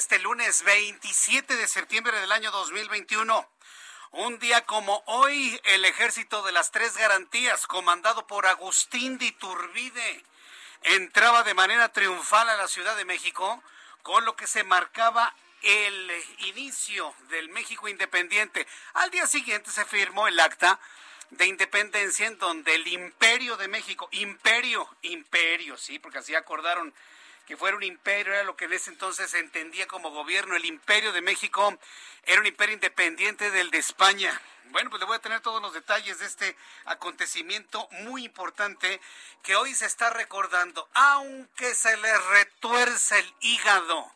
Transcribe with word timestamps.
Este 0.00 0.18
lunes 0.18 0.62
27 0.62 1.56
de 1.56 1.68
septiembre 1.68 2.18
del 2.18 2.32
año 2.32 2.50
2021. 2.52 3.46
Un 4.12 4.38
día 4.38 4.64
como 4.64 5.02
hoy, 5.04 5.60
el 5.64 5.84
ejército 5.84 6.42
de 6.42 6.52
las 6.52 6.70
tres 6.70 6.96
garantías, 6.96 7.66
comandado 7.66 8.26
por 8.26 8.46
Agustín 8.46 9.18
de 9.18 9.26
Iturbide, 9.26 10.24
entraba 10.84 11.42
de 11.42 11.52
manera 11.52 11.92
triunfal 11.92 12.48
a 12.48 12.56
la 12.56 12.66
Ciudad 12.66 12.96
de 12.96 13.04
México, 13.04 13.62
con 14.00 14.24
lo 14.24 14.36
que 14.36 14.46
se 14.46 14.64
marcaba 14.64 15.34
el 15.60 16.10
inicio 16.46 17.14
del 17.28 17.50
México 17.50 17.86
independiente. 17.86 18.66
Al 18.94 19.10
día 19.10 19.26
siguiente 19.26 19.70
se 19.70 19.84
firmó 19.84 20.28
el 20.28 20.40
acta 20.40 20.80
de 21.28 21.44
independencia 21.44 22.26
en 22.26 22.38
donde 22.38 22.74
el 22.74 22.88
imperio 22.88 23.58
de 23.58 23.68
México, 23.68 24.08
imperio, 24.12 24.88
imperio, 25.02 25.76
sí, 25.76 25.98
porque 25.98 26.20
así 26.20 26.34
acordaron 26.34 26.94
que 27.50 27.56
fuera 27.56 27.76
un 27.76 27.82
imperio, 27.82 28.32
era 28.32 28.44
lo 28.44 28.54
que 28.54 28.66
en 28.66 28.74
ese 28.74 28.90
entonces 28.90 29.28
se 29.28 29.40
entendía 29.40 29.88
como 29.88 30.12
gobierno, 30.12 30.54
el 30.54 30.66
imperio 30.66 31.10
de 31.10 31.20
México 31.20 31.76
era 32.22 32.40
un 32.40 32.46
imperio 32.46 32.74
independiente 32.74 33.50
del 33.50 33.72
de 33.72 33.78
España. 33.78 34.40
Bueno, 34.66 34.88
pues 34.88 35.00
le 35.00 35.06
voy 35.06 35.16
a 35.16 35.20
tener 35.20 35.40
todos 35.40 35.60
los 35.60 35.74
detalles 35.74 36.20
de 36.20 36.26
este 36.26 36.56
acontecimiento 36.84 37.88
muy 38.02 38.24
importante 38.24 39.00
que 39.42 39.56
hoy 39.56 39.74
se 39.74 39.86
está 39.86 40.10
recordando, 40.10 40.88
aunque 40.94 41.74
se 41.74 41.96
le 41.96 42.18
retuerce 42.18 43.18
el 43.18 43.34
hígado. 43.40 44.14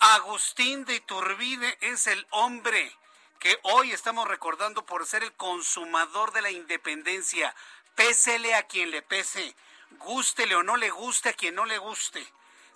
Agustín 0.00 0.84
de 0.86 0.96
Iturbide 0.96 1.78
es 1.82 2.08
el 2.08 2.26
hombre 2.30 2.92
que 3.38 3.56
hoy 3.62 3.92
estamos 3.92 4.26
recordando 4.26 4.84
por 4.84 5.06
ser 5.06 5.22
el 5.22 5.32
consumador 5.34 6.32
de 6.32 6.42
la 6.42 6.50
independencia. 6.50 7.54
Pésele 7.94 8.56
a 8.56 8.64
quien 8.64 8.90
le 8.90 9.02
pese, 9.02 9.54
gústele 9.98 10.56
o 10.56 10.64
no 10.64 10.76
le 10.76 10.90
guste 10.90 11.28
a 11.28 11.34
quien 11.34 11.54
no 11.54 11.64
le 11.64 11.78
guste. 11.78 12.26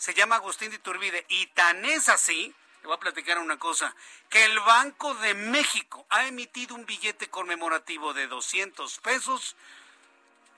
Se 0.00 0.14
llama 0.14 0.36
Agustín 0.36 0.70
de 0.70 0.76
Iturbide 0.76 1.26
y 1.28 1.46
tan 1.48 1.84
es 1.84 2.08
así, 2.08 2.54
le 2.80 2.86
voy 2.86 2.96
a 2.96 3.00
platicar 3.00 3.38
una 3.38 3.58
cosa, 3.58 3.94
que 4.30 4.46
el 4.46 4.58
Banco 4.60 5.12
de 5.16 5.34
México 5.34 6.06
ha 6.08 6.26
emitido 6.26 6.74
un 6.74 6.86
billete 6.86 7.28
conmemorativo 7.28 8.14
de 8.14 8.26
200 8.26 8.98
pesos 9.00 9.56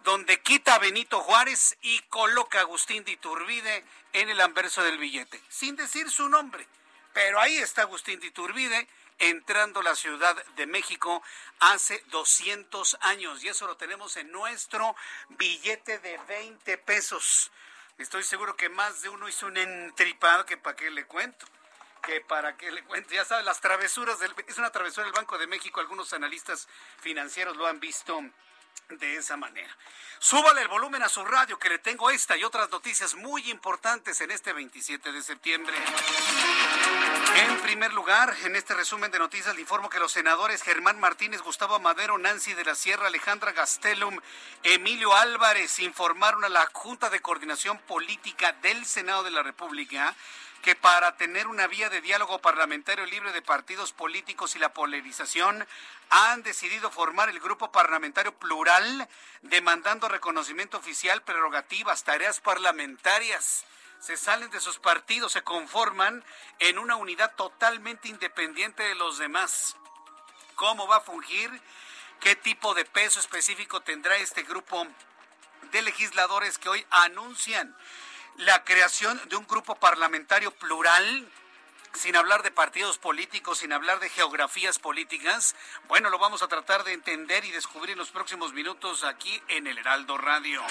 donde 0.05 0.41
quita 0.43 0.77
a 0.77 0.79
Benito 0.79 1.19
Juárez 1.23 1.77
y 1.83 1.99
coloca 2.03 2.59
a 2.59 2.61
Agustín 2.61 3.03
de 3.03 3.11
Iturbide 3.11 3.85
en 4.13 4.29
el 4.29 4.41
anverso 4.41 4.85
del 4.85 4.99
billete, 4.99 5.43
sin 5.49 5.75
decir 5.75 6.09
su 6.09 6.29
nombre. 6.29 6.65
Pero 7.13 7.41
ahí 7.41 7.57
está 7.57 7.83
Agustín 7.83 8.21
de 8.21 8.29
Iturbide 8.29 8.87
entrando 9.19 9.81
a 9.81 9.83
la 9.83 9.97
Ciudad 9.97 10.37
de 10.55 10.67
México 10.67 11.21
hace 11.59 12.01
200 12.13 12.97
años 13.01 13.43
y 13.43 13.49
eso 13.49 13.67
lo 13.67 13.77
tenemos 13.77 14.17
en 14.17 14.31
nuestro 14.31 14.95
billete 15.31 15.99
de 15.99 16.17
20 16.29 16.79
pesos. 16.79 17.51
Estoy 17.99 18.23
seguro 18.23 18.57
que 18.57 18.69
más 18.69 19.03
de 19.03 19.09
uno 19.09 19.29
hizo 19.29 19.47
un 19.47 19.57
entripado 19.57 20.45
que 20.45 20.57
para 20.57 20.77
qué 20.77 20.91
le 20.91 21.05
cuento. 21.07 21.47
Que 22.03 22.21
para 22.21 22.57
qué 22.57 22.73
le 22.73 22.83
cuento, 22.83 23.15
ya 23.15 23.25
saben, 23.25 23.45
las 23.45 23.61
travesuras 23.61 24.19
del, 24.19 24.35
es 24.49 24.59
una 24.59 24.71
travesura 24.71 25.05
del 25.05 25.13
Banco 25.13 25.39
de 25.39 25.47
México, 25.47 25.79
algunos 25.79 26.13
analistas 26.13 26.69
financieros 26.99 27.57
lo 27.57 27.69
han 27.69 27.79
visto 27.79 28.21
de 28.89 29.17
esa 29.17 29.37
manera. 29.37 29.77
Súbale 30.19 30.63
el 30.63 30.69
volumen 30.69 31.03
a 31.03 31.09
su 31.09 31.25
radio 31.25 31.59
que 31.59 31.69
le 31.69 31.79
tengo 31.79 32.09
esta 32.11 32.37
y 32.37 32.45
otras 32.45 32.71
noticias 32.71 33.17
muy 33.17 33.51
importantes 33.51 34.21
en 34.21 34.31
este 34.31 34.53
27 34.53 35.11
de 35.11 35.21
septiembre. 35.21 35.75
En 37.35 37.59
primer 37.61 37.93
lugar, 37.93 38.33
en 38.45 38.55
este 38.55 38.75
resumen 38.75 39.11
de 39.11 39.19
noticias 39.19 39.55
le 39.55 39.63
informo 39.63 39.89
que 39.89 39.99
los 39.99 40.13
senadores 40.13 40.63
Germán 40.63 41.01
Martínez, 41.01 41.41
Gustavo 41.41 41.81
Madero, 41.81 42.19
Nancy 42.19 42.55
de 42.55 42.65
la 42.65 42.75
Sierra, 42.75 43.09
Alejandra 43.09 43.53
Gastelum, 43.53 44.21
Emilio 44.63 45.13
Álvarez 45.15 45.81
informaron 45.81 46.45
a 46.45 46.49
la 46.49 46.67
Junta 46.73 47.11
de 47.11 47.21
Coordinación 47.21 47.79
Política 47.79 48.53
del 48.63 48.87
Senado 48.87 49.25
de 49.25 49.33
la 49.33 49.43
República 49.43 50.15
que 50.63 50.77
para 50.77 51.17
tener 51.17 51.49
una 51.49 51.67
vía 51.67 51.91
de 51.91 52.01
diálogo 52.01 52.39
parlamentario 52.39 53.05
libre 53.05 53.33
de 53.33 53.43
partidos 53.43 53.93
políticos 53.93 54.55
y 54.55 54.61
la 54.61 54.73
polarización 54.73 55.67
han 56.09 56.45
decidido 56.45 56.91
formar 56.91 57.29
el 57.29 57.41
grupo 57.41 57.73
parlamentario 57.73 58.33
plural 58.33 59.09
demandando 59.43 60.09
reconocimiento 60.09 60.79
oficial, 60.79 61.23
prerrogativas, 61.23 62.05
tareas 62.05 62.39
parlamentarias. 62.41 63.65
Se 63.99 64.17
salen 64.17 64.51
de 64.51 64.61
sus 64.61 64.79
partidos, 64.79 65.33
se 65.33 65.43
conforman 65.43 66.25
en 66.61 66.79
una 66.79 66.95
unidad 66.95 67.35
totalmente 67.35 68.09
independiente 68.09 68.85
de 68.85 68.95
los 68.95 69.19
demás. 69.19 69.77
¿Cómo 70.55 70.87
va 70.87 70.99
a 70.99 71.01
fungir? 71.01 71.51
¿Qué 72.21 72.37
tipo 72.37 72.73
de 72.75 72.85
peso 72.85 73.19
específico 73.19 73.81
tendrá 73.81 74.17
este 74.17 74.45
grupo 74.45 74.87
de 75.73 75.83
legisladores 75.83 76.59
que 76.59 76.69
hoy 76.69 76.87
anuncian 76.91 77.77
la 78.39 78.65
creación 78.65 79.21
de 79.29 79.37
un 79.37 79.47
grupo 79.47 79.75
parlamentario 79.77 80.51
plural, 80.53 81.29
sin 81.95 82.17
hablar 82.17 82.43
de 82.43 82.51
partidos 82.51 82.99
políticos, 82.99 83.59
sin 83.59 83.73
hablar 83.73 84.01
de 84.01 84.09
geografías 84.09 84.79
políticas. 84.79 85.55
Bueno, 85.89 86.09
lo 86.11 86.19
vamos 86.19 86.43
a 86.43 86.49
tratar 86.49 86.85
de 86.85 86.93
entender 86.93 87.45
y 87.45 87.51
descubrir 87.51 87.93
en 87.93 87.99
los 87.99 88.11
próximos 88.11 88.53
minutos 88.53 89.05
aquí 89.05 89.41
en 89.49 89.67
el 89.67 89.79
Heraldo 89.79 90.19
Radio. 90.19 90.63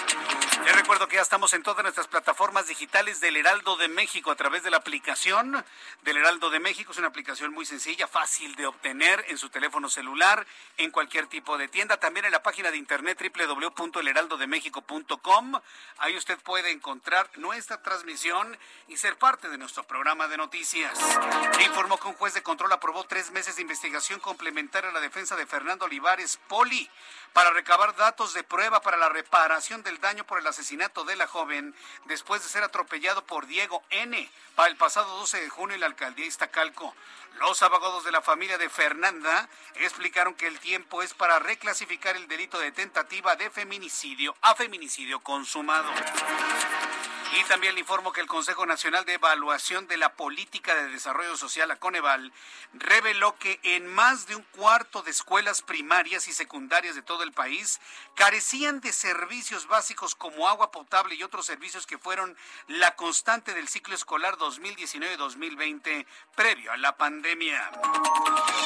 Les 0.64 0.74
recuerdo 0.74 1.08
que 1.08 1.16
ya 1.16 1.22
estamos 1.22 1.52
en 1.54 1.62
todas 1.62 1.82
nuestras 1.82 2.08
plataformas 2.08 2.66
digitales 2.66 3.20
del 3.20 3.36
Heraldo 3.36 3.76
de 3.76 3.88
México 3.88 4.30
a 4.30 4.36
través 4.36 4.62
de 4.62 4.70
la 4.70 4.78
aplicación 4.78 5.62
del 6.02 6.16
Heraldo 6.16 6.48
de 6.50 6.60
México. 6.60 6.92
Es 6.92 6.98
una 6.98 7.08
aplicación 7.08 7.52
muy 7.52 7.66
sencilla, 7.66 8.06
fácil 8.08 8.54
de 8.56 8.66
obtener 8.66 9.24
en 9.28 9.38
su 9.38 9.48
teléfono 9.48 9.88
celular, 9.88 10.44
en 10.76 10.90
cualquier 10.90 11.28
tipo 11.28 11.56
de 11.58 11.68
tienda. 11.68 11.98
También 11.98 12.26
en 12.26 12.32
la 12.32 12.42
página 12.42 12.70
de 12.70 12.76
internet 12.76 13.18
www.elheraldodemexico.com. 13.20 15.60
Ahí 15.98 16.16
usted 16.16 16.38
puede 16.38 16.70
encontrar 16.70 17.30
nuestra 17.36 17.82
transmisión 17.82 18.56
y 18.88 18.96
ser 18.96 19.18
parte 19.18 19.48
de 19.48 19.58
nuestro 19.58 19.84
programa 19.84 20.26
de 20.28 20.36
noticias. 20.36 21.11
Informó 21.72 21.98
que 21.98 22.08
un 22.08 22.14
juez 22.14 22.34
de 22.34 22.42
control 22.42 22.70
aprobó 22.72 23.04
tres 23.04 23.30
meses 23.30 23.56
de 23.56 23.62
investigación 23.62 24.20
complementaria 24.20 24.90
a 24.90 24.92
la 24.92 25.00
defensa 25.00 25.36
de 25.36 25.46
Fernando 25.46 25.86
Olivares 25.86 26.38
Poli 26.46 26.88
para 27.32 27.50
recabar 27.50 27.96
datos 27.96 28.34
de 28.34 28.44
prueba 28.44 28.82
para 28.82 28.98
la 28.98 29.08
reparación 29.08 29.82
del 29.82 29.98
daño 29.98 30.24
por 30.24 30.38
el 30.38 30.46
asesinato 30.46 31.04
de 31.04 31.16
la 31.16 31.26
joven 31.26 31.74
después 32.04 32.42
de 32.42 32.50
ser 32.50 32.62
atropellado 32.62 33.24
por 33.24 33.46
Diego 33.46 33.82
N. 33.88 34.30
para 34.54 34.68
el 34.68 34.76
pasado 34.76 35.16
12 35.18 35.40
de 35.40 35.48
junio 35.48 35.74
en 35.74 35.80
la 35.80 35.86
alcaldía 35.86 36.26
Iztacalco. 36.26 36.94
Los 37.38 37.62
abogados 37.62 38.04
de 38.04 38.12
la 38.12 38.20
familia 38.20 38.58
de 38.58 38.68
Fernanda 38.68 39.48
explicaron 39.76 40.34
que 40.34 40.46
el 40.46 40.60
tiempo 40.60 41.02
es 41.02 41.14
para 41.14 41.38
reclasificar 41.38 42.16
el 42.16 42.28
delito 42.28 42.58
de 42.58 42.72
tentativa 42.72 43.34
de 43.36 43.48
feminicidio 43.50 44.36
a 44.42 44.54
feminicidio 44.54 45.20
consumado. 45.20 45.90
Y 47.34 47.44
también 47.44 47.74
le 47.74 47.80
informo 47.80 48.12
que 48.12 48.20
el 48.20 48.26
Consejo 48.26 48.66
Nacional 48.66 49.06
de 49.06 49.14
Evaluación 49.14 49.86
de 49.86 49.96
la 49.96 50.12
Política 50.16 50.74
de 50.74 50.90
Desarrollo 50.90 51.34
Social, 51.38 51.66
la 51.66 51.76
Coneval, 51.76 52.30
reveló 52.74 53.38
que 53.38 53.58
en 53.62 53.86
más 53.86 54.26
de 54.26 54.36
un 54.36 54.42
cuarto 54.42 55.02
de 55.02 55.12
escuelas 55.12 55.62
primarias 55.62 56.28
y 56.28 56.34
secundarias 56.34 56.94
de 56.94 57.00
todo 57.00 57.22
el 57.22 57.32
país 57.32 57.80
carecían 58.16 58.82
de 58.82 58.92
servicios 58.92 59.66
básicos 59.66 60.14
como 60.14 60.46
agua 60.46 60.70
potable 60.70 61.14
y 61.14 61.22
otros 61.22 61.46
servicios 61.46 61.86
que 61.86 61.96
fueron 61.96 62.36
la 62.66 62.96
constante 62.96 63.54
del 63.54 63.66
ciclo 63.66 63.94
escolar 63.94 64.36
2019-2020 64.36 66.04
previo 66.34 66.70
a 66.70 66.76
la 66.76 66.98
pandemia. 66.98 67.70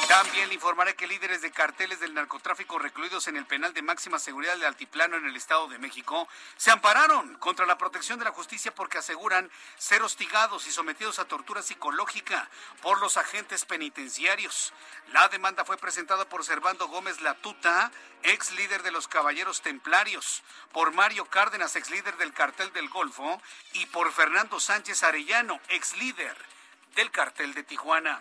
También 0.09 0.49
le 0.49 0.55
informaré 0.55 0.97
que 0.97 1.07
líderes 1.07 1.41
de 1.41 1.53
carteles 1.53 2.01
del 2.01 2.15
narcotráfico 2.15 2.81
recluidos 2.81 3.29
en 3.29 3.37
el 3.37 3.47
penal 3.47 3.73
de 3.75 3.83
máxima 3.83 4.19
seguridad 4.19 4.57
de 4.57 4.67
Altiplano 4.67 5.17
en 5.17 5.27
el 5.27 5.37
Estado 5.37 5.69
de 5.69 5.79
México 5.79 6.27
se 6.57 6.73
ampararon 6.73 7.37
contra 7.37 7.65
la 7.65 7.79
protección 7.79 8.19
de 8.19 8.25
la 8.25 8.33
justicia 8.33 8.56
porque 8.75 8.99
aseguran 8.99 9.50
ser 9.76 10.03
hostigados 10.03 10.67
y 10.67 10.73
sometidos 10.73 11.19
a 11.19 11.26
tortura 11.26 11.62
psicológica 11.62 12.49
por 12.82 13.00
los 13.00 13.17
agentes 13.17 13.64
penitenciarios. 13.64 14.73
La 15.12 15.29
demanda 15.29 15.64
fue 15.64 15.76
presentada 15.76 16.29
por 16.29 16.44
Servando 16.44 16.88
Gómez 16.88 17.20
Latuta, 17.20 17.93
ex 18.23 18.53
líder 18.53 18.82
de 18.82 18.93
los 18.93 19.08
Caballeros 19.08 19.61
Templarios, 19.61 20.43
por 20.73 20.93
Mario 20.93 21.26
Cárdenas, 21.26 21.76
ex 21.76 21.91
líder 21.91 22.17
del 22.17 22.32
Cartel 22.32 22.73
del 22.73 22.88
Golfo, 22.88 23.41
y 23.75 23.87
por 23.87 24.12
Fernando 24.12 24.59
Sánchez 24.59 25.02
Arellano, 25.02 25.61
ex 25.69 25.97
líder 25.97 26.56
del 26.97 27.11
Cartel 27.11 27.53
de 27.53 27.63
Tijuana. 27.63 28.19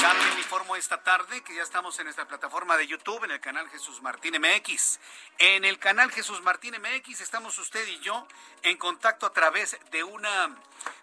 También 0.00 0.38
informo 0.38 0.76
esta 0.76 1.02
tarde 1.02 1.42
que 1.42 1.54
ya 1.54 1.62
estamos 1.62 1.98
en 1.98 2.06
esta 2.06 2.26
plataforma 2.26 2.76
de 2.76 2.86
YouTube, 2.86 3.24
en 3.24 3.32
el 3.32 3.40
canal 3.40 3.68
Jesús 3.70 4.00
Martín 4.02 4.36
MX. 4.40 5.00
En 5.38 5.64
el 5.64 5.78
canal 5.78 6.12
Jesús 6.12 6.40
Martín 6.42 6.74
MX 6.80 7.20
estamos 7.20 7.58
usted 7.58 7.86
y 7.88 7.98
yo 8.00 8.26
en 8.62 8.78
contacto 8.78 9.26
a 9.26 9.32
través 9.32 9.76
de 9.90 10.04
una 10.04 10.56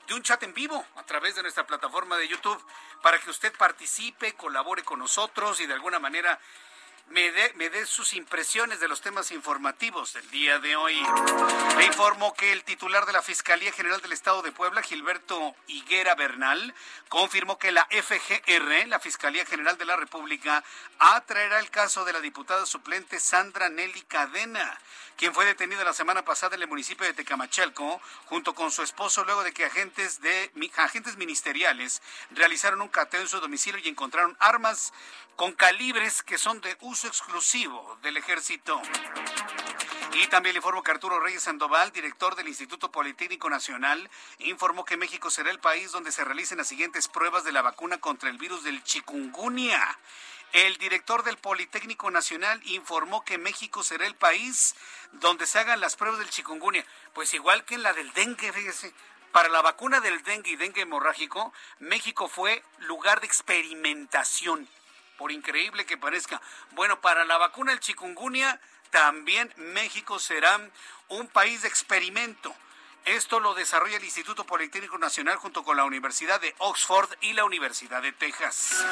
de 0.07 0.13
un 0.13 0.23
chat 0.23 0.41
en 0.43 0.53
vivo 0.53 0.83
a 0.95 1.03
través 1.03 1.35
de 1.35 1.41
nuestra 1.41 1.67
plataforma 1.67 2.17
de 2.17 2.27
YouTube 2.27 2.61
para 3.01 3.19
que 3.19 3.29
usted 3.29 3.53
participe, 3.57 4.33
colabore 4.33 4.83
con 4.83 4.99
nosotros 4.99 5.59
y 5.59 5.67
de 5.67 5.73
alguna 5.73 5.99
manera 5.99 6.39
me 7.11 7.31
dé, 7.31 7.85
sus 7.85 8.13
impresiones 8.13 8.79
de 8.79 8.87
los 8.87 9.01
temas 9.01 9.31
informativos 9.31 10.13
del 10.13 10.29
día 10.29 10.59
de 10.59 10.75
hoy. 10.75 11.01
Le 11.77 11.85
informo 11.85 12.33
que 12.33 12.51
el 12.51 12.63
titular 12.63 13.05
de 13.05 13.13
la 13.13 13.21
Fiscalía 13.21 13.71
General 13.71 14.01
del 14.01 14.11
Estado 14.11 14.41
de 14.41 14.51
Puebla, 14.51 14.81
Gilberto 14.81 15.55
Higuera 15.67 16.15
Bernal, 16.15 16.73
confirmó 17.07 17.57
que 17.57 17.71
la 17.71 17.87
FGR, 17.89 18.87
la 18.87 18.99
Fiscalía 18.99 19.45
General 19.45 19.77
de 19.77 19.85
la 19.85 19.95
República, 19.95 20.63
atraerá 20.99 21.59
el 21.59 21.69
caso 21.69 22.05
de 22.05 22.13
la 22.13 22.21
diputada 22.21 22.65
suplente 22.65 23.19
Sandra 23.19 23.69
Nelly 23.69 24.01
Cadena, 24.03 24.79
quien 25.17 25.33
fue 25.33 25.45
detenida 25.45 25.83
la 25.83 25.93
semana 25.93 26.23
pasada 26.23 26.55
en 26.55 26.61
el 26.61 26.67
municipio 26.67 27.05
de 27.05 27.13
Tecamachalco, 27.13 28.01
junto 28.25 28.53
con 28.53 28.71
su 28.71 28.83
esposo, 28.83 29.23
luego 29.23 29.43
de 29.43 29.51
que 29.51 29.65
agentes, 29.65 30.21
de, 30.21 30.51
agentes 30.77 31.17
ministeriales 31.17 32.01
realizaron 32.31 32.81
un 32.81 32.87
cateo 32.89 33.21
en 33.21 33.27
su 33.27 33.39
domicilio 33.39 33.81
y 33.83 33.89
encontraron 33.89 34.37
armas 34.39 34.93
con 35.39 35.53
calibres 35.53 36.21
que 36.21 36.37
son 36.37 36.59
de 36.59 36.75
uso 36.81 36.98
exclusivo 37.07 37.97
del 38.01 38.17
ejército. 38.17 38.81
Y 40.13 40.27
también 40.27 40.53
le 40.53 40.57
informo 40.57 40.81
que 40.81 40.91
Arturo 40.91 41.19
Reyes 41.19 41.43
Sandoval, 41.43 41.91
director 41.91 42.35
del 42.35 42.47
Instituto 42.47 42.91
Politécnico 42.91 43.49
Nacional, 43.49 44.09
informó 44.39 44.83
que 44.83 44.97
México 44.97 45.29
será 45.29 45.51
el 45.51 45.59
país 45.59 45.91
donde 45.91 46.11
se 46.11 46.23
realicen 46.23 46.57
las 46.57 46.67
siguientes 46.67 47.07
pruebas 47.07 47.43
de 47.43 47.51
la 47.51 47.61
vacuna 47.61 47.99
contra 47.99 48.29
el 48.29 48.37
virus 48.37 48.63
del 48.63 48.83
chikungunya. 48.83 49.97
El 50.51 50.77
director 50.77 51.23
del 51.23 51.37
Politécnico 51.37 52.09
Nacional 52.09 52.59
informó 52.65 53.23
que 53.23 53.37
México 53.37 53.83
será 53.83 54.07
el 54.07 54.15
país 54.15 54.75
donde 55.11 55.45
se 55.45 55.59
hagan 55.59 55.79
las 55.79 55.95
pruebas 55.95 56.19
del 56.19 56.29
chikungunya. 56.29 56.83
Pues 57.13 57.33
igual 57.35 57.63
que 57.65 57.75
en 57.75 57.83
la 57.83 57.93
del 57.93 58.11
dengue, 58.13 58.51
fíjese. 58.51 58.93
Para 59.31 59.49
la 59.49 59.61
vacuna 59.61 59.99
del 59.99 60.23
dengue 60.23 60.51
y 60.51 60.55
dengue 60.55 60.81
hemorrágico, 60.81 61.53
México 61.77 62.27
fue 62.27 62.63
lugar 62.79 63.19
de 63.19 63.27
experimentación 63.27 64.67
por 65.19 65.33
increíble 65.33 65.85
que 65.85 65.97
parezca. 65.97 66.41
Bueno, 66.71 67.01
para 67.01 67.25
la 67.25 67.37
vacuna 67.37 67.71
del 67.71 67.81
chikungunya, 67.81 68.59
también 68.89 69.53
México 69.57 70.17
será 70.17 70.57
un 71.09 71.27
país 71.27 71.61
de 71.61 71.67
experimento. 71.67 72.55
Esto 73.05 73.39
lo 73.39 73.53
desarrolla 73.53 73.97
el 73.97 74.03
Instituto 74.03 74.43
Politécnico 74.43 74.97
Nacional 74.97 75.37
junto 75.37 75.63
con 75.63 75.75
la 75.75 75.83
Universidad 75.83 76.39
de 76.39 76.53
Oxford 76.59 77.09
y 77.21 77.33
la 77.33 77.43
Universidad 77.43 78.01
de 78.01 78.11
Texas. 78.11 78.85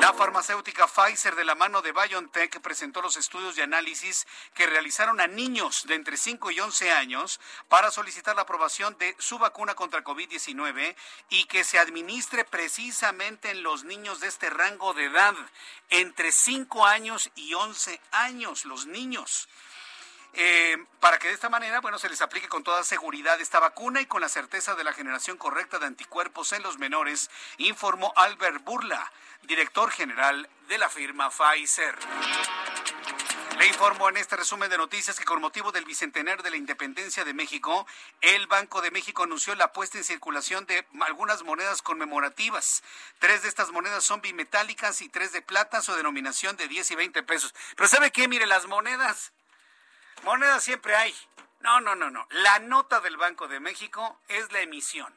La 0.00 0.12
farmacéutica 0.12 0.86
Pfizer 0.86 1.36
de 1.36 1.44
la 1.44 1.54
mano 1.54 1.80
de 1.80 1.92
BioNTech 1.92 2.60
presentó 2.60 3.00
los 3.00 3.16
estudios 3.16 3.54
de 3.54 3.62
análisis 3.62 4.26
que 4.54 4.66
realizaron 4.66 5.20
a 5.20 5.26
niños 5.26 5.86
de 5.86 5.94
entre 5.94 6.16
5 6.16 6.50
y 6.50 6.60
11 6.60 6.92
años 6.92 7.40
para 7.68 7.90
solicitar 7.90 8.34
la 8.34 8.42
aprobación 8.42 8.96
de 8.98 9.14
su 9.18 9.38
vacuna 9.38 9.74
contra 9.74 10.02
COVID-19 10.02 10.96
y 11.30 11.44
que 11.44 11.64
se 11.64 11.78
administre 11.78 12.44
precisamente 12.44 13.50
en 13.50 13.62
los 13.62 13.84
niños 13.84 14.20
de 14.20 14.28
este 14.28 14.50
rango 14.50 14.94
de 14.94 15.04
edad, 15.04 15.34
entre 15.90 16.32
5 16.32 16.86
años 16.86 17.30
y 17.36 17.54
11 17.54 18.00
años, 18.10 18.64
los 18.64 18.86
niños. 18.86 19.48
Eh, 20.36 20.76
para 20.98 21.18
que 21.18 21.28
de 21.28 21.34
esta 21.34 21.48
manera, 21.48 21.80
bueno, 21.80 21.98
se 21.98 22.08
les 22.08 22.20
aplique 22.20 22.48
con 22.48 22.64
toda 22.64 22.82
seguridad 22.82 23.40
esta 23.40 23.60
vacuna 23.60 24.00
y 24.00 24.06
con 24.06 24.20
la 24.20 24.28
certeza 24.28 24.74
de 24.74 24.82
la 24.82 24.92
generación 24.92 25.36
correcta 25.36 25.78
de 25.78 25.86
anticuerpos 25.86 26.52
en 26.52 26.62
los 26.62 26.78
menores, 26.78 27.30
informó 27.58 28.12
Albert 28.16 28.64
Burla, 28.64 29.12
director 29.42 29.90
general 29.90 30.48
de 30.68 30.78
la 30.78 30.88
firma 30.88 31.30
Pfizer. 31.30 31.96
Le 33.58 33.68
informo 33.68 34.08
en 34.08 34.16
este 34.16 34.34
resumen 34.34 34.68
de 34.68 34.76
noticias 34.76 35.16
que 35.16 35.24
con 35.24 35.40
motivo 35.40 35.70
del 35.70 35.84
bicentenario 35.84 36.42
de 36.42 36.50
la 36.50 36.56
independencia 36.56 37.24
de 37.24 37.32
México, 37.32 37.86
el 38.20 38.48
Banco 38.48 38.82
de 38.82 38.90
México 38.90 39.22
anunció 39.22 39.54
la 39.54 39.72
puesta 39.72 39.96
en 39.96 40.02
circulación 40.02 40.66
de 40.66 40.84
algunas 41.02 41.44
monedas 41.44 41.80
conmemorativas. 41.80 42.82
Tres 43.20 43.42
de 43.42 43.48
estas 43.48 43.70
monedas 43.70 44.02
son 44.02 44.20
bimetálicas 44.20 45.00
y 45.02 45.08
tres 45.08 45.30
de 45.30 45.42
plata, 45.42 45.82
su 45.82 45.94
denominación 45.94 46.56
de 46.56 46.66
10 46.66 46.90
y 46.90 46.94
20 46.96 47.22
pesos. 47.22 47.54
Pero 47.76 47.88
¿sabe 47.88 48.10
qué? 48.10 48.26
Mire, 48.26 48.46
las 48.46 48.66
monedas 48.66 49.32
Moneda 50.22 50.60
siempre 50.60 50.94
hay. 50.96 51.14
No, 51.60 51.80
no, 51.80 51.94
no, 51.94 52.10
no. 52.10 52.26
La 52.30 52.58
nota 52.58 53.00
del 53.00 53.16
Banco 53.16 53.48
de 53.48 53.60
México 53.60 54.18
es 54.28 54.52
la 54.52 54.60
emisión 54.60 55.12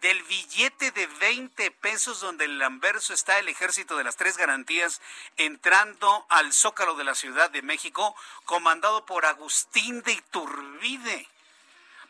del 0.00 0.22
billete 0.22 0.92
de 0.92 1.06
20 1.06 1.70
pesos 1.72 2.20
donde 2.20 2.46
el 2.46 2.60
anverso 2.62 3.12
está 3.12 3.38
el 3.38 3.48
ejército 3.48 3.96
de 3.96 4.04
las 4.04 4.16
tres 4.16 4.36
garantías 4.36 5.00
entrando 5.36 6.26
al 6.30 6.52
zócalo 6.52 6.94
de 6.94 7.04
la 7.04 7.14
Ciudad 7.14 7.50
de 7.50 7.62
México, 7.62 8.16
comandado 8.44 9.04
por 9.04 9.26
Agustín 9.26 10.02
de 10.02 10.12
Iturbide. 10.12 11.28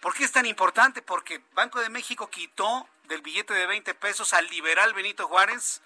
¿Por 0.00 0.14
qué 0.14 0.24
es 0.24 0.32
tan 0.32 0.46
importante? 0.46 1.02
Porque 1.02 1.42
Banco 1.52 1.80
de 1.80 1.90
México 1.90 2.30
quitó 2.30 2.88
del 3.04 3.22
billete 3.22 3.54
de 3.54 3.66
20 3.66 3.94
pesos 3.94 4.32
al 4.32 4.46
liberal 4.48 4.94
Benito 4.94 5.26
Juárez 5.26 5.82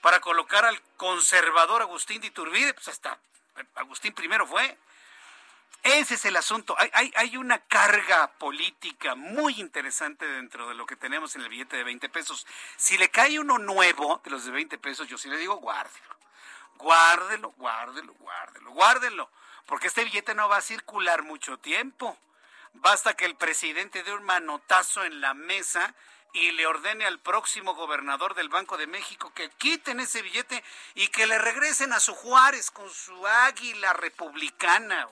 para 0.00 0.20
colocar 0.20 0.64
al 0.64 0.80
conservador 0.96 1.82
Agustín 1.82 2.20
de 2.20 2.28
Iturbide. 2.28 2.74
Pues 2.74 2.88
hasta 2.88 3.18
Agustín 3.74 4.14
primero 4.14 4.46
fue. 4.46 4.78
Ese 5.84 6.14
es 6.14 6.24
el 6.24 6.34
asunto. 6.36 6.74
Hay, 6.78 7.12
hay, 7.14 7.36
una 7.36 7.58
carga 7.58 8.26
política 8.38 9.14
muy 9.14 9.60
interesante 9.60 10.26
dentro 10.26 10.66
de 10.66 10.74
lo 10.74 10.86
que 10.86 10.96
tenemos 10.96 11.36
en 11.36 11.42
el 11.42 11.50
billete 11.50 11.76
de 11.76 11.84
20 11.84 12.08
pesos. 12.08 12.46
Si 12.78 12.96
le 12.96 13.10
cae 13.10 13.38
uno 13.38 13.58
nuevo 13.58 14.18
de 14.24 14.30
los 14.30 14.46
de 14.46 14.50
20 14.50 14.78
pesos, 14.78 15.06
yo 15.08 15.18
sí 15.18 15.28
le 15.28 15.36
digo, 15.36 15.56
guárdelo. 15.56 16.16
Guárdelo, 16.76 17.50
guárdelo, 17.58 18.14
guárdelo, 18.14 18.70
guárdelo. 18.70 19.30
Porque 19.66 19.88
este 19.88 20.04
billete 20.04 20.34
no 20.34 20.48
va 20.48 20.56
a 20.56 20.62
circular 20.62 21.22
mucho 21.22 21.58
tiempo. 21.58 22.16
Basta 22.72 23.12
que 23.14 23.26
el 23.26 23.36
presidente 23.36 24.02
dé 24.02 24.14
un 24.14 24.24
manotazo 24.24 25.04
en 25.04 25.20
la 25.20 25.34
mesa 25.34 25.94
y 26.32 26.50
le 26.52 26.66
ordene 26.66 27.04
al 27.04 27.18
próximo 27.18 27.74
gobernador 27.74 28.34
del 28.34 28.48
Banco 28.48 28.78
de 28.78 28.86
México 28.86 29.34
que 29.34 29.50
quiten 29.50 30.00
ese 30.00 30.22
billete 30.22 30.64
y 30.94 31.08
que 31.08 31.26
le 31.26 31.38
regresen 31.38 31.92
a 31.92 32.00
su 32.00 32.14
Juárez 32.14 32.70
con 32.70 32.88
su 32.88 33.26
águila 33.26 33.92
republicana 33.92 35.06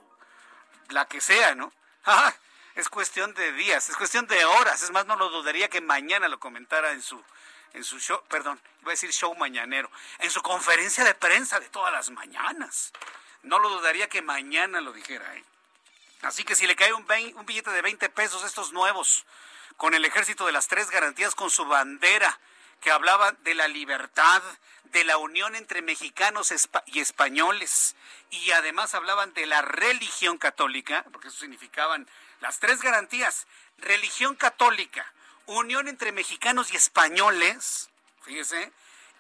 la 0.90 1.06
que 1.06 1.20
sea, 1.20 1.54
¿no? 1.54 1.72
es 2.74 2.88
cuestión 2.88 3.34
de 3.34 3.52
días, 3.52 3.88
es 3.88 3.96
cuestión 3.96 4.26
de 4.26 4.44
horas. 4.44 4.82
Es 4.82 4.90
más, 4.90 5.06
no 5.06 5.16
lo 5.16 5.28
dudaría 5.30 5.68
que 5.68 5.80
mañana 5.80 6.28
lo 6.28 6.38
comentara 6.38 6.92
en 6.92 7.02
su, 7.02 7.22
en 7.72 7.84
su 7.84 7.98
show, 7.98 8.22
perdón, 8.28 8.60
iba 8.80 8.90
a 8.90 8.94
decir 8.94 9.12
show 9.12 9.34
mañanero, 9.34 9.90
en 10.18 10.30
su 10.30 10.42
conferencia 10.42 11.04
de 11.04 11.14
prensa 11.14 11.60
de 11.60 11.68
todas 11.68 11.92
las 11.92 12.10
mañanas. 12.10 12.92
No 13.42 13.58
lo 13.58 13.70
dudaría 13.70 14.08
que 14.08 14.22
mañana 14.22 14.80
lo 14.80 14.92
dijera. 14.92 15.34
¿eh? 15.36 15.44
Así 16.22 16.44
que 16.44 16.54
si 16.54 16.66
le 16.66 16.76
cae 16.76 16.92
un, 16.92 17.06
un 17.34 17.46
billete 17.46 17.70
de 17.70 17.82
20 17.82 18.08
pesos, 18.10 18.44
estos 18.44 18.72
nuevos, 18.72 19.26
con 19.76 19.94
el 19.94 20.04
ejército 20.04 20.46
de 20.46 20.52
las 20.52 20.68
tres 20.68 20.90
garantías, 20.90 21.34
con 21.34 21.50
su 21.50 21.64
bandera, 21.64 22.38
que 22.82 22.90
hablaba 22.90 23.32
de 23.32 23.54
la 23.54 23.68
libertad, 23.68 24.42
de 24.84 25.04
la 25.04 25.16
unión 25.16 25.54
entre 25.54 25.80
mexicanos 25.80 26.52
y 26.86 27.00
españoles, 27.00 27.96
y 28.30 28.50
además 28.50 28.94
hablaban 28.94 29.32
de 29.32 29.46
la 29.46 29.62
religión 29.62 30.36
católica, 30.36 31.04
porque 31.12 31.28
eso 31.28 31.38
significaban 31.38 32.06
las 32.40 32.58
tres 32.58 32.82
garantías, 32.82 33.46
religión 33.78 34.34
católica, 34.34 35.10
unión 35.46 35.88
entre 35.88 36.12
mexicanos 36.12 36.72
y 36.72 36.76
españoles, 36.76 37.88
fíjese, 38.22 38.72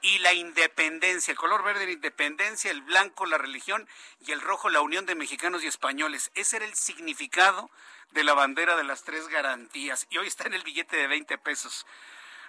y 0.02 0.18
la 0.18 0.32
independencia, 0.32 1.30
el 1.30 1.38
color 1.38 1.62
verde 1.62 1.86
la 1.86 1.92
independencia, 1.92 2.70
el 2.72 2.82
blanco 2.82 3.24
la 3.24 3.38
religión 3.38 3.88
y 4.26 4.32
el 4.32 4.40
rojo 4.40 4.68
la 4.68 4.80
unión 4.80 5.06
de 5.06 5.14
mexicanos 5.14 5.62
y 5.62 5.68
españoles. 5.68 6.32
Ese 6.34 6.56
era 6.56 6.64
el 6.64 6.74
significado 6.74 7.70
de 8.10 8.24
la 8.24 8.34
bandera 8.34 8.76
de 8.76 8.82
las 8.82 9.04
tres 9.04 9.28
garantías 9.28 10.08
y 10.10 10.18
hoy 10.18 10.26
está 10.26 10.48
en 10.48 10.54
el 10.54 10.64
billete 10.64 10.96
de 10.96 11.06
20 11.06 11.38
pesos. 11.38 11.86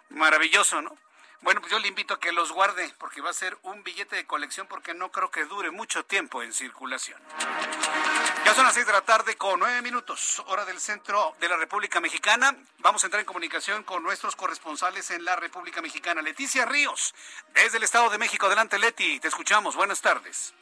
Maravilloso, 0.10 0.82
¿no? 0.82 0.98
Bueno, 1.44 1.60
pues 1.60 1.74
yo 1.74 1.80
le 1.80 1.90
invito 1.90 2.14
a 2.14 2.20
que 2.22 2.32
los 2.32 2.54
guarde 2.54 2.94
porque 2.98 3.20
va 3.20 3.30
a 3.30 3.34
ser 3.34 3.58
un 3.64 3.84
billete 3.84 4.16
de 4.16 4.26
colección 4.26 4.66
porque 4.66 4.94
no 4.94 5.12
creo 5.12 5.30
que 5.30 5.44
dure 5.44 5.72
mucho 5.72 6.06
tiempo 6.06 6.42
en 6.42 6.54
circulación. 6.54 7.22
Ya 8.46 8.54
son 8.54 8.64
las 8.64 8.74
seis 8.74 8.86
de 8.86 8.94
la 8.94 9.02
tarde 9.02 9.36
con 9.36 9.60
nueve 9.60 9.82
minutos, 9.82 10.42
hora 10.48 10.64
del 10.64 10.80
centro 10.80 11.36
de 11.42 11.50
la 11.50 11.58
República 11.58 12.00
Mexicana. 12.00 12.56
Vamos 12.78 13.04
a 13.04 13.08
entrar 13.08 13.20
en 13.20 13.26
comunicación 13.26 13.84
con 13.84 14.04
nuestros 14.04 14.38
corresponsales 14.38 15.12
en 15.12 15.26
la 15.26 15.36
República 15.36 15.82
Mexicana. 15.82 16.22
Leticia 16.22 16.66
Ríos, 16.66 17.14
desde 17.54 17.76
el 17.76 17.84
Estado 17.84 18.10
de 18.10 18.20
México. 18.20 18.46
Adelante, 18.46 18.80
Leti, 18.80 19.20
te 19.20 19.28
escuchamos. 19.28 19.76
Buenas 19.76 20.02
tardes. 20.02 20.54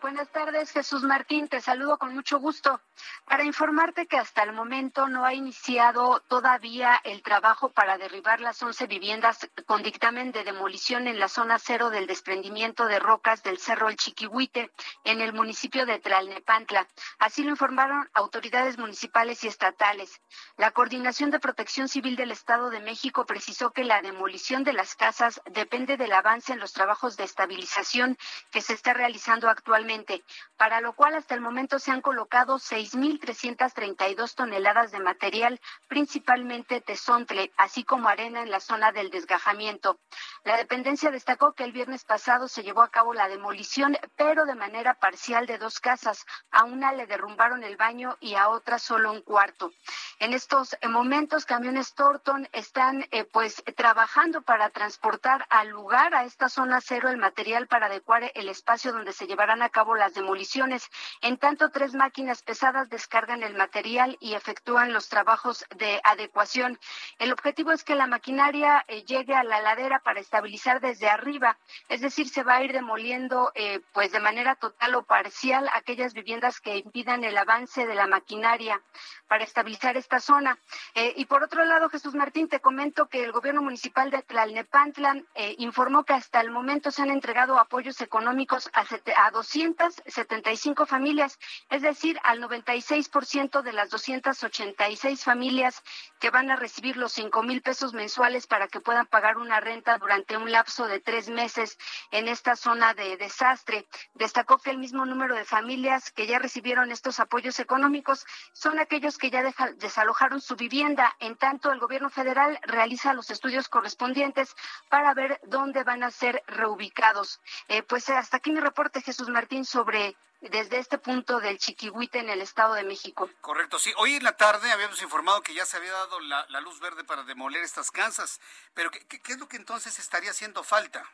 Buenas 0.00 0.28
tardes, 0.32 0.72
Jesús 0.72 1.04
Martín. 1.04 1.46
Te 1.46 1.60
saludo 1.60 1.96
con 1.96 2.12
mucho 2.12 2.40
gusto 2.40 2.80
para 3.24 3.44
informarte 3.44 4.06
que 4.06 4.18
hasta 4.18 4.42
el 4.42 4.52
momento 4.52 5.08
no 5.08 5.24
ha 5.24 5.34
iniciado 5.34 6.20
todavía 6.28 7.00
el 7.04 7.22
trabajo 7.22 7.70
para 7.70 7.98
derribar 7.98 8.40
las 8.40 8.62
11 8.62 8.86
viviendas 8.86 9.48
con 9.66 9.82
dictamen 9.82 10.32
de 10.32 10.44
demolición 10.44 11.06
en 11.06 11.18
la 11.18 11.28
zona 11.28 11.58
cero 11.58 11.90
del 11.90 12.06
desprendimiento 12.06 12.86
de 12.86 12.98
rocas 12.98 13.42
del 13.42 13.58
Cerro 13.58 13.88
El 13.88 13.96
Chiquihuite 13.96 14.70
en 15.04 15.20
el 15.20 15.32
municipio 15.32 15.86
de 15.86 15.98
Tlalnepantla. 15.98 16.86
Así 17.18 17.42
lo 17.42 17.50
informaron 17.50 18.08
autoridades 18.14 18.78
municipales 18.78 19.44
y 19.44 19.48
estatales. 19.48 20.20
La 20.56 20.72
Coordinación 20.72 21.30
de 21.30 21.40
Protección 21.40 21.88
Civil 21.88 22.16
del 22.16 22.32
Estado 22.32 22.70
de 22.70 22.80
México 22.80 23.26
precisó 23.26 23.72
que 23.72 23.84
la 23.84 24.02
demolición 24.02 24.64
de 24.64 24.72
las 24.72 24.94
casas 24.94 25.40
depende 25.46 25.96
del 25.96 26.12
avance 26.12 26.52
en 26.52 26.60
los 26.60 26.72
trabajos 26.72 27.16
de 27.16 27.24
estabilización 27.24 28.16
que 28.50 28.60
se 28.60 28.74
está 28.74 28.94
realizando 28.94 29.48
actualmente 29.48 30.24
para 30.56 30.80
lo 30.80 30.94
cual 30.94 31.14
hasta 31.14 31.34
el 31.34 31.40
momento 31.40 31.78
se 31.78 31.90
han 31.90 32.00
colocado 32.00 32.58
6.332 32.90 34.34
toneladas 34.34 34.90
de 34.90 35.00
material, 35.00 35.60
principalmente 35.88 36.80
tesontle, 36.80 37.52
así 37.56 37.84
como 37.84 38.08
arena 38.08 38.42
en 38.42 38.50
la 38.50 38.60
zona 38.60 38.92
del 38.92 39.10
desgajamiento. 39.10 39.98
La 40.44 40.56
dependencia 40.56 41.10
destacó 41.10 41.52
que 41.52 41.64
el 41.64 41.72
viernes 41.72 42.04
pasado 42.04 42.48
se 42.48 42.62
llevó 42.62 42.82
a 42.82 42.90
cabo 42.90 43.14
la 43.14 43.28
demolición, 43.28 43.96
pero 44.16 44.46
de 44.46 44.54
manera 44.54 44.94
parcial 44.94 45.46
de 45.46 45.58
dos 45.58 45.80
casas. 45.80 46.26
A 46.50 46.64
una 46.64 46.92
le 46.92 47.06
derrumbaron 47.06 47.62
el 47.62 47.76
baño 47.76 48.16
y 48.20 48.34
a 48.34 48.48
otra 48.48 48.78
solo 48.78 49.12
un 49.12 49.22
cuarto. 49.22 49.72
En 50.18 50.32
estos 50.32 50.76
momentos, 50.88 51.46
camiones 51.46 51.94
Torton 51.94 52.48
están 52.52 53.06
eh, 53.10 53.24
pues 53.24 53.62
trabajando 53.76 54.42
para 54.42 54.70
transportar 54.70 55.46
al 55.50 55.68
lugar, 55.68 56.14
a 56.14 56.24
esta 56.24 56.48
zona 56.48 56.80
cero, 56.80 57.08
el 57.08 57.16
material 57.16 57.66
para 57.66 57.86
adecuar 57.86 58.30
el 58.34 58.48
espacio 58.48 58.92
donde 58.92 59.12
se 59.12 59.26
llevarán 59.26 59.62
a 59.62 59.68
cabo 59.68 59.94
las 59.94 60.14
demoliciones. 60.14 60.88
En 61.20 61.38
tanto, 61.38 61.70
tres 61.70 61.94
máquinas 61.94 62.42
pesadas 62.42 62.79
descargan 62.88 63.42
el 63.42 63.54
material 63.54 64.16
y 64.20 64.34
efectúan 64.34 64.92
los 64.92 65.08
trabajos 65.08 65.64
de 65.76 66.00
adecuación. 66.04 66.78
El 67.18 67.32
objetivo 67.32 67.72
es 67.72 67.84
que 67.84 67.94
la 67.94 68.06
maquinaria 68.06 68.84
eh, 68.88 69.04
llegue 69.04 69.34
a 69.34 69.44
la 69.44 69.60
ladera 69.60 70.00
para 70.00 70.20
estabilizar 70.20 70.80
desde 70.80 71.08
arriba, 71.08 71.58
es 71.88 72.00
decir, 72.00 72.28
se 72.28 72.42
va 72.42 72.56
a 72.56 72.64
ir 72.64 72.72
demoliendo 72.72 73.52
eh, 73.54 73.80
pues 73.92 74.12
de 74.12 74.20
manera 74.20 74.54
total 74.54 74.94
o 74.94 75.02
parcial 75.02 75.68
aquellas 75.74 76.14
viviendas 76.14 76.60
que 76.60 76.76
impidan 76.76 77.24
el 77.24 77.36
avance 77.36 77.86
de 77.86 77.94
la 77.94 78.06
maquinaria 78.06 78.80
para 79.28 79.44
estabilizar 79.44 79.96
esta 79.96 80.20
zona. 80.20 80.58
Eh, 80.94 81.14
y 81.16 81.26
por 81.26 81.42
otro 81.42 81.64
lado, 81.64 81.88
Jesús 81.88 82.14
Martín, 82.14 82.48
te 82.48 82.60
comento 82.60 83.08
que 83.08 83.24
el 83.24 83.32
gobierno 83.32 83.62
municipal 83.62 84.10
de 84.10 84.22
Tlalnepantla 84.22 85.22
informó 85.58 86.04
que 86.04 86.12
hasta 86.12 86.40
el 86.40 86.50
momento 86.50 86.90
se 86.90 87.02
han 87.02 87.10
entregado 87.10 87.58
apoyos 87.58 88.00
económicos 88.00 88.70
a, 88.72 88.84
a 89.16 89.30
200 89.30 89.80
275 89.80 90.86
familias, 90.86 91.38
es 91.70 91.82
decir, 91.82 92.18
al 92.22 92.40
96% 92.70 93.62
de 93.62 93.72
las 93.72 93.90
286 93.90 95.24
familias 95.24 95.82
que 96.20 96.30
van 96.30 96.50
a 96.50 96.56
recibir 96.56 96.96
los 96.96 97.12
5 97.12 97.42
mil 97.42 97.62
pesos 97.62 97.94
mensuales 97.94 98.46
para 98.46 98.68
que 98.68 98.80
puedan 98.80 99.06
pagar 99.06 99.38
una 99.38 99.60
renta 99.60 99.98
durante 99.98 100.36
un 100.36 100.52
lapso 100.52 100.86
de 100.86 101.00
tres 101.00 101.28
meses 101.28 101.78
en 102.12 102.28
esta 102.28 102.54
zona 102.54 102.94
de 102.94 103.16
desastre. 103.16 103.88
Destacó 104.14 104.58
que 104.58 104.70
el 104.70 104.78
mismo 104.78 105.04
número 105.04 105.34
de 105.34 105.44
familias 105.44 106.12
que 106.12 106.26
ya 106.26 106.38
recibieron 106.38 106.92
estos 106.92 107.18
apoyos 107.18 107.58
económicos 107.58 108.24
son 108.52 108.78
aquellos 108.78 109.18
que 109.18 109.30
ya 109.30 109.42
desalojaron 109.76 110.40
su 110.40 110.54
vivienda. 110.56 111.16
En 111.18 111.36
tanto, 111.36 111.72
el 111.72 111.80
gobierno 111.80 112.10
federal 112.10 112.58
realiza 112.62 113.14
los 113.14 113.30
estudios 113.30 113.68
correspondientes 113.68 114.54
para 114.88 115.12
ver 115.14 115.40
dónde 115.46 115.82
van 115.82 116.04
a 116.04 116.10
ser 116.10 116.42
reubicados. 116.46 117.40
Eh, 117.68 117.82
pues 117.82 118.08
hasta 118.10 118.36
aquí 118.36 118.52
mi 118.52 118.60
reporte, 118.60 119.02
Jesús 119.02 119.28
Martín 119.28 119.64
sobre 119.64 120.16
desde 120.40 120.78
este 120.78 120.98
punto 120.98 121.40
del 121.40 121.58
Chiquihuite 121.58 122.18
en 122.18 122.30
el 122.30 122.40
Estado 122.40 122.74
de 122.74 122.84
México. 122.84 123.28
Correcto, 123.40 123.78
sí. 123.78 123.92
Hoy 123.98 124.14
en 124.14 124.24
la 124.24 124.36
tarde 124.36 124.70
habíamos 124.72 125.02
informado 125.02 125.42
que 125.42 125.54
ya 125.54 125.66
se 125.66 125.76
había 125.76 125.92
dado 125.92 126.20
la, 126.20 126.60
luz 126.60 126.80
verde 126.80 127.04
para 127.04 127.24
demoler 127.24 127.62
estas 127.62 127.90
casas, 127.90 128.40
pero 128.74 128.90
¿qué, 128.90 129.06
¿qué, 129.06 129.32
es 129.32 129.38
lo 129.38 129.48
que 129.48 129.56
entonces 129.56 129.98
estaría 129.98 130.30
haciendo 130.30 130.62
falta? 130.62 131.04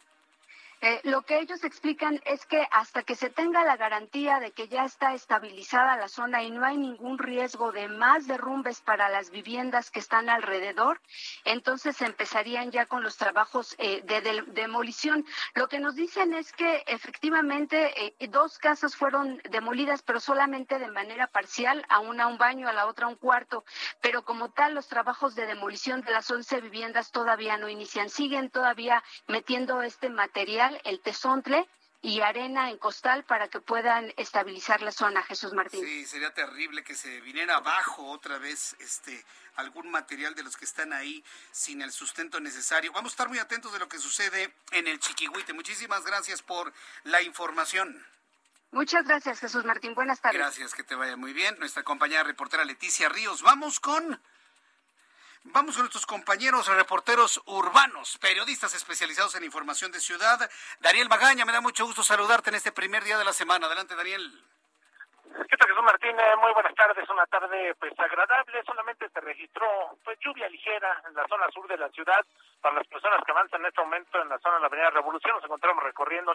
Eh, 0.83 1.01
lo 1.05 1.23
que 1.23 1.39
ellos 1.39 1.65
explican 1.65 2.21
es 2.27 2.45
que 2.45 2.67
hasta 2.71 3.03
que 3.03 3.15
se 3.15 3.31
tenga 3.31 3.65
la 3.65 3.79
garantía 3.79 4.41
de 4.41 4.53
que 4.53 4.69
ya 4.69 4.85
está 4.85 5.15
estabilizada 5.15 5.97
la 5.97 6.09
zona 6.09 6.43
y 6.43 6.51
no 6.51 6.67
hay 6.67 6.77
ningún 6.77 7.19
riesgo 7.19 7.73
de 7.73 7.89
más 7.89 8.27
derrumbes 8.27 8.83
para 8.83 9.09
las 9.09 9.31
viviendas 9.31 9.91
que 9.91 10.01
están 10.01 10.29
alrededor, 10.29 11.01
entonces 11.45 12.03
empezarían 12.03 12.71
ya 12.71 12.85
con 12.85 13.03
los 13.03 13.17
trabajos 13.17 13.75
eh, 13.79 14.03
de, 14.03 14.43
demolición. 14.49 15.25
Lo 15.55 15.67
que 15.69 15.79
nos 15.79 15.95
dicen 15.95 16.35
es 16.35 16.53
que 16.53 16.85
efectivamente 16.87 18.15
eh, 18.19 18.29
dos 18.29 18.59
casas 18.59 18.97
fueron 18.97 19.41
demolidas, 19.51 20.03
pero 20.03 20.21
solamente 20.21 20.79
de 20.79 20.89
manera 20.89 21.27
parcial, 21.27 21.87
a 21.89 22.01
una 22.01 22.27
un 22.27 22.37
baño, 22.37 22.69
a 22.69 22.75
la 22.75 22.87
otra 22.87 23.07
un 23.07 23.17
cuarto, 23.17 23.65
pero 24.03 24.25
como 24.27 24.51
tal 24.51 24.75
los 24.75 24.89
trabajos 24.89 25.35
de 25.35 25.47
demolición 25.47 26.03
de 26.03 26.13
las 26.13 26.31
11 26.31 26.61
viviendas 26.61 27.13
todavía 27.13 27.57
no 27.57 27.71
inician, 27.71 28.11
siguen 28.11 28.51
todavía 28.51 29.03
metiendo 29.27 29.81
este 29.81 30.11
material 30.11 30.66
el 30.85 31.01
tesontle 31.01 31.67
y 32.03 32.21
arena 32.21 32.71
en 32.71 32.79
costal 32.79 33.25
para 33.25 33.49
que 33.49 33.61
puedan 33.61 34.13
estabilizar 34.17 34.81
la 34.81 34.93
zona, 34.93 35.23
Jesús 35.25 35.53
Martín. 35.53 35.85
Sí, 35.85 36.07
sería 36.07 36.33
terrible 36.33 36.85
que 36.85 36.95
se 36.95 37.21
viniera 37.21 37.57
abajo 37.57 38.07
otra 38.11 38.39
vez 38.39 38.77
este 38.79 39.25
algún 39.57 39.91
material 39.91 40.35
de 40.35 40.43
los 40.43 40.57
que 40.57 40.67
están 40.67 40.93
ahí 40.93 41.25
sin 41.51 41.83
el 41.83 41.91
sustento 41.91 42.41
necesario. 42.41 42.93
Vamos 42.93 43.13
a 43.13 43.15
estar 43.15 43.29
muy 43.29 43.39
atentos 43.39 43.73
de 43.73 43.79
lo 43.79 43.89
que 43.89 43.99
sucede 43.99 44.53
en 44.71 44.87
el 44.87 45.01
Chiquihuite. 45.01 45.53
Muchísimas 45.53 46.05
gracias 46.05 46.43
por 46.43 46.73
la 47.05 47.23
información. 47.23 48.05
Muchas 48.71 49.07
gracias, 49.07 49.41
Jesús 49.41 49.65
Martín. 49.65 49.95
Buenas 49.95 50.21
tardes. 50.21 50.39
Gracias, 50.39 50.75
que 50.75 50.85
te 50.85 50.95
vaya 50.95 51.17
muy 51.17 51.33
bien. 51.33 51.57
Nuestra 51.59 51.83
compañera 51.83 52.23
reportera 52.23 52.65
Leticia 52.65 53.09
Ríos. 53.09 53.43
Vamos 53.43 53.81
con 53.81 54.21
Vamos 55.53 55.75
con 55.75 55.83
nuestros 55.83 56.07
compañeros 56.07 56.67
reporteros 56.67 57.41
urbanos, 57.47 58.19
periodistas 58.19 58.75
especializados 58.75 59.35
en 59.37 59.45
información 59.45 59.93
de 59.93 60.01
ciudad. 60.01 60.39
Daniel 60.81 61.09
Magaña, 61.09 61.45
me 61.45 61.53
da 61.53 61.61
mucho 61.61 61.87
gusto 61.87 62.03
saludarte 62.03 62.51
en 62.51 62.57
este 62.57 62.73
primer 62.73 63.05
día 63.05 63.17
de 63.17 63.25
la 63.25 63.33
semana. 63.33 63.67
Adelante, 63.67 63.95
Daniel. 63.95 64.23
¿Qué 65.49 65.57
tal, 65.57 65.69
Jesús 65.69 65.85
Martínez? 65.85 66.27
Muy 66.41 66.53
buenas 66.53 66.75
tardes. 66.75 67.09
Una 67.09 67.27
tarde 67.27 67.75
pues 67.79 67.93
agradable. 67.99 68.63
Solamente 68.65 69.09
se 69.09 69.21
registró 69.21 69.67
pues 70.05 70.19
lluvia 70.21 70.49
ligera 70.49 71.03
en 71.09 71.15
la 71.15 71.27
zona 71.29 71.47
sur 71.53 71.67
de 71.69 71.77
la 71.77 71.89
ciudad. 71.91 72.25
Para 72.61 72.77
las 72.77 72.87
personas 72.89 73.21
que 73.25 73.33
avanzan 73.33 73.61
en 73.61 73.67
este 73.67 73.83
momento 73.83 74.21
en 74.21 74.29
la 74.29 74.39
zona 74.39 74.57
de 74.57 74.61
la 74.63 74.67
Avenida 74.67 74.91
Revolución, 74.91 75.37
nos 75.37 75.45
encontramos 75.45 75.85
recorriendo 75.85 76.33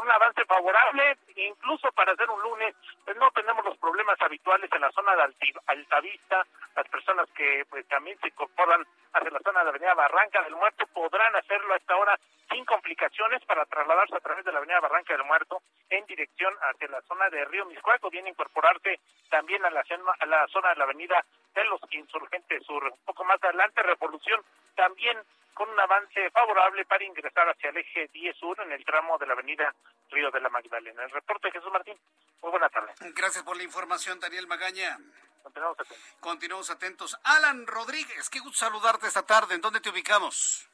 un 0.00 0.10
avance 0.10 0.44
favorable. 0.44 1.16
Incluso 1.36 1.90
para 1.92 2.12
hacer 2.12 2.28
un 2.30 2.40
lunes, 2.42 2.74
pues 3.04 3.16
no 3.16 3.30
tenemos 3.30 3.64
los 3.64 3.76
problemas 3.78 4.20
habituales 4.20 4.70
en 4.72 4.80
la 4.80 4.90
zona 4.92 5.14
de 5.16 5.34
Altavista. 5.66 6.46
Las 6.74 6.88
personas 6.88 7.28
que 7.34 7.64
pues 7.68 7.86
también 7.88 8.18
se 8.20 8.28
incorporan 8.28 8.86
hacia 9.12 9.30
la 9.30 9.40
zona 9.40 9.60
de 9.60 9.64
la 9.64 9.70
Avenida 9.70 9.94
Barranca 9.94 10.42
del 10.42 10.56
Muerto 10.56 10.86
podrán 10.88 11.34
hacerlo 11.36 11.74
a 11.74 11.76
esta 11.76 11.96
hora 11.96 12.18
sin 12.50 12.64
complicaciones 12.64 13.44
para 13.44 13.64
trasladarse 13.66 14.16
a 14.16 14.20
través 14.20 14.44
de 14.44 14.52
la 14.52 14.58
Avenida 14.58 14.80
Barranca 14.80 15.14
del 15.14 15.24
Muerto 15.24 15.62
en 15.88 16.04
dirección 16.06 16.52
hacia 16.62 16.88
la 16.88 17.02
zona 17.02 17.28
de 17.30 17.44
Río 17.44 17.64
Miscuaco. 17.66 18.10
Viene 18.10 18.30
incorporarse 18.30 19.00
también 19.28 19.64
a 19.64 19.70
la, 19.70 19.82
a 20.20 20.26
la 20.26 20.46
zona 20.48 20.70
de 20.70 20.76
la 20.76 20.84
Avenida 20.84 21.24
de 21.54 21.64
los 21.64 21.80
Insurgentes 21.90 22.64
Sur. 22.64 22.84
Un 22.84 23.04
poco 23.04 23.24
más 23.24 23.42
adelante, 23.42 23.82
Revolución 23.82 24.42
también 24.74 25.18
con 25.54 25.68
un 25.68 25.78
avance 25.78 26.30
favorable 26.30 26.84
para 26.86 27.04
ingresar 27.04 27.46
hacia 27.48 27.68
el 27.68 27.76
eje 27.76 28.08
10 28.14 28.36
sur 28.36 28.58
en 28.60 28.72
el 28.72 28.84
tramo 28.84 29.18
de 29.18 29.26
la 29.26 29.34
avenida 29.34 29.74
Río 30.10 30.30
de 30.30 30.40
la 30.40 30.48
Magdalena. 30.48 31.04
El 31.04 31.10
reporte 31.10 31.48
de 31.48 31.52
Jesús 31.52 31.72
Martín. 31.72 31.98
Muy 32.42 32.50
buena 32.50 32.68
tarde. 32.68 32.92
Gracias 33.14 33.44
por 33.44 33.56
la 33.56 33.62
información, 33.62 34.18
Daniel 34.18 34.46
Magaña. 34.46 34.98
Continuamos 35.42 35.78
atentos. 35.80 36.16
Continuamos 36.20 36.70
atentos. 36.70 37.18
Alan 37.24 37.66
Rodríguez, 37.66 38.28
qué 38.30 38.40
gusto 38.40 38.58
saludarte 38.58 39.06
esta 39.06 39.24
tarde. 39.24 39.54
¿En 39.54 39.60
dónde 39.60 39.80
te 39.80 39.90
ubicamos? 39.90 40.68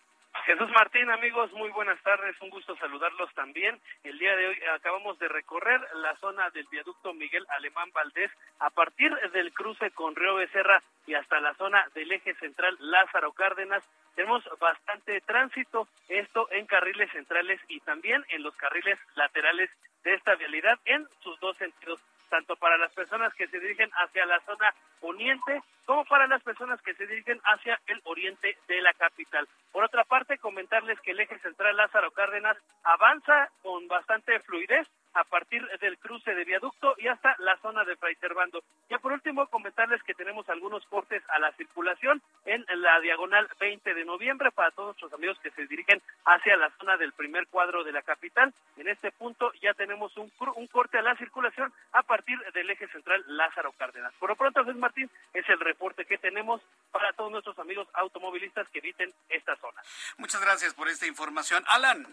Jesús 0.44 0.70
Martín, 0.70 1.10
amigos, 1.10 1.52
muy 1.52 1.70
buenas 1.70 2.00
tardes, 2.02 2.36
un 2.40 2.50
gusto 2.50 2.76
saludarlos 2.76 3.32
también. 3.34 3.80
El 4.04 4.18
día 4.18 4.36
de 4.36 4.48
hoy 4.48 4.56
acabamos 4.74 5.18
de 5.18 5.28
recorrer 5.28 5.80
la 5.94 6.14
zona 6.16 6.50
del 6.50 6.66
viaducto 6.70 7.12
Miguel 7.14 7.44
Alemán 7.48 7.90
Valdés 7.92 8.30
a 8.60 8.70
partir 8.70 9.12
del 9.32 9.52
cruce 9.52 9.90
con 9.90 10.14
Río 10.14 10.36
Becerra 10.36 10.82
y 11.06 11.14
hasta 11.14 11.40
la 11.40 11.54
zona 11.54 11.88
del 11.94 12.12
eje 12.12 12.34
central 12.34 12.76
Lázaro 12.80 13.32
Cárdenas. 13.32 13.82
Tenemos 14.14 14.44
bastante 14.60 15.20
tránsito, 15.22 15.88
esto 16.08 16.48
en 16.50 16.66
carriles 16.66 17.10
centrales 17.12 17.60
y 17.68 17.80
también 17.80 18.24
en 18.28 18.42
los 18.42 18.54
carriles 18.56 18.98
laterales 19.14 19.70
de 20.04 20.14
esta 20.14 20.36
vialidad 20.36 20.78
en 20.84 21.06
sus 21.22 21.38
dos 21.40 21.56
sentidos 21.56 22.00
tanto 22.28 22.56
para 22.56 22.76
las 22.78 22.92
personas 22.92 23.32
que 23.34 23.46
se 23.48 23.60
dirigen 23.60 23.90
hacia 23.94 24.26
la 24.26 24.40
zona 24.40 24.74
poniente 25.00 25.62
como 25.84 26.04
para 26.04 26.26
las 26.26 26.42
personas 26.42 26.80
que 26.82 26.94
se 26.94 27.06
dirigen 27.06 27.40
hacia 27.44 27.80
el 27.86 28.00
oriente 28.04 28.58
de 28.66 28.80
la 28.82 28.92
capital. 28.94 29.48
Por 29.72 29.84
otra 29.84 30.04
parte, 30.04 30.38
comentarles 30.38 31.00
que 31.00 31.12
el 31.12 31.20
eje 31.20 31.38
central 31.38 31.76
Lázaro 31.76 32.10
Cárdenas 32.10 32.56
avanza 32.82 33.50
con 33.62 33.86
bastante 33.88 34.40
fluidez 34.40 34.88
a 35.16 35.24
partir 35.24 35.66
del 35.80 35.98
cruce 35.98 36.34
de 36.34 36.44
viaducto 36.44 36.94
y 36.98 37.08
hasta 37.08 37.34
la 37.38 37.56
zona 37.58 37.84
de 37.84 37.96
Fray 37.96 38.14
Servando. 38.16 38.62
Ya 38.90 38.98
por 38.98 39.12
último, 39.12 39.46
comentarles 39.46 40.02
que 40.02 40.14
tenemos 40.14 40.46
algunos 40.50 40.84
cortes 40.86 41.22
a 41.30 41.38
la 41.38 41.52
circulación 41.52 42.22
en 42.44 42.64
la 42.82 43.00
diagonal 43.00 43.48
20 43.58 43.94
de 43.94 44.04
noviembre 44.04 44.50
para 44.50 44.70
todos 44.72 44.88
nuestros 44.88 45.12
amigos 45.14 45.38
que 45.42 45.50
se 45.52 45.66
dirigen 45.66 46.02
hacia 46.26 46.56
la 46.56 46.70
zona 46.78 46.98
del 46.98 47.12
primer 47.12 47.46
cuadro 47.48 47.82
de 47.82 47.92
la 47.92 48.02
capital. 48.02 48.52
En 48.76 48.88
este 48.88 49.10
punto 49.10 49.52
ya 49.62 49.72
tenemos 49.72 50.14
un, 50.18 50.30
un 50.54 50.66
corte 50.66 50.98
a 50.98 51.02
la 51.02 51.16
circulación 51.16 51.72
a 51.92 52.02
partir 52.02 52.38
del 52.52 52.68
eje 52.68 52.86
central 52.88 53.24
Lázaro 53.26 53.72
Cárdenas. 53.72 54.12
Por 54.18 54.28
lo 54.28 54.36
pronto, 54.36 54.64
José 54.64 54.78
Martín, 54.78 55.10
es 55.32 55.48
el 55.48 55.60
reporte 55.60 56.04
que 56.04 56.18
tenemos 56.18 56.60
para 56.92 57.12
todos 57.14 57.32
nuestros 57.32 57.58
amigos 57.58 57.88
automovilistas 57.94 58.68
que 58.68 58.80
eviten 58.80 59.14
esta 59.30 59.56
zona. 59.56 59.80
Muchas 60.18 60.42
gracias 60.42 60.74
por 60.74 60.88
esta 60.88 61.06
información. 61.06 61.64
Alan. 61.68 62.06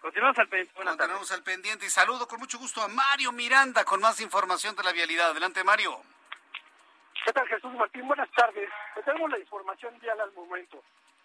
Continuamos 0.00 0.38
al 0.38 0.48
pendiente. 0.48 0.74
Continuamos 0.74 1.32
al 1.32 1.42
pendiente 1.42 1.86
y 1.86 1.90
saludo 1.90 2.28
con 2.28 2.38
mucho 2.38 2.58
gusto 2.58 2.82
a 2.82 2.88
Mario 2.88 3.32
Miranda 3.32 3.84
con 3.84 4.00
más 4.00 4.20
información 4.20 4.76
de 4.76 4.82
la 4.82 4.92
vialidad. 4.92 5.30
Adelante, 5.30 5.64
Mario. 5.64 6.00
¿Qué 7.24 7.32
tal, 7.32 7.48
Jesús 7.48 7.72
Martín? 7.74 8.06
Buenas 8.06 8.30
tardes. 8.30 8.70
tenemos 9.04 9.30
la 9.30 9.38
información 9.38 9.98
vial 9.98 10.20
al 10.20 10.32
momento. 10.32 10.82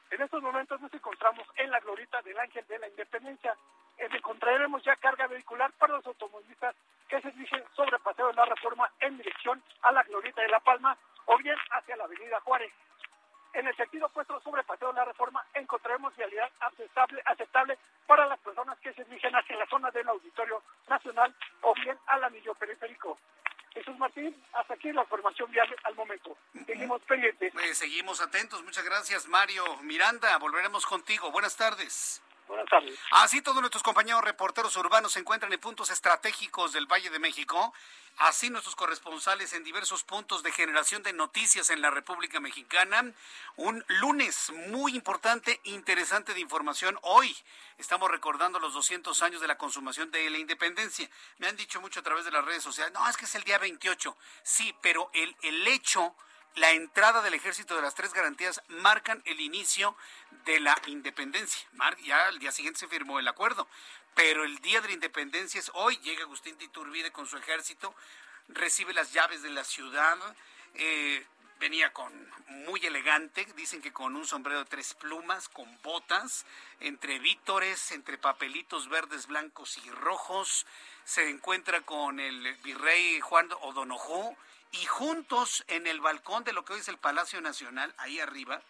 En 0.09 0.21
estos 0.21 0.41
momentos 0.41 0.81
nos 0.81 0.93
encontramos 0.93 1.47
en 1.55 1.69
la 1.69 1.79
glorita 1.79 2.21
del 2.23 2.37
Ángel 2.39 2.65
de 2.67 2.79
la 2.79 2.87
Independencia. 2.87 3.55
Encontraremos 3.97 4.83
ya 4.83 4.95
carga 4.95 5.27
vehicular 5.27 5.71
para 5.73 5.93
los 5.93 6.05
automovilistas 6.07 6.75
que 7.07 7.21
se 7.21 7.31
dirigen 7.31 7.63
sobre 7.75 7.99
Paseo 7.99 8.27
de 8.27 8.33
la 8.33 8.45
Reforma 8.45 8.89
en 8.99 9.17
dirección 9.17 9.61
a 9.83 9.91
la 9.91 10.01
glorita 10.03 10.41
de 10.41 10.47
La 10.47 10.59
Palma 10.59 10.97
o 11.25 11.37
bien 11.37 11.55
hacia 11.71 11.95
la 11.95 12.05
Avenida 12.05 12.39
Juárez. 12.41 12.73
En 13.53 13.67
el 13.67 13.75
sentido 13.75 14.05
opuesto 14.05 14.39
sobre 14.41 14.63
Paseo 14.63 14.87
de 14.89 14.95
la 14.95 15.05
Reforma 15.05 15.45
encontraremos 15.53 16.15
vialidad 16.15 16.49
aceptable, 16.61 17.21
aceptable 17.25 17.77
para 18.07 18.25
las 18.25 18.39
personas 18.39 18.79
que 18.79 18.93
se 18.93 19.03
dirigen 19.03 19.35
hacia 19.35 19.57
la 19.57 19.67
zona 19.67 19.91
del 19.91 20.07
Auditorio 20.07 20.63
Nacional 20.89 21.35
o 21.61 21.73
bien 21.75 21.97
al 22.07 22.23
anillo 22.23 22.55
periférico. 22.55 23.17
Jesús 23.73 23.97
Martín, 23.97 24.35
hasta 24.53 24.73
aquí 24.73 24.91
la 24.91 25.01
información 25.01 25.49
vial 25.51 25.67
al 25.83 25.95
momento. 25.95 26.37
Seguimos 26.65 27.01
pendientes. 27.03 27.53
Pues 27.53 27.77
seguimos 27.77 28.20
atentos. 28.31 28.63
Muchas 28.63 28.85
gracias, 28.85 29.27
Mario 29.27 29.65
Miranda. 29.81 30.37
Volveremos 30.37 30.85
contigo. 30.85 31.31
Buenas 31.31 31.57
tardes. 31.57 32.21
Buenas 32.47 32.65
tardes. 32.69 32.97
Así 33.11 33.41
todos 33.41 33.59
nuestros 33.59 33.83
compañeros 33.83 34.23
reporteros 34.23 34.73
urbanos 34.77 35.11
se 35.11 35.19
encuentran 35.19 35.51
en 35.51 35.59
puntos 35.59 35.89
estratégicos 35.89 36.71
del 36.71 36.85
Valle 36.85 37.09
de 37.09 37.19
México. 37.19 37.73
Así 38.19 38.49
nuestros 38.49 38.77
corresponsales 38.77 39.51
en 39.51 39.65
diversos 39.65 40.03
puntos 40.05 40.43
de 40.43 40.53
generación 40.53 41.03
de 41.03 41.11
noticias 41.11 41.71
en 41.71 41.81
la 41.81 41.91
República 41.91 42.39
Mexicana. 42.39 43.11
Un 43.57 43.83
lunes 43.89 44.49
muy 44.69 44.95
importante, 44.95 45.59
interesante 45.65 46.33
de 46.33 46.39
información. 46.39 46.97
Hoy 47.01 47.35
estamos 47.79 48.09
recordando 48.09 48.59
los 48.59 48.73
200 48.73 49.21
años 49.23 49.41
de 49.41 49.47
la 49.47 49.57
consumación 49.57 50.09
de 50.09 50.29
la 50.29 50.37
independencia. 50.37 51.09
Me 51.37 51.47
han 51.47 51.57
dicho 51.57 51.81
mucho 51.81 51.99
a 51.99 52.03
través 52.03 52.23
de 52.23 52.31
las 52.31 52.45
redes 52.45 52.63
sociales, 52.63 52.93
no, 52.93 53.09
es 53.09 53.17
que 53.17 53.25
es 53.25 53.35
el 53.35 53.43
día 53.43 53.57
28. 53.57 54.15
Sí, 54.41 54.73
pero 54.81 55.09
el, 55.13 55.35
el 55.41 55.67
hecho 55.67 56.15
la 56.55 56.71
entrada 56.71 57.21
del 57.21 57.33
ejército 57.33 57.75
de 57.75 57.81
las 57.81 57.95
tres 57.95 58.13
garantías 58.13 58.61
marcan 58.67 59.21
el 59.25 59.39
inicio 59.39 59.95
de 60.45 60.59
la 60.59 60.79
independencia. 60.87 61.67
Ya 62.03 62.27
al 62.27 62.39
día 62.39 62.51
siguiente 62.51 62.79
se 62.79 62.87
firmó 62.87 63.19
el 63.19 63.27
acuerdo, 63.27 63.67
pero 64.15 64.43
el 64.43 64.57
día 64.59 64.81
de 64.81 64.89
la 64.89 64.93
independencia 64.93 65.59
es 65.59 65.71
hoy. 65.73 65.97
Llega 65.97 66.23
Agustín 66.23 66.57
de 66.57 66.65
Iturbide 66.65 67.11
con 67.11 67.27
su 67.27 67.37
ejército, 67.37 67.95
recibe 68.49 68.93
las 68.93 69.13
llaves 69.13 69.41
de 69.41 69.49
la 69.49 69.63
ciudad. 69.63 70.17
Eh, 70.75 71.25
venía 71.59 71.93
con 71.93 72.11
muy 72.47 72.85
elegante, 72.85 73.47
dicen 73.55 73.81
que 73.81 73.93
con 73.93 74.15
un 74.15 74.25
sombrero 74.25 74.59
de 74.59 74.65
tres 74.65 74.93
plumas, 74.95 75.47
con 75.47 75.81
botas, 75.83 76.45
entre 76.79 77.19
vítores, 77.19 77.91
entre 77.91 78.17
papelitos 78.17 78.89
verdes, 78.89 79.27
blancos 79.27 79.77
y 79.77 79.89
rojos. 79.91 80.65
Se 81.05 81.29
encuentra 81.29 81.81
con 81.81 82.19
el 82.19 82.55
virrey 82.63 83.21
Juan 83.21 83.49
O'Donoghue 83.61 84.35
y 84.71 84.85
juntos 84.85 85.63
en 85.67 85.87
el 85.87 86.01
balcón 86.01 86.43
de 86.43 86.53
lo 86.53 86.63
que 86.63 86.73
hoy 86.73 86.79
es 86.79 86.87
el 86.87 86.97
Palacio 86.97 87.41
Nacional, 87.41 87.93
ahí 87.97 88.19
arriba, 88.19 88.61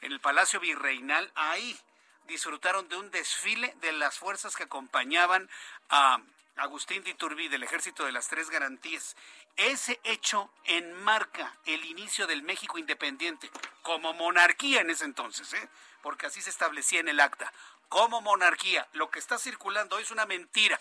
en 0.00 0.12
el 0.12 0.20
Palacio 0.20 0.60
Virreinal, 0.60 1.30
ahí 1.34 1.78
disfrutaron 2.26 2.88
de 2.88 2.96
un 2.96 3.10
desfile 3.10 3.74
de 3.80 3.92
las 3.92 4.18
fuerzas 4.18 4.56
que 4.56 4.64
acompañaban 4.64 5.48
a 5.90 6.20
Agustín 6.56 7.02
de 7.02 7.10
Iturbide, 7.10 7.50
del 7.50 7.62
Ejército 7.62 8.04
de 8.04 8.12
las 8.12 8.28
Tres 8.28 8.50
Garantías. 8.50 9.16
Ese 9.56 10.00
hecho 10.04 10.50
enmarca 10.64 11.56
el 11.66 11.84
inicio 11.84 12.26
del 12.26 12.42
México 12.42 12.78
independiente, 12.78 13.50
como 13.82 14.12
monarquía 14.12 14.80
en 14.80 14.90
ese 14.90 15.04
entonces, 15.04 15.52
¿eh? 15.54 15.68
porque 16.02 16.26
así 16.26 16.40
se 16.40 16.50
establecía 16.50 17.00
en 17.00 17.08
el 17.08 17.20
acta. 17.20 17.52
Como 17.88 18.20
monarquía, 18.20 18.86
lo 18.92 19.10
que 19.10 19.18
está 19.18 19.38
circulando 19.38 19.96
hoy 19.96 20.02
es 20.02 20.10
una 20.10 20.26
mentira, 20.26 20.80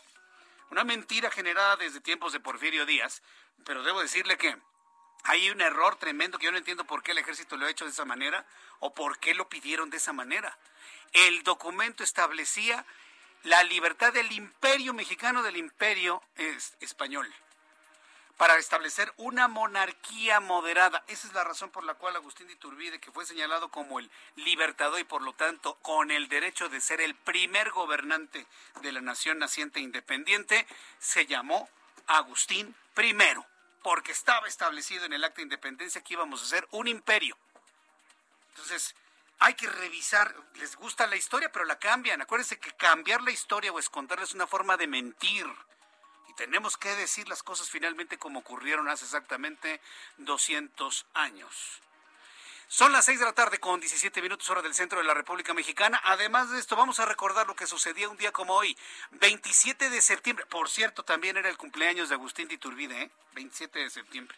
una 0.69 0.83
mentira 0.83 1.29
generada 1.29 1.75
desde 1.75 1.99
tiempos 1.99 2.31
de 2.31 2.39
Porfirio 2.39 2.85
Díaz, 2.85 3.21
pero 3.65 3.83
debo 3.83 4.01
decirle 4.01 4.37
que 4.37 4.57
hay 5.23 5.49
un 5.49 5.61
error 5.61 5.97
tremendo 5.97 6.37
que 6.37 6.45
yo 6.45 6.51
no 6.51 6.57
entiendo 6.57 6.85
por 6.85 7.03
qué 7.03 7.11
el 7.11 7.19
ejército 7.19 7.57
lo 7.57 7.65
ha 7.65 7.69
hecho 7.69 7.85
de 7.85 7.91
esa 7.91 8.05
manera 8.05 8.45
o 8.79 8.93
por 8.93 9.19
qué 9.19 9.35
lo 9.35 9.49
pidieron 9.49 9.89
de 9.89 9.97
esa 9.97 10.13
manera. 10.13 10.57
El 11.13 11.43
documento 11.43 12.03
establecía 12.03 12.85
la 13.43 13.63
libertad 13.63 14.13
del 14.13 14.31
imperio 14.31 14.93
mexicano 14.93 15.43
del 15.43 15.57
imperio 15.57 16.23
español 16.79 17.31
para 18.37 18.57
establecer 18.57 19.13
una 19.17 19.47
monarquía 19.47 20.39
moderada. 20.39 21.03
Esa 21.07 21.27
es 21.27 21.33
la 21.33 21.43
razón 21.43 21.69
por 21.69 21.83
la 21.83 21.93
cual 21.93 22.15
Agustín 22.15 22.47
de 22.47 22.53
Iturbide, 22.53 22.99
que 22.99 23.11
fue 23.11 23.23
señalado 23.23 23.69
como 23.69 23.99
el 23.99 24.09
libertador 24.35 24.99
y 24.99 25.03
por 25.03 25.21
lo 25.21 25.33
tanto 25.33 25.75
con 25.83 26.09
el 26.09 26.27
derecho 26.27 26.67
de 26.67 26.81
ser 26.81 27.01
el 27.01 27.13
primer 27.13 27.69
gobernante 27.69 28.47
de 28.81 28.91
la 28.91 29.01
nación 29.01 29.37
naciente 29.37 29.79
e 29.79 29.83
independiente, 29.83 30.65
se 30.97 31.27
llamó 31.27 31.69
Agustín 32.17 32.75
I 32.97 33.15
porque 33.81 34.11
estaba 34.11 34.47
establecido 34.47 35.05
en 35.05 35.13
el 35.13 35.23
acta 35.23 35.37
de 35.37 35.43
independencia 35.43 36.01
que 36.01 36.13
íbamos 36.13 36.43
a 36.43 36.45
ser 36.45 36.67
un 36.71 36.87
imperio. 36.87 37.37
Entonces, 38.49 38.95
hay 39.39 39.55
que 39.55 39.67
revisar, 39.67 40.35
les 40.55 40.75
gusta 40.75 41.07
la 41.07 41.15
historia, 41.15 41.51
pero 41.51 41.65
la 41.65 41.79
cambian. 41.79 42.21
Acuérdense 42.21 42.59
que 42.59 42.73
cambiar 42.73 43.21
la 43.23 43.31
historia 43.31 43.71
o 43.71 43.79
esconderla 43.79 44.23
es 44.23 44.35
una 44.35 44.45
forma 44.45 44.77
de 44.77 44.87
mentir. 44.87 45.47
Y 46.27 46.33
tenemos 46.35 46.77
que 46.77 46.95
decir 46.95 47.27
las 47.27 47.41
cosas 47.41 47.69
finalmente 47.69 48.19
como 48.19 48.39
ocurrieron 48.39 48.87
hace 48.87 49.05
exactamente 49.05 49.81
200 50.17 51.07
años. 51.15 51.81
Son 52.71 52.93
las 52.93 53.03
6 53.03 53.19
de 53.19 53.25
la 53.25 53.33
tarde 53.33 53.59
con 53.59 53.81
17 53.81 54.21
minutos 54.21 54.49
hora 54.49 54.61
del 54.61 54.73
centro 54.73 54.99
de 54.99 55.03
la 55.03 55.13
República 55.13 55.53
Mexicana. 55.53 55.99
Además 56.05 56.51
de 56.51 56.57
esto, 56.57 56.77
vamos 56.77 57.01
a 57.01 57.05
recordar 57.05 57.45
lo 57.45 57.53
que 57.53 57.67
sucedía 57.67 58.07
un 58.07 58.15
día 58.15 58.31
como 58.31 58.53
hoy, 58.53 58.77
27 59.11 59.89
de 59.89 60.01
septiembre. 60.01 60.45
Por 60.45 60.69
cierto, 60.69 61.03
también 61.03 61.35
era 61.35 61.49
el 61.49 61.57
cumpleaños 61.57 62.07
de 62.07 62.15
Agustín 62.15 62.47
de 62.47 62.53
Iturbide, 62.53 63.01
¿eh? 63.01 63.11
27 63.33 63.77
de 63.77 63.89
septiembre. 63.89 64.37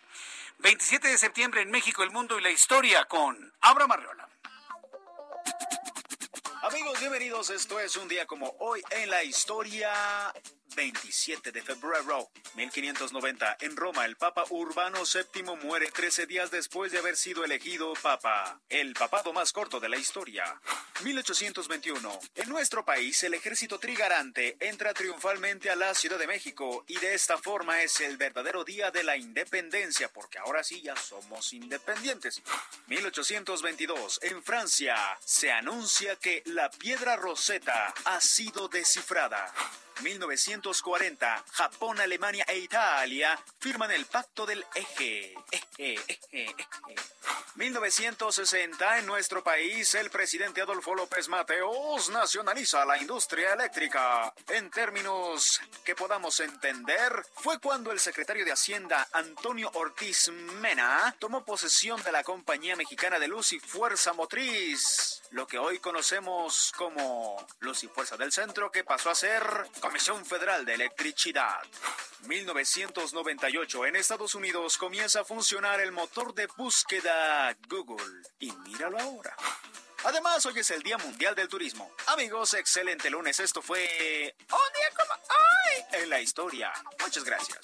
27 0.57 1.09
de 1.09 1.17
septiembre 1.19 1.61
en 1.61 1.69
México, 1.69 2.01
el 2.01 2.09
mundo 2.09 2.39
y 2.39 2.41
la 2.41 2.49
historia 2.49 3.05
con 3.05 3.53
Abra 3.61 3.85
Marriola. 3.85 4.27
Amigos, 6.63 6.99
bienvenidos. 6.99 7.51
Esto 7.51 7.79
es 7.79 7.95
un 7.97 8.07
día 8.07 8.25
como 8.25 8.55
hoy 8.57 8.81
en 8.89 9.11
la 9.11 9.23
historia. 9.23 9.93
27 10.75 11.51
de 11.51 11.61
febrero 11.61 12.29
1590 12.55 13.57
en 13.61 13.75
Roma 13.75 14.05
el 14.05 14.15
Papa 14.15 14.43
Urbano 14.49 14.99
VII 15.03 15.43
muere 15.63 15.91
13 15.91 16.25
días 16.25 16.51
después 16.51 16.91
de 16.91 16.99
haber 16.99 17.15
sido 17.17 17.43
elegido 17.43 17.93
Papa, 18.01 18.59
el 18.69 18.93
papado 18.93 19.33
más 19.33 19.51
corto 19.51 19.79
de 19.79 19.89
la 19.89 19.97
historia. 19.97 20.43
1821 21.03 22.19
en 22.35 22.49
nuestro 22.49 22.85
país 22.85 23.23
el 23.23 23.33
ejército 23.33 23.79
trigarante 23.79 24.57
entra 24.59 24.93
triunfalmente 24.93 25.69
a 25.69 25.75
la 25.75 25.93
Ciudad 25.93 26.17
de 26.17 26.27
México 26.27 26.83
y 26.87 26.97
de 26.97 27.13
esta 27.13 27.37
forma 27.37 27.81
es 27.81 28.01
el 28.01 28.17
verdadero 28.17 28.63
día 28.63 28.91
de 28.91 29.03
la 29.03 29.17
independencia 29.17 30.09
porque 30.09 30.39
ahora 30.39 30.63
sí 30.63 30.81
ya 30.81 30.95
somos 30.95 31.53
independientes. 31.53 32.41
1822 32.87 34.19
en 34.23 34.43
Francia 34.43 34.95
se 35.23 35.51
anuncia 35.51 36.15
que 36.15 36.43
la 36.45 36.69
piedra 36.69 37.15
Rosetta 37.15 37.93
ha 38.05 38.21
sido 38.21 38.67
descifrada. 38.67 39.51
1940, 40.01 41.43
Japón, 41.51 41.99
Alemania 41.99 42.45
e 42.47 42.57
Italia 42.57 43.39
firman 43.59 43.91
el 43.91 44.05
Pacto 44.05 44.45
del 44.45 44.65
Eje. 44.75 45.35
Eje, 45.51 45.93
eje, 46.07 46.45
eje. 46.45 46.95
1960, 47.55 48.97
en 48.99 49.05
nuestro 49.05 49.43
país, 49.43 49.93
el 49.95 50.09
presidente 50.09 50.61
Adolfo 50.61 50.95
López 50.95 51.29
Mateos 51.29 52.09
nacionaliza 52.09 52.83
la 52.83 52.97
industria 52.97 53.53
eléctrica. 53.53 54.33
En 54.49 54.71
términos 54.71 55.61
que 55.85 55.95
podamos 55.95 56.39
entender, 56.39 57.25
fue 57.35 57.59
cuando 57.59 57.91
el 57.91 57.99
secretario 57.99 58.43
de 58.43 58.51
Hacienda, 58.51 59.07
Antonio 59.13 59.69
Ortiz 59.75 60.29
Mena, 60.61 61.15
tomó 61.19 61.45
posesión 61.45 62.01
de 62.01 62.11
la 62.11 62.23
Compañía 62.23 62.75
Mexicana 62.75 63.19
de 63.19 63.27
Luz 63.27 63.53
y 63.53 63.59
Fuerza 63.59 64.13
Motriz, 64.13 65.21
lo 65.31 65.45
que 65.45 65.59
hoy 65.59 65.79
conocemos 65.79 66.71
como 66.75 67.45
Luz 67.59 67.83
y 67.83 67.87
Fuerza 67.87 68.17
del 68.17 68.31
Centro, 68.31 68.71
que 68.71 68.83
pasó 68.83 69.11
a 69.11 69.15
ser 69.15 69.43
Comisión 69.83 70.25
Federal 70.25 70.63
de 70.63 70.75
Electricidad. 70.75 71.61
1998, 72.21 73.85
en 73.85 73.97
Estados 73.97 74.33
Unidos 74.33 74.77
comienza 74.77 75.19
a 75.19 75.25
funcionar 75.25 75.81
el 75.81 75.91
motor 75.91 76.33
de 76.33 76.47
búsqueda 76.55 77.53
Google. 77.67 78.21
Y 78.39 78.49
míralo 78.53 78.97
ahora. 78.97 79.35
Además, 80.05 80.45
hoy 80.45 80.57
es 80.57 80.71
el 80.71 80.81
Día 80.83 80.97
Mundial 80.97 81.35
del 81.35 81.49
Turismo. 81.49 81.93
Amigos, 82.07 82.53
excelente 82.53 83.09
lunes. 83.09 83.41
Esto 83.41 83.61
fue 83.61 84.33
un 84.39 84.73
día 84.73 84.89
como 84.95 85.21
hoy 85.21 86.01
en 86.01 86.09
la 86.09 86.21
historia. 86.21 86.71
Muchas 87.01 87.25
gracias. 87.25 87.59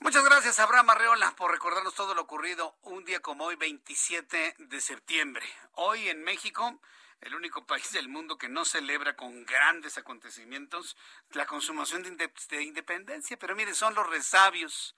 Muchas 0.00 0.24
gracias, 0.24 0.58
Abraham 0.58 0.88
Arreola, 0.88 1.36
por 1.36 1.50
recordarnos 1.50 1.94
todo 1.94 2.14
lo 2.14 2.22
ocurrido 2.22 2.78
un 2.84 3.04
día 3.04 3.20
como 3.20 3.44
hoy, 3.44 3.56
27 3.56 4.54
de 4.56 4.80
septiembre. 4.80 5.44
Hoy 5.74 6.08
en 6.08 6.24
México 6.24 6.80
el 7.20 7.34
único 7.34 7.66
país 7.66 7.92
del 7.92 8.08
mundo 8.08 8.38
que 8.38 8.48
no 8.48 8.64
celebra 8.64 9.16
con 9.16 9.44
grandes 9.44 9.98
acontecimientos 9.98 10.96
la 11.30 11.46
consumación 11.46 12.02
de, 12.02 12.62
independencia. 12.62 13.38
Pero 13.38 13.56
mire, 13.56 13.74
son 13.74 13.94
los 13.94 14.08
resabios 14.08 14.94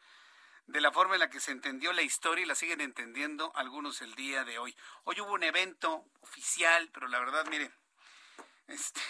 de 0.66 0.80
la 0.80 0.92
forma 0.92 1.14
en 1.14 1.20
la 1.20 1.30
que 1.30 1.40
se 1.40 1.52
entendió 1.52 1.92
la 1.92 2.02
historia 2.02 2.42
y 2.42 2.46
la 2.46 2.54
siguen 2.54 2.80
entendiendo 2.80 3.52
algunos 3.54 4.02
el 4.02 4.14
día 4.14 4.44
de 4.44 4.58
hoy. 4.58 4.76
Hoy 5.04 5.20
hubo 5.20 5.32
un 5.32 5.44
evento 5.44 6.04
oficial, 6.20 6.90
pero 6.92 7.06
la 7.08 7.20
verdad, 7.20 7.46
mire, 7.46 7.70
este, 8.66 9.00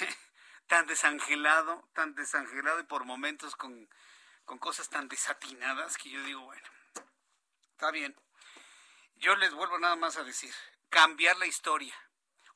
tan 0.66 0.86
desangelado, 0.86 1.88
tan 1.94 2.14
desangelado 2.14 2.80
y 2.80 2.84
por 2.84 3.04
momentos 3.04 3.56
con, 3.56 3.88
con 4.44 4.58
cosas 4.58 4.90
tan 4.90 5.08
desatinadas 5.08 5.96
que 5.96 6.10
yo 6.10 6.22
digo, 6.24 6.42
bueno, 6.42 6.68
está 7.72 7.90
bien. 7.90 8.14
Yo 9.16 9.34
les 9.36 9.54
vuelvo 9.54 9.78
nada 9.78 9.96
más 9.96 10.18
a 10.18 10.24
decir, 10.24 10.52
cambiar 10.90 11.38
la 11.38 11.46
historia 11.46 11.94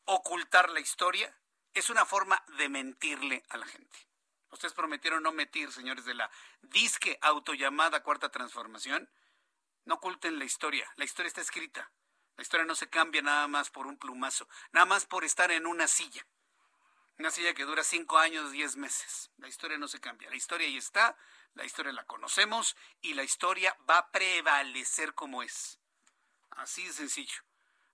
ocultar 0.05 0.71
la 0.71 0.81
historia 0.81 1.35
es 1.75 1.91
una 1.91 2.05
forma 2.05 2.43
de 2.59 2.69
mentirle 2.69 3.45
a 3.49 3.57
la 3.57 3.67
gente. 3.67 4.11
Ustedes 4.51 4.75
prometieron 4.75 5.23
no 5.23 5.33
mentir, 5.33 5.71
señores 5.73 6.05
de 6.05 6.15
la 6.15 6.31
disque 6.63 7.19
autollamada 7.23 8.03
cuarta 8.03 8.31
transformación. 8.31 9.09
No 9.85 9.95
oculten 9.95 10.39
la 10.39 10.45
historia. 10.45 10.91
La 10.97 11.05
historia 11.05 11.29
está 11.29 11.41
escrita. 11.41 11.91
La 12.37 12.43
historia 12.43 12.67
no 12.67 12.75
se 12.75 12.89
cambia 12.89 13.23
nada 13.23 13.47
más 13.49 13.71
por 13.71 13.87
un 13.87 13.99
plumazo, 13.99 14.49
nada 14.73 14.87
más 14.87 15.07
por 15.07 15.25
estar 15.25 15.51
en 15.51 15.67
una 15.67 15.87
silla. 15.87 16.27
Una 17.19 17.31
silla 17.31 17.55
que 17.55 17.65
dura 17.65 17.85
cinco 17.85 18.19
años, 18.19 18.51
diez 18.51 18.77
meses. 18.77 19.31
La 19.37 19.49
historia 19.49 19.79
no 19.79 19.89
se 19.89 20.01
cambia. 20.01 20.31
La 20.31 20.37
historia 20.37 20.67
ahí 20.67 20.79
está, 20.79 21.17
la 21.55 21.65
historia 21.65 21.93
la 21.93 22.07
conocemos 22.07 22.77
y 23.03 23.15
la 23.15 23.25
historia 23.25 23.77
va 23.89 23.99
a 23.99 24.11
prevalecer 24.11 25.15
como 25.15 25.43
es. 25.43 25.79
Así 26.51 26.85
de 26.87 26.93
sencillo. 26.93 27.43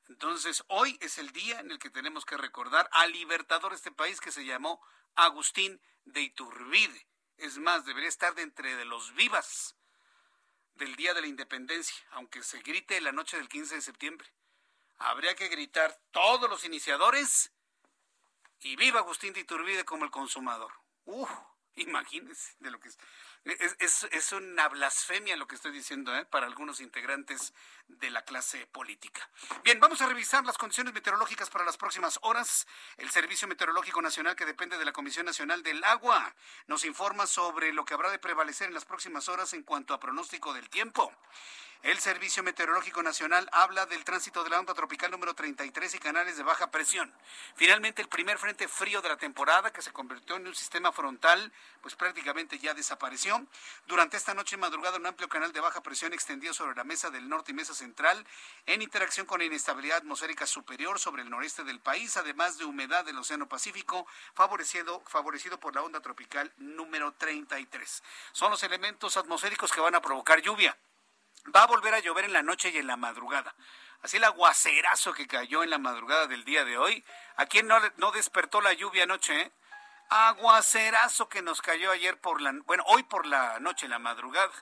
Entonces, 0.08 0.64
hoy 0.68 0.98
es 1.00 1.18
el 1.18 1.30
día 1.32 1.60
en 1.60 1.70
el 1.70 1.78
que 1.78 1.90
tenemos 1.90 2.24
que 2.24 2.36
recordar 2.36 2.88
al 2.92 3.12
libertador 3.12 3.70
de 3.70 3.76
este 3.76 3.90
país 3.90 4.20
que 4.20 4.32
se 4.32 4.44
llamó 4.44 4.80
Agustín 5.14 5.80
de 6.04 6.22
Iturbide. 6.22 7.06
Es 7.38 7.58
más, 7.58 7.84
debería 7.84 8.08
estar 8.08 8.34
de 8.34 8.42
entre 8.42 8.76
de 8.76 8.84
los 8.84 9.14
vivas 9.14 9.76
del 10.74 10.94
Día 10.96 11.14
de 11.14 11.22
la 11.22 11.26
Independencia, 11.26 11.96
aunque 12.12 12.42
se 12.42 12.60
grite 12.60 13.00
la 13.00 13.12
noche 13.12 13.36
del 13.36 13.48
15 13.48 13.76
de 13.76 13.82
septiembre. 13.82 14.32
Habría 14.98 15.34
que 15.34 15.48
gritar 15.48 15.98
todos 16.10 16.48
los 16.48 16.64
iniciadores 16.64 17.52
y 18.60 18.76
viva 18.76 19.00
Agustín 19.00 19.32
de 19.32 19.40
Iturbide 19.40 19.84
como 19.84 20.04
el 20.04 20.10
consumador. 20.10 20.72
Uf, 21.04 21.30
imagínense 21.74 22.54
de 22.60 22.70
lo 22.70 22.80
que 22.80 22.88
es. 22.88 22.98
Es, 23.46 24.32
una 24.32 24.68
blasfemia 24.68 25.36
lo 25.36 25.46
que 25.46 25.54
estoy 25.54 25.70
diciendo 25.70 26.14
¿eh? 26.16 26.24
para 26.24 26.46
algunos 26.46 26.80
integrantes 26.80 27.54
de 27.86 28.10
la 28.10 28.22
clase 28.22 28.66
política. 28.66 29.30
Bien, 29.62 29.78
vamos 29.78 30.00
a 30.00 30.08
revisar 30.08 30.44
las 30.44 30.58
condiciones 30.58 30.92
meteorológicas 30.92 31.48
para 31.48 31.64
las 31.64 31.76
próximas 31.76 32.18
horas. 32.22 32.66
El 32.96 33.08
Servicio 33.10 33.46
Meteorológico 33.46 34.02
Nacional, 34.02 34.34
que 34.34 34.44
depende 34.44 34.76
de 34.78 34.84
la 34.84 34.92
Comisión 34.92 35.26
Nacional 35.26 35.62
del 35.62 35.84
Agua, 35.84 36.34
nos 36.66 36.84
informa 36.84 37.28
sobre 37.28 37.72
lo 37.72 37.84
que 37.84 37.94
habrá 37.94 38.10
de 38.10 38.18
prevalecer 38.18 38.66
en 38.66 38.74
las 38.74 38.84
próximas 38.84 39.28
horas 39.28 39.52
en 39.52 39.62
cuanto 39.62 39.94
a 39.94 40.00
pronóstico 40.00 40.52
del 40.52 40.68
tiempo. 40.68 41.12
El 41.82 41.98
Servicio 42.00 42.42
Meteorológico 42.42 43.02
Nacional 43.02 43.48
habla 43.52 43.86
del 43.86 44.04
tránsito 44.04 44.42
de 44.42 44.50
la 44.50 44.58
onda 44.58 44.74
tropical 44.74 45.10
número 45.10 45.34
33 45.34 45.94
y 45.94 45.98
canales 45.98 46.36
de 46.36 46.42
baja 46.42 46.70
presión. 46.70 47.12
Finalmente, 47.54 48.02
el 48.02 48.08
primer 48.08 48.38
frente 48.38 48.66
frío 48.66 49.02
de 49.02 49.08
la 49.08 49.16
temporada, 49.16 49.72
que 49.72 49.82
se 49.82 49.92
convirtió 49.92 50.36
en 50.36 50.48
un 50.48 50.54
sistema 50.54 50.90
frontal, 50.90 51.52
pues 51.82 51.94
prácticamente 51.94 52.58
ya 52.58 52.74
desapareció. 52.74 53.46
Durante 53.86 54.16
esta 54.16 54.34
noche 54.34 54.56
y 54.56 54.58
madrugada, 54.58 54.96
un 54.96 55.06
amplio 55.06 55.28
canal 55.28 55.52
de 55.52 55.60
baja 55.60 55.82
presión 55.82 56.12
extendido 56.12 56.54
sobre 56.54 56.74
la 56.74 56.82
mesa 56.82 57.10
del 57.10 57.28
norte 57.28 57.52
y 57.52 57.54
mesa 57.54 57.74
central, 57.74 58.26
en 58.66 58.82
interacción 58.82 59.26
con 59.26 59.38
la 59.38 59.44
inestabilidad 59.44 59.98
atmosférica 59.98 60.46
superior 60.46 60.98
sobre 60.98 61.22
el 61.22 61.30
noreste 61.30 61.62
del 61.62 61.78
país, 61.78 62.16
además 62.16 62.58
de 62.58 62.64
humedad 62.64 63.04
del 63.04 63.18
Océano 63.18 63.48
Pacífico, 63.48 64.06
favorecido, 64.34 65.02
favorecido 65.06 65.60
por 65.60 65.74
la 65.74 65.82
onda 65.82 66.00
tropical 66.00 66.52
número 66.56 67.12
33. 67.12 68.02
Son 68.32 68.50
los 68.50 68.62
elementos 68.64 69.16
atmosféricos 69.16 69.70
que 69.72 69.80
van 69.80 69.94
a 69.94 70.00
provocar 70.00 70.40
lluvia. 70.42 70.76
Va 71.54 71.62
a 71.62 71.66
volver 71.66 71.94
a 71.94 72.00
llover 72.00 72.24
en 72.24 72.32
la 72.32 72.42
noche 72.42 72.70
y 72.70 72.78
en 72.78 72.86
la 72.86 72.96
madrugada. 72.96 73.54
Así 74.02 74.18
el 74.18 74.24
aguacerazo 74.24 75.12
que 75.12 75.26
cayó 75.26 75.62
en 75.62 75.70
la 75.70 75.78
madrugada 75.78 76.26
del 76.26 76.44
día 76.44 76.64
de 76.64 76.78
hoy. 76.78 77.04
¿A 77.36 77.46
quién 77.46 77.66
no, 77.66 77.78
no 77.96 78.12
despertó 78.12 78.60
la 78.60 78.72
lluvia 78.72 79.04
anoche? 79.04 79.40
Eh? 79.40 79.52
Aguacerazo 80.08 81.28
que 81.28 81.42
nos 81.42 81.62
cayó 81.62 81.90
ayer 81.90 82.20
por 82.20 82.40
la, 82.40 82.52
bueno, 82.66 82.84
hoy 82.86 83.02
por 83.02 83.26
la 83.26 83.58
noche, 83.60 83.88
la 83.88 83.98
madrugada 83.98 84.52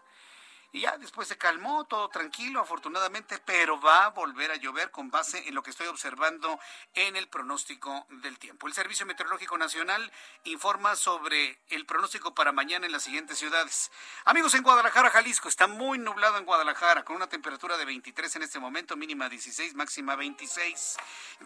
y 0.74 0.80
ya 0.80 0.98
después 0.98 1.28
se 1.28 1.38
calmó, 1.38 1.84
todo 1.84 2.08
tranquilo, 2.08 2.60
afortunadamente, 2.60 3.38
pero 3.38 3.80
va 3.80 4.06
a 4.06 4.08
volver 4.08 4.50
a 4.50 4.56
llover 4.56 4.90
con 4.90 5.08
base 5.08 5.46
en 5.46 5.54
lo 5.54 5.62
que 5.62 5.70
estoy 5.70 5.86
observando 5.86 6.58
en 6.94 7.14
el 7.14 7.28
pronóstico 7.28 8.04
del 8.10 8.40
tiempo. 8.40 8.66
El 8.66 8.72
Servicio 8.72 9.06
Meteorológico 9.06 9.56
Nacional 9.56 10.10
informa 10.42 10.96
sobre 10.96 11.60
el 11.68 11.86
pronóstico 11.86 12.34
para 12.34 12.50
mañana 12.50 12.86
en 12.86 12.92
las 12.92 13.04
siguientes 13.04 13.38
ciudades. 13.38 13.92
Amigos, 14.24 14.52
en 14.54 14.64
Guadalajara, 14.64 15.10
Jalisco, 15.10 15.48
está 15.48 15.68
muy 15.68 15.96
nublado 15.98 16.38
en 16.38 16.44
Guadalajara, 16.44 17.04
con 17.04 17.14
una 17.14 17.28
temperatura 17.28 17.76
de 17.76 17.84
23 17.84 18.34
en 18.34 18.42
este 18.42 18.58
momento, 18.58 18.96
mínima 18.96 19.28
16, 19.28 19.76
máxima 19.76 20.16
26. 20.16 20.96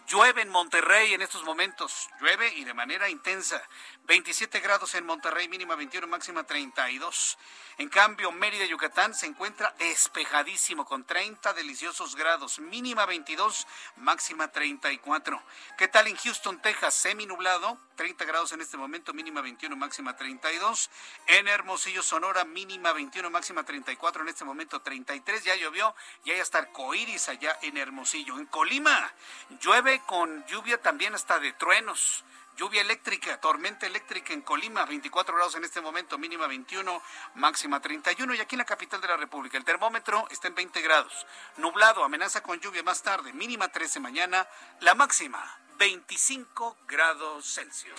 Llueve 0.07 0.41
en 0.41 0.49
Monterrey 0.49 1.13
en 1.13 1.21
estos 1.21 1.43
momentos, 1.43 2.09
llueve 2.19 2.51
y 2.55 2.63
de 2.63 2.73
manera 2.73 3.07
intensa. 3.09 3.61
27 4.05 4.59
grados 4.59 4.95
en 4.95 5.05
Monterrey, 5.05 5.47
mínima 5.47 5.75
21, 5.75 6.07
máxima 6.07 6.45
32. 6.45 7.37
En 7.77 7.89
cambio, 7.89 8.31
Mérida, 8.31 8.65
Yucatán 8.65 9.13
se 9.19 9.25
encuentra 9.25 9.75
despejadísimo 9.77 10.85
con 10.85 11.03
30 11.03 11.51
deliciosos 11.51 12.15
grados, 12.15 12.59
mínima 12.59 13.05
22, 13.05 13.67
máxima 13.97 14.49
34. 14.49 15.43
¿Qué 15.77 15.89
tal 15.89 16.07
en 16.07 16.15
Houston, 16.15 16.61
Texas? 16.61 16.93
Semi 16.93 17.25
nublado, 17.25 17.77
30 17.97 18.23
grados 18.23 18.53
en 18.53 18.61
este 18.61 18.77
momento, 18.77 19.13
mínima 19.13 19.41
21, 19.41 19.75
máxima 19.75 20.15
32. 20.15 20.89
En 21.27 21.49
Hermosillo, 21.49 22.01
Sonora, 22.01 22.45
mínima 22.45 22.93
21, 22.93 23.29
máxima 23.29 23.65
34, 23.65 24.21
en 24.21 24.29
este 24.29 24.45
momento 24.45 24.81
33. 24.81 25.43
Ya 25.43 25.55
llovió, 25.57 25.93
ya 26.23 26.35
hay 26.35 26.39
hasta 26.39 26.59
arcoíris 26.59 27.27
allá 27.27 27.59
en 27.61 27.75
Hermosillo. 27.75 28.39
En 28.39 28.45
Colima, 28.45 29.11
llueve 29.59 30.01
con 30.05 30.45
lluvia 30.45 30.81
también 30.81 31.13
hasta 31.13 31.39
de 31.39 31.51
truenos. 31.51 32.23
Lluvia 32.59 32.81
eléctrica, 32.81 33.39
tormenta 33.39 33.87
eléctrica 33.87 34.33
en 34.33 34.41
Colima, 34.41 34.83
24 34.83 35.33
grados 35.33 35.55
en 35.55 35.63
este 35.63 35.79
momento, 35.79 36.17
mínima 36.17 36.45
21, 36.45 37.01
máxima 37.35 37.79
31. 37.79 38.35
Y 38.35 38.41
aquí 38.41 38.55
en 38.55 38.59
la 38.59 38.65
capital 38.65 38.99
de 38.99 39.07
la 39.07 39.15
República, 39.15 39.57
el 39.57 39.63
termómetro 39.63 40.27
está 40.29 40.49
en 40.49 40.55
20 40.55 40.81
grados. 40.81 41.25
Nublado, 41.55 42.03
amenaza 42.03 42.43
con 42.43 42.59
lluvia 42.59 42.83
más 42.83 43.01
tarde, 43.01 43.31
mínima 43.31 43.69
13 43.69 44.01
mañana, 44.01 44.45
la 44.81 44.93
máxima 44.93 45.41
25 45.77 46.79
grados 46.85 47.45
Celsius. 47.45 47.97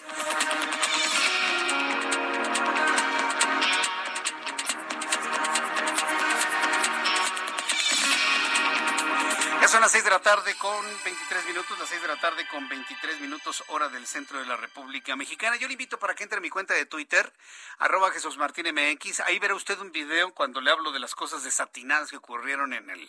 Son 9.71 9.83
las 9.83 9.93
6 9.93 10.03
de 10.03 10.11
la 10.11 10.21
tarde 10.21 10.57
con 10.57 10.85
23 11.05 11.47
minutos, 11.47 11.79
las 11.79 11.89
6 11.89 12.03
de 12.03 12.09
la 12.09 12.17
tarde 12.17 12.45
con 12.49 12.69
23 12.69 13.21
minutos 13.21 13.63
hora 13.69 13.89
del 13.89 14.05
centro 14.05 14.41
de 14.41 14.47
la 14.47 14.57
República 14.57 15.15
Mexicana. 15.15 15.55
Yo 15.55 15.69
le 15.69 15.75
invito 15.75 15.97
para 15.97 16.17
que 16.17 16.25
entre 16.25 16.39
en 16.39 16.43
mi 16.43 16.51
cuenta 16.51 16.75
de 16.75 16.87
Twitter, 16.87 17.33
arroba 17.79 18.11
Jesús 18.11 18.37
Martín 18.37 18.67
MX. 18.67 19.21
Ahí 19.21 19.39
verá 19.39 19.55
usted 19.55 19.79
un 19.79 19.93
video 19.93 20.35
cuando 20.35 20.61
le 20.61 20.73
hablo 20.73 20.91
de 20.91 20.99
las 20.99 21.15
cosas 21.15 21.45
desatinadas 21.45 22.11
que 22.11 22.17
ocurrieron 22.17 22.73
en 22.73 22.91
el 22.91 23.09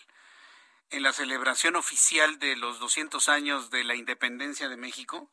en 0.91 1.01
la 1.01 1.13
celebración 1.13 1.75
oficial 1.77 2.37
de 2.37 2.55
los 2.55 2.79
200 2.79 3.27
años 3.27 3.71
de 3.71 3.83
la 3.83 3.95
independencia 3.95 4.69
de 4.69 4.77
México. 4.77 5.31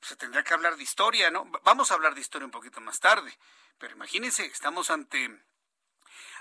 se 0.00 0.16
tendría 0.16 0.42
que 0.42 0.54
hablar 0.54 0.76
de 0.76 0.82
historia, 0.82 1.30
¿no? 1.30 1.44
Vamos 1.62 1.92
a 1.92 1.94
hablar 1.94 2.16
de 2.16 2.20
historia 2.20 2.46
un 2.46 2.50
poquito 2.50 2.80
más 2.80 2.98
tarde, 2.98 3.32
pero 3.78 3.94
imagínense, 3.94 4.44
estamos 4.46 4.90
ante, 4.90 5.40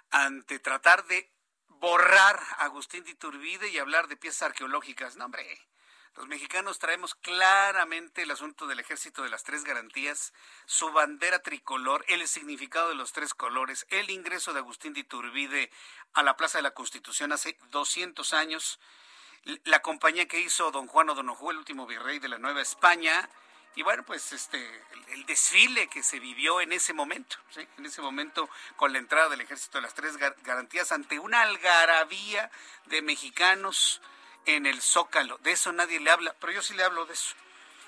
ante 0.10 0.58
tratar 0.58 1.06
de 1.06 1.37
borrar 1.80 2.40
a 2.58 2.66
Agustín 2.66 3.04
de 3.04 3.12
Iturbide 3.12 3.70
y 3.70 3.78
hablar 3.78 4.08
de 4.08 4.18
piezas 4.18 4.44
arqueológicas. 4.44 5.16
No, 5.16 5.26
hombre, 5.26 5.68
los 6.16 6.28
mexicanos 6.28 6.80
traemos 6.80 7.14
claramente 7.14 8.24
el 8.24 8.32
asunto 8.32 8.66
del 8.66 8.80
ejército 8.80 9.22
de 9.22 9.30
las 9.30 9.44
tres 9.44 9.64
garantías, 9.64 10.34
su 10.66 10.92
bandera 10.92 11.44
tricolor, 11.44 12.04
el 12.08 12.28
significado 12.28 12.90
de 12.90 12.96
los 12.96 13.12
tres 13.12 13.36
colores, 13.36 13.86
el 13.90 14.10
ingreso 14.10 14.52
de 14.52 14.60
Agustín 14.60 14.94
de 14.94 15.02
Iturbide 15.02 15.70
a 16.14 16.24
la 16.24 16.36
Plaza 16.36 16.58
de 16.58 16.64
la 16.64 16.74
Constitución 16.74 17.32
hace 17.32 17.58
200 17.70 18.34
años, 18.34 18.80
la 19.66 19.82
compañía 19.84 20.28
que 20.28 20.40
hizo 20.40 20.72
don 20.72 20.88
Juan 20.88 21.10
O'Donoghue, 21.10 21.52
el 21.52 21.60
último 21.60 21.86
virrey 21.86 22.18
de 22.18 22.30
la 22.30 22.40
Nueva 22.40 22.62
España, 22.62 23.30
y 23.78 23.84
bueno, 23.84 24.02
pues 24.04 24.34
este 24.34 24.58
el, 25.14 25.28
desfile 25.28 25.88
que 25.88 26.02
se 26.02 26.20
vivió 26.20 26.62
en 26.62 26.74
ese 26.74 26.94
momento, 26.94 27.38
en 27.78 27.86
ese 27.86 28.02
momento 28.02 28.50
con 28.76 28.92
la 28.92 28.98
entrada 28.98 29.30
del 29.30 29.42
ejército 29.42 29.78
de 29.78 29.84
las 29.84 29.94
tres 29.94 30.18
garantías 30.18 30.92
ante 30.92 31.20
una 31.20 31.44
algarabía 31.44 32.50
de 32.86 33.04
mexicanos 33.04 34.02
en 34.48 34.66
el 34.66 34.82
Zócalo. 34.82 35.38
De 35.44 35.52
eso 35.52 35.72
nadie 35.74 36.00
le 36.00 36.10
habla, 36.10 36.36
pero 36.40 36.54
yo 36.54 36.64
sí 36.64 36.74
le 36.74 36.84
hablo 36.84 37.06
de 37.06 37.14
eso. 37.14 37.36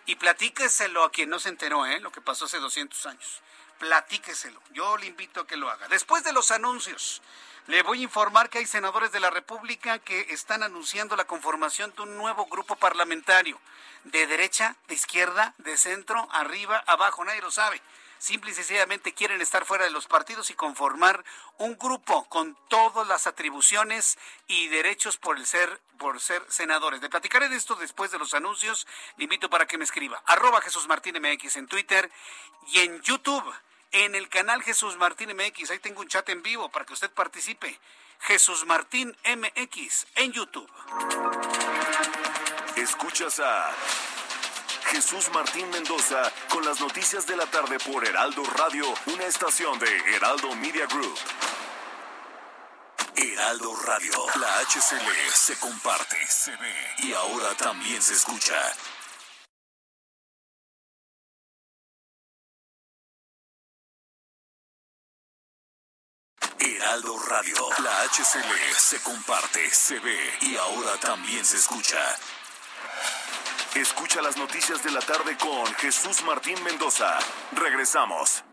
Y 0.05 0.15
platíqueselo 0.17 1.03
a 1.03 1.11
quien 1.11 1.31
no 1.31 1.39
se 1.39 1.49
enteró, 1.49 1.87
¿eh? 1.87 1.99
Lo 1.99 2.11
que 2.11 2.21
pasó 2.21 2.45
hace 2.45 2.59
200 2.59 3.07
años. 3.07 3.41
Platíqueselo. 3.79 4.61
Yo 4.71 4.97
le 4.97 5.07
invito 5.07 5.41
a 5.41 5.47
que 5.47 5.57
lo 5.57 5.69
haga. 5.69 5.87
Después 5.87 6.23
de 6.23 6.33
los 6.33 6.51
anuncios, 6.51 7.21
le 7.67 7.81
voy 7.81 7.99
a 7.99 8.03
informar 8.03 8.49
que 8.49 8.59
hay 8.59 8.65
senadores 8.65 9.11
de 9.11 9.19
la 9.19 9.29
República 9.29 9.99
que 9.99 10.27
están 10.29 10.63
anunciando 10.63 11.15
la 11.15 11.25
conformación 11.25 11.93
de 11.95 12.03
un 12.03 12.17
nuevo 12.17 12.45
grupo 12.45 12.75
parlamentario. 12.75 13.59
De 14.03 14.27
derecha, 14.27 14.75
de 14.87 14.95
izquierda, 14.95 15.53
de 15.57 15.77
centro, 15.77 16.27
arriba, 16.31 16.83
abajo, 16.85 17.23
nadie 17.25 17.41
lo 17.41 17.51
sabe 17.51 17.81
simple 18.19 18.51
y 18.51 18.53
sencillamente 18.53 19.13
quieren 19.13 19.41
estar 19.41 19.65
fuera 19.65 19.85
de 19.85 19.91
los 19.91 20.05
partidos 20.05 20.49
y 20.49 20.53
conformar 20.53 21.23
un 21.57 21.77
grupo 21.77 22.25
con 22.25 22.55
todas 22.67 23.07
las 23.07 23.25
atribuciones 23.25 24.19
y 24.47 24.67
derechos 24.67 25.17
por 25.17 25.37
el 25.37 25.45
ser 25.45 25.81
por 25.97 26.21
ser 26.21 26.43
senadores. 26.49 27.01
Le 27.01 27.09
platicaré 27.09 27.49
de 27.49 27.57
esto 27.57 27.75
después 27.75 28.11
de 28.11 28.19
los 28.19 28.33
anuncios. 28.33 28.87
Le 29.17 29.25
invito 29.25 29.49
para 29.49 29.65
que 29.65 29.77
me 29.77 29.83
escriba. 29.83 30.21
Arroba 30.25 30.61
Jesús 30.61 30.87
Martín 30.87 31.15
MX 31.21 31.57
en 31.57 31.67
Twitter 31.67 32.09
y 32.67 32.79
en 32.79 33.01
YouTube, 33.01 33.43
en 33.91 34.15
el 34.15 34.29
canal 34.29 34.63
Jesús 34.63 34.97
Martín 34.97 35.29
MX. 35.35 35.71
Ahí 35.71 35.79
tengo 35.79 36.01
un 36.01 36.07
chat 36.07 36.27
en 36.29 36.41
vivo 36.41 36.69
para 36.69 36.85
que 36.85 36.93
usted 36.93 37.09
participe. 37.11 37.79
Jesús 38.21 38.65
Martín 38.65 39.15
MX 39.23 40.07
en 40.15 40.31
YouTube. 40.33 40.69
Escuchas 42.75 43.39
a 43.39 43.71
Jesús 44.91 45.29
Martín 45.33 45.69
Mendoza 45.69 46.31
con 46.49 46.65
las 46.65 46.79
noticias 46.81 47.25
de 47.27 47.37
la 47.37 47.45
tarde 47.45 47.77
por 47.79 48.05
Heraldo 48.05 48.43
Radio, 48.57 48.85
una 49.05 49.25
estación 49.25 49.77
de 49.79 50.15
Heraldo 50.15 50.55
Media 50.55 50.85
Group. 50.87 51.17
Heraldo 53.15 53.75
Radio, 53.85 54.13
la 54.39 54.59
HCL 54.61 55.33
se 55.33 55.59
comparte, 55.59 56.17
se 56.27 56.55
ve 56.55 56.75
y 56.99 57.13
ahora 57.13 57.53
también 57.55 58.01
se 58.01 58.13
escucha. 58.13 58.55
Radio, 67.29 67.69
la 67.83 68.05
HCL 68.05 68.75
se 68.75 69.03
comparte, 69.03 69.69
se 69.69 69.99
ve 69.99 70.37
y 70.41 70.57
ahora 70.57 70.97
también 70.99 71.45
se 71.45 71.57
escucha. 71.57 71.99
Escucha 73.75 74.19
las 74.23 74.35
noticias 74.35 74.83
de 74.83 74.89
la 74.89 74.99
tarde 74.99 75.37
con 75.37 75.71
Jesús 75.75 76.23
Martín 76.23 76.61
Mendoza. 76.63 77.19
Regresamos. 77.51 78.43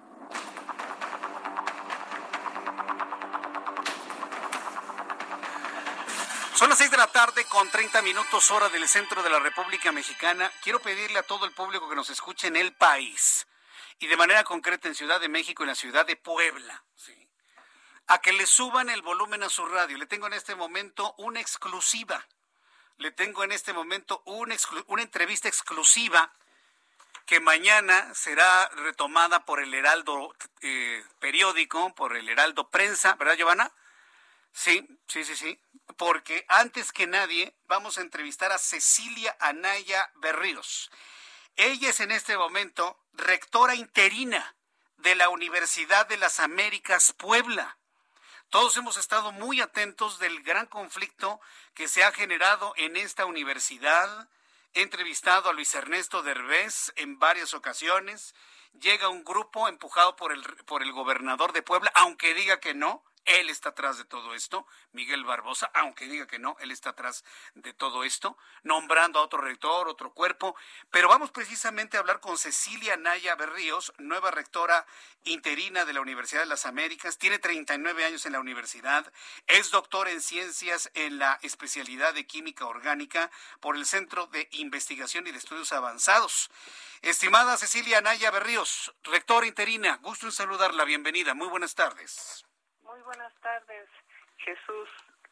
Son 6.54 6.68
las 6.68 6.76
seis 6.76 6.90
de 6.90 6.98
la 6.98 7.06
tarde 7.06 7.46
con 7.46 7.70
30 7.70 8.02
minutos 8.02 8.50
hora 8.50 8.68
del 8.68 8.86
centro 8.86 9.22
de 9.22 9.30
la 9.30 9.38
República 9.38 9.90
Mexicana. 9.90 10.52
Quiero 10.62 10.80
pedirle 10.80 11.18
a 11.18 11.22
todo 11.22 11.46
el 11.46 11.52
público 11.52 11.88
que 11.88 11.96
nos 11.96 12.10
escuche 12.10 12.48
en 12.48 12.56
el 12.56 12.74
país 12.74 13.46
y 13.98 14.06
de 14.06 14.16
manera 14.18 14.44
concreta 14.44 14.86
en 14.86 14.94
Ciudad 14.94 15.18
de 15.18 15.30
México 15.30 15.62
y 15.62 15.64
en 15.64 15.68
la 15.68 15.74
ciudad 15.74 16.04
de 16.04 16.16
Puebla, 16.16 16.84
a 18.06 18.20
que 18.20 18.32
le 18.32 18.46
suban 18.46 18.90
el 18.90 19.02
volumen 19.02 19.42
a 19.42 19.48
su 19.48 19.66
radio. 19.66 19.98
Le 19.98 20.06
tengo 20.06 20.26
en 20.26 20.34
este 20.34 20.54
momento 20.54 21.14
una 21.18 21.40
exclusiva 21.40 22.26
le 22.98 23.10
tengo 23.10 23.44
en 23.44 23.52
este 23.52 23.72
momento 23.72 24.22
una, 24.24 24.56
entrevista 24.98 25.48
exclusiva 25.48 26.32
que 27.26 27.40
mañana 27.40 28.14
será 28.14 28.68
retomada 28.68 29.44
por 29.44 29.60
el 29.60 29.74
Heraldo 29.74 30.34
eh, 30.62 31.04
periódico, 31.18 31.94
por 31.94 32.16
el 32.16 32.28
Heraldo 32.28 32.70
prensa, 32.70 33.14
¿verdad, 33.14 33.36
Giovanna? 33.36 33.72
Sí, 34.52 34.86
sí, 35.08 35.24
sí, 35.24 35.36
sí. 35.36 35.60
Porque 35.96 36.46
antes 36.48 36.92
que 36.92 37.06
nadie 37.06 37.54
vamos 37.66 37.98
a 37.98 38.02
entrevistar 38.02 38.52
a 38.52 38.58
Cecilia 38.58 39.36
Anaya 39.40 40.10
Berríos. 40.16 40.90
Ella 41.56 41.90
es 41.90 42.00
en 42.00 42.12
este 42.12 42.36
momento 42.36 42.98
rectora 43.12 43.74
interina 43.74 44.54
de 44.98 45.14
la 45.14 45.28
Universidad 45.28 46.06
de 46.06 46.16
las 46.16 46.40
Américas 46.40 47.12
Puebla. 47.12 47.76
Todos 48.50 48.76
hemos 48.76 48.96
estado 48.96 49.32
muy 49.32 49.60
atentos 49.60 50.18
del 50.20 50.42
gran 50.42 50.66
conflicto 50.66 51.40
que 51.74 51.88
se 51.88 52.04
ha 52.04 52.12
generado 52.12 52.72
en 52.76 52.96
esta 52.96 53.26
universidad. 53.26 54.28
He 54.72 54.82
entrevistado 54.82 55.50
a 55.50 55.52
Luis 55.52 55.74
Ernesto 55.74 56.22
Derbez 56.22 56.92
en 56.94 57.18
varias 57.18 57.54
ocasiones. 57.54 58.34
Llega 58.80 59.08
un 59.08 59.24
grupo 59.24 59.66
empujado 59.66 60.14
por 60.14 60.32
el, 60.32 60.42
por 60.64 60.82
el 60.82 60.92
gobernador 60.92 61.52
de 61.52 61.62
Puebla, 61.62 61.90
aunque 61.94 62.34
diga 62.34 62.60
que 62.60 62.72
no, 62.72 63.02
él 63.26 63.50
está 63.50 63.70
atrás 63.70 63.98
de 63.98 64.04
todo 64.04 64.34
esto, 64.34 64.66
Miguel 64.92 65.24
Barbosa, 65.24 65.70
aunque 65.74 66.06
diga 66.06 66.26
que 66.26 66.38
no, 66.38 66.56
él 66.60 66.70
está 66.70 66.90
atrás 66.90 67.24
de 67.54 67.72
todo 67.72 68.04
esto, 68.04 68.38
nombrando 68.62 69.18
a 69.18 69.22
otro 69.22 69.40
rector, 69.40 69.88
otro 69.88 70.12
cuerpo. 70.12 70.56
Pero 70.90 71.08
vamos 71.08 71.30
precisamente 71.30 71.96
a 71.96 72.00
hablar 72.00 72.20
con 72.20 72.38
Cecilia 72.38 72.96
Naya 72.96 73.34
Berríos, 73.34 73.92
nueva 73.98 74.30
rectora 74.30 74.86
interina 75.24 75.84
de 75.84 75.92
la 75.92 76.00
Universidad 76.00 76.40
de 76.40 76.46
las 76.46 76.66
Américas, 76.66 77.18
tiene 77.18 77.38
39 77.38 78.04
años 78.04 78.26
en 78.26 78.32
la 78.32 78.40
universidad, 78.40 79.12
es 79.46 79.70
doctor 79.70 80.08
en 80.08 80.20
ciencias 80.20 80.90
en 80.94 81.18
la 81.18 81.38
especialidad 81.42 82.14
de 82.14 82.26
química 82.26 82.66
orgánica 82.66 83.30
por 83.60 83.76
el 83.76 83.86
Centro 83.86 84.26
de 84.28 84.48
Investigación 84.52 85.26
y 85.26 85.32
de 85.32 85.38
Estudios 85.38 85.72
Avanzados. 85.72 86.50
Estimada 87.02 87.56
Cecilia 87.56 88.00
Naya 88.00 88.30
Berríos, 88.30 88.94
rectora 89.02 89.46
interina, 89.46 89.96
gusto 89.96 90.26
en 90.26 90.32
saludarla, 90.32 90.84
bienvenida, 90.84 91.34
muy 91.34 91.48
buenas 91.48 91.74
tardes. 91.74 92.45
Buenas 93.06 93.32
tardes, 93.40 93.88
Jesús. 94.38 94.88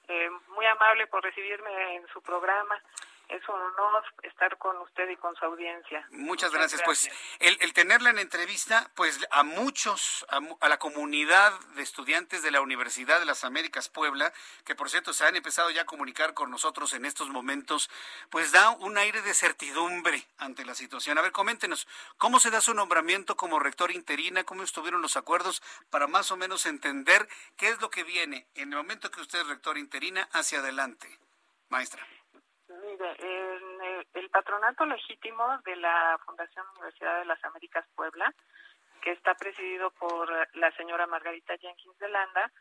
Eh, 0.07 0.31
muy 0.55 0.65
amable 0.65 1.09
por 1.09 1.25
recibirme 1.25 1.97
en 1.97 2.07
su 2.07 2.23
programa 2.23 2.81
es 3.29 3.49
un 3.49 3.55
honor 3.55 4.05
estar 4.23 4.57
con 4.59 4.77
usted 4.79 5.09
y 5.09 5.17
con 5.17 5.35
su 5.37 5.45
audiencia. 5.45 6.07
Muchas, 6.11 6.53
gracias. 6.53 6.83
Pues 6.85 7.11
el, 7.41 7.57
el, 7.61 7.73
tenerla 7.73 8.11
en 8.11 8.19
entrevista, 8.19 8.91
pues 8.95 9.27
a 9.31 9.43
muchos, 9.43 10.27
a, 10.29 10.69
la 10.69 10.79
comunidad 10.79 11.59
de 11.75 11.83
estudiantes 11.83 12.43
de 12.43 12.51
la 12.51 12.61
Universidad 12.61 13.21
de 13.21 13.27
las 13.27 13.45
Américas 13.45 13.89
Puebla, 13.89 14.33
que 14.65 14.75
por 14.75 14.91
cierto 14.91 15.13
se 15.13 15.25
han 15.25 15.37
empezado 15.37 15.71
ya 15.71 15.83
a 15.83 15.87
comunicar 15.87 16.35
con 16.35 16.51
nosotros 16.51 16.93
en 16.93 17.05
estos 17.05 17.29
momentos, 17.31 17.91
pues 18.31 18.53
da 18.53 18.71
un 18.71 18.99
aire 18.99 19.23
de 19.23 19.35
certidumbre 19.35 20.27
ante 20.39 20.65
la 20.65 20.75
situación. 20.75 21.19
A 21.19 21.23
ver, 21.23 21.33
coméntenos, 21.33 21.89
¿cómo 22.19 22.41
se 22.41 22.51
da 22.51 22.61
su 22.61 22.75
nombramiento 22.75 23.37
como 23.37 23.59
rector 23.59 23.91
interina? 23.91 24.45
¿Cómo 24.45 24.63
estuvieron 24.63 25.03
los 25.03 25.17
acuerdos 25.17 25.63
para 25.91 26.07
más 26.07 26.31
o 26.31 26.37
menos 26.37 26.67
entender 26.67 27.29
qué 27.57 27.69
es 27.69 27.81
lo 27.81 27.91
que 27.91 28.05
viene 28.05 28.47
en 28.55 28.73
el 28.73 28.79
momento 28.79 29.11
que 29.11 29.21
usted 29.21 29.41
es 29.41 29.47
rector 29.47 29.79
interina 29.79 30.29
hacia 30.33 30.59
adelante? 30.59 31.19
Maestra. 31.69 32.07
Mire, 32.95 33.17
en 33.19 34.05
el, 34.15 34.31
patronato 34.31 34.87
legítimo 34.87 35.59
de 35.65 35.75
la 35.75 36.17
Fundación 36.25 36.65
Universidad 36.77 37.19
de 37.19 37.25
las 37.25 37.45
Américas 37.45 37.85
Puebla, 37.97 38.33
que 39.03 39.11
está 39.11 39.35
presidido 39.35 39.91
por 39.91 40.29
la 40.55 40.71
señora 40.77 41.09
Margarita 41.09 41.57
Jenkins 41.57 41.99
de 41.99 42.09
Landa, 42.09 42.53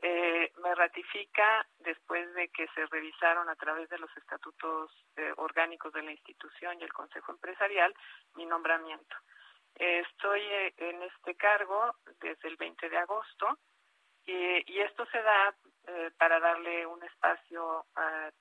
eh, 0.00 0.50
me 0.62 0.74
ratifica 0.74 1.66
después 1.80 2.32
de 2.32 2.48
que 2.48 2.68
se 2.68 2.86
revisaron 2.86 3.50
a 3.50 3.54
través 3.54 3.90
de 3.90 3.98
los 3.98 4.10
estatutos 4.16 4.90
eh, 5.16 5.34
orgánicos 5.36 5.92
de 5.92 6.02
la 6.02 6.12
institución 6.12 6.80
y 6.80 6.84
el 6.84 6.92
Consejo 6.92 7.32
Empresarial 7.32 7.94
mi 8.36 8.46
nombramiento. 8.46 9.16
estoy 9.74 10.40
eh, 10.40 10.74
en 10.78 11.02
este 11.02 11.34
cargo 11.34 11.96
desde 12.18 12.48
el 12.48 12.56
20 12.56 12.88
de 12.88 12.96
agosto 12.96 13.58
y 14.26 14.80
esto 14.80 15.04
se 15.06 15.20
da 15.22 15.54
eh, 15.88 16.10
para 16.16 16.38
darle 16.38 16.86
un 16.86 17.02
espacio 17.02 17.84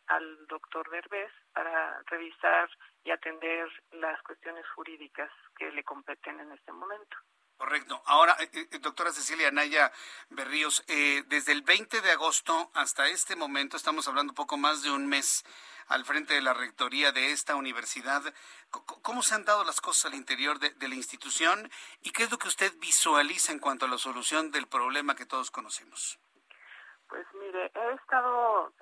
al 0.08 0.48
doctor 0.48 0.88
Derbez 0.92 1.32
para 1.54 2.00
revisar 2.04 2.70
y 3.04 3.10
atender 3.10 3.68
las 3.94 4.22
cuestiones 4.22 4.64
jurídicas 4.76 5.32
que 5.58 5.72
le 5.72 5.84
competen 5.84 6.40
en 6.40 6.52
este 6.52 6.72
momento. 6.72 7.18
Correcto. 7.62 8.02
Ahora, 8.08 8.36
eh, 8.40 8.50
eh, 8.72 8.80
doctora 8.80 9.12
Cecilia 9.12 9.50
Anaya 9.50 9.92
Berríos, 10.32 10.84
eh, 10.88 11.22
desde 11.28 11.52
el 11.52 11.62
20 11.62 12.02
de 12.02 12.12
agosto 12.12 12.72
hasta 12.74 13.08
este 13.08 13.36
momento, 13.36 13.78
estamos 13.78 14.08
hablando 14.08 14.34
poco 14.34 14.58
más 14.58 14.82
de 14.82 14.90
un 14.90 15.06
mes 15.06 15.46
al 15.88 16.04
frente 16.04 16.34
de 16.34 16.42
la 16.42 16.56
rectoría 16.56 17.12
de 17.12 17.32
esta 17.32 17.56
universidad. 17.56 18.24
¿Cómo 19.04 19.22
se 19.22 19.36
han 19.36 19.46
dado 19.46 19.64
las 19.64 19.80
cosas 19.80 20.12
al 20.12 20.18
interior 20.18 20.58
de, 20.58 20.74
la 20.88 20.96
institución 20.96 21.70
y 22.02 22.10
qué 22.14 22.24
es 22.24 22.32
lo 22.32 22.40
que 22.40 22.48
usted 22.48 22.72
visualiza 22.80 23.52
en 23.52 23.60
cuanto 23.60 23.86
a 23.86 23.90
la 23.90 24.00
solución 24.00 24.50
del 24.50 24.68
problema 24.68 25.16
que 25.16 25.28
todos 25.28 25.52
conocemos? 25.52 26.18
Pues 27.10 27.28
mire, 27.36 27.72
he 27.76 27.94
estado 27.94 28.74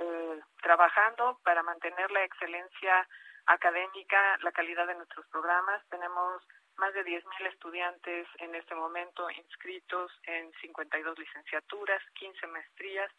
trabajando 0.61 1.37
para 1.43 1.63
mantener 1.63 2.09
la 2.11 2.23
excelencia 2.23 3.05
académica, 3.47 4.37
la 4.37 4.53
calidad 4.53 4.87
de 4.87 4.95
nuestros 4.95 5.27
programas. 5.27 5.85
Tenemos 5.89 6.41
más 6.79 6.93
de 6.93 7.05
10.000 7.05 7.47
estudiantes 7.47 8.27
en 8.39 8.55
este 8.55 8.73
momento 8.73 9.29
inscritos 9.29 10.11
en 10.23 10.51
52 10.61 11.19
licenciaturas, 11.19 12.01
15 12.15 12.47
maestrías, 12.47 13.11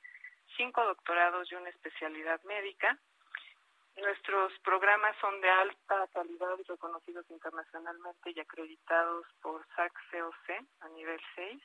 5 0.57 0.85
doctorados 0.85 1.51
y 1.53 1.55
una 1.55 1.69
especialidad 1.69 2.43
médica. 2.45 2.99
Nuestros 3.97 4.59
programas 4.61 5.15
son 5.21 5.41
de 5.41 5.51
alta 5.51 6.09
calidad 6.13 6.59
y 6.59 6.63
reconocidos 6.63 7.31
internacionalmente 7.31 8.33
y 8.35 8.41
acreditados 8.41 9.27
por 9.43 9.67
SAC-COC 9.77 10.67
a 10.81 10.89
nivel 10.89 11.21
6. 11.37 11.63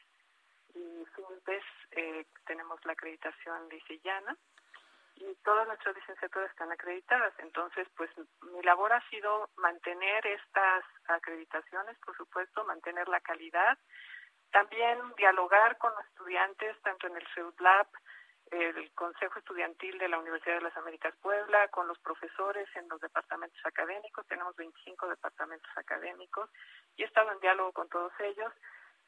Y 0.76 1.06
FINPES 1.16 1.64
eh, 1.92 2.26
tenemos 2.46 2.84
la 2.86 2.92
acreditación 2.92 3.70
lisillana 3.70 4.38
y 5.16 5.36
todas 5.44 5.68
nuestras 5.68 5.96
licenciaturas 5.96 6.50
están 6.52 6.72
acreditadas. 6.72 7.34
Entonces, 7.40 7.88
pues 7.96 8.10
mi 8.42 8.62
labor 8.64 8.94
ha 8.94 9.10
sido 9.10 9.50
mantener 9.58 10.26
estas 10.28 10.84
acreditaciones, 11.08 11.98
por 12.00 12.16
supuesto, 12.18 12.66
mantener 12.66 13.08
la 13.08 13.22
calidad, 13.22 13.78
también 14.52 15.00
dialogar 15.18 15.78
con 15.78 15.94
los 15.94 16.06
estudiantes, 16.06 16.80
tanto 16.82 17.08
en 17.08 17.18
el 17.18 17.28
CEUDLAB, 17.34 17.88
el 18.52 18.92
Consejo 18.94 19.40
Estudiantil 19.40 19.98
de 19.98 20.08
la 20.08 20.20
Universidad 20.20 20.56
de 20.56 20.62
las 20.62 20.78
Américas 20.78 21.16
Puebla, 21.22 21.68
con 21.70 21.88
los 21.88 21.98
profesores 22.00 22.68
en 22.76 22.88
los 22.88 23.02
departamentos 23.02 23.60
académicos, 23.66 24.26
tenemos 24.28 24.56
25 24.56 25.08
departamentos 25.08 25.72
académicos, 25.76 26.50
y 26.96 27.04
he 27.04 27.06
estado 27.06 27.32
en 27.32 27.40
diálogo 27.40 27.74
con 27.74 27.90
todos 27.90 28.14
ellos, 28.20 28.54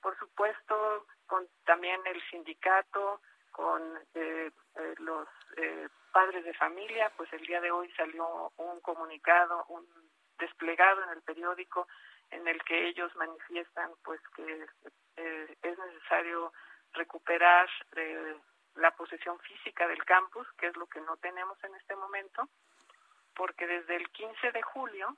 por 0.02 0.18
supuesto, 0.18 1.06
con 1.28 1.48
también 1.66 2.02
el 2.08 2.22
sindicato, 2.30 3.22
con 3.58 3.82
eh, 4.14 4.52
eh, 4.76 4.96
los 5.00 5.28
eh, 5.56 5.90
padres 6.12 6.46
de 6.46 6.54
familia, 6.54 7.12
pues 7.18 7.34
el 7.34 7.42
día 7.42 7.60
de 7.60 7.72
hoy 7.72 7.92
salió 7.94 8.54
un 8.58 8.80
comunicado, 8.82 9.66
un 9.70 9.84
desplegado 10.38 11.04
en 11.04 11.10
el 11.10 11.24
periódico 11.24 11.88
en 12.30 12.48
el 12.48 12.64
que 12.64 12.88
ellos 12.88 13.12
manifiestan 13.16 13.92
pues 14.04 14.22
que 14.36 14.68
es 15.16 15.80
necesario 15.80 16.54
recuperar 16.94 17.68
la 18.76 18.92
posesión 18.92 19.40
física 19.40 19.88
del 19.88 20.04
campus, 20.06 20.48
que 20.60 20.68
es 20.68 20.78
lo 20.78 20.86
que 20.86 21.02
no 21.02 21.18
tenemos 21.18 21.58
en 21.64 21.74
este 21.74 21.96
momento, 21.96 22.48
porque 23.36 23.66
desde 23.66 23.96
el 23.96 24.08
15 24.12 24.52
de 24.52 24.62
julio 24.62 25.18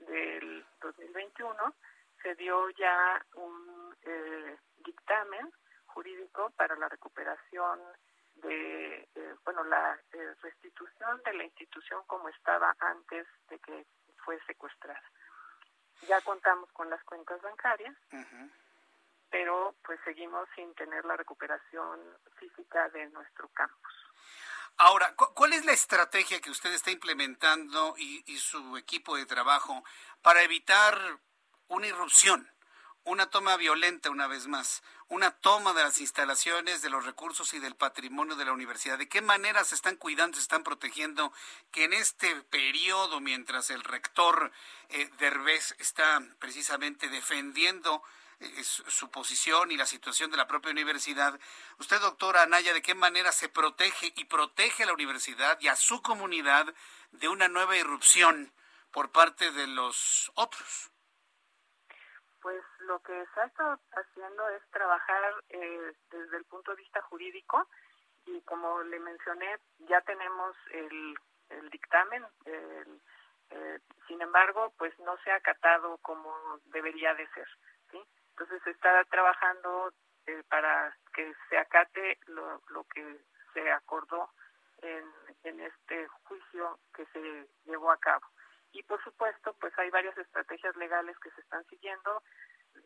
del 0.00 0.66
2021 0.80 1.74
se 2.20 2.34
dio 2.34 2.68
ya 2.70 3.24
un 3.34 3.94
dictamen 4.78 5.52
jurídico 5.88 6.50
para 6.56 6.76
la 6.76 6.88
recuperación 6.88 7.80
de, 8.36 9.08
eh, 9.14 9.34
bueno, 9.44 9.64
la 9.64 9.98
eh, 10.12 10.34
restitución 10.42 11.20
de 11.24 11.34
la 11.34 11.44
institución 11.44 12.02
como 12.06 12.28
estaba 12.28 12.74
antes 12.78 13.26
de 13.48 13.58
que 13.58 13.86
fue 14.24 14.38
secuestrada. 14.46 15.02
Ya 16.06 16.20
contamos 16.20 16.70
con 16.72 16.88
las 16.88 17.02
cuentas 17.04 17.40
bancarias, 17.42 17.96
pero 19.30 19.74
pues 19.84 19.98
seguimos 20.04 20.48
sin 20.54 20.72
tener 20.74 21.04
la 21.04 21.16
recuperación 21.16 22.00
física 22.38 22.88
de 22.90 23.08
nuestro 23.10 23.48
campus. 23.48 23.94
Ahora, 24.76 25.12
¿cuál 25.16 25.54
es 25.54 25.64
la 25.64 25.72
estrategia 25.72 26.40
que 26.40 26.50
usted 26.50 26.72
está 26.72 26.92
implementando 26.92 27.94
y, 27.98 28.22
y 28.32 28.36
su 28.36 28.76
equipo 28.76 29.16
de 29.16 29.26
trabajo 29.26 29.82
para 30.22 30.42
evitar 30.42 30.96
una 31.66 31.88
irrupción? 31.88 32.48
Una 33.08 33.30
toma 33.30 33.56
violenta 33.56 34.10
una 34.10 34.26
vez 34.26 34.46
más, 34.46 34.82
una 35.08 35.30
toma 35.30 35.72
de 35.72 35.82
las 35.82 36.00
instalaciones, 36.00 36.82
de 36.82 36.90
los 36.90 37.06
recursos 37.06 37.54
y 37.54 37.58
del 37.58 37.74
patrimonio 37.74 38.36
de 38.36 38.44
la 38.44 38.52
universidad. 38.52 38.98
¿De 38.98 39.08
qué 39.08 39.22
manera 39.22 39.64
se 39.64 39.74
están 39.74 39.96
cuidando, 39.96 40.36
se 40.36 40.42
están 40.42 40.62
protegiendo 40.62 41.32
que 41.70 41.84
en 41.84 41.94
este 41.94 42.34
periodo, 42.42 43.20
mientras 43.20 43.70
el 43.70 43.82
rector 43.82 44.52
eh, 44.90 45.10
Derbez 45.18 45.74
está 45.78 46.22
precisamente 46.38 47.08
defendiendo 47.08 48.02
eh, 48.40 48.62
su 48.64 49.10
posición 49.10 49.72
y 49.72 49.78
la 49.78 49.86
situación 49.86 50.30
de 50.30 50.36
la 50.36 50.46
propia 50.46 50.70
universidad, 50.70 51.40
usted, 51.78 52.00
doctora 52.00 52.42
Anaya, 52.42 52.74
¿de 52.74 52.82
qué 52.82 52.94
manera 52.94 53.32
se 53.32 53.48
protege 53.48 54.12
y 54.16 54.24
protege 54.26 54.82
a 54.82 54.86
la 54.86 54.92
universidad 54.92 55.58
y 55.60 55.68
a 55.68 55.76
su 55.76 56.02
comunidad 56.02 56.74
de 57.12 57.28
una 57.28 57.48
nueva 57.48 57.76
irrupción 57.76 58.52
por 58.92 59.12
parte 59.12 59.50
de 59.50 59.66
los 59.66 60.30
otros? 60.34 60.90
Pues 62.48 62.64
lo 62.78 62.98
que 63.00 63.26
se 63.34 63.40
ha 63.42 63.44
estado 63.44 63.78
haciendo 63.92 64.48
es 64.48 64.62
trabajar 64.70 65.34
eh, 65.50 65.92
desde 66.10 66.38
el 66.38 66.46
punto 66.46 66.70
de 66.70 66.78
vista 66.78 67.02
jurídico 67.02 67.68
y 68.24 68.40
como 68.40 68.82
le 68.84 68.98
mencioné, 69.00 69.58
ya 69.80 70.00
tenemos 70.00 70.56
el, 70.70 71.14
dictamen, 71.70 72.24
eh, 72.46 73.80
sin 74.06 74.22
embargo, 74.22 74.72
pues 74.78 74.98
no 75.00 75.18
se 75.18 75.30
ha 75.30 75.34
acatado 75.34 75.98
como 75.98 76.34
debería 76.72 77.12
de 77.16 77.28
ser. 77.34 77.48
¿sí? 77.90 78.02
Entonces 78.30 78.62
se 78.62 78.70
está 78.70 79.04
trabajando 79.10 79.92
eh, 80.26 80.42
para 80.48 80.96
que 81.12 81.30
se 81.50 81.58
acate 81.58 82.18
lo, 82.28 82.62
lo 82.68 82.84
que 82.84 83.20
se 83.52 83.70
acordó 83.70 84.30
en, 84.80 85.04
en 85.44 85.60
este 85.60 86.08
juicio 86.24 86.78
que 86.94 87.04
se 87.12 87.46
llevó 87.66 87.90
a 87.90 87.98
cabo. 87.98 88.24
Por 88.88 89.02
supuesto, 89.04 89.54
pues 89.60 89.78
hay 89.78 89.90
varias 89.90 90.16
estrategias 90.16 90.74
legales 90.76 91.18
que 91.20 91.30
se 91.32 91.42
están 91.42 91.64
siguiendo. 91.66 92.22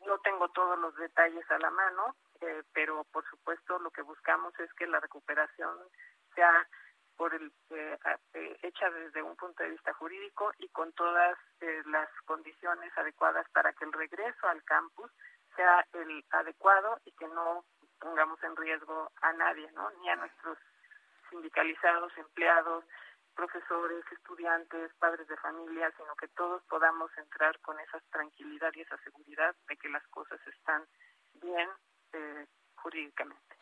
No 0.05 0.19
tengo 0.19 0.49
todos 0.49 0.79
los 0.79 0.95
detalles 0.97 1.49
a 1.51 1.59
la 1.59 1.71
mano, 1.71 2.17
eh, 2.41 2.63
pero 2.73 3.05
por 3.13 3.25
supuesto 3.31 3.79
lo 3.79 3.91
que 3.91 4.03
buscamos 4.03 4.53
es 4.59 4.73
que 4.75 4.87
la 4.89 4.99
recuperación 4.99 5.79
sea 6.35 6.67
por 7.17 7.33
el, 7.35 7.53
eh, 7.71 7.99
eh, 8.35 8.59
hecha 8.63 8.91
desde 8.91 9.23
un 9.23 9.37
punto 9.37 9.63
de 9.63 9.71
vista 9.71 9.95
jurídico 9.95 10.53
y 10.59 10.69
con 10.71 10.93
todas 10.93 11.39
las 11.87 12.09
condiciones 12.25 12.91
adecuadas 12.99 13.47
para 13.51 13.73
que 13.73 13.85
el 13.85 13.93
regreso 13.93 14.49
al 14.49 14.65
campus 14.65 15.11
sea 15.55 15.87
el 15.93 16.25
adecuado 16.31 17.01
y 17.05 17.13
que 17.13 17.29
no 17.29 17.65
pongamos 18.01 18.43
en 18.43 18.57
riesgo 18.57 19.13
a 19.21 19.33
nadie, 19.35 19.71
¿no? 19.73 19.89
Ni 20.01 20.09
a 20.09 20.17
nuestros 20.17 20.59
sindicalizados, 21.31 22.13
empleados, 22.19 22.85
profesores, 23.35 24.05
estudiantes, 24.13 24.93
padres 24.99 25.27
de 25.29 25.37
familia, 25.37 25.93
sino 25.97 26.15
que 26.17 26.29
todos 26.29 26.63
podamos 26.65 27.11
entrar 27.17 27.59
con 27.61 27.79
esa 27.81 28.01
tranquilidad 28.11 28.73
y 28.75 28.83
esa 28.83 28.99
seguridad 28.99 29.55
de 29.69 29.77
que 29.77 29.89
las 29.89 30.07
cosas 30.09 30.41
están 30.47 30.87
bien 31.35 31.69
eh, 32.13 32.47
jurídicamente. 32.77 33.57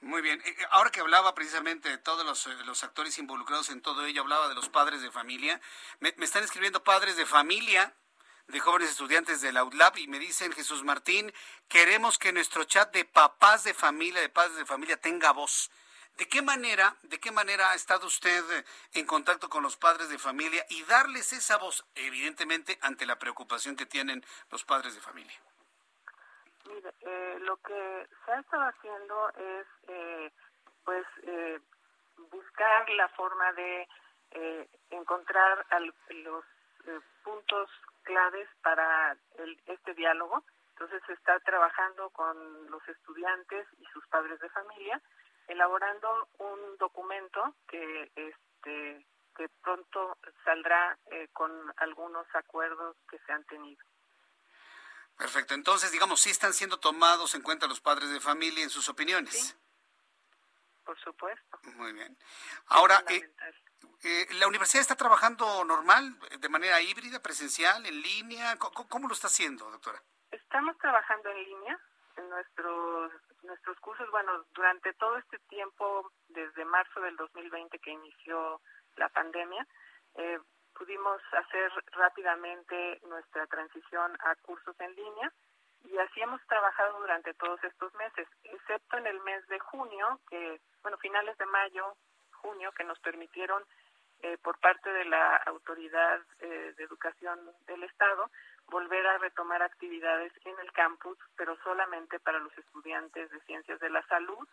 Muy 0.00 0.20
bien. 0.20 0.40
Eh, 0.44 0.50
eh, 0.58 0.66
ahora 0.70 0.90
que 0.90 1.00
hablaba 1.00 1.34
precisamente 1.34 1.88
de 1.88 1.98
todos 1.98 2.24
los, 2.24 2.84
actores 2.84 3.18
involucrados 3.18 3.70
en 3.70 3.80
todo 3.80 4.04
ello, 4.04 4.22
hablaba 4.22 4.48
de 4.48 4.54
los 4.54 4.68
padres 4.68 5.00
de 5.00 5.10
familia. 5.10 5.60
Me, 6.00 6.14
están 6.18 6.44
escribiendo 6.44 6.84
padres 6.84 7.16
de 7.16 7.26
familia 7.26 7.94
de 8.48 8.60
jóvenes 8.60 8.90
estudiantes 8.90 9.40
de 9.40 9.52
la 9.52 9.68
y 9.96 10.06
me 10.06 10.20
dicen, 10.20 10.52
Jesús 10.52 10.84
Martín, 10.84 11.32
queremos 11.68 12.16
que 12.16 12.32
nuestro 12.32 12.62
chat 12.64 12.92
de 12.92 13.04
papás 13.04 13.64
de 13.64 13.74
familia, 13.74 14.20
de 14.20 14.28
padres 14.28 14.56
de 14.56 14.64
familia, 14.64 15.00
tenga 15.00 15.32
voz. 15.32 15.70
¿De 16.16 16.26
qué 16.26 16.40
manera, 16.40 16.96
de 17.02 17.20
qué 17.20 17.30
manera 17.30 17.70
ha 17.70 17.74
estado 17.74 18.06
usted 18.06 18.42
en 18.94 19.06
contacto 19.06 19.50
con 19.50 19.62
los 19.62 19.76
padres 19.76 20.08
de 20.08 20.18
familia 20.18 20.64
y 20.70 20.82
darles 20.84 21.32
esa 21.34 21.58
voz, 21.58 21.84
evidentemente, 21.94 22.78
ante 22.80 23.04
la 23.04 23.18
preocupación 23.18 23.76
que 23.76 23.84
tienen 23.84 24.24
los 24.50 24.64
padres 24.64 24.94
de 24.94 25.02
familia? 25.02 25.38
Mire, 26.64 26.94
eh, 27.00 27.38
lo 27.40 27.58
que 27.58 28.08
se 28.24 28.32
ha 28.32 28.40
estado 28.40 28.62
haciendo 28.62 29.28
es, 29.30 29.66
eh, 29.88 30.32
pues, 30.84 31.06
eh, 31.24 31.60
buscar 32.30 32.88
la 32.90 33.08
forma 33.08 33.52
de 33.52 33.88
encontrar 34.90 35.64
los 36.10 36.44
puntos 37.22 37.70
claves 38.02 38.48
para 38.62 39.16
este 39.66 39.94
diálogo. 39.94 40.42
Entonces 40.72 41.02
se 41.06 41.14
está 41.14 41.38
trabajando 41.40 42.10
con 42.10 42.70
los 42.70 42.86
estudiantes 42.88 43.66
y 43.80 43.86
sus 43.86 44.06
padres 44.08 44.38
de 44.40 44.50
familia 44.50 45.00
elaborando 45.48 46.28
un 46.38 46.76
documento 46.78 47.54
que 47.68 48.10
este 48.14 49.06
que 49.36 49.48
pronto 49.62 50.16
saldrá 50.44 50.98
eh, 51.10 51.28
con 51.34 51.50
algunos 51.76 52.26
acuerdos 52.34 52.96
que 53.10 53.18
se 53.18 53.32
han 53.32 53.44
tenido. 53.44 53.84
Perfecto. 55.18 55.52
Entonces, 55.52 55.92
digamos, 55.92 56.22
sí 56.22 56.30
están 56.30 56.54
siendo 56.54 56.80
tomados 56.80 57.34
en 57.34 57.42
cuenta 57.42 57.66
los 57.66 57.80
padres 57.80 58.10
de 58.10 58.20
familia 58.20 58.64
en 58.64 58.70
sus 58.70 58.88
opiniones. 58.88 59.34
Sí. 59.34 59.54
Por 60.86 60.98
supuesto. 61.00 61.58
Muy 61.74 61.92
bien. 61.92 62.16
Ahora, 62.68 63.04
eh, 63.08 63.30
eh, 64.04 64.26
¿la 64.38 64.46
universidad 64.46 64.80
está 64.80 64.96
trabajando 64.96 65.64
normal, 65.64 66.18
de 66.38 66.48
manera 66.48 66.80
híbrida, 66.80 67.20
presencial, 67.20 67.84
en 67.84 68.00
línea? 68.00 68.56
¿Cómo, 68.56 68.88
cómo 68.88 69.06
lo 69.06 69.12
está 69.12 69.26
haciendo, 69.26 69.70
doctora? 69.70 70.02
estamos 70.56 70.78
trabajando 70.78 71.28
en 71.30 71.44
línea 71.44 71.78
en 72.16 72.30
nuestros 72.30 73.12
nuestros 73.46 73.78
cursos. 73.80 74.10
Bueno, 74.10 74.44
durante 74.54 74.92
todo 74.94 75.16
este 75.16 75.38
tiempo, 75.48 76.12
desde 76.28 76.64
marzo 76.64 77.00
del 77.00 77.16
2020 77.16 77.78
que 77.78 77.90
inició 77.90 78.60
la 78.96 79.08
pandemia, 79.08 79.66
eh, 80.16 80.38
pudimos 80.74 81.20
hacer 81.32 81.72
rápidamente 81.92 83.00
nuestra 83.06 83.46
transición 83.46 84.16
a 84.20 84.34
cursos 84.36 84.78
en 84.80 84.94
línea 84.94 85.32
y 85.84 85.98
así 85.98 86.20
hemos 86.20 86.44
trabajado 86.46 86.98
durante 86.98 87.32
todos 87.34 87.62
estos 87.62 87.94
meses, 87.94 88.28
excepto 88.44 88.98
en 88.98 89.06
el 89.06 89.20
mes 89.20 89.46
de 89.48 89.58
junio, 89.60 90.20
que, 90.28 90.60
bueno, 90.82 90.98
finales 90.98 91.36
de 91.38 91.46
mayo, 91.46 91.96
junio, 92.32 92.72
que 92.72 92.84
nos 92.84 92.98
permitieron 93.00 93.62
eh, 94.22 94.38
por 94.42 94.58
parte 94.58 94.90
de 94.90 95.04
la 95.04 95.36
Autoridad 95.46 96.20
eh, 96.40 96.74
de 96.76 96.84
Educación 96.84 97.38
del 97.66 97.82
Estado 97.84 98.30
volver 98.68 99.06
a 99.06 99.18
retomar 99.18 99.62
actividades 99.62 100.32
en 100.44 100.58
el 100.58 100.72
campus, 100.72 101.18
pero 101.36 101.56
solamente 101.62 102.18
para 102.20 102.38
los 102.38 102.56
estudiantes 102.58 103.30
de 103.30 103.40
ciencias 103.40 103.80
de 103.80 103.90
la 103.90 104.02
salud. 104.06 104.46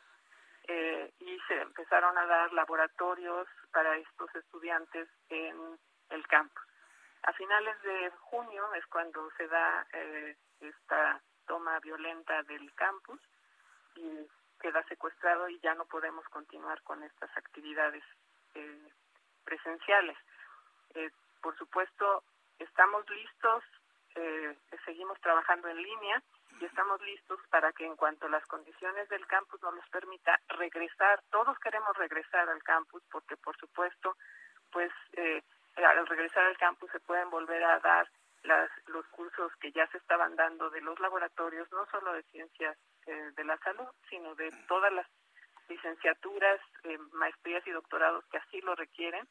Eh, 0.66 1.12
y 1.20 1.40
se 1.48 1.60
empezaron 1.60 2.18
a 2.18 2.26
dar 2.26 2.54
laboratorios 2.54 3.48
para 3.72 3.98
estos 3.98 4.34
estudiantes 4.34 5.10
en 5.30 5.78
el 6.10 6.28
campus. 6.28 6.64
A 7.24 7.34
finales 7.34 7.82
de 7.82 8.12
junio 8.20 8.74
es 8.74 8.86
cuando 8.88 9.30
se 9.38 9.48
da 9.48 9.86
eh, 9.94 10.38
esta 10.62 11.22
toma 11.48 11.80
violenta 11.80 12.44
del 12.44 12.74
campus 12.76 13.20
y 13.96 14.28
queda 14.60 14.84
secuestrado 14.88 15.50
y 15.50 15.60
ya 15.60 15.74
no 15.76 15.86
podemos 15.86 16.26
continuar 16.30 16.82
con 16.84 17.04
estas 17.04 17.30
actividades 17.38 18.04
eh, 18.56 18.90
presenciales. 19.44 20.18
Eh, 20.96 21.12
por 21.42 21.58
supuesto, 21.58 22.24
estamos 22.60 23.10
listos, 23.10 23.64
eh, 24.16 24.58
seguimos 24.86 25.20
trabajando 25.22 25.68
en 25.68 25.82
línea 25.82 26.22
y 26.60 26.66
estamos 26.66 27.02
listos 27.02 27.40
para 27.50 27.72
que 27.74 27.86
en 27.86 27.96
cuanto 27.96 28.28
las 28.28 28.46
condiciones 28.46 29.10
del 29.10 29.26
campus 29.28 29.62
nos 29.62 29.74
los 29.74 29.88
permita 29.90 30.40
regresar, 30.50 31.22
todos 31.32 31.58
queremos 31.60 31.96
regresar 31.98 32.50
al 32.50 32.62
campus 32.64 33.04
porque 33.12 33.38
por 33.38 33.58
supuesto, 33.58 34.16
pues 34.72 34.92
eh, 35.14 35.42
al 35.76 36.08
regresar 36.08 36.46
al 36.46 36.58
campus 36.58 36.92
se 36.92 37.00
pueden 37.00 37.30
volver 37.30 37.64
a 37.64 37.80
dar 37.80 38.08
las, 38.44 38.70
los 38.88 39.06
cursos 39.08 39.52
que 39.60 39.72
ya 39.72 39.88
se 39.88 39.98
estaban 39.98 40.36
dando 40.36 40.70
de 40.70 40.82
los 40.82 41.00
laboratorios, 41.00 41.72
no 41.72 41.86
solo 41.88 42.14
de 42.14 42.24
ciencias 42.24 42.78
eh, 43.06 43.32
de 43.36 43.44
la 43.44 43.58
salud, 43.58 43.88
sino 44.10 44.36
de 44.36 44.52
todas 44.68 44.92
las 44.92 45.08
licenciaturas, 45.70 46.60
eh, 46.84 46.98
maestrías 47.14 47.66
y 47.66 47.72
doctorados 47.72 48.26
que 48.26 48.38
así 48.38 48.62
lo 48.62 48.76
requieren. 48.76 49.28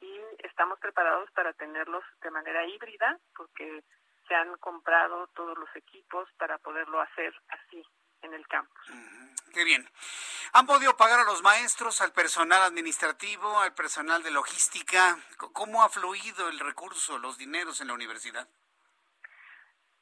Y 0.00 0.20
estamos 0.44 0.78
preparados 0.78 1.30
para 1.32 1.52
tenerlos 1.54 2.04
de 2.22 2.30
manera 2.30 2.64
híbrida 2.66 3.18
porque 3.36 3.82
se 4.28 4.34
han 4.34 4.56
comprado 4.58 5.26
todos 5.28 5.56
los 5.58 5.74
equipos 5.74 6.28
para 6.38 6.58
poderlo 6.58 7.00
hacer 7.00 7.34
así 7.48 7.82
en 8.22 8.34
el 8.34 8.46
campus. 8.46 8.90
Qué 9.52 9.64
bien. 9.64 9.88
¿Han 10.52 10.66
podido 10.66 10.96
pagar 10.96 11.20
a 11.20 11.24
los 11.24 11.42
maestros, 11.42 12.00
al 12.00 12.12
personal 12.12 12.62
administrativo, 12.62 13.58
al 13.60 13.74
personal 13.74 14.22
de 14.22 14.30
logística? 14.30 15.16
¿Cómo 15.52 15.82
ha 15.82 15.88
fluido 15.88 16.48
el 16.48 16.58
recurso, 16.58 17.18
los 17.18 17.38
dineros 17.38 17.80
en 17.80 17.88
la 17.88 17.94
universidad? 17.94 18.46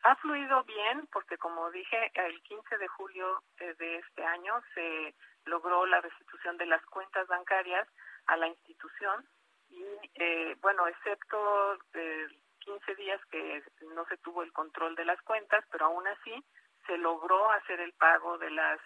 Ha 0.03 0.17
fluido 0.17 0.63
bien 0.65 1.09
porque, 1.13 1.37
como 1.39 1.71
dije, 1.71 2.13
el 2.15 2.41
15 2.43 2.79
de 2.79 2.89
julio 2.89 3.43
de 3.59 3.99
este 3.99 4.25
año 4.25 4.55
se 4.75 5.15
logró 5.47 5.87
la 5.87 6.01
restitución 6.01 6.57
de 6.59 6.67
las 6.67 6.85
cuentas 6.87 7.27
bancarias 7.27 7.89
a 8.27 8.37
la 8.37 8.47
institución 8.47 9.27
y, 9.69 9.85
eh, 10.15 10.57
bueno, 10.61 10.87
excepto 10.87 11.79
15 12.67 12.95
días 12.97 13.21
que 13.31 13.63
no 13.95 14.05
se 14.07 14.17
tuvo 14.19 14.43
el 14.43 14.53
control 14.53 14.97
de 14.97 15.05
las 15.05 15.23
cuentas, 15.23 15.65
pero 15.71 15.87
aún 15.87 16.07
así 16.09 16.45
se 16.87 16.99
logró 16.99 17.51
hacer 17.53 17.81
el 17.81 17.93
pago 17.93 18.37
de 18.39 18.51
las 18.51 18.81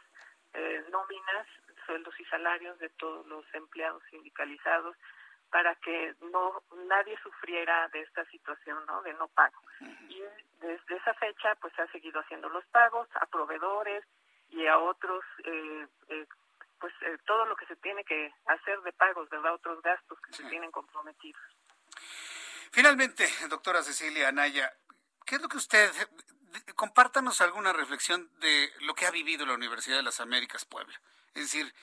eh, 0.53 0.85
nóminas, 0.91 1.47
sueldos 1.87 2.14
y 2.20 2.24
salarios 2.26 2.78
de 2.78 2.91
todos 2.91 3.26
los 3.26 3.45
empleados 3.55 4.03
sindicalizados 4.11 4.97
para 5.51 5.74
que 5.76 6.14
no 6.31 6.62
nadie 6.87 7.18
sufriera 7.22 7.89
de 7.89 8.03
esta 8.03 8.24
situación 8.26 8.85
¿no? 8.87 9.03
de 9.03 9.14
no 9.14 9.28
pago. 9.28 9.61
Y 10.09 10.22
desde 10.61 10.97
esa 10.97 11.14
fecha 11.14 11.55
pues 11.57 11.72
se 11.74 11.83
ha 11.83 11.91
seguido 11.91 12.20
haciendo 12.20 12.49
los 12.51 12.64
pagos 12.66 13.09
a 13.14 13.26
proveedores 13.26 14.05
y 14.51 14.66
a 14.66 14.78
otros 14.78 15.24
eh, 15.45 15.87
eh, 16.09 16.26
pues 16.78 16.95
todo 17.26 17.45
lo 17.47 17.57
que 17.57 17.66
se 17.66 17.76
tiene 17.76 18.05
que 18.05 18.33
hacer 18.47 18.81
de 18.83 18.93
pagos, 18.93 19.28
¿verdad? 19.28 19.55
Otros 19.55 19.83
gastos 19.83 20.18
que 20.20 20.33
se 20.33 20.49
tienen 20.49 20.70
comprometidos. 20.70 21.43
Finalmente, 22.71 23.29
doctora 23.49 23.83
Cecilia 23.83 24.29
Anaya, 24.29 24.73
¿qué 25.27 25.37
es 25.37 25.43
lo 25.43 25.49
que 25.49 25.57
usted, 25.57 25.91
compártanos 26.77 27.41
alguna 27.41 27.73
reflexión 27.73 28.31
de 28.39 28.73
lo 28.81 28.95
que 28.95 29.07
ha 29.07 29.11
vivido 29.11 29.45
la 29.45 29.55
Universidad 29.55 29.97
de 29.97 30.05
las 30.05 30.21
Américas 30.21 30.64
Puebla? 30.64 31.01
Es 31.35 31.43
decir, 31.43 31.75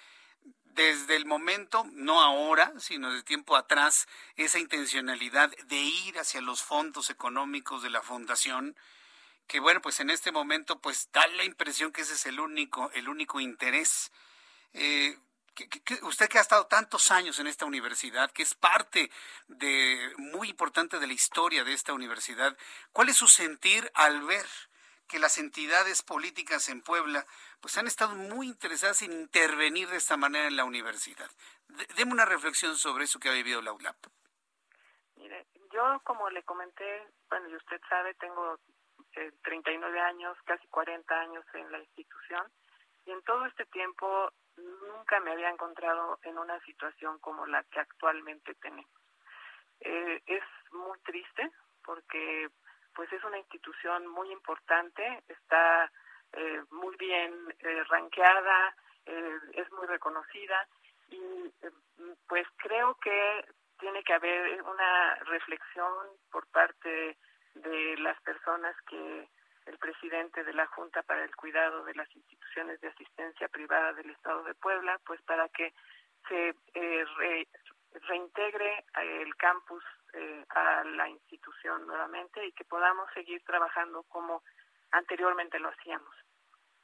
desde 0.63 1.17
el 1.17 1.25
momento, 1.25 1.85
no 1.91 2.21
ahora, 2.21 2.71
sino 2.77 3.11
de 3.11 3.21
tiempo 3.23 3.57
atrás, 3.57 4.07
esa 4.35 4.59
intencionalidad 4.59 5.51
de 5.65 5.75
ir 5.75 6.19
hacia 6.19 6.39
los 6.39 6.61
fondos 6.61 7.09
económicos 7.09 7.83
de 7.83 7.89
la 7.89 8.01
fundación, 8.01 8.77
que 9.47 9.59
bueno, 9.59 9.81
pues 9.81 9.99
en 9.99 10.09
este 10.09 10.31
momento, 10.31 10.79
pues 10.79 11.09
da 11.11 11.27
la 11.27 11.43
impresión 11.43 11.91
que 11.91 12.01
ese 12.01 12.13
es 12.13 12.25
el 12.27 12.39
único, 12.39 12.91
el 12.93 13.09
único 13.09 13.41
interés. 13.41 14.11
Eh, 14.73 15.17
usted 16.03 16.29
que 16.29 16.37
ha 16.37 16.41
estado 16.41 16.67
tantos 16.67 17.11
años 17.11 17.39
en 17.39 17.47
esta 17.47 17.65
universidad, 17.65 18.31
que 18.31 18.43
es 18.43 18.53
parte 18.53 19.09
de 19.47 20.13
muy 20.17 20.49
importante 20.49 20.99
de 20.99 21.07
la 21.07 21.13
historia 21.13 21.63
de 21.63 21.73
esta 21.73 21.93
universidad, 21.93 22.57
¿cuál 22.91 23.09
es 23.09 23.17
su 23.17 23.27
sentir 23.27 23.89
al 23.93 24.21
ver 24.23 24.45
que 25.07 25.19
las 25.19 25.37
entidades 25.37 26.03
políticas 26.03 26.69
en 26.69 26.81
Puebla 26.81 27.25
pues 27.61 27.77
han 27.77 27.87
estado 27.87 28.15
muy 28.15 28.47
interesadas 28.47 29.01
en 29.01 29.13
intervenir 29.13 29.89
de 29.89 29.97
esta 29.97 30.17
manera 30.17 30.47
en 30.47 30.57
la 30.57 30.65
universidad? 30.65 31.29
Deme 31.95 32.13
una 32.13 32.25
reflexión 32.25 32.75
sobre 32.77 33.05
eso 33.05 33.19
que 33.19 33.29
ha 33.29 33.33
vivido 33.33 33.61
la 33.61 33.73
ULAP. 33.73 33.97
Mire, 35.15 35.47
yo 35.71 36.01
como 36.03 36.29
le 36.29 36.43
comenté, 36.43 37.07
bueno, 37.29 37.49
y 37.49 37.55
usted 37.55 37.81
sabe, 37.89 38.13
tengo 38.15 38.59
eh, 39.13 39.31
39 39.43 39.99
años, 39.99 40.37
casi 40.45 40.67
40 40.67 41.19
años 41.19 41.45
en 41.53 41.71
la 41.71 41.79
institución, 41.79 42.51
y 43.05 43.11
en 43.11 43.21
todo 43.23 43.45
este 43.45 43.65
tiempo 43.67 44.31
nunca 44.57 45.19
me 45.19 45.31
había 45.31 45.49
encontrado 45.49 46.19
en 46.23 46.37
una 46.37 46.59
situación 46.61 47.19
como 47.19 47.45
la 47.45 47.63
que 47.63 47.79
actualmente 47.79 48.55
tenemos. 48.55 48.91
Eh, 49.79 50.21
es 50.25 50.43
muy 50.71 50.97
triste 50.99 51.51
porque 51.83 52.49
pues 52.95 53.11
es 53.13 53.23
una 53.23 53.37
institución 53.37 54.07
muy 54.07 54.31
importante, 54.31 55.23
está 55.27 55.91
eh, 56.33 56.63
muy 56.71 56.95
bien 56.97 57.31
eh, 57.59 57.83
ranqueada, 57.83 58.75
eh, 59.05 59.39
es 59.53 59.71
muy 59.71 59.85
reconocida 59.85 60.67
y 61.09 61.53
pues 62.27 62.45
creo 62.57 62.95
que 62.95 63.45
tiene 63.79 64.03
que 64.03 64.13
haber 64.13 64.61
una 64.63 65.15
reflexión 65.25 65.93
por 66.31 66.47
parte 66.47 67.17
de 67.53 67.97
las 67.99 68.19
personas 68.21 68.75
que 68.89 69.29
el 69.67 69.77
presidente 69.77 70.43
de 70.43 70.53
la 70.53 70.65
Junta 70.67 71.03
para 71.03 71.23
el 71.23 71.35
Cuidado 71.35 71.83
de 71.83 71.93
las 71.95 72.13
Instituciones 72.15 72.79
de 72.81 72.87
Asistencia 72.87 73.47
Privada 73.49 73.93
del 73.93 74.09
Estado 74.09 74.43
de 74.43 74.55
Puebla, 74.55 74.99
pues 75.05 75.21
para 75.23 75.47
que 75.49 75.73
se 76.27 76.55
eh, 76.73 77.05
reintegre 78.07 78.85
el 78.95 79.35
campus 79.35 79.83
eh, 80.13 80.45
a 80.49 80.83
la 80.83 81.09
institución 81.09 81.85
nuevamente 81.85 82.45
y 82.45 82.51
que 82.53 82.65
podamos 82.65 83.11
seguir 83.13 83.43
trabajando 83.43 84.03
como 84.03 84.41
anteriormente 84.91 85.59
lo 85.59 85.69
hacíamos. 85.69 86.15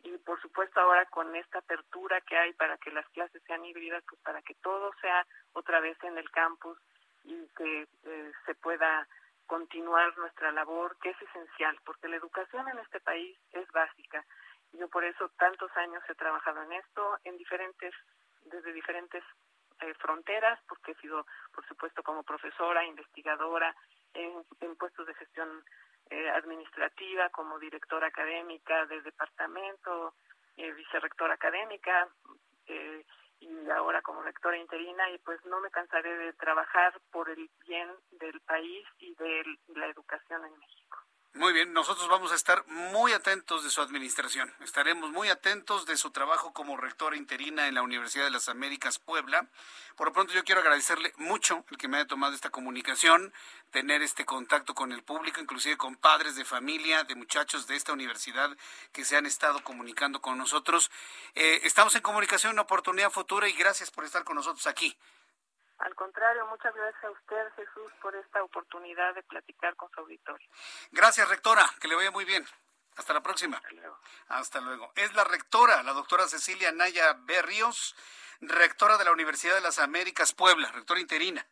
Y 0.03 0.17
por 0.17 0.41
supuesto 0.41 0.81
ahora 0.81 1.05
con 1.05 1.33
esta 1.35 1.59
apertura 1.59 2.19
que 2.21 2.37
hay 2.37 2.53
para 2.53 2.77
que 2.77 2.91
las 2.91 3.07
clases 3.09 3.41
sean 3.47 3.63
híbridas, 3.63 4.03
pues 4.07 4.21
para 4.21 4.41
que 4.41 4.55
todo 4.55 4.91
sea 5.01 5.25
otra 5.53 5.79
vez 5.79 5.97
en 6.03 6.17
el 6.17 6.29
campus 6.31 6.77
y 7.23 7.47
que 7.55 7.87
eh, 8.03 8.31
se 8.45 8.55
pueda 8.55 9.07
continuar 9.47 10.17
nuestra 10.17 10.51
labor, 10.51 10.97
que 11.01 11.09
es 11.09 11.21
esencial, 11.21 11.77
porque 11.85 12.07
la 12.07 12.17
educación 12.17 12.67
en 12.69 12.79
este 12.79 12.99
país 13.01 13.37
es 13.51 13.67
básica. 13.71 14.25
Yo 14.73 14.87
por 14.89 15.03
eso 15.03 15.29
tantos 15.37 15.71
años 15.77 16.03
he 16.09 16.15
trabajado 16.15 16.61
en 16.63 16.73
esto, 16.73 17.19
en 17.23 17.37
diferentes, 17.37 17.93
desde 18.45 18.73
diferentes 18.73 19.23
eh, 19.81 19.93
fronteras, 19.95 20.59
porque 20.67 20.91
he 20.91 20.95
sido, 20.95 21.25
por 21.53 21.65
supuesto, 21.67 22.01
como 22.03 22.23
profesora, 22.23 22.85
investigadora, 22.85 23.75
en, 24.13 24.75
puestos 24.77 25.07
de 25.07 25.13
gestión 25.15 25.63
eh, 26.09 26.29
administrativa, 26.29 27.29
como 27.29 27.59
directora 27.59 28.07
académica 28.07 28.85
del 28.85 29.03
departamento, 29.03 30.15
eh, 30.57 30.71
vicerrectora 30.73 31.33
académica, 31.33 32.07
eh, 32.67 33.05
y 33.39 33.69
ahora 33.69 34.01
como 34.01 34.21
rectora 34.21 34.57
interina 34.57 35.09
y 35.11 35.17
pues 35.19 35.43
no 35.45 35.59
me 35.59 35.69
cansaré 35.69 36.17
de 36.17 36.33
trabajar 36.33 36.93
por 37.11 37.29
el 37.29 37.49
bien 37.67 37.89
del 38.11 38.39
país 38.41 38.85
y 38.99 39.13
de 39.15 39.43
la 39.75 39.87
educación 39.87 40.45
en 40.45 40.57
México. 40.57 40.82
Muy 41.35 41.51
bien, 41.51 41.73
nosotros 41.73 42.07
vamos 42.09 42.31
a 42.31 42.35
estar 42.35 42.63
muy 42.67 43.11
atentos 43.11 43.63
de 43.63 43.71
su 43.71 43.81
administración. 43.81 44.53
Estaremos 44.63 45.09
muy 45.09 45.29
atentos 45.29 45.87
de 45.87 45.97
su 45.97 46.11
trabajo 46.11 46.53
como 46.53 46.77
rectora 46.77 47.17
interina 47.17 47.67
en 47.67 47.73
la 47.73 47.81
Universidad 47.81 48.25
de 48.25 48.29
las 48.29 48.49
Américas 48.49 48.99
Puebla. 48.99 49.47
Por 49.95 50.07
lo 50.07 50.13
pronto 50.13 50.31
yo 50.33 50.43
quiero 50.43 50.61
agradecerle 50.61 51.11
mucho 51.17 51.65
el 51.71 51.77
que 51.77 51.87
me 51.87 51.97
haya 51.97 52.05
tomado 52.05 52.35
esta 52.35 52.51
comunicación, 52.51 53.33
tener 53.71 54.03
este 54.03 54.25
contacto 54.25 54.75
con 54.75 54.91
el 54.91 55.01
público, 55.01 55.41
inclusive 55.41 55.75
con 55.75 55.95
padres 55.95 56.35
de 56.35 56.45
familia, 56.45 57.03
de 57.03 57.15
muchachos 57.15 57.65
de 57.65 57.77
esta 57.77 57.93
universidad 57.93 58.55
que 58.91 59.03
se 59.03 59.17
han 59.17 59.25
estado 59.25 59.63
comunicando 59.63 60.21
con 60.21 60.37
nosotros. 60.37 60.91
Eh, 61.33 61.61
estamos 61.63 61.95
en 61.95 62.03
comunicación, 62.03 62.53
una 62.53 62.61
oportunidad 62.61 63.09
futura 63.09 63.49
y 63.49 63.53
gracias 63.53 63.89
por 63.89 64.05
estar 64.05 64.23
con 64.23 64.35
nosotros 64.35 64.67
aquí 64.67 64.95
al 65.83 65.95
contrario, 65.95 66.45
muchas 66.47 66.73
gracias 66.73 67.03
a 67.03 67.11
usted, 67.11 67.53
Jesús, 67.57 67.91
por 68.01 68.15
esta 68.15 68.41
oportunidad 68.41 69.13
de 69.15 69.23
platicar 69.23 69.75
con 69.75 69.89
su 69.91 69.99
auditorio. 69.99 70.47
Gracias, 70.91 71.27
rectora. 71.27 71.69
Que 71.81 71.89
le 71.89 71.95
vaya 71.95 72.09
muy 72.09 72.23
bien. 72.23 72.47
Hasta 72.95 73.13
la 73.13 73.21
próxima. 73.21 73.57
Hasta 73.57 73.71
luego. 73.71 73.99
Hasta 74.27 74.61
luego. 74.61 74.93
Es 74.95 75.13
la 75.13 75.25
rectora, 75.25 75.83
la 75.83 75.91
doctora 75.91 76.27
Cecilia 76.27 76.71
Naya 76.71 77.13
Berrios, 77.25 77.95
rectora 78.39 78.97
de 78.97 79.03
la 79.03 79.11
Universidad 79.11 79.55
de 79.55 79.61
las 79.61 79.77
Américas 79.77 80.31
Puebla, 80.31 80.71
rectora 80.71 81.01
interina. 81.01 81.45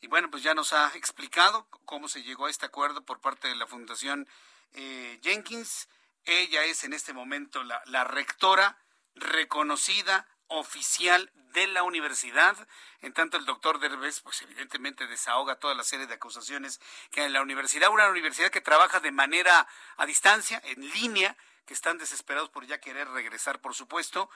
Y 0.00 0.06
bueno, 0.06 0.30
pues 0.30 0.44
ya 0.44 0.54
nos 0.54 0.72
ha 0.72 0.94
explicado 0.94 1.66
cómo 1.84 2.06
se 2.06 2.22
llegó 2.22 2.46
a 2.46 2.50
este 2.50 2.66
acuerdo 2.66 3.04
por 3.04 3.20
parte 3.20 3.48
de 3.48 3.56
la 3.56 3.66
Fundación 3.66 4.28
eh, 4.74 5.18
Jenkins. 5.22 5.88
Ella 6.24 6.62
es 6.64 6.84
en 6.84 6.92
este 6.92 7.12
momento 7.12 7.64
la, 7.64 7.82
la 7.86 8.04
rectora 8.04 8.78
reconocida, 9.16 10.28
oficial 10.48 11.30
de 11.52 11.66
la 11.68 11.82
universidad. 11.82 12.56
En 13.00 13.12
tanto, 13.12 13.36
el 13.36 13.44
doctor 13.44 13.78
Derbez, 13.78 14.20
pues 14.20 14.42
evidentemente 14.42 15.06
desahoga 15.06 15.56
toda 15.56 15.74
la 15.74 15.84
serie 15.84 16.06
de 16.06 16.14
acusaciones 16.14 16.80
que 17.10 17.20
hay 17.20 17.26
en 17.26 17.32
la 17.32 17.42
universidad, 17.42 17.90
una 17.90 18.08
universidad 18.08 18.50
que 18.50 18.60
trabaja 18.60 19.00
de 19.00 19.12
manera 19.12 19.66
a 19.96 20.06
distancia, 20.06 20.60
en 20.64 20.88
línea, 20.90 21.36
que 21.66 21.74
están 21.74 21.98
desesperados 21.98 22.48
por 22.48 22.66
ya 22.66 22.80
querer 22.80 23.08
regresar, 23.08 23.60
por 23.60 23.74
supuesto, 23.74 24.30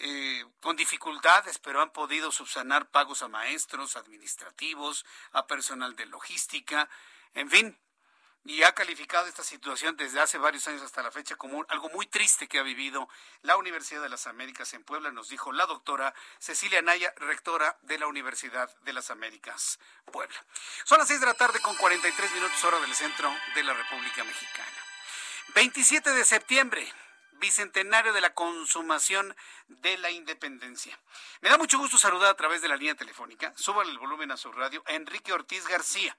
eh, 0.00 0.44
con 0.60 0.76
dificultades, 0.76 1.58
pero 1.58 1.80
han 1.80 1.90
podido 1.90 2.30
subsanar 2.30 2.90
pagos 2.90 3.22
a 3.22 3.28
maestros, 3.28 3.96
administrativos, 3.96 5.06
a 5.32 5.46
personal 5.46 5.96
de 5.96 6.06
logística, 6.06 6.88
en 7.32 7.50
fin, 7.50 7.78
y 8.44 8.62
ha 8.62 8.72
calificado 8.72 9.26
esta 9.26 9.42
situación 9.42 9.96
desde 9.96 10.20
hace 10.20 10.36
varios 10.36 10.68
años 10.68 10.82
hasta 10.82 11.02
la 11.02 11.10
fecha 11.10 11.36
como 11.36 11.64
algo 11.68 11.88
muy 11.90 12.06
triste 12.06 12.46
que 12.46 12.58
ha 12.58 12.62
vivido 12.62 13.08
la 13.42 13.56
Universidad 13.56 14.02
de 14.02 14.10
las 14.10 14.26
Américas 14.26 14.74
en 14.74 14.84
Puebla, 14.84 15.10
nos 15.10 15.30
dijo 15.30 15.50
la 15.52 15.64
doctora 15.66 16.14
Cecilia 16.38 16.82
Naya, 16.82 17.12
rectora 17.16 17.78
de 17.82 17.98
la 17.98 18.06
Universidad 18.06 18.74
de 18.82 18.92
las 18.92 19.10
Américas 19.10 19.78
Puebla. 20.12 20.36
Son 20.84 20.98
las 20.98 21.08
seis 21.08 21.20
de 21.20 21.26
la 21.26 21.34
tarde 21.34 21.60
con 21.60 21.74
43 21.76 22.32
minutos 22.32 22.62
hora 22.64 22.78
del 22.80 22.94
centro 22.94 23.34
de 23.54 23.62
la 23.64 23.72
República 23.72 24.22
Mexicana. 24.24 24.84
27 25.54 26.10
de 26.10 26.24
septiembre, 26.24 26.92
bicentenario 27.38 28.12
de 28.12 28.20
la 28.20 28.34
consumación 28.34 29.34
de 29.68 29.96
la 29.98 30.10
independencia. 30.10 30.98
Me 31.40 31.48
da 31.48 31.58
mucho 31.58 31.78
gusto 31.78 31.98
saludar 31.98 32.30
a 32.30 32.36
través 32.36 32.62
de 32.62 32.68
la 32.68 32.76
línea 32.76 32.94
telefónica, 32.94 33.52
suban 33.56 33.88
el 33.88 33.98
volumen 33.98 34.30
a 34.30 34.36
su 34.36 34.52
radio, 34.52 34.82
a 34.86 34.94
Enrique 34.94 35.32
Ortiz 35.32 35.66
García. 35.66 36.16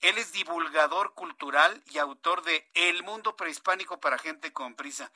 Él 0.00 0.16
es 0.18 0.32
divulgador 0.32 1.14
cultural 1.14 1.82
y 1.86 1.98
autor 1.98 2.42
de 2.42 2.70
El 2.74 3.02
mundo 3.02 3.36
prehispánico 3.36 3.98
para 3.98 4.18
gente 4.18 4.52
con 4.52 4.74
prisa. 4.74 5.10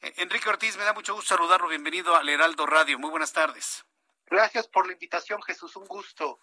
Eh, 0.00 0.14
Enrique 0.16 0.48
Ortiz, 0.48 0.76
me 0.76 0.84
da 0.84 0.92
mucho 0.92 1.14
gusto 1.14 1.36
saludarlo. 1.36 1.68
Bienvenido 1.68 2.16
al 2.16 2.28
Heraldo 2.28 2.66
Radio. 2.66 2.98
Muy 2.98 3.10
buenas 3.10 3.32
tardes. 3.32 3.84
Gracias 4.26 4.66
por 4.66 4.86
la 4.86 4.92
invitación, 4.92 5.40
Jesús. 5.42 5.76
Un 5.76 5.86
gusto. 5.86 6.40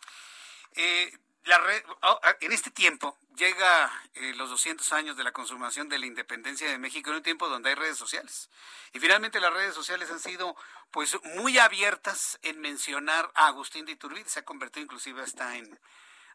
Eh, 0.73 1.11
la 1.45 1.59
oh, 2.01 2.19
ah, 2.23 2.37
en 2.41 2.51
este 2.51 2.71
tiempo 2.71 3.17
llega 3.35 3.91
eh, 4.13 4.33
los 4.35 4.49
200 4.49 4.91
años 4.93 5.17
de 5.17 5.23
la 5.23 5.31
consumación 5.31 5.89
de 5.89 5.97
la 5.97 6.05
independencia 6.05 6.69
de 6.69 6.77
México 6.77 7.09
en 7.09 7.17
un 7.17 7.23
tiempo 7.23 7.49
donde 7.49 7.69
hay 7.69 7.75
redes 7.75 7.97
sociales. 7.97 8.49
Y 8.93 8.99
finalmente 8.99 9.39
las 9.39 9.53
redes 9.53 9.73
sociales 9.73 10.11
han 10.11 10.19
sido 10.19 10.55
pues 10.91 11.17
muy 11.35 11.57
abiertas 11.57 12.37
en 12.43 12.59
mencionar 12.59 13.31
a 13.33 13.47
Agustín 13.47 13.85
de 13.85 13.93
Iturbide, 13.93 14.29
se 14.29 14.39
ha 14.39 14.45
convertido 14.45 14.83
inclusive 14.83 15.21
hasta 15.21 15.57
en 15.57 15.79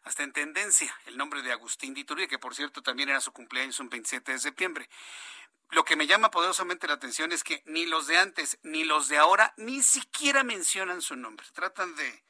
hasta 0.03 0.23
en 0.23 0.31
tendencia 0.31 0.95
el 1.05 1.17
nombre 1.17 1.41
de 1.41 1.51
Agustín 1.51 1.93
de 1.93 2.01
Iturbide, 2.01 2.29
que 2.29 2.39
por 2.39 2.55
cierto 2.55 2.81
también 2.81 3.09
era 3.09 3.19
su 3.19 3.33
cumpleaños 3.33 3.79
un 3.79 3.89
27 3.89 4.31
de 4.31 4.39
septiembre. 4.39 4.89
Lo 5.71 5.83
que 5.83 5.97
me 5.97 6.07
llama 6.07 6.31
poderosamente 6.31 6.87
la 6.87 6.93
atención 6.93 7.33
es 7.33 7.43
que 7.43 7.61
ni 7.65 7.85
los 7.85 8.07
de 8.07 8.17
antes 8.17 8.57
ni 8.63 8.85
los 8.85 9.09
de 9.09 9.17
ahora 9.17 9.53
ni 9.57 9.83
siquiera 9.83 10.43
mencionan 10.43 11.01
su 11.01 11.17
nombre. 11.17 11.45
Tratan 11.53 11.93
de 11.95 12.23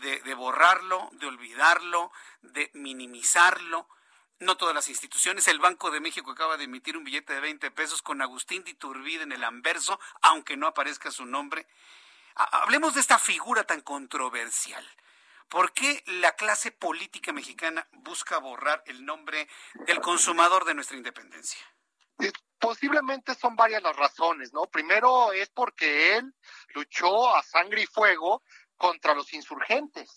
de, 0.00 0.34
borrarlo, 0.34 1.08
de 1.12 1.26
olvidarlo, 1.26 2.12
de 2.42 2.70
minimizarlo. 2.74 3.88
No 4.40 4.56
todas 4.56 4.74
las 4.74 4.88
instituciones. 4.88 5.48
El 5.48 5.58
Banco 5.58 5.90
de 5.90 6.00
México 6.00 6.32
acaba 6.32 6.56
de 6.56 6.64
emitir 6.64 6.96
un 6.96 7.04
billete 7.04 7.34
de 7.34 7.40
20 7.40 7.70
pesos 7.70 8.02
con 8.02 8.20
Agustín 8.20 8.64
de 8.64 8.72
Iturbide 8.72 9.22
en 9.22 9.32
el 9.32 9.44
anverso, 9.44 9.98
aunque 10.22 10.56
no 10.56 10.66
aparezca 10.66 11.10
su 11.10 11.24
nombre. 11.24 11.66
Hablemos 12.34 12.94
de 12.94 13.00
esta 13.00 13.18
figura 13.18 13.64
tan 13.64 13.80
controversial. 13.80 14.84
¿Por 15.48 15.72
qué 15.72 16.02
la 16.06 16.32
clase 16.32 16.72
política 16.72 17.32
mexicana 17.32 17.86
busca 17.92 18.38
borrar 18.38 18.82
el 18.86 19.04
nombre 19.04 19.48
del 19.86 20.00
consumador 20.00 20.64
de 20.64 20.74
nuestra 20.74 20.96
independencia? 20.96 21.60
Posiblemente 22.58 23.34
son 23.34 23.54
varias 23.56 23.82
las 23.82 23.94
razones, 23.94 24.52
¿no? 24.52 24.66
Primero 24.66 25.32
es 25.32 25.50
porque 25.50 26.16
él 26.16 26.34
luchó 26.74 27.36
a 27.36 27.42
sangre 27.42 27.82
y 27.82 27.86
fuego 27.86 28.42
contra 28.76 29.14
los 29.14 29.32
insurgentes, 29.32 30.10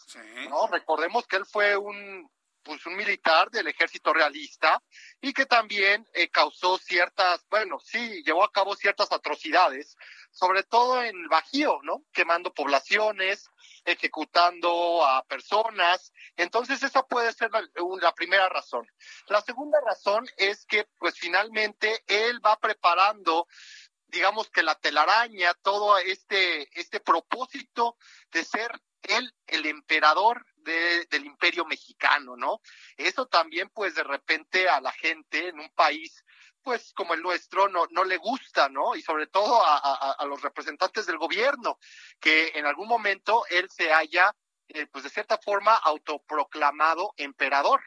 ¿no? 0.49 0.67
Recordemos 0.67 1.27
que 1.27 1.37
él 1.37 1.45
fue 1.45 1.77
un 1.77 2.29
pues 2.67 2.85
un 2.85 2.97
militar 2.97 3.49
del 3.49 3.67
ejército 3.67 4.13
realista 4.13 4.83
y 5.21 5.31
que 5.31 5.45
también 5.45 6.05
eh, 6.13 6.27
causó 6.29 6.77
ciertas, 6.77 7.45
bueno, 7.49 7.79
sí, 7.79 8.21
llevó 8.23 8.43
a 8.43 8.51
cabo 8.51 8.75
ciertas 8.75 9.09
atrocidades, 9.13 9.95
sobre 10.31 10.63
todo 10.63 11.01
en 11.01 11.17
el 11.17 11.29
Bajío, 11.29 11.79
¿no? 11.83 12.03
Quemando 12.11 12.53
poblaciones, 12.53 13.49
ejecutando 13.85 15.05
a 15.05 15.23
personas. 15.23 16.11
Entonces 16.35 16.83
esa 16.83 17.03
puede 17.03 17.31
ser 17.31 17.51
la, 17.51 17.63
la, 18.01 18.13
primera 18.13 18.49
razón. 18.49 18.85
La 19.27 19.41
segunda 19.41 19.79
razón 19.79 20.27
es 20.35 20.65
que 20.65 20.85
pues 20.99 21.17
finalmente 21.17 22.03
él 22.05 22.45
va 22.45 22.59
preparando 22.59 23.47
digamos 24.07 24.49
que 24.49 24.63
la 24.63 24.75
telaraña, 24.75 25.53
todo 25.55 25.97
este, 25.97 26.67
este 26.79 26.99
propósito 26.99 27.97
de 28.31 28.43
ser 28.43 28.71
él 29.03 29.33
el 29.47 29.65
emperador 29.65 30.45
de, 30.55 31.05
del 31.05 31.25
imperio 31.25 31.65
mexicano, 31.65 32.35
¿no? 32.35 32.61
Eso 32.97 33.27
también, 33.27 33.69
pues, 33.69 33.95
de 33.95 34.03
repente 34.03 34.67
a 34.69 34.81
la 34.81 34.91
gente 34.91 35.49
en 35.49 35.59
un 35.59 35.69
país, 35.69 36.23
pues, 36.61 36.93
como 36.93 37.13
el 37.13 37.21
nuestro, 37.21 37.69
no, 37.69 37.87
no 37.91 38.03
le 38.03 38.17
gusta, 38.17 38.69
¿no? 38.69 38.95
Y 38.95 39.01
sobre 39.01 39.27
todo 39.27 39.65
a, 39.65 40.11
a, 40.11 40.25
los 40.25 40.41
representantes 40.41 41.05
del 41.05 41.17
gobierno, 41.17 41.79
que 42.19 42.51
en 42.55 42.65
algún 42.65 42.87
momento 42.87 43.45
él 43.49 43.69
se 43.69 43.93
haya, 43.93 44.35
eh, 44.67 44.87
pues, 44.87 45.03
de 45.03 45.09
cierta 45.09 45.37
forma, 45.37 45.75
autoproclamado 45.75 47.13
emperador, 47.17 47.81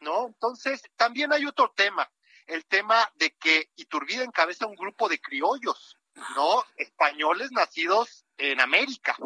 ¿no? 0.00 0.26
Entonces, 0.26 0.82
también 0.96 1.32
hay 1.32 1.44
otro 1.44 1.72
tema 1.76 2.10
el 2.46 2.64
tema 2.66 3.10
de 3.16 3.32
que 3.32 3.70
Iturbide 3.76 4.24
encabeza 4.24 4.66
un 4.66 4.76
grupo 4.76 5.08
de 5.08 5.20
criollos, 5.20 5.98
¿no? 6.36 6.64
Españoles 6.76 7.50
nacidos 7.52 8.24
en 8.36 8.60
América, 8.60 9.16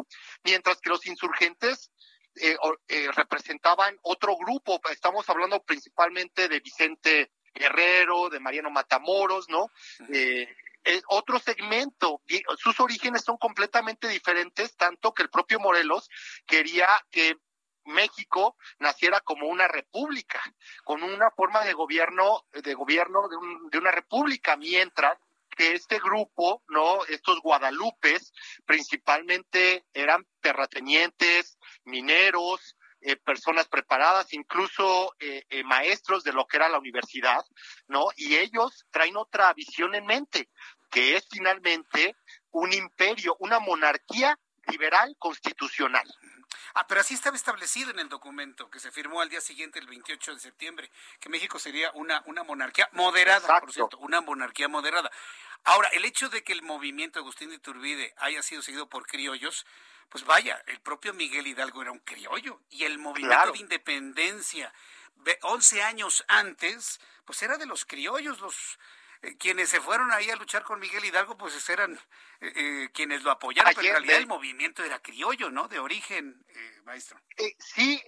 mientras 0.43 0.79
que 0.81 0.89
los 0.89 1.05
insurgentes 1.05 1.91
eh, 2.35 2.55
eh, 2.87 3.11
representaban 3.15 3.97
otro 4.03 4.37
grupo, 4.37 4.79
estamos 4.91 5.27
hablando 5.29 5.61
principalmente 5.63 6.47
de 6.47 6.59
Vicente 6.59 7.31
Guerrero, 7.53 8.29
de 8.29 8.39
Mariano 8.39 8.69
Matamoros, 8.69 9.49
¿no? 9.49 9.69
Eh, 10.13 10.47
otro 11.07 11.39
segmento, 11.39 12.21
sus 12.57 12.79
orígenes 12.79 13.23
son 13.23 13.37
completamente 13.37 14.07
diferentes, 14.07 14.75
tanto 14.77 15.13
que 15.13 15.23
el 15.23 15.29
propio 15.29 15.59
Morelos 15.59 16.09
quería 16.45 16.87
que 17.11 17.37
México 17.89 18.55
naciera 18.79 19.19
como 19.21 19.47
una 19.47 19.67
república, 19.67 20.41
con 20.83 21.03
una 21.03 21.31
forma 21.31 21.63
de 21.65 21.73
gobierno, 21.73 22.45
de 22.51 22.73
gobierno 22.73 23.27
de, 23.27 23.37
de 23.71 23.77
una 23.77 23.91
república, 23.91 24.55
mientras 24.55 25.17
que 25.55 25.73
este 25.73 25.99
grupo, 25.99 26.63
¿no? 26.69 27.03
Estos 27.05 27.41
guadalupes, 27.41 28.31
principalmente 28.65 29.83
eran 29.93 30.25
terratenientes, 30.41 31.57
mineros, 31.83 32.77
eh, 33.01 33.15
personas 33.15 33.67
preparadas, 33.69 34.33
incluso 34.33 35.15
eh, 35.19 35.45
eh, 35.49 35.63
maestros 35.63 36.23
de 36.23 36.33
lo 36.33 36.45
que 36.45 36.57
era 36.57 36.67
la 36.67 36.79
universidad, 36.79 37.45
¿no? 37.87 38.07
Y 38.17 38.35
ellos 38.35 38.85
traen 38.91 39.15
otra 39.15 39.53
visión 39.53 39.95
en 39.95 40.05
mente, 40.05 40.49
que 40.91 41.15
es 41.15 41.25
finalmente 41.31 42.17
un 42.51 42.73
imperio, 42.73 43.37
una 43.39 43.59
monarquía 43.59 44.37
liberal 44.67 45.15
constitucional. 45.17 46.05
Ah, 46.79 46.85
pero 46.87 47.01
así 47.01 47.13
estaba 47.13 47.35
establecido 47.35 47.91
en 47.91 47.99
el 47.99 48.07
documento 48.07 48.69
que 48.69 48.79
se 48.79 48.89
firmó 48.89 49.19
al 49.19 49.27
día 49.27 49.41
siguiente, 49.41 49.79
el 49.79 49.87
28 49.87 50.35
de 50.35 50.39
septiembre, 50.39 50.89
que 51.19 51.27
México 51.27 51.59
sería 51.59 51.91
una, 51.91 52.23
una 52.25 52.43
monarquía 52.43 52.87
moderada, 52.93 53.59
por 53.59 53.73
cierto, 53.73 53.97
una 53.97 54.21
monarquía 54.21 54.69
moderada. 54.69 55.11
Ahora, 55.65 55.89
el 55.89 56.05
hecho 56.05 56.29
de 56.29 56.41
que 56.41 56.53
el 56.53 56.61
movimiento 56.61 57.19
Agustín 57.19 57.49
de 57.49 57.55
Iturbide 57.55 58.13
haya 58.15 58.41
sido 58.41 58.61
seguido 58.61 58.87
por 58.87 59.05
criollos, 59.05 59.65
pues 60.07 60.23
vaya, 60.23 60.63
el 60.67 60.79
propio 60.79 61.13
Miguel 61.13 61.47
Hidalgo 61.47 61.81
era 61.81 61.91
un 61.91 61.99
criollo 61.99 62.61
y 62.69 62.85
el 62.85 62.97
movimiento 62.97 63.51
de 63.51 63.59
independencia 63.59 64.73
11 65.41 65.83
años 65.83 66.23
antes, 66.29 67.01
pues 67.25 67.43
era 67.43 67.57
de 67.57 67.65
los 67.65 67.83
criollos, 67.83 68.39
los 68.39 68.79
eh, 69.21 69.35
quienes 69.37 69.69
se 69.69 69.81
fueron 69.81 70.11
ahí 70.11 70.29
a 70.29 70.35
luchar 70.37 70.63
con 70.63 70.79
Miguel 70.79 71.03
Hidalgo, 71.03 71.37
pues 71.37 71.69
eran 71.69 71.93
eh, 72.39 72.53
eh, 72.55 72.89
quienes 72.93 73.23
lo 73.23 73.31
apoyaron, 73.31 73.73
pero 73.75 73.87
en 73.87 73.93
realidad 73.93 74.17
el 74.17 74.27
movimiento 74.27 74.83
era 74.83 74.99
criollo, 74.99 75.49
¿no? 75.49 75.67
De 75.67 75.79
origen, 75.79 76.45
maestro. 76.85 77.19
sí, 77.57 78.01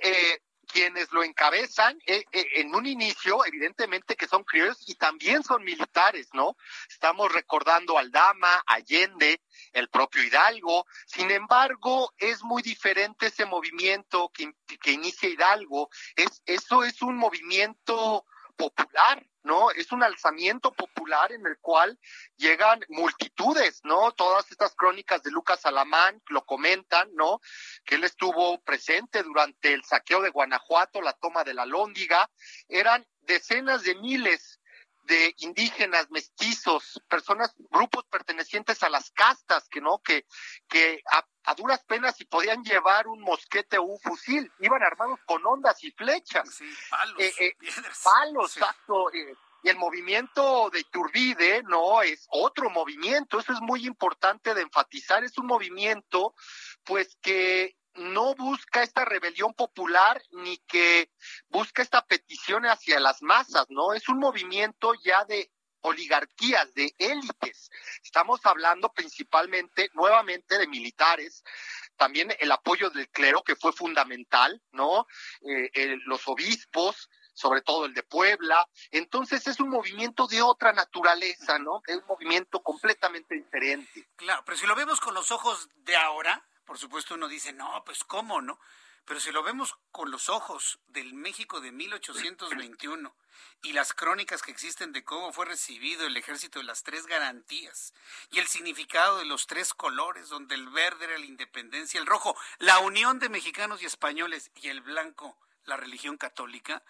quienes 0.67 1.11
lo 1.11 1.21
encabezan 1.23 1.99
en 2.05 2.73
un 2.73 2.85
inicio, 2.85 3.45
evidentemente 3.45 4.15
que 4.15 4.27
son 4.27 4.45
criollos 4.45 4.87
y 4.87 4.95
también 4.95 5.43
son 5.43 5.65
militares, 5.65 6.29
¿no? 6.33 6.55
Estamos 6.89 7.29
recordando 7.31 7.97
al 7.97 8.09
Dama, 8.09 8.63
Allende, 8.65 9.41
el 9.73 9.89
propio 9.89 10.23
Hidalgo. 10.23 10.85
Sin 11.07 11.29
embargo, 11.29 12.13
es 12.17 12.41
muy 12.41 12.61
diferente 12.61 13.27
ese 13.27 13.45
movimiento 13.45 14.31
que, 14.33 14.53
que 14.81 14.91
inicia 14.93 15.27
Hidalgo. 15.27 15.89
Es, 16.15 16.41
eso 16.45 16.85
es 16.85 17.01
un 17.01 17.17
movimiento 17.17 18.25
popular, 18.51 19.25
¿no? 19.43 19.71
Es 19.71 19.91
un 19.91 20.03
alzamiento 20.03 20.71
popular 20.71 21.31
en 21.31 21.45
el 21.45 21.57
cual 21.59 21.99
llegan 22.37 22.79
multitudes, 22.89 23.81
¿no? 23.83 24.11
Todas 24.11 24.49
estas 24.51 24.75
crónicas 24.75 25.23
de 25.23 25.31
Lucas 25.31 25.65
Alamán 25.65 26.21
lo 26.29 26.45
comentan, 26.45 27.09
¿no? 27.15 27.41
Que 27.85 27.95
él 27.95 28.03
estuvo 28.03 28.61
presente 28.61 29.23
durante 29.23 29.73
el 29.73 29.83
saqueo 29.83 30.21
de 30.21 30.29
Guanajuato, 30.29 31.01
la 31.01 31.13
toma 31.13 31.43
de 31.43 31.53
la 31.53 31.65
Lóndiga, 31.65 32.29
eran 32.67 33.05
decenas 33.21 33.83
de 33.83 33.95
miles 33.95 34.60
de 35.11 35.35
indígenas, 35.39 36.09
mestizos, 36.09 37.01
personas, 37.09 37.53
grupos 37.69 38.05
pertenecientes 38.05 38.81
a 38.81 38.89
las 38.89 39.11
castas, 39.11 39.67
que 39.67 39.81
no, 39.81 39.99
que, 39.99 40.25
que 40.69 41.03
a, 41.43 41.53
duras 41.53 41.83
penas 41.83 42.15
si 42.15 42.23
podían 42.23 42.63
llevar 42.63 43.07
un 43.07 43.19
mosquete 43.19 43.77
o 43.77 43.83
un 43.83 43.99
fusil, 43.99 44.49
iban 44.59 44.81
armados 44.81 45.19
con 45.25 45.45
ondas 45.45 45.83
y 45.83 45.91
flechas. 45.91 46.61
palos, 46.89 47.19
eh, 47.19 47.33
eh, 47.39 47.55
palos, 48.01 48.55
exacto. 48.55 49.11
Eh, 49.11 49.35
y 49.63 49.69
el 49.69 49.75
movimiento 49.75 50.69
de 50.69 50.79
Iturbide, 50.79 51.61
no, 51.63 52.01
es 52.01 52.25
otro 52.29 52.69
movimiento, 52.69 53.37
eso 53.37 53.51
es 53.51 53.59
muy 53.59 53.85
importante 53.85 54.53
de 54.53 54.61
enfatizar, 54.61 55.25
es 55.25 55.37
un 55.37 55.45
movimiento, 55.45 56.33
pues 56.85 57.17
que 57.21 57.75
no 57.95 58.35
busca 58.35 58.83
esta 58.83 59.05
rebelión 59.05 59.53
popular 59.53 60.21
ni 60.31 60.57
que 60.59 61.11
busca 61.49 61.81
esta 61.81 62.05
petición 62.05 62.65
hacia 62.65 62.99
las 62.99 63.21
masas, 63.21 63.65
¿no? 63.69 63.93
Es 63.93 64.07
un 64.09 64.19
movimiento 64.19 64.93
ya 65.03 65.25
de 65.25 65.51
oligarquías, 65.81 66.73
de 66.73 66.93
élites. 66.97 67.69
Estamos 68.03 68.39
hablando 68.45 68.93
principalmente, 68.93 69.89
nuevamente, 69.93 70.57
de 70.57 70.67
militares, 70.67 71.43
también 71.97 72.35
el 72.39 72.51
apoyo 72.51 72.89
del 72.89 73.09
clero, 73.09 73.43
que 73.43 73.55
fue 73.55 73.73
fundamental, 73.73 74.61
¿no? 74.71 75.07
Eh, 75.41 75.97
los 76.05 76.27
obispos, 76.27 77.09
sobre 77.33 77.61
todo 77.61 77.85
el 77.85 77.93
de 77.93 78.03
Puebla. 78.03 78.67
Entonces 78.91 79.47
es 79.47 79.59
un 79.59 79.69
movimiento 79.69 80.27
de 80.27 80.41
otra 80.41 80.73
naturaleza, 80.73 81.59
¿no? 81.59 81.81
Es 81.87 81.97
un 81.97 82.05
movimiento 82.07 82.61
completamente 82.61 83.35
diferente. 83.35 84.07
Claro, 84.15 84.43
pero 84.45 84.57
si 84.57 84.67
lo 84.67 84.75
vemos 84.75 84.99
con 84.99 85.13
los 85.13 85.31
ojos 85.31 85.69
de 85.75 85.95
ahora, 85.95 86.45
por 86.71 86.79
supuesto 86.79 87.15
uno 87.15 87.27
dice, 87.27 87.51
no, 87.51 87.83
pues 87.83 88.05
cómo, 88.05 88.41
¿no? 88.41 88.57
Pero 89.03 89.19
si 89.19 89.33
lo 89.33 89.43
vemos 89.43 89.75
con 89.91 90.09
los 90.09 90.29
ojos 90.29 90.79
del 90.87 91.13
México 91.13 91.59
de 91.59 91.73
1821 91.73 93.13
y 93.61 93.73
las 93.73 93.91
crónicas 93.93 94.41
que 94.41 94.51
existen 94.51 94.93
de 94.93 95.03
cómo 95.03 95.33
fue 95.33 95.45
recibido 95.45 96.07
el 96.07 96.15
ejército 96.15 96.59
de 96.59 96.63
las 96.63 96.83
tres 96.83 97.07
garantías 97.07 97.93
y 98.29 98.39
el 98.39 98.47
significado 98.47 99.17
de 99.17 99.25
los 99.25 99.47
tres 99.47 99.73
colores, 99.73 100.29
donde 100.29 100.55
el 100.55 100.69
verde 100.69 101.03
era 101.03 101.17
la 101.17 101.25
independencia, 101.25 101.99
el 101.99 102.07
rojo, 102.07 102.37
la 102.59 102.79
unión 102.79 103.19
de 103.19 103.27
mexicanos 103.27 103.81
y 103.81 103.85
españoles 103.85 104.49
y 104.55 104.69
el 104.69 104.79
blanco, 104.79 105.37
la 105.65 105.75
religión 105.75 106.15
católica, 106.15 106.83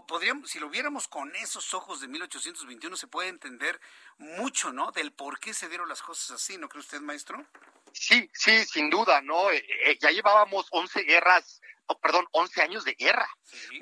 podríamos, 0.00 0.50
si 0.50 0.58
lo 0.58 0.70
viéramos 0.70 1.06
con 1.06 1.34
esos 1.36 1.74
ojos 1.74 2.00
de 2.00 2.08
1821, 2.08 2.96
se 2.96 3.06
puede 3.06 3.28
entender 3.28 3.78
mucho, 4.18 4.72
¿no? 4.72 4.90
Del 4.90 5.12
por 5.12 5.38
qué 5.38 5.52
se 5.52 5.68
dieron 5.68 5.88
las 5.88 6.02
cosas 6.02 6.30
así, 6.32 6.56
¿no 6.56 6.68
cree 6.68 6.80
usted, 6.80 7.00
maestro? 7.00 7.46
Sí, 7.92 8.28
sí, 8.32 8.64
sin 8.64 8.88
duda, 8.88 9.20
¿no? 9.20 9.50
Eh, 9.50 9.64
eh, 9.84 9.98
ya 10.00 10.10
llevábamos 10.10 10.66
11 10.70 11.02
guerras, 11.02 11.60
oh, 11.86 11.98
perdón, 12.00 12.26
11 12.32 12.62
años 12.62 12.84
de 12.84 12.94
guerra, 12.94 13.28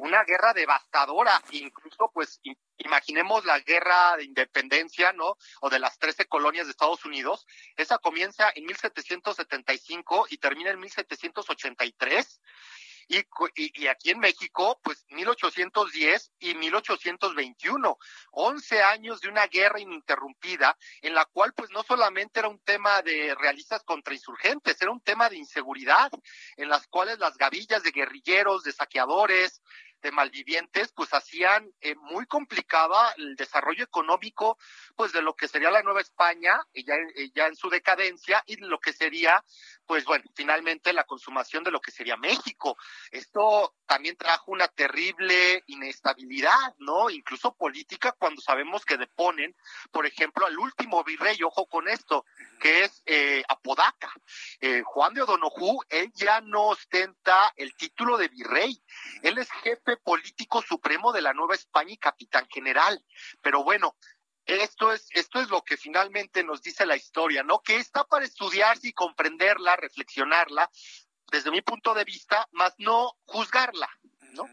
una 0.00 0.24
guerra 0.24 0.52
devastadora, 0.52 1.40
incluso 1.50 2.10
pues 2.12 2.40
imaginemos 2.78 3.44
la 3.44 3.60
guerra 3.60 4.16
de 4.16 4.24
independencia, 4.24 5.12
¿no? 5.12 5.36
O 5.60 5.70
de 5.70 5.78
las 5.78 5.96
13 5.98 6.26
colonias 6.26 6.66
de 6.66 6.72
Estados 6.72 7.04
Unidos, 7.04 7.46
esa 7.76 7.98
comienza 7.98 8.50
en 8.54 8.66
1775 8.66 10.26
y 10.28 10.38
termina 10.38 10.70
en 10.70 10.80
1783 10.80 12.40
y, 13.08 13.24
y, 13.56 13.86
aquí 13.86 14.10
en 14.10 14.18
México, 14.18 14.80
pues 14.82 15.04
1810 15.10 16.32
y 16.38 16.54
1821, 16.54 17.98
11 18.32 18.82
años 18.82 19.20
de 19.20 19.28
una 19.28 19.46
guerra 19.46 19.80
ininterrumpida 19.80 20.76
en 21.02 21.14
la 21.14 21.24
cual 21.26 21.52
pues 21.54 21.70
no 21.70 21.82
solamente 21.82 22.40
era 22.40 22.48
un 22.48 22.60
tema 22.60 23.02
de 23.02 23.34
realistas 23.34 23.82
contra 23.84 24.14
insurgentes, 24.14 24.80
era 24.80 24.90
un 24.90 25.00
tema 25.00 25.28
de 25.28 25.36
inseguridad, 25.36 26.10
en 26.56 26.68
las 26.68 26.86
cuales 26.86 27.18
las 27.18 27.36
gavillas 27.36 27.82
de 27.82 27.90
guerrilleros, 27.90 28.62
de 28.64 28.72
saqueadores, 28.72 29.62
de 30.00 30.12
malvivientes, 30.12 30.92
pues 30.92 31.12
hacían 31.12 31.70
eh, 31.80 31.94
muy 31.96 32.26
complicada 32.26 33.12
el 33.16 33.36
desarrollo 33.36 33.84
económico, 33.84 34.58
pues 34.96 35.12
de 35.12 35.22
lo 35.22 35.34
que 35.34 35.48
sería 35.48 35.70
la 35.70 35.82
Nueva 35.82 36.00
España, 36.00 36.58
ya, 36.74 36.94
ya 37.34 37.46
en 37.46 37.56
su 37.56 37.68
decadencia, 37.68 38.42
y 38.46 38.56
lo 38.56 38.78
que 38.80 38.92
sería, 38.92 39.44
pues 39.90 40.04
bueno, 40.04 40.24
finalmente 40.36 40.92
la 40.92 41.02
consumación 41.02 41.64
de 41.64 41.72
lo 41.72 41.80
que 41.80 41.90
sería 41.90 42.16
México. 42.16 42.78
Esto 43.10 43.74
también 43.86 44.16
trajo 44.16 44.52
una 44.52 44.68
terrible 44.68 45.64
inestabilidad, 45.66 46.76
¿no? 46.78 47.10
Incluso 47.10 47.56
política, 47.56 48.12
cuando 48.12 48.40
sabemos 48.40 48.84
que 48.84 48.96
deponen, 48.96 49.52
por 49.90 50.06
ejemplo, 50.06 50.46
al 50.46 50.56
último 50.56 51.02
virrey, 51.02 51.42
ojo 51.42 51.66
con 51.66 51.88
esto, 51.88 52.24
que 52.60 52.84
es 52.84 53.02
eh, 53.04 53.42
Apodaca. 53.48 54.12
Eh, 54.60 54.82
Juan 54.84 55.12
de 55.12 55.22
O'Donoghue, 55.22 55.84
él 55.88 56.12
ya 56.14 56.40
no 56.40 56.68
ostenta 56.68 57.52
el 57.56 57.74
título 57.74 58.16
de 58.16 58.28
virrey, 58.28 58.80
él 59.24 59.38
es 59.38 59.50
jefe 59.50 59.96
político 59.96 60.62
supremo 60.62 61.12
de 61.12 61.22
la 61.22 61.34
Nueva 61.34 61.56
España 61.56 61.90
y 61.90 61.96
capitán 61.96 62.46
general. 62.48 63.04
Pero 63.42 63.64
bueno, 63.64 63.96
esto 64.46 64.92
es, 64.92 65.08
esto 65.12 65.40
es 65.40 65.48
lo 65.48 65.62
que 65.62 65.76
finalmente 65.76 66.42
nos 66.42 66.62
dice 66.62 66.86
la 66.86 66.96
historia, 66.96 67.42
¿no? 67.42 67.60
Que 67.60 67.76
está 67.76 68.04
para 68.04 68.24
estudiarse 68.24 68.88
y 68.88 68.92
comprenderla, 68.92 69.76
reflexionarla, 69.76 70.70
desde 71.30 71.50
mi 71.50 71.62
punto 71.62 71.94
de 71.94 72.04
vista, 72.04 72.48
más 72.52 72.74
no 72.78 73.12
juzgarla, 73.24 73.88
¿no? 74.32 74.48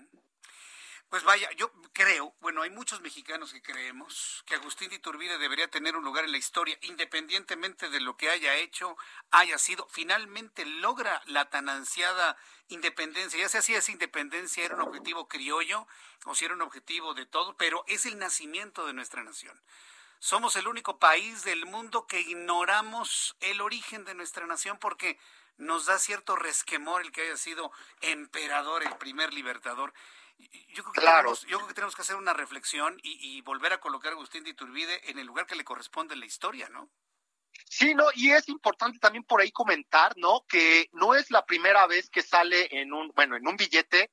Pues 1.10 1.24
vaya, 1.24 1.50
yo 1.54 1.72
creo, 1.94 2.36
bueno, 2.42 2.64
hay 2.64 2.70
muchos 2.70 3.00
mexicanos 3.00 3.54
que 3.54 3.62
creemos 3.62 4.44
que 4.46 4.56
Agustín 4.56 4.90
de 4.90 4.98
Iturbide 4.98 5.38
debería 5.38 5.70
tener 5.70 5.96
un 5.96 6.04
lugar 6.04 6.26
en 6.26 6.34
la 6.34 6.38
historia, 6.38 6.78
independientemente 6.82 7.90
de 7.90 8.02
lo 8.02 8.18
que 8.18 8.30
haya 8.30 8.56
hecho, 8.56 8.98
haya 9.32 9.58
sido, 9.58 9.88
finalmente 9.90 10.66
logra 10.66 11.22
la 11.28 11.50
tan 11.50 11.70
ansiada 11.70 12.36
independencia, 12.68 13.40
ya 13.40 13.48
sea 13.48 13.62
si 13.62 13.74
esa 13.74 13.94
independencia 13.94 14.66
era 14.66 14.76
un 14.76 14.82
objetivo 14.82 15.30
criollo 15.30 15.88
o 16.26 16.36
si 16.36 16.44
era 16.44 16.56
un 16.56 16.62
objetivo 16.62 17.14
de 17.14 17.26
todo, 17.26 17.56
pero 17.56 17.86
es 17.88 18.06
el 18.06 18.20
nacimiento 18.20 18.86
de 18.86 18.92
nuestra 18.92 19.24
nación. 19.24 19.58
Somos 20.20 20.58
el 20.58 20.68
único 20.68 21.00
país 21.00 21.46
del 21.46 21.66
mundo 21.66 22.06
que 22.06 22.20
ignoramos 22.20 23.38
el 23.40 23.62
origen 23.62 24.04
de 24.04 24.14
nuestra 24.14 24.46
nación 24.46 24.78
porque 24.78 25.18
nos 25.58 25.86
da 25.86 26.00
cierto 26.00 26.36
resquemor 26.36 27.02
el 27.02 27.12
que 27.14 27.22
haya 27.22 27.38
sido 27.38 27.72
emperador, 28.02 28.84
el 28.84 28.96
primer 28.98 29.34
libertador. 29.34 29.94
Yo 30.38 30.84
creo, 30.84 30.94
que 30.94 31.02
tenemos, 31.02 31.42
yo 31.48 31.58
creo 31.58 31.68
que 31.68 31.74
tenemos 31.74 31.96
que 31.96 32.02
hacer 32.04 32.16
una 32.16 32.34
reflexión 32.34 32.98
y, 33.02 33.42
volver 33.42 33.74
a 33.74 33.80
colocar 33.80 34.12
a 34.12 34.16
Agustín 34.16 34.44
de 34.44 34.52
Iturbide 34.52 35.10
en 35.10 35.18
el 35.18 35.26
lugar 35.26 35.48
que 35.48 35.56
le 35.56 35.64
corresponde 35.64 36.14
en 36.14 36.20
la 36.20 36.26
historia, 36.26 36.70
¿no? 36.70 36.90
Sí, 37.66 37.96
no, 37.96 38.06
y 38.14 38.32
es 38.32 38.48
importante 38.50 39.00
también 39.00 39.24
por 39.24 39.42
ahí 39.42 39.52
comentar, 39.52 40.16
¿no? 40.18 40.46
Que 40.48 40.90
no 40.94 41.16
es 41.16 41.32
la 41.32 41.46
primera 41.46 41.88
vez 41.88 42.10
que 42.10 42.22
sale 42.22 42.68
en 42.72 42.94
un, 42.94 43.12
bueno, 43.16 43.36
en 43.36 43.48
un 43.48 43.58
billete, 43.58 44.12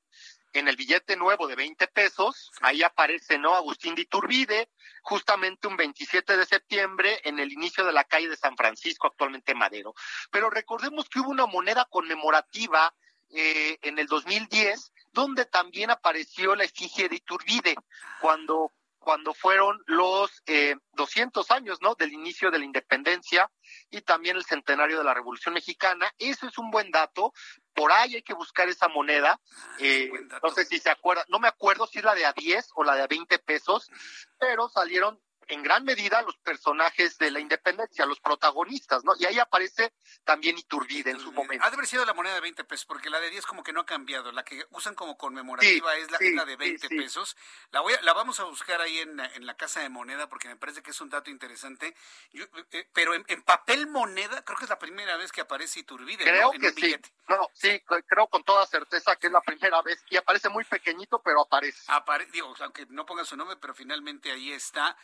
en 0.53 0.67
el 0.67 0.75
billete 0.75 1.15
nuevo 1.15 1.47
de 1.47 1.55
20 1.55 1.87
pesos, 1.89 2.51
ahí 2.61 2.81
aparece, 2.81 3.37
¿no? 3.37 3.53
Agustín 3.53 3.93
de 3.93 4.01
Iturbide, 4.01 4.69
justamente 5.03 5.67
un 5.67 5.77
27 5.77 6.37
de 6.37 6.45
septiembre 6.45 7.21
en 7.23 7.39
el 7.39 7.51
inicio 7.51 7.85
de 7.85 7.93
la 7.93 8.05
calle 8.05 8.29
de 8.29 8.37
San 8.37 8.57
Francisco, 8.57 9.07
actualmente 9.07 9.53
Madero. 9.53 9.93
Pero 10.31 10.49
recordemos 10.49 11.07
que 11.09 11.19
hubo 11.19 11.29
una 11.29 11.45
moneda 11.45 11.85
conmemorativa 11.85 12.95
eh, 13.29 13.77
en 13.81 13.99
el 13.99 14.07
2010 14.07 14.93
donde 15.15 15.45
también 15.45 15.89
apareció 15.89 16.55
la 16.55 16.65
efigie 16.65 17.07
de 17.07 17.15
Iturbide, 17.15 17.75
cuando, 18.19 18.73
cuando 18.99 19.33
fueron 19.33 19.81
los 19.87 20.43
eh, 20.45 20.75
200 20.91 21.49
años 21.51 21.79
¿no? 21.81 21.95
del 21.95 22.11
inicio 22.11 22.51
de 22.51 22.59
la 22.59 22.65
independencia 22.65 23.49
y 23.89 24.01
también 24.01 24.35
el 24.35 24.43
centenario 24.43 24.97
de 24.97 25.05
la 25.05 25.13
Revolución 25.13 25.53
Mexicana. 25.53 26.11
Eso 26.19 26.47
es 26.47 26.57
un 26.57 26.69
buen 26.69 26.91
dato. 26.91 27.31
Por 27.73 27.93
ahí 27.93 28.15
hay 28.15 28.23
que 28.23 28.33
buscar 28.33 28.67
esa 28.67 28.89
moneda. 28.89 29.39
Ah, 29.41 29.75
eh, 29.79 30.11
no 30.43 30.49
sé 30.49 30.65
si 30.65 30.79
se 30.79 30.89
acuerda, 30.89 31.23
no 31.29 31.39
me 31.39 31.47
acuerdo 31.47 31.87
si 31.87 31.99
es 31.99 32.03
la 32.03 32.13
de 32.13 32.25
a 32.25 32.33
10 32.33 32.71
o 32.75 32.83
la 32.83 32.95
de 32.95 33.03
a 33.03 33.07
20 33.07 33.39
pesos, 33.39 33.89
pero 34.37 34.67
salieron 34.67 35.21
en 35.47 35.63
gran 35.63 35.83
medida 35.83 36.21
los 36.21 36.37
personajes 36.37 37.17
de 37.17 37.31
la 37.31 37.39
independencia, 37.39 38.05
los 38.05 38.19
protagonistas, 38.19 39.03
¿no? 39.03 39.13
Y 39.17 39.25
ahí 39.25 39.39
aparece 39.39 39.93
también 40.23 40.57
Iturbide 40.57 41.11
en 41.11 41.19
su 41.19 41.31
momento. 41.31 41.65
Ha 41.65 41.69
de 41.69 41.75
haber 41.75 41.87
sido 41.87 42.05
la 42.05 42.13
moneda 42.13 42.35
de 42.35 42.41
20 42.41 42.63
pesos, 42.63 42.85
porque 42.85 43.09
la 43.09 43.19
de 43.19 43.29
10 43.29 43.45
como 43.45 43.63
que 43.63 43.73
no 43.73 43.81
ha 43.81 43.85
cambiado. 43.85 44.31
La 44.31 44.43
que 44.43 44.65
usan 44.71 44.95
como 44.95 45.17
conmemorativa 45.17 45.95
es, 45.97 46.09
la, 46.11 46.45
de 46.45 46.55
20 46.55 46.89
pesos. 46.89 47.35
La, 47.71 47.81
voy 47.81 47.93
la 48.01 48.13
vamos 48.13 48.39
a 48.39 48.45
buscar 48.45 48.81
ahí 48.81 48.99
en, 48.99 49.19
en, 49.19 49.45
la 49.45 49.55
casa 49.55 49.81
de 49.81 49.89
moneda, 49.89 50.27
porque 50.29 50.47
me 50.47 50.55
parece 50.55 50.81
que 50.81 50.91
es 50.91 51.01
un 51.01 51.09
dato 51.09 51.29
interesante. 51.29 51.95
Eh, 52.33 52.47
eh, 52.71 52.89
pero 52.93 53.13
en, 53.13 53.43
papel 53.43 53.87
moneda, 53.87 54.43
creo 54.43 54.57
que 54.57 54.65
es 54.65 54.69
la 54.69 54.79
primera 54.79 55.17
vez 55.17 55.31
que 55.31 55.41
aparece 55.41 55.79
Iturbide. 55.79 56.23
Creo 56.23 56.51
que 56.51 56.71
sí. 56.71 56.95
No, 57.27 57.49
sí, 57.53 57.81
creo 58.07 58.27
con 58.27 58.43
toda 58.43 58.65
certeza 58.65 59.15
que 59.15 59.27
es 59.27 59.33
la 59.33 59.41
primera 59.41 59.81
vez. 59.81 60.03
Y 60.09 60.17
aparece 60.17 60.49
muy 60.49 60.63
pequeñito, 60.63 61.21
pero 61.23 61.41
aparece. 61.41 61.83
Apare 61.87 62.25
digo, 62.27 62.53
aunque 62.59 62.85
no 62.89 63.05
ponga 63.05 63.25
su 63.25 63.35
nombre, 63.35 63.57
pero 63.57 63.73
finalmente 63.73 64.31
ahí 64.31 64.51
está. 64.51 64.97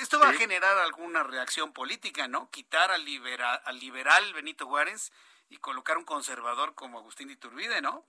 Esto 0.00 0.18
va 0.18 0.30
a 0.30 0.34
generar 0.34 0.78
alguna 0.78 1.22
reacción 1.22 1.72
política, 1.72 2.28
¿no? 2.28 2.50
Quitar 2.50 2.90
al, 2.90 3.04
liberal, 3.04 3.60
al 3.64 3.78
liberal 3.78 4.32
Benito 4.32 4.66
Juárez 4.66 5.12
y 5.48 5.58
colocar 5.58 5.98
un 5.98 6.04
conservador 6.04 6.74
como 6.74 6.98
Agustín 6.98 7.30
Iturbide, 7.30 7.82
¿no? 7.82 8.06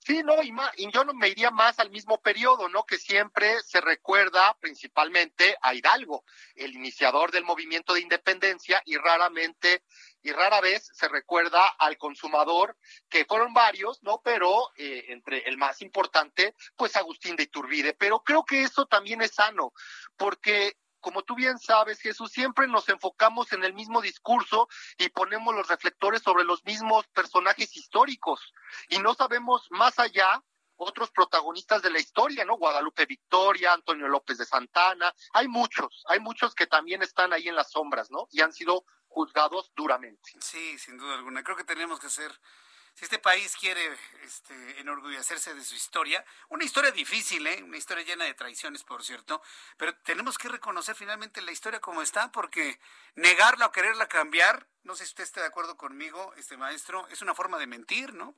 Sí, 0.00 0.22
no, 0.22 0.42
y, 0.42 0.52
más, 0.52 0.70
y 0.76 0.90
yo 0.90 1.04
no 1.04 1.12
me 1.12 1.28
iría 1.28 1.50
más 1.50 1.78
al 1.80 1.90
mismo 1.90 2.20
periodo, 2.20 2.68
¿no? 2.68 2.86
Que 2.86 2.98
siempre 2.98 3.60
se 3.62 3.80
recuerda 3.80 4.56
principalmente 4.60 5.56
a 5.60 5.74
Hidalgo, 5.74 6.24
el 6.54 6.74
iniciador 6.74 7.30
del 7.30 7.44
movimiento 7.44 7.94
de 7.94 8.00
independencia, 8.00 8.80
y 8.86 8.96
raramente 8.96 9.82
y 10.22 10.32
rara 10.32 10.60
vez 10.60 10.88
se 10.92 11.08
recuerda 11.08 11.66
al 11.78 11.98
consumador, 11.98 12.76
que 13.08 13.24
fueron 13.24 13.52
varios, 13.52 14.02
¿no? 14.02 14.20
Pero 14.22 14.70
eh, 14.76 15.06
entre 15.08 15.40
el 15.48 15.58
más 15.58 15.82
importante, 15.82 16.54
pues 16.76 16.96
Agustín 16.96 17.36
de 17.36 17.44
Iturbide. 17.44 17.92
Pero 17.94 18.20
creo 18.20 18.44
que 18.44 18.62
eso 18.62 18.86
también 18.86 19.20
es 19.22 19.34
sano, 19.34 19.72
porque 20.16 20.76
como 21.00 21.22
tú 21.22 21.34
bien 21.34 21.58
sabes, 21.58 22.00
Jesús, 22.00 22.30
siempre 22.30 22.66
nos 22.66 22.88
enfocamos 22.88 23.52
en 23.52 23.64
el 23.64 23.74
mismo 23.74 24.00
discurso 24.00 24.68
y 24.96 25.08
ponemos 25.08 25.54
los 25.54 25.68
reflectores 25.68 26.22
sobre 26.22 26.44
los 26.44 26.64
mismos 26.64 27.06
personajes 27.08 27.76
históricos 27.76 28.52
y 28.88 28.98
no 28.98 29.14
sabemos 29.14 29.66
más 29.70 29.98
allá 29.98 30.42
otros 30.78 31.10
protagonistas 31.10 31.82
de 31.82 31.90
la 31.90 31.98
historia, 31.98 32.44
¿no? 32.44 32.56
Guadalupe 32.56 33.04
Victoria, 33.04 33.72
Antonio 33.72 34.06
López 34.08 34.38
de 34.38 34.44
Santana, 34.44 35.12
hay 35.32 35.48
muchos, 35.48 36.04
hay 36.08 36.20
muchos 36.20 36.54
que 36.54 36.66
también 36.66 37.02
están 37.02 37.32
ahí 37.32 37.48
en 37.48 37.56
las 37.56 37.72
sombras, 37.72 38.10
¿no? 38.10 38.28
Y 38.30 38.40
han 38.42 38.52
sido 38.52 38.84
juzgados 39.08 39.72
duramente. 39.74 40.30
Sí, 40.40 40.78
sin 40.78 40.96
duda 40.96 41.14
alguna. 41.14 41.42
Creo 41.42 41.56
que 41.56 41.64
tenemos 41.64 41.98
que 41.98 42.08
ser 42.08 42.32
si 42.98 43.04
este 43.04 43.20
país 43.20 43.54
quiere 43.54 43.96
este, 44.24 44.80
enorgullecerse 44.80 45.54
de 45.54 45.62
su 45.62 45.76
historia, 45.76 46.24
una 46.48 46.64
historia 46.64 46.90
difícil, 46.90 47.46
¿eh? 47.46 47.62
una 47.62 47.76
historia 47.76 48.02
llena 48.02 48.24
de 48.24 48.34
traiciones, 48.34 48.82
por 48.82 49.04
cierto, 49.04 49.40
pero 49.76 49.94
tenemos 49.98 50.36
que 50.36 50.48
reconocer 50.48 50.96
finalmente 50.96 51.40
la 51.40 51.52
historia 51.52 51.78
como 51.78 52.02
está, 52.02 52.32
porque 52.32 52.80
negarla 53.14 53.66
o 53.66 53.70
quererla 53.70 54.08
cambiar, 54.08 54.66
no 54.82 54.96
sé 54.96 55.04
si 55.04 55.10
usted 55.10 55.22
está 55.22 55.40
de 55.42 55.46
acuerdo 55.46 55.76
conmigo, 55.76 56.34
este 56.38 56.56
maestro, 56.56 57.06
es 57.06 57.22
una 57.22 57.36
forma 57.36 57.56
de 57.58 57.68
mentir, 57.68 58.14
¿no? 58.14 58.34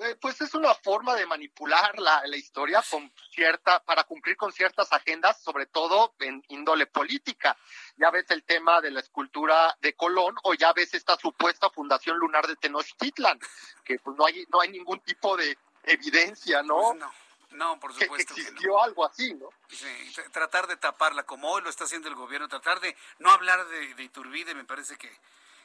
Eh, 0.00 0.16
pues 0.20 0.40
es 0.40 0.54
una 0.54 0.74
forma 0.74 1.16
de 1.16 1.26
manipular 1.26 1.98
la, 1.98 2.22
la, 2.24 2.36
historia 2.36 2.84
con 2.88 3.12
cierta, 3.32 3.82
para 3.82 4.04
cumplir 4.04 4.36
con 4.36 4.52
ciertas 4.52 4.92
agendas, 4.92 5.42
sobre 5.42 5.66
todo 5.66 6.14
en 6.20 6.40
índole 6.48 6.86
política. 6.86 7.56
Ya 7.96 8.10
ves 8.10 8.30
el 8.30 8.44
tema 8.44 8.80
de 8.80 8.92
la 8.92 9.00
escultura 9.00 9.76
de 9.80 9.94
Colón 9.94 10.36
o 10.44 10.54
ya 10.54 10.72
ves 10.72 10.94
esta 10.94 11.16
supuesta 11.16 11.68
fundación 11.70 12.16
lunar 12.16 12.46
de 12.46 12.54
Tenochtitlan, 12.54 13.40
que 13.84 13.98
pues 13.98 14.16
no 14.16 14.24
hay, 14.24 14.46
no 14.50 14.60
hay 14.60 14.68
ningún 14.68 15.00
tipo 15.00 15.36
de 15.36 15.58
evidencia, 15.82 16.62
¿no? 16.62 16.80
Pues 16.80 16.98
no. 17.00 17.12
No, 17.50 17.80
por 17.80 17.94
supuesto. 17.94 18.34
Que 18.34 18.42
existió 18.42 18.80
algo 18.80 19.06
así, 19.06 19.32
¿no? 19.34 19.48
Sí, 19.68 19.86
tratar 20.32 20.66
de 20.66 20.76
taparla, 20.76 21.24
como 21.24 21.50
hoy 21.50 21.62
lo 21.62 21.70
está 21.70 21.84
haciendo 21.84 22.08
el 22.08 22.14
gobierno, 22.14 22.46
tratar 22.46 22.78
de 22.78 22.94
no 23.18 23.30
hablar 23.30 23.66
de, 23.68 23.94
de 23.94 24.02
Iturbide, 24.02 24.54
me 24.54 24.64
parece 24.64 24.98
que, 24.98 25.10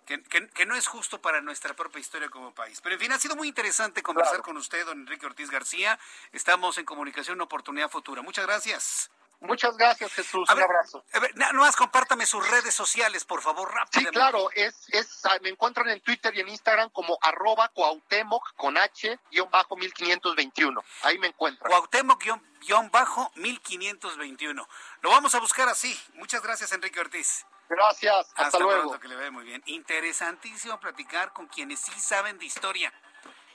que, 0.05 0.65
no 0.65 0.75
es 0.75 0.87
justo 0.87 1.21
para 1.21 1.41
nuestra 1.41 1.73
propia 1.73 1.99
historia 1.99 2.29
como 2.29 2.53
país. 2.53 2.81
Pero 2.81 2.95
en 2.95 3.01
fin, 3.01 3.11
ha 3.11 3.19
sido 3.19 3.35
muy 3.35 3.47
interesante 3.47 4.03
conversar 4.03 4.41
con 4.41 4.57
usted, 4.57 4.85
don 4.85 5.01
Enrique 5.01 5.25
Ortiz 5.25 5.49
García. 5.49 5.99
Estamos 6.31 6.77
en 6.77 6.85
comunicación, 6.85 7.35
una 7.35 7.45
oportunidad 7.45 7.89
futura. 7.89 8.21
Muchas 8.21 8.45
gracias. 8.45 9.11
Muchas 9.43 9.75
gracias, 9.75 10.13
Jesús. 10.13 10.49
Un 10.49 10.61
abrazo. 10.61 11.03
A 11.11 11.19
ver, 11.19 11.35
no 11.35 11.61
más 11.61 11.75
compártame 11.75 12.25
sus 12.25 12.49
redes 12.49 12.73
sociales, 12.73 13.25
por 13.25 13.41
favor, 13.41 13.67
rápidamente. 13.73 14.09
Sí, 14.09 14.13
claro, 14.13 14.49
es, 14.55 14.85
es, 14.89 15.21
me 15.41 15.49
encuentran 15.49 15.89
en 15.89 15.99
Twitter 15.99 16.33
y 16.35 16.39
en 16.39 16.47
Instagram 16.47 16.89
como 16.91 17.17
arroba 17.21 17.67
Cuauhtémoc 17.69 18.55
con 18.55 18.77
H 18.77 19.19
guion 19.31 19.49
bajo 19.51 19.75
1521. 19.75 20.81
Ahí 21.01 21.19
me 21.19 21.27
encuentran. 21.27 21.69
Cuauhtémoc 21.69 22.23
guion 22.61 22.89
bajo 22.89 23.31
1521. 23.35 24.67
Lo 25.01 25.09
vamos 25.09 25.35
a 25.35 25.39
buscar 25.39 25.67
así. 25.67 25.99
Muchas 26.13 26.41
gracias, 26.41 26.71
Enrique 26.71 27.01
Ortiz. 27.01 27.45
Gracias, 27.69 28.31
hasta, 28.35 28.59
luego. 28.59 28.99
que 28.99 29.07
le 29.07 29.15
vea 29.15 29.31
muy 29.31 29.43
bien. 29.43 29.61
Interesantísimo 29.65 30.79
platicar 30.79 31.33
con 31.33 31.47
quienes 31.47 31.79
sí 31.79 31.97
saben 31.99 32.37
de 32.37 32.45
historia. 32.45 32.93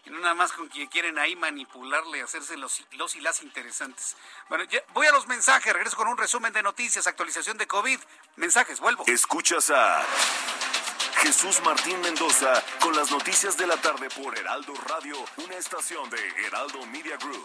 Y 0.05 0.11
no 0.11 0.19
nada 0.21 0.35
más 0.35 0.53
con 0.53 0.69
quienes 0.69 0.91
quieren 0.91 1.19
ahí 1.19 1.37
manipularle, 1.37 2.23
hacerse 2.23 2.57
los, 2.57 2.83
los 2.93 3.15
y 3.17 3.21
las 3.21 3.43
interesantes. 3.43 4.17
Bueno, 4.49 4.65
voy 4.95 5.07
a 5.07 5.13
los 5.13 5.27
mensajes, 5.27 5.73
regreso 5.73 5.97
con 5.97 6.09
un 6.09 6.17
resumen 6.17 6.53
de 6.53 6.63
noticias, 6.63 7.07
actualización 7.07 7.59
de 7.59 7.67
COVID. 7.67 8.01
Mensajes, 8.37 8.81
vuelvo. 8.81 9.05
Escuchas 9.07 9.71
a 9.71 10.03
Jesús 11.19 11.61
Martín 11.63 12.01
Mendoza 12.01 12.63
con 12.81 12.95
las 12.95 13.11
noticias 13.11 13.57
de 13.57 13.67
la 13.67 13.77
tarde 13.77 14.09
por 14.11 14.39
Heraldo 14.39 14.73
Radio, 14.89 15.17
una 15.37 15.57
estación 15.57 16.09
de 16.11 16.47
Heraldo 16.47 16.87
Media 16.87 17.17
Group. 17.17 17.45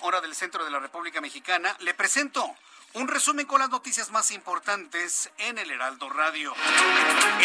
Hora 0.00 0.20
del 0.22 0.34
centro 0.34 0.64
de 0.64 0.70
la 0.70 0.78
República 0.78 1.20
Mexicana. 1.20 1.76
Le 1.80 1.92
presento 1.92 2.54
un 2.94 3.06
resumen 3.06 3.44
con 3.44 3.60
las 3.60 3.68
noticias 3.68 4.10
más 4.10 4.30
importantes 4.30 5.30
en 5.36 5.58
el 5.58 5.70
Heraldo 5.70 6.08
Radio. 6.08 6.54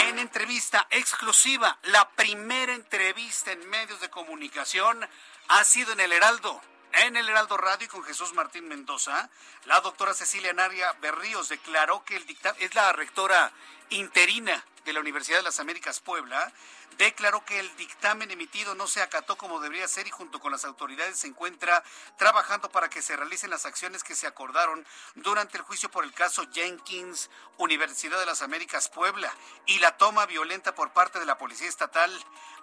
En 0.07 0.19
entrevista 0.19 0.87
exclusiva, 0.89 1.77
la 1.83 2.09
primera 2.11 2.73
entrevista 2.73 3.51
en 3.51 3.69
medios 3.69 3.99
de 3.99 4.09
comunicación 4.09 5.05
ha 5.49 5.63
sido 5.65 5.91
en 5.91 5.99
el 5.99 6.13
Heraldo. 6.13 6.61
En 6.93 7.17
el 7.17 7.27
Heraldo 7.27 7.57
Radio 7.57 7.85
y 7.85 7.89
con 7.89 8.03
Jesús 8.03 8.33
Martín 8.33 8.69
Mendoza, 8.69 9.29
la 9.65 9.81
doctora 9.81 10.13
Cecilia 10.13 10.53
Naria 10.53 10.93
Berríos 11.01 11.49
declaró 11.49 12.05
que 12.05 12.15
el 12.15 12.25
dictamen, 12.25 12.61
es 12.61 12.73
la 12.73 12.93
rectora 12.93 13.51
interina 13.89 14.63
de 14.85 14.93
la 14.93 14.99
Universidad 14.99 15.37
de 15.37 15.43
las 15.43 15.59
Américas 15.59 15.99
Puebla, 15.99 16.51
declaró 16.97 17.43
que 17.45 17.59
el 17.59 17.75
dictamen 17.75 18.31
emitido 18.31 18.75
no 18.75 18.87
se 18.87 19.01
acató 19.01 19.37
como 19.37 19.59
debería 19.59 19.87
ser 19.87 20.07
y 20.07 20.11
junto 20.11 20.39
con 20.39 20.51
las 20.51 20.65
autoridades 20.65 21.19
se 21.19 21.27
encuentra 21.27 21.83
trabajando 22.17 22.69
para 22.69 22.89
que 22.89 23.01
se 23.01 23.15
realicen 23.15 23.49
las 23.49 23.65
acciones 23.65 24.03
que 24.03 24.15
se 24.15 24.27
acordaron 24.27 24.85
durante 25.15 25.57
el 25.57 25.63
juicio 25.63 25.89
por 25.89 26.03
el 26.03 26.13
caso 26.13 26.45
Jenkins, 26.51 27.29
Universidad 27.57 28.19
de 28.19 28.25
las 28.25 28.41
Américas 28.41 28.89
Puebla, 28.89 29.33
y 29.65 29.79
la 29.79 29.97
toma 29.97 30.25
violenta 30.25 30.75
por 30.75 30.93
parte 30.93 31.19
de 31.19 31.25
la 31.25 31.37
Policía 31.37 31.67
Estatal. 31.67 32.11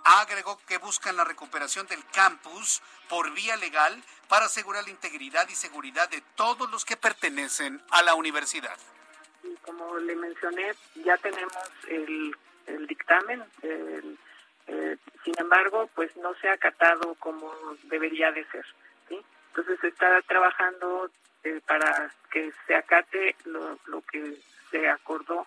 Agregó 0.05 0.59
que 0.67 0.79
buscan 0.79 1.17
la 1.17 1.25
recuperación 1.25 1.87
del 1.87 2.05
campus 2.07 2.83
por 3.09 3.31
vía 3.33 3.57
legal 3.57 4.03
para 4.29 4.47
asegurar 4.47 4.85
la 4.85 4.91
integridad 4.91 5.49
y 5.49 5.55
seguridad 5.55 6.09
de 6.09 6.21
todos 6.37 6.71
los 6.71 6.85
que 6.85 6.97
pertenecen 6.97 7.83
a 7.91 8.03
la 8.03 8.15
universidad. 8.15 8.79
Y 9.43 9.55
como 9.57 9.99
le 9.99 10.15
mencioné, 10.17 10.73
ya 11.05 11.17
tenemos 11.19 11.53
el 11.89 12.87
dictamen. 12.87 13.43
Eh, 13.63 14.97
sin 15.25 15.35
embargo, 15.39 15.89
pues 15.95 16.17
no 16.17 16.35
se 16.37 16.49
ha 16.49 16.53
acatado 16.53 17.15
como 17.17 17.53
debería 17.85 18.31
de 18.33 18.45
ser. 18.47 18.65
Entonces 19.49 19.81
se 19.81 19.89
está 19.89 20.23
trabajando 20.23 21.11
eh, 21.43 21.61
para 21.67 22.13
que 22.31 22.53
se 22.67 22.75
acate 22.77 23.35
lo, 23.45 23.79
lo 23.87 24.01
que 24.03 24.37
se 24.71 24.89
acordó 24.89 25.47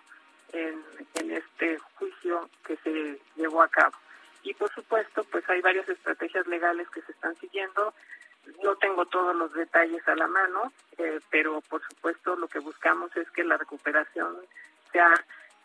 en, 0.51 0.83
en 1.15 1.31
este 1.31 1.79
juicio 1.95 2.49
que 2.65 2.75
se 2.77 3.21
llevó 3.37 3.61
a 3.61 3.69
cabo. 3.69 3.95
Y 4.43 4.53
por 4.55 4.69
supuesto, 4.73 5.23
pues 5.31 5.49
hay 5.49 5.61
varias 5.61 5.87
estrategias 5.87 6.45
legales 6.47 6.89
que 6.89 7.01
se 7.03 7.13
están 7.13 7.33
siguiendo. 7.37 7.93
No 8.63 8.75
tengo 8.75 9.05
todos 9.05 9.35
los 9.35 9.53
detalles 9.53 10.07
a 10.07 10.15
la 10.15 10.27
mano, 10.27 10.71
eh, 10.97 11.19
pero 11.29 11.61
por 11.61 11.81
supuesto 11.87 12.35
lo 12.35 12.47
que 12.47 12.59
buscamos 12.59 13.15
es 13.15 13.29
que 13.31 13.43
la 13.43 13.57
recuperación 13.57 14.37
sea 14.91 15.13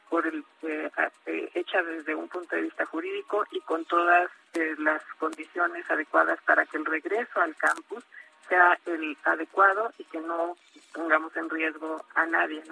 por 0.08 0.26
el, 0.26 0.44
eh, 0.62 0.90
eh, 1.26 1.50
hecha 1.54 1.82
desde 1.82 2.14
un 2.14 2.28
punto 2.28 2.56
de 2.56 2.62
vista 2.62 2.86
jurídico 2.86 3.44
y 3.50 3.60
con 3.60 3.84
todas 3.84 4.30
eh, 4.54 4.74
las 4.78 5.02
condiciones 5.18 5.88
adecuadas 5.90 6.38
para 6.42 6.64
que 6.66 6.78
el 6.78 6.84
regreso 6.84 7.40
al 7.40 7.54
campus 7.56 8.02
sea 8.48 8.78
el 8.86 9.16
adecuado 9.24 9.92
y 9.98 10.04
que 10.04 10.20
no 10.20 10.56
pongamos 10.94 11.36
en 11.36 11.50
riesgo 11.50 12.02
a 12.14 12.24
nadie. 12.26 12.62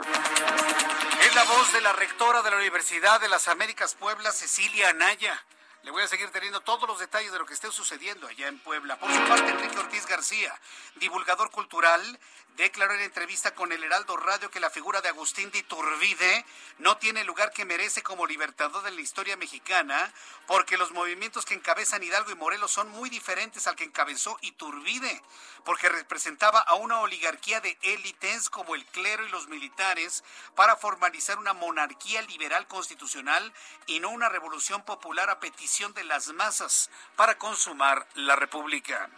Es 1.21 1.35
la 1.35 1.45
voz 1.45 1.73
de 1.75 1.83
la 1.83 1.93
rectora 1.93 2.43
de 2.43 2.51
la 2.51 2.57
Universidad 2.57 3.21
de 3.21 3.29
las 3.29 3.49
Américas 3.49 3.95
Puebla, 3.95 4.33
Cecilia 4.33 4.89
Anaya. 4.89 5.39
Le 5.87 5.93
voy 5.93 6.03
a 6.03 6.09
seguir 6.09 6.29
teniendo 6.31 6.61
todos 6.63 6.89
los 6.89 6.99
detalles 6.99 7.31
de 7.31 7.39
lo 7.39 7.47
que 7.47 7.55
esté 7.55 7.71
sucediendo 7.71 8.27
allá 8.27 8.49
en 8.49 8.59
Puebla. 8.59 8.99
Por 8.99 9.09
su 9.09 9.21
parte, 9.29 9.53
Enrique 9.53 9.79
Ortiz 9.79 10.05
García, 10.05 10.53
divulgador 10.97 11.53
cultural, 11.53 12.19
declaró 12.57 12.95
en 12.95 13.01
entrevista 13.01 13.55
con 13.55 13.71
el 13.71 13.85
Heraldo 13.85 14.17
Radio 14.17 14.51
que 14.51 14.61
la 14.61 14.71
figura 14.71 15.03
de 15.03 15.11
Agustín 15.11 15.51
de 15.51 15.59
Iturbide 15.59 16.45
no 16.79 16.97
tiene 16.97 17.23
lugar 17.25 17.53
que 17.53 17.67
merece 17.67 18.03
como 18.03 18.27
libertador 18.27 18.83
de 18.83 18.91
la 18.91 19.01
historia 19.01 19.37
mexicana, 19.37 20.13
porque 20.47 20.79
los 20.79 20.91
movimientos 20.93 21.45
que 21.45 21.55
encabezan 21.55 22.03
Hidalgo 22.03 22.31
y 22.31 22.35
Morelos 22.35 22.73
son 22.73 22.89
muy 22.89 23.11
diferentes 23.11 23.67
al 23.67 23.77
que 23.77 23.85
encabezó 23.85 24.39
Iturbide, 24.41 25.23
porque 25.65 25.91
representaba 25.91 26.61
a 26.61 26.75
una 26.75 27.01
oligarquía 27.01 27.61
de 27.61 27.77
élites 27.83 28.49
como 28.49 28.75
el 28.75 28.87
clero 28.87 29.27
y 29.27 29.31
los 29.31 29.49
militares 29.49 30.25
para 30.55 30.77
formalizar 30.77 31.39
una 31.39 31.53
monarquía 31.53 32.23
liberal 32.23 32.67
constitucional 32.67 33.53
y 33.87 34.01
no 34.01 34.09
una 34.09 34.31
revolución 34.31 34.83
popular 34.83 35.29
a 35.29 35.41
petición 35.41 35.93
de 35.93 36.05
las 36.05 36.29
masas 36.29 36.91
para 37.17 37.37
consumar 37.37 38.07
la 38.15 38.37
República. 38.37 39.11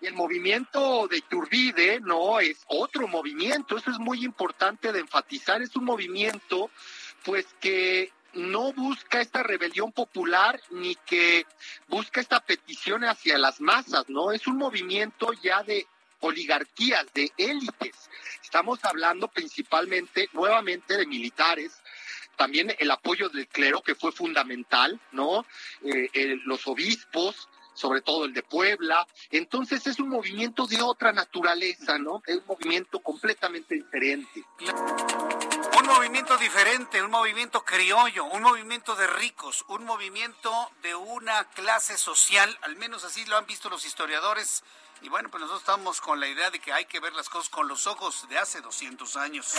El 0.00 0.14
movimiento 0.14 1.06
de 1.08 1.18
Iturbide 1.18 2.00
no 2.00 2.40
es 2.40 2.64
otro 2.68 3.06
movimiento, 3.06 3.76
eso 3.76 3.90
es 3.90 3.98
muy 3.98 4.24
importante 4.24 4.92
de 4.92 5.00
enfatizar, 5.00 5.60
es 5.60 5.76
un 5.76 5.84
movimiento 5.84 6.70
pues 7.24 7.46
que 7.60 8.10
no 8.32 8.72
busca 8.72 9.20
esta 9.20 9.42
rebelión 9.42 9.92
popular 9.92 10.60
ni 10.70 10.94
que 10.94 11.46
busca 11.88 12.20
esta 12.20 12.40
petición 12.40 13.04
hacia 13.04 13.36
las 13.38 13.60
masas, 13.60 14.08
¿no? 14.08 14.32
Es 14.32 14.46
un 14.46 14.56
movimiento 14.56 15.32
ya 15.42 15.62
de 15.62 15.86
oligarquías, 16.20 17.06
de 17.12 17.32
élites. 17.36 18.10
Estamos 18.42 18.84
hablando 18.84 19.28
principalmente, 19.28 20.28
nuevamente, 20.32 20.96
de 20.96 21.06
militares, 21.06 21.82
también 22.36 22.74
el 22.78 22.90
apoyo 22.90 23.28
del 23.28 23.48
clero, 23.48 23.82
que 23.82 23.94
fue 23.94 24.12
fundamental, 24.12 25.00
¿no? 25.12 25.44
Eh, 25.82 26.38
los 26.44 26.66
obispos, 26.66 27.48
sobre 27.80 28.02
todo 28.02 28.26
el 28.26 28.34
de 28.34 28.42
Puebla. 28.42 29.06
Entonces 29.30 29.86
es 29.86 29.98
un 29.98 30.10
movimiento 30.10 30.66
de 30.66 30.82
otra 30.82 31.12
naturaleza, 31.12 31.98
¿no? 31.98 32.22
Es 32.26 32.36
un 32.36 32.46
movimiento 32.46 33.00
completamente 33.00 33.74
diferente. 33.74 34.44
Un 35.78 35.86
movimiento 35.86 36.36
diferente, 36.36 37.02
un 37.02 37.10
movimiento 37.10 37.64
criollo, 37.64 38.24
un 38.26 38.42
movimiento 38.42 38.94
de 38.96 39.06
ricos, 39.06 39.64
un 39.68 39.84
movimiento 39.84 40.52
de 40.82 40.94
una 40.94 41.44
clase 41.50 41.96
social, 41.96 42.56
al 42.62 42.76
menos 42.76 43.04
así 43.04 43.24
lo 43.24 43.38
han 43.38 43.46
visto 43.46 43.70
los 43.70 43.86
historiadores 43.86 44.62
y 45.02 45.08
bueno, 45.08 45.30
pues 45.30 45.40
nosotros 45.40 45.62
estamos 45.62 45.98
con 46.00 46.18
la 46.20 46.28
idea 46.28 46.50
de 46.50 46.58
que 46.58 46.74
hay 46.74 46.84
que 46.84 47.00
ver 47.00 47.14
las 47.14 47.30
cosas 47.30 47.48
con 47.48 47.68
los 47.68 47.86
ojos 47.86 48.28
de 48.28 48.36
hace 48.36 48.60
200 48.60 49.16
años. 49.16 49.54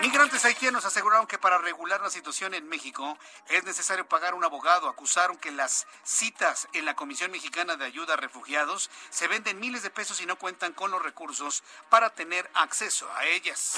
Migrantes 0.00 0.44
haitianos 0.44 0.84
aseguraron 0.84 1.28
que 1.28 1.38
para 1.38 1.58
regular 1.58 2.00
la 2.00 2.10
situación 2.10 2.54
en 2.54 2.68
México 2.68 3.16
es 3.48 3.62
necesario 3.64 4.08
pagar 4.08 4.34
un 4.34 4.42
abogado. 4.42 4.88
Acusaron 4.88 5.38
que 5.38 5.52
las 5.52 5.86
citas 6.02 6.66
en 6.72 6.84
la 6.84 6.96
Comisión 6.96 7.30
Mexicana 7.30 7.76
de 7.76 7.84
Ayuda 7.84 8.14
a 8.14 8.16
Refugiados 8.16 8.90
se 9.10 9.28
venden 9.28 9.60
miles 9.60 9.84
de 9.84 9.90
pesos 9.90 10.20
y 10.20 10.26
no 10.26 10.34
cuentan 10.36 10.72
con 10.72 10.90
los 10.90 11.00
recursos 11.00 11.62
para 11.88 12.10
tener 12.10 12.50
acceso 12.54 13.08
a 13.14 13.24
ellas. 13.26 13.76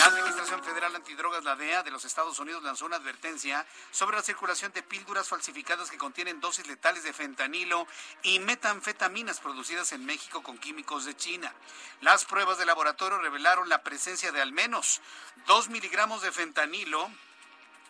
La 0.00 0.06
Administración 0.06 0.62
Federal 0.62 0.94
Antidrogas, 0.94 1.44
la 1.44 1.56
DEA, 1.56 1.82
de 1.82 1.90
los 1.90 2.04
Estados 2.04 2.38
Unidos 2.38 2.62
lanzó 2.62 2.84
una 2.84 2.96
advertencia 2.96 3.64
sobre 3.90 4.18
la 4.18 4.22
circulación 4.22 4.70
de 4.72 4.82
píldoras 4.82 5.28
falsificadas 5.28 5.90
que 5.90 5.96
contienen 5.96 6.40
dosis 6.40 6.66
letales 6.66 7.04
de 7.04 7.14
fentanilo 7.14 7.86
y 8.22 8.40
metanfetamina 8.40 9.13
producidas 9.40 9.92
en 9.92 10.04
México 10.04 10.42
con 10.42 10.58
químicos 10.58 11.04
de 11.04 11.16
China. 11.16 11.54
Las 12.00 12.24
pruebas 12.24 12.58
de 12.58 12.66
laboratorio 12.66 13.18
revelaron 13.18 13.68
la 13.68 13.82
presencia 13.84 14.32
de 14.32 14.42
al 14.42 14.50
menos 14.50 15.00
2 15.46 15.68
miligramos 15.68 16.20
de 16.22 16.32
fentanilo 16.32 17.08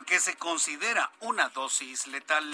que 0.05 0.21
se 0.21 0.37
considera 0.37 1.11
una 1.21 1.49
dosis 1.49 2.07
letal. 2.07 2.45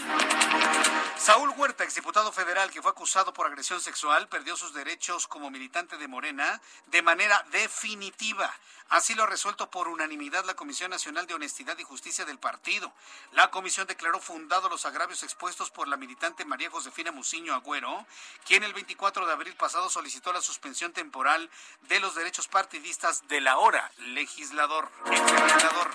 Saúl 1.16 1.50
Huerta, 1.56 1.84
exdiputado 1.84 2.32
federal 2.32 2.70
que 2.70 2.82
fue 2.82 2.90
acusado 2.90 3.32
por 3.32 3.46
agresión 3.46 3.80
sexual, 3.80 4.28
perdió 4.28 4.56
sus 4.56 4.72
derechos 4.72 5.26
como 5.26 5.50
militante 5.50 5.96
de 5.96 6.08
Morena 6.08 6.60
de 6.86 7.02
manera 7.02 7.44
definitiva. 7.50 8.52
Así 8.90 9.14
lo 9.14 9.22
ha 9.22 9.26
resuelto 9.26 9.70
por 9.70 9.86
unanimidad 9.86 10.44
la 10.44 10.54
Comisión 10.54 10.90
Nacional 10.90 11.28
de 11.28 11.34
Honestidad 11.34 11.78
y 11.78 11.84
Justicia 11.84 12.24
del 12.24 12.40
partido. 12.40 12.92
La 13.30 13.48
comisión 13.48 13.86
declaró 13.86 14.18
fundado 14.18 14.68
los 14.68 14.84
agravios 14.84 15.22
expuestos 15.22 15.70
por 15.70 15.86
la 15.86 15.96
militante 15.96 16.44
María 16.44 16.70
Josefina 16.70 17.12
Muciño 17.12 17.54
Agüero, 17.54 18.04
quien 18.44 18.64
el 18.64 18.74
24 18.74 19.26
de 19.26 19.32
abril 19.32 19.54
pasado 19.54 19.88
solicitó 19.90 20.32
la 20.32 20.40
suspensión 20.40 20.92
temporal 20.92 21.48
de 21.82 22.00
los 22.00 22.16
derechos 22.16 22.48
partidistas 22.48 23.28
del 23.28 23.46
ahora 23.46 23.92
legislador. 23.98 24.90
legislador. 25.04 25.90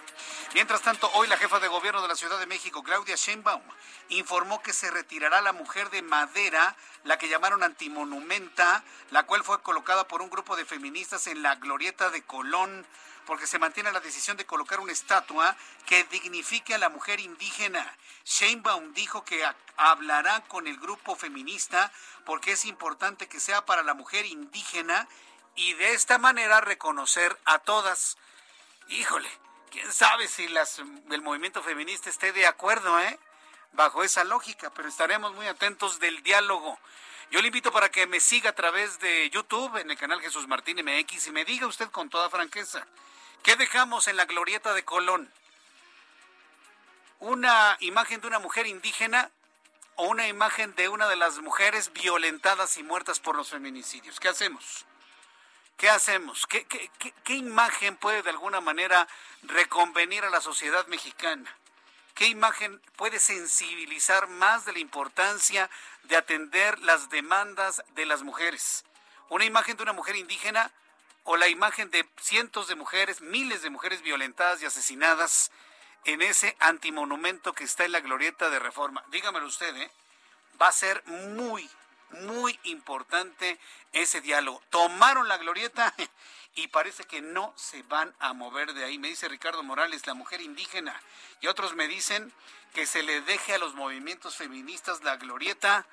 Mientras 0.54 0.82
tanto, 0.82 1.12
hoy 1.16 1.28
la 1.28 1.36
jefa 1.46 1.60
de 1.60 1.68
gobierno 1.68 2.02
de 2.02 2.08
la 2.08 2.16
Ciudad 2.16 2.40
de 2.40 2.48
México, 2.48 2.82
Claudia 2.82 3.16
Sheinbaum, 3.16 3.62
informó 4.10 4.64
que 4.64 4.74
se 4.74 4.90
retirará 4.90 5.42
la 5.42 5.54
mujer 5.54 5.92
de 5.92 6.02
madera, 6.02 6.76
la 7.04 7.20
que 7.20 7.30
llamaron 7.30 7.62
antimonumenta, 7.62 8.84
la 9.12 9.28
cual 9.28 9.44
fue 9.44 9.62
colocada 9.62 10.08
por 10.08 10.24
un 10.24 10.32
grupo 10.32 10.56
de 10.56 10.66
feministas 10.66 11.28
en 11.28 11.44
la 11.44 11.54
glorieta 11.54 12.10
de 12.10 12.24
Colón, 12.24 12.88
porque 13.28 13.46
se 13.46 13.60
mantiene 13.60 13.92
la 13.92 14.00
decisión 14.00 14.38
de 14.38 14.48
colocar 14.48 14.80
una 14.80 14.92
estatua 14.92 15.56
que 15.86 16.04
dignifique 16.06 16.74
a 16.74 16.80
la 16.80 16.90
mujer 16.90 17.20
indígena. 17.20 17.96
Sheinbaum 18.24 18.96
dijo 18.96 19.24
que 19.24 19.48
hablará 19.78 20.42
con 20.48 20.66
el 20.66 20.80
grupo 20.80 21.16
feminista 21.16 21.92
porque 22.26 22.54
es 22.54 22.66
importante 22.66 23.28
que 23.28 23.40
sea 23.40 23.68
para 23.68 23.84
la 23.84 23.94
mujer 23.94 24.26
indígena 24.26 25.08
y 25.54 25.74
de 25.74 25.94
esta 25.94 26.18
manera 26.18 26.60
reconocer 26.62 27.40
a 27.46 27.60
todas. 27.60 28.18
Híjole, 28.88 29.30
quién 29.76 29.92
sabe 29.92 30.30
si 30.30 30.48
las, 30.48 30.80
el 30.80 31.22
movimiento 31.22 31.62
feminista 31.62 32.10
esté 32.10 32.32
de 32.32 32.48
acuerdo, 32.48 32.98
¿eh? 33.02 33.20
Bajo 33.74 34.06
esa 34.06 34.24
lógica, 34.24 34.72
pero 34.74 34.88
estaremos 34.88 35.34
muy 35.36 35.48
atentos 35.48 36.00
del 36.00 36.24
diálogo. 36.24 36.80
Yo 37.30 37.42
le 37.42 37.48
invito 37.48 37.74
para 37.74 37.90
que 37.90 38.08
me 38.08 38.22
siga 38.22 38.52
a 38.52 38.56
través 38.56 39.00
de 39.00 39.30
YouTube 39.32 39.76
en 39.76 39.92
el 39.92 39.98
canal 39.98 40.22
Jesús 40.22 40.48
Martín 40.48 40.78
MX 40.78 41.28
y 41.28 41.32
me 41.32 41.44
diga 41.44 41.68
usted 41.68 41.90
con 41.90 42.10
toda 42.10 42.30
franqueza, 42.30 42.88
¿qué 43.44 43.58
dejamos 43.58 44.08
en 44.08 44.16
la 44.16 44.24
glorieta 44.24 44.74
de 44.74 44.86
Colón? 44.86 45.30
¿Una 47.20 47.76
imagen 47.82 48.22
de 48.22 48.28
una 48.28 48.40
mujer 48.40 48.68
indígena 48.68 49.30
o 49.96 50.08
una 50.08 50.30
imagen 50.30 50.74
de 50.76 50.88
una 50.88 51.10
de 51.10 51.18
las 51.18 51.40
mujeres 51.40 51.92
violentadas 51.92 52.78
y 52.78 52.84
muertas 52.84 53.20
por 53.20 53.36
los 53.36 53.50
feminicidios. 53.50 54.20
¿Qué 54.20 54.30
hacemos? 54.30 54.86
¿Qué 55.78 55.90
hacemos? 55.90 56.48
¿Qué, 56.48 57.36
imagen 57.36 57.98
puede 57.98 58.24
de 58.24 58.30
alguna 58.30 58.62
manera 58.62 59.08
reconvenir 59.44 60.24
a 60.24 60.30
la 60.30 60.40
sociedad 60.40 60.88
mexicana? 60.88 61.54
¿Qué 62.14 62.28
imagen 62.28 62.80
puede 62.96 63.20
sensibilizar 63.20 64.28
más 64.28 64.64
de 64.64 64.72
la 64.72 64.80
importancia 64.80 65.70
de 66.04 66.16
atender 66.16 66.80
las 66.80 67.10
demandas 67.10 67.84
de 67.94 68.06
las 68.06 68.24
mujeres? 68.24 68.86
¿Una 69.28 69.44
imagen 69.44 69.76
de 69.76 69.84
una 69.84 69.92
mujer 69.92 70.16
indígena 70.16 70.72
o 71.26 71.36
la 71.36 71.50
imagen 71.50 71.92
de 71.92 72.08
cientos 72.22 72.70
de 72.70 72.76
mujeres, 72.76 73.20
miles 73.20 73.62
de 73.62 73.70
mujeres 73.70 74.02
violentadas 74.02 74.62
y 74.62 74.66
asesinadas 74.66 75.52
en 76.06 76.22
ese 76.22 76.56
antimonumento 76.60 77.52
que 77.52 77.66
está 77.66 77.84
en 77.84 77.92
la 77.92 78.00
glorieta 78.00 78.50
de 78.50 78.60
reforma? 78.60 79.04
Dígamelo 79.10 79.46
usted, 79.46 79.76
¿eh? 79.76 79.92
Va 80.62 80.70
a 80.70 80.72
ser 80.72 81.04
muy, 81.06 81.70
muy 82.10 82.60
importante 82.64 83.60
ese 83.92 84.22
diálogo. 84.22 84.62
Tomaron 84.70 85.28
la 85.28 85.38
glorieta 85.38 85.94
y 86.56 86.68
parece 86.68 87.04
que 87.04 87.22
no 87.22 87.54
se 87.56 87.84
van 87.84 88.14
a 88.20 88.34
mover 88.34 88.74
de 88.74 88.86
ahí. 88.86 88.98
Me 88.98 89.10
dice 89.10 89.28
Ricardo 89.28 89.64
Morales, 89.64 90.08
la 90.08 90.14
mujer 90.14 90.42
indígena. 90.42 91.00
Y 91.42 91.48
otros 91.48 91.76
me 91.76 91.88
dicen 91.88 92.32
que 92.74 92.86
se 92.86 93.04
le 93.04 93.22
deje 93.22 93.56
a 93.56 93.58
los 93.58 93.74
movimientos 93.74 94.36
feministas 94.36 95.04
la 95.04 95.18
glorieta. 95.18 95.86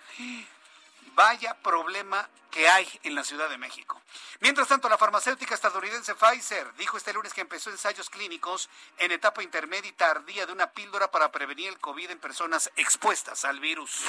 Vaya 1.15 1.55
problema 1.63 2.29
que 2.53 2.69
hay 2.69 2.87
en 3.03 3.15
la 3.15 3.25
Ciudad 3.25 3.49
de 3.49 3.57
México. 3.57 4.01
Mientras 4.41 4.69
tanto, 4.69 4.89
la 4.89 4.99
farmacéutica 4.99 5.55
estadounidense 5.55 6.15
Pfizer 6.15 6.73
dijo 6.75 6.99
este 6.99 7.15
lunes 7.15 7.33
que 7.33 7.41
empezó 7.41 7.71
ensayos 7.71 8.11
clínicos 8.11 8.69
en 8.99 9.11
etapa 9.11 9.43
intermedia 9.43 9.89
y 9.89 9.93
tardía 9.93 10.45
de 10.45 10.53
una 10.53 10.71
píldora 10.71 11.11
para 11.11 11.33
prevenir 11.33 11.69
el 11.69 11.79
COVID 11.79 12.11
en 12.11 12.19
personas 12.19 12.71
expuestas 12.77 13.47
al 13.47 13.59
virus. 13.59 14.03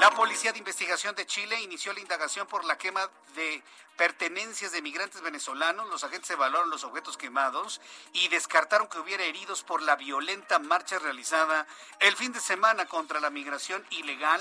La 0.00 0.10
Policía 0.12 0.50
de 0.52 0.58
Investigación 0.58 1.14
de 1.14 1.26
Chile 1.26 1.60
inició 1.60 1.92
la 1.92 2.00
indagación 2.00 2.46
por 2.46 2.64
la 2.64 2.78
quema 2.78 3.10
de 3.34 3.62
pertenencias 4.00 4.72
de 4.72 4.80
migrantes 4.80 5.20
venezolanos. 5.20 5.90
Los 5.90 6.04
agentes 6.04 6.30
evaluaron 6.30 6.70
los 6.70 6.84
objetos 6.84 7.18
quemados 7.18 7.82
y 8.14 8.28
descartaron 8.28 8.88
que 8.88 8.98
hubiera 8.98 9.24
heridos 9.24 9.62
por 9.62 9.82
la 9.82 9.96
violenta 9.96 10.58
marcha 10.58 10.98
realizada 10.98 11.66
el 11.98 12.16
fin 12.16 12.32
de 12.32 12.40
semana 12.40 12.86
contra 12.86 13.20
la 13.20 13.28
migración 13.28 13.84
ilegal, 13.90 14.40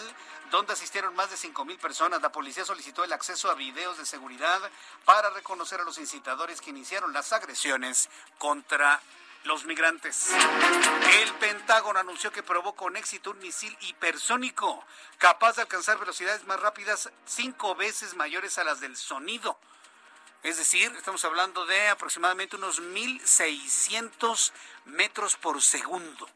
donde 0.50 0.72
asistieron 0.72 1.14
más 1.14 1.30
de 1.30 1.36
5.000 1.36 1.78
personas. 1.78 2.22
La 2.22 2.32
policía 2.32 2.64
solicitó 2.70 3.04
el 3.04 3.14
acceso 3.14 3.50
a 3.50 3.56
videos 3.56 3.98
de 3.98 4.06
seguridad 4.06 4.62
para 5.04 5.32
reconocer 5.32 5.82
a 5.82 5.84
los 5.84 5.98
incitadores 5.98 6.62
que 6.62 6.70
iniciaron 6.70 7.12
las 7.14 7.34
agresiones 7.34 8.10
contra 8.38 9.02
los 9.46 9.66
migrantes. 9.66 10.28
El 11.20 11.34
Pentágono 11.40 12.00
anunció 12.00 12.32
que 12.32 12.44
probó 12.44 12.76
con 12.76 12.96
éxito 12.96 13.32
un 13.32 13.40
misil 13.40 13.76
hipersónico 13.82 14.86
capaz 15.18 15.56
de 15.56 15.64
alcanzar 15.64 15.98
velocidades 15.98 16.46
más 16.46 16.60
rápidas 16.60 17.10
cinco 17.26 17.74
veces 17.74 18.14
mayores 18.14 18.60
a 18.60 18.64
las 18.64 18.80
del 18.80 18.96
sonido. 18.96 19.58
Es 20.44 20.58
decir, 20.58 20.94
estamos 20.96 21.26
hablando 21.26 21.66
de 21.66 21.90
aproximadamente 21.90 22.56
unos 22.56 22.80
1.600 22.84 24.52
metros 24.86 25.38
por 25.38 25.60
segundo. 25.64 26.30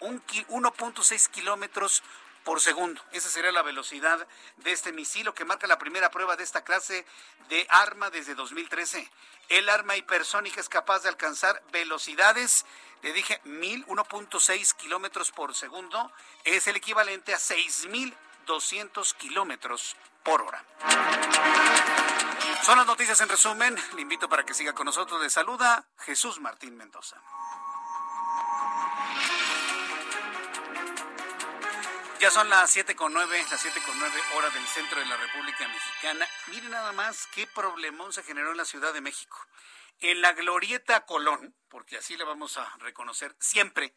1.6 0.00 1.28
kilómetros 1.30 2.02
por 2.44 2.60
segundo. 2.60 3.02
Esa 3.12 3.28
sería 3.28 3.52
la 3.52 3.62
velocidad 3.62 4.26
de 4.56 4.72
este 4.72 4.92
misil, 4.92 5.32
que 5.34 5.44
marca 5.44 5.66
la 5.66 5.78
primera 5.78 6.10
prueba 6.10 6.36
de 6.36 6.44
esta 6.44 6.64
clase 6.64 7.04
de 7.48 7.66
arma 7.70 8.10
desde 8.10 8.34
2013. 8.34 9.10
El 9.48 9.68
arma 9.68 9.96
hipersónica 9.96 10.60
es 10.60 10.68
capaz 10.68 11.02
de 11.02 11.08
alcanzar 11.08 11.62
velocidades, 11.72 12.66
le 13.02 13.12
dije, 13.12 13.40
1.6 13.44 14.74
kilómetros 14.74 15.30
por 15.30 15.54
segundo, 15.54 16.10
es 16.44 16.66
el 16.66 16.76
equivalente 16.76 17.32
a 17.34 17.38
6.200 17.38 19.14
kilómetros 19.14 19.96
por 20.22 20.42
hora. 20.42 20.64
Son 22.62 22.76
las 22.76 22.86
noticias 22.86 23.20
en 23.20 23.28
resumen. 23.28 23.76
Le 23.94 24.02
invito 24.02 24.28
para 24.28 24.44
que 24.44 24.52
siga 24.52 24.74
con 24.74 24.84
nosotros. 24.84 25.20
Le 25.22 25.30
saluda 25.30 25.84
Jesús 26.00 26.38
Martín 26.40 26.76
Mendoza. 26.76 27.16
Ya 32.20 32.32
son 32.32 32.50
las 32.50 32.68
siete 32.68 32.96
con 32.96 33.12
nueve, 33.12 33.40
las 33.48 33.60
siete 33.60 33.80
con 33.86 33.96
nueve 33.96 34.20
horas 34.34 34.52
del 34.52 34.66
centro 34.66 34.98
de 34.98 35.06
la 35.06 35.16
República 35.16 35.68
Mexicana. 35.68 36.26
Miren 36.48 36.70
nada 36.72 36.90
más 36.90 37.28
qué 37.28 37.46
problemón 37.46 38.12
se 38.12 38.24
generó 38.24 38.50
en 38.50 38.56
la 38.56 38.64
Ciudad 38.64 38.92
de 38.92 39.00
México. 39.00 39.38
En 40.00 40.20
la 40.20 40.32
Glorieta 40.32 41.06
Colón, 41.06 41.54
porque 41.68 41.96
así 41.96 42.16
le 42.16 42.24
vamos 42.24 42.56
a 42.58 42.76
reconocer 42.78 43.36
siempre, 43.38 43.94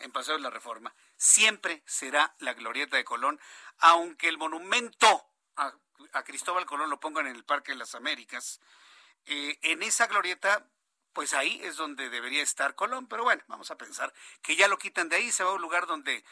en 0.00 0.10
Paseo 0.10 0.34
de 0.34 0.40
la 0.40 0.50
Reforma, 0.50 0.92
siempre 1.16 1.84
será 1.86 2.34
la 2.40 2.52
Glorieta 2.54 2.96
de 2.96 3.04
Colón, 3.04 3.40
aunque 3.78 4.28
el 4.28 4.36
monumento 4.36 5.24
a, 5.54 5.72
Cristóbal 6.24 6.66
Colón 6.66 6.90
lo 6.90 6.98
pongan 6.98 7.28
en 7.28 7.36
el 7.36 7.44
Parque 7.44 7.72
de 7.72 7.78
las 7.78 7.94
Américas. 7.94 8.60
Eh, 9.26 9.56
en 9.62 9.84
esa 9.84 10.08
glorieta 10.08 10.68
pues 11.14 11.32
ahí 11.32 11.60
es 11.62 11.76
donde 11.76 12.10
debería 12.10 12.42
estar 12.42 12.74
Colón, 12.74 13.06
pero 13.06 13.22
bueno, 13.22 13.42
vamos 13.46 13.70
a 13.70 13.78
pensar 13.78 14.12
que 14.42 14.56
ya 14.56 14.66
lo 14.66 14.78
quitan 14.78 15.08
de 15.08 15.16
ahí, 15.16 15.30
se 15.30 15.44
va 15.44 15.50
a 15.50 15.54
un 15.54 15.62
lugar 15.62 15.86
donde 15.86 16.24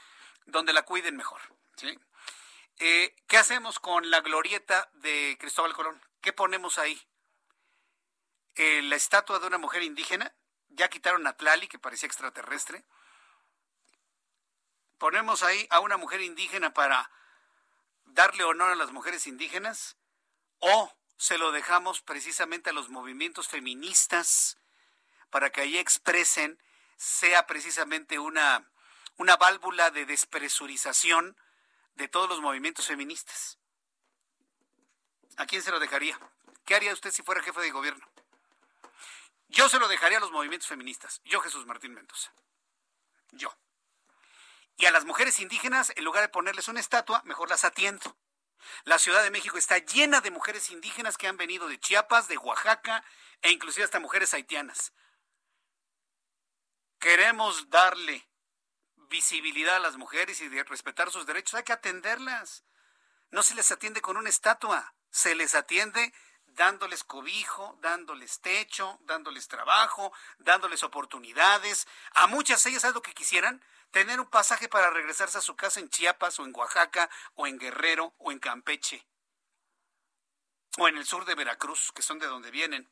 donde 0.46 0.72
la 0.72 0.82
cuiden 0.82 1.16
mejor. 1.16 1.40
¿sí? 1.76 1.98
Eh, 2.78 3.14
¿Qué 3.26 3.38
hacemos 3.38 3.78
con 3.78 4.10
la 4.10 4.20
glorieta 4.20 4.90
de 4.94 5.36
Cristóbal 5.38 5.74
Colón? 5.74 6.00
¿Qué 6.20 6.32
ponemos 6.32 6.78
ahí? 6.78 7.00
Eh, 8.54 8.82
la 8.82 8.96
estatua 8.96 9.38
de 9.38 9.46
una 9.46 9.58
mujer 9.58 9.82
indígena. 9.82 10.34
Ya 10.68 10.88
quitaron 10.88 11.26
a 11.26 11.36
Tlali, 11.36 11.68
que 11.68 11.78
parecía 11.78 12.06
extraterrestre. 12.06 12.84
Ponemos 14.98 15.42
ahí 15.42 15.66
a 15.70 15.80
una 15.80 15.96
mujer 15.96 16.20
indígena 16.20 16.72
para 16.72 17.10
darle 18.04 18.44
honor 18.44 18.70
a 18.72 18.76
las 18.76 18.92
mujeres 18.92 19.26
indígenas. 19.26 19.96
O 20.58 20.92
se 21.16 21.38
lo 21.38 21.52
dejamos 21.52 22.00
precisamente 22.00 22.70
a 22.70 22.72
los 22.72 22.88
movimientos 22.88 23.48
feministas 23.48 24.58
para 25.30 25.50
que 25.50 25.62
ahí 25.62 25.78
expresen, 25.78 26.62
sea 26.96 27.46
precisamente 27.46 28.18
una 28.18 28.71
una 29.16 29.36
válvula 29.36 29.90
de 29.90 30.06
despresurización 30.06 31.36
de 31.94 32.08
todos 32.08 32.28
los 32.28 32.40
movimientos 32.40 32.86
feministas. 32.86 33.58
¿A 35.36 35.46
quién 35.46 35.62
se 35.62 35.70
lo 35.70 35.80
dejaría? 35.80 36.18
¿Qué 36.64 36.74
haría 36.74 36.92
usted 36.92 37.10
si 37.10 37.22
fuera 37.22 37.42
jefe 37.42 37.60
de 37.60 37.70
gobierno? 37.70 38.06
Yo 39.48 39.68
se 39.68 39.78
lo 39.78 39.88
dejaría 39.88 40.18
a 40.18 40.20
los 40.20 40.32
movimientos 40.32 40.68
feministas. 40.68 41.20
Yo, 41.24 41.40
Jesús 41.40 41.66
Martín 41.66 41.94
Mendoza. 41.94 42.32
Yo. 43.32 43.54
Y 44.76 44.86
a 44.86 44.90
las 44.90 45.04
mujeres 45.04 45.40
indígenas, 45.40 45.92
en 45.94 46.04
lugar 46.04 46.22
de 46.22 46.28
ponerles 46.28 46.68
una 46.68 46.80
estatua, 46.80 47.22
mejor 47.24 47.50
las 47.50 47.64
atiendo. 47.64 48.16
La 48.84 48.98
Ciudad 48.98 49.22
de 49.22 49.30
México 49.30 49.58
está 49.58 49.78
llena 49.78 50.20
de 50.20 50.30
mujeres 50.30 50.70
indígenas 50.70 51.18
que 51.18 51.26
han 51.28 51.36
venido 51.36 51.68
de 51.68 51.78
Chiapas, 51.78 52.28
de 52.28 52.38
Oaxaca 52.38 53.04
e 53.42 53.50
inclusive 53.50 53.84
hasta 53.84 54.00
mujeres 54.00 54.32
haitianas. 54.34 54.92
Queremos 56.98 57.68
darle 57.68 58.28
visibilidad 59.12 59.76
a 59.76 59.80
las 59.80 59.96
mujeres 59.96 60.40
y 60.40 60.48
de 60.48 60.64
respetar 60.64 61.12
sus 61.12 61.26
derechos, 61.26 61.54
hay 61.54 61.62
que 61.62 61.72
atenderlas. 61.72 62.64
No 63.30 63.44
se 63.44 63.54
les 63.54 63.70
atiende 63.70 64.00
con 64.00 64.16
una 64.16 64.28
estatua, 64.28 64.94
se 65.10 65.36
les 65.36 65.54
atiende 65.54 66.12
dándoles 66.46 67.04
cobijo, 67.04 67.78
dándoles 67.80 68.40
techo, 68.40 68.98
dándoles 69.02 69.46
trabajo, 69.46 70.12
dándoles 70.38 70.82
oportunidades. 70.82 71.86
A 72.14 72.26
muchas 72.26 72.66
ellas, 72.66 72.82
¿sabes 72.82 72.96
lo 72.96 73.02
que 73.02 73.14
quisieran? 73.14 73.62
Tener 73.92 74.18
un 74.18 74.28
pasaje 74.28 74.68
para 74.68 74.90
regresarse 74.90 75.38
a 75.38 75.42
su 75.42 75.54
casa 75.54 75.78
en 75.78 75.88
Chiapas 75.88 76.40
o 76.40 76.44
en 76.44 76.52
Oaxaca 76.56 77.08
o 77.34 77.46
en 77.46 77.58
Guerrero 77.58 78.14
o 78.18 78.32
en 78.32 78.38
Campeche 78.38 79.06
o 80.78 80.88
en 80.88 80.96
el 80.96 81.04
sur 81.04 81.24
de 81.24 81.34
Veracruz, 81.34 81.92
que 81.92 82.02
son 82.02 82.18
de 82.18 82.26
donde 82.26 82.50
vienen. 82.50 82.88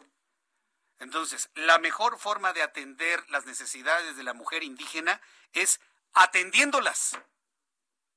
Entonces, 0.98 1.48
la 1.54 1.78
mejor 1.78 2.18
forma 2.18 2.52
de 2.52 2.62
atender 2.62 3.24
las 3.30 3.46
necesidades 3.46 4.16
de 4.16 4.22
la 4.22 4.34
mujer 4.34 4.62
indígena 4.62 5.20
es 5.52 5.80
atendiéndolas. 6.12 7.18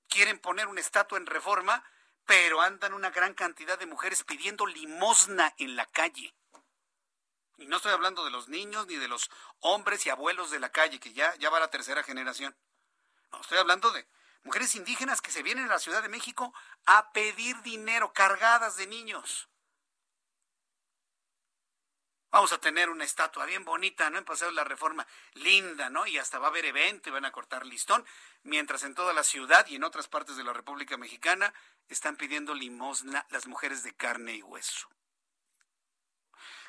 Quieren 0.08 0.40
poner 0.40 0.68
una 0.68 0.82
estatua 0.82 1.18
en 1.18 1.26
reforma, 1.26 1.84
pero 2.26 2.62
andan 2.62 2.94
una 2.94 3.10
gran 3.10 3.34
cantidad 3.34 3.78
de 3.78 3.86
mujeres 3.86 4.24
pidiendo 4.24 4.66
limosna 4.66 5.54
en 5.58 5.76
la 5.76 5.86
calle. 5.88 6.34
Y 7.58 7.66
no 7.68 7.78
estoy 7.78 7.92
hablando 7.92 8.26
de 8.26 8.32
los 8.32 8.48
niños 8.48 8.88
ni 8.88 8.96
de 8.96 9.08
los 9.08 9.30
hombres 9.60 10.06
y 10.06 10.10
abuelos 10.10 10.52
de 10.52 10.60
la 10.60 10.72
calle, 10.72 11.00
que 11.00 11.14
ya, 11.14 11.36
ya 11.36 11.50
va 11.50 11.60
la 11.60 11.70
tercera 11.70 12.04
generación. 12.04 12.56
No, 13.32 13.42
estoy 13.42 13.58
hablando 13.58 13.92
de 13.92 14.08
mujeres 14.44 14.76
indígenas 14.76 15.22
que 15.22 15.32
se 15.32 15.44
vienen 15.44 15.66
a 15.66 15.74
la 15.74 15.80
Ciudad 15.80 16.02
de 16.02 16.10
México 16.10 16.54
a 16.86 17.12
pedir 17.12 17.62
dinero, 17.62 18.14
cargadas 18.14 18.76
de 18.78 18.88
niños. 18.88 19.50
Vamos 22.34 22.52
a 22.52 22.58
tener 22.58 22.90
una 22.90 23.04
estatua 23.04 23.46
bien 23.46 23.64
bonita, 23.64 24.10
¿no? 24.10 24.18
En 24.18 24.26
Paseo 24.26 24.48
de 24.48 24.56
la 24.56 24.64
Reforma, 24.64 25.06
linda, 25.36 25.92
¿no? 25.92 26.08
Y 26.08 26.18
hasta 26.18 26.40
va 26.40 26.48
a 26.48 26.50
haber 26.50 26.66
evento 26.66 27.10
y 27.10 27.12
van 27.12 27.26
a 27.26 27.32
cortar 27.32 27.64
listón, 27.64 28.04
mientras 28.42 28.82
en 28.82 28.96
toda 28.96 29.14
la 29.14 29.24
ciudad 29.24 29.68
y 29.68 29.76
en 29.76 29.84
otras 29.84 30.08
partes 30.08 30.36
de 30.36 30.44
la 30.44 30.52
República 30.52 30.98
Mexicana 30.98 31.54
están 31.90 32.16
pidiendo 32.16 32.56
limosna 32.56 33.24
las 33.30 33.46
mujeres 33.46 33.84
de 33.84 33.94
carne 33.94 34.34
y 34.34 34.42
hueso. 34.42 34.90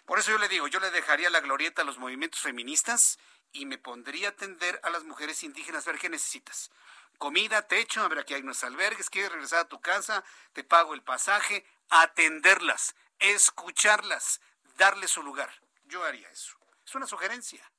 Por 0.04 0.18
eso 0.18 0.32
yo 0.32 0.36
le 0.36 0.48
digo, 0.48 0.68
yo 0.68 0.80
le 0.80 0.90
dejaría 0.90 1.30
la 1.30 1.40
glorieta 1.40 1.80
a 1.80 1.86
los 1.86 1.96
movimientos 1.96 2.42
feministas 2.42 3.18
y 3.50 3.64
me 3.64 3.78
pondría 3.78 4.28
a 4.28 4.30
atender 4.32 4.78
a 4.82 4.90
las 4.90 5.04
mujeres 5.04 5.42
indígenas, 5.44 5.86
ver 5.86 5.98
qué 5.98 6.10
necesitas. 6.10 6.70
Comida, 7.16 7.66
techo, 7.66 8.02
a 8.02 8.08
ver, 8.08 8.18
aquí 8.18 8.34
hay 8.34 8.42
unos 8.42 8.62
albergues, 8.64 9.08
quieres 9.08 9.32
regresar 9.32 9.60
a 9.60 9.68
tu 9.68 9.80
casa, 9.80 10.24
te 10.52 10.62
pago 10.62 10.92
el 10.92 11.02
pasaje, 11.02 11.64
atenderlas, 11.88 12.94
escucharlas, 13.18 14.42
darle 14.75 15.09
su 15.09 15.22
lugar. 15.22 15.51
Yo 15.85 16.05
haría 16.05 16.29
eso. 16.31 16.57
Es 16.85 16.95
una 16.95 17.07
sugerencia 17.07 17.70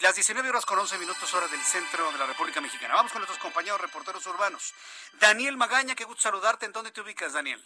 las 0.00 0.14
19 0.14 0.48
horas 0.48 0.64
con 0.64 0.78
11 0.78 0.96
minutos 0.96 1.34
hora 1.34 1.46
del 1.48 1.60
centro 1.60 2.10
de 2.12 2.18
la 2.18 2.24
República 2.24 2.62
Mexicana. 2.62 2.94
Vamos 2.94 3.12
con 3.12 3.20
nuestros 3.20 3.38
compañeros 3.38 3.78
reporteros 3.78 4.26
urbanos. 4.26 4.72
Daniel 5.20 5.58
Magaña, 5.58 5.94
qué 5.94 6.04
gusto 6.04 6.22
saludarte. 6.22 6.64
¿En 6.64 6.72
dónde 6.72 6.92
te 6.92 7.02
ubicas, 7.02 7.34
Daniel? 7.34 7.62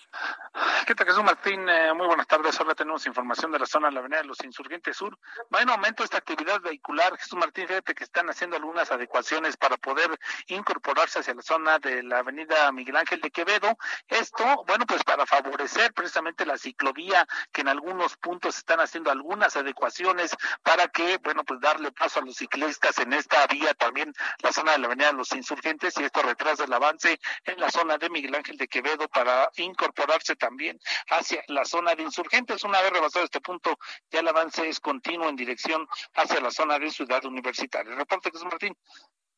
¿Qué 0.87 0.95
tal, 0.97 1.07
Jesús 1.07 1.23
Martín? 1.23 1.69
Eh, 1.69 1.95
muy 1.95 2.07
buenas 2.09 2.27
tardes. 2.27 2.59
Ahora 2.59 2.75
tenemos 2.75 3.07
información 3.07 3.53
de 3.53 3.61
la 3.61 3.67
zona 3.67 3.89
de 3.89 3.95
la 3.95 4.01
Avenida 4.01 4.23
de 4.23 4.27
los 4.27 4.43
Insurgentes 4.43 4.97
Sur. 4.97 5.17
Va 5.55 5.63
en 5.63 5.71
aumento 5.71 6.03
esta 6.03 6.19
actividad 6.19 6.61
vehicular. 6.61 7.17
Jesús 7.17 7.39
Martín, 7.39 7.69
fíjate 7.69 7.95
que 7.95 8.05
están 8.05 8.29
haciendo 8.29 8.57
algunas 8.57 8.91
adecuaciones 8.91 9.57
para 9.57 9.77
poder 9.77 10.19
incorporarse 10.49 11.21
hacia 11.21 11.35
la 11.35 11.43
zona 11.43 11.79
de 11.79 12.03
la 12.03 12.19
Avenida 12.19 12.73
Miguel 12.73 12.97
Ángel 12.97 13.21
de 13.21 13.31
Quevedo. 13.31 13.79
Esto, 14.09 14.65
bueno, 14.67 14.85
pues 14.85 15.05
para 15.05 15.27
favorecer 15.27 15.93
precisamente 15.93 16.45
la 16.45 16.59
ciclovía, 16.59 17.27
que 17.53 17.61
en 17.61 17.69
algunos 17.69 18.17
puntos 18.17 18.59
están 18.59 18.81
haciendo 18.81 19.13
algunas 19.13 19.57
adecuaciones 19.57 20.37
para 20.65 20.89
que, 20.89 21.19
bueno, 21.19 21.45
pues 21.45 21.61
darle 21.69 21.93
paso 21.93 22.21
a 22.21 22.25
los 22.25 22.37
ciclistas 22.37 22.99
en 22.99 23.13
esta 23.13 23.47
vía 23.47 23.75
también 23.75 24.15
la 24.39 24.53
zona 24.53 24.73
de 24.73 24.79
la 24.79 24.87
avenida 24.87 25.09
de 25.09 25.19
los 25.19 25.33
insurgentes 25.33 25.95
y 25.99 26.05
esto 26.05 26.23
retrasa 26.23 26.65
el 26.65 26.73
avance 26.73 27.21
en 27.45 27.61
la 27.61 27.71
zona 27.71 27.99
de 27.99 28.09
Miguel 28.09 28.35
Ángel 28.35 28.57
de 28.57 28.69
Quevedo 28.69 29.07
para 29.09 29.51
incorporarse 29.57 30.35
también 30.37 30.81
hacia 31.11 31.43
la 31.49 31.65
zona 31.65 31.95
de 31.95 32.03
insurgentes. 32.03 32.65
Una 32.65 32.81
vez 32.81 32.91
rebasado 32.93 33.25
este 33.25 33.41
punto, 33.41 33.79
ya 34.11 34.21
el 34.21 34.29
avance 34.29 34.67
es 34.69 34.81
continuo 34.81 35.29
en 35.29 35.37
dirección 35.37 35.87
hacia 36.15 36.41
la 36.41 36.51
zona 36.51 36.79
de 36.79 36.91
Ciudad 36.91 37.25
Universitaria. 37.25 37.95
Reporte 37.95 38.31
Jesús 38.31 38.47
Martín. 38.47 38.77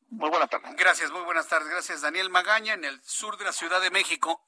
Muy 0.09 0.29
buenas 0.29 0.49
tardes. 0.49 0.75
Gracias, 0.75 1.11
muy 1.11 1.21
buenas 1.21 1.47
tardes. 1.47 1.69
Gracias, 1.69 2.01
Daniel 2.01 2.29
Magaña, 2.29 2.73
en 2.73 2.85
el 2.85 3.01
sur 3.03 3.37
de 3.37 3.45
la 3.45 3.53
Ciudad 3.53 3.81
de 3.81 3.91
México. 3.91 4.45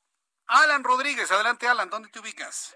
Alan 0.48 0.84
Rodríguez, 0.84 1.32
adelante, 1.32 1.68
Alan, 1.68 1.90
¿dónde 1.90 2.10
te 2.10 2.20
ubicas? 2.20 2.76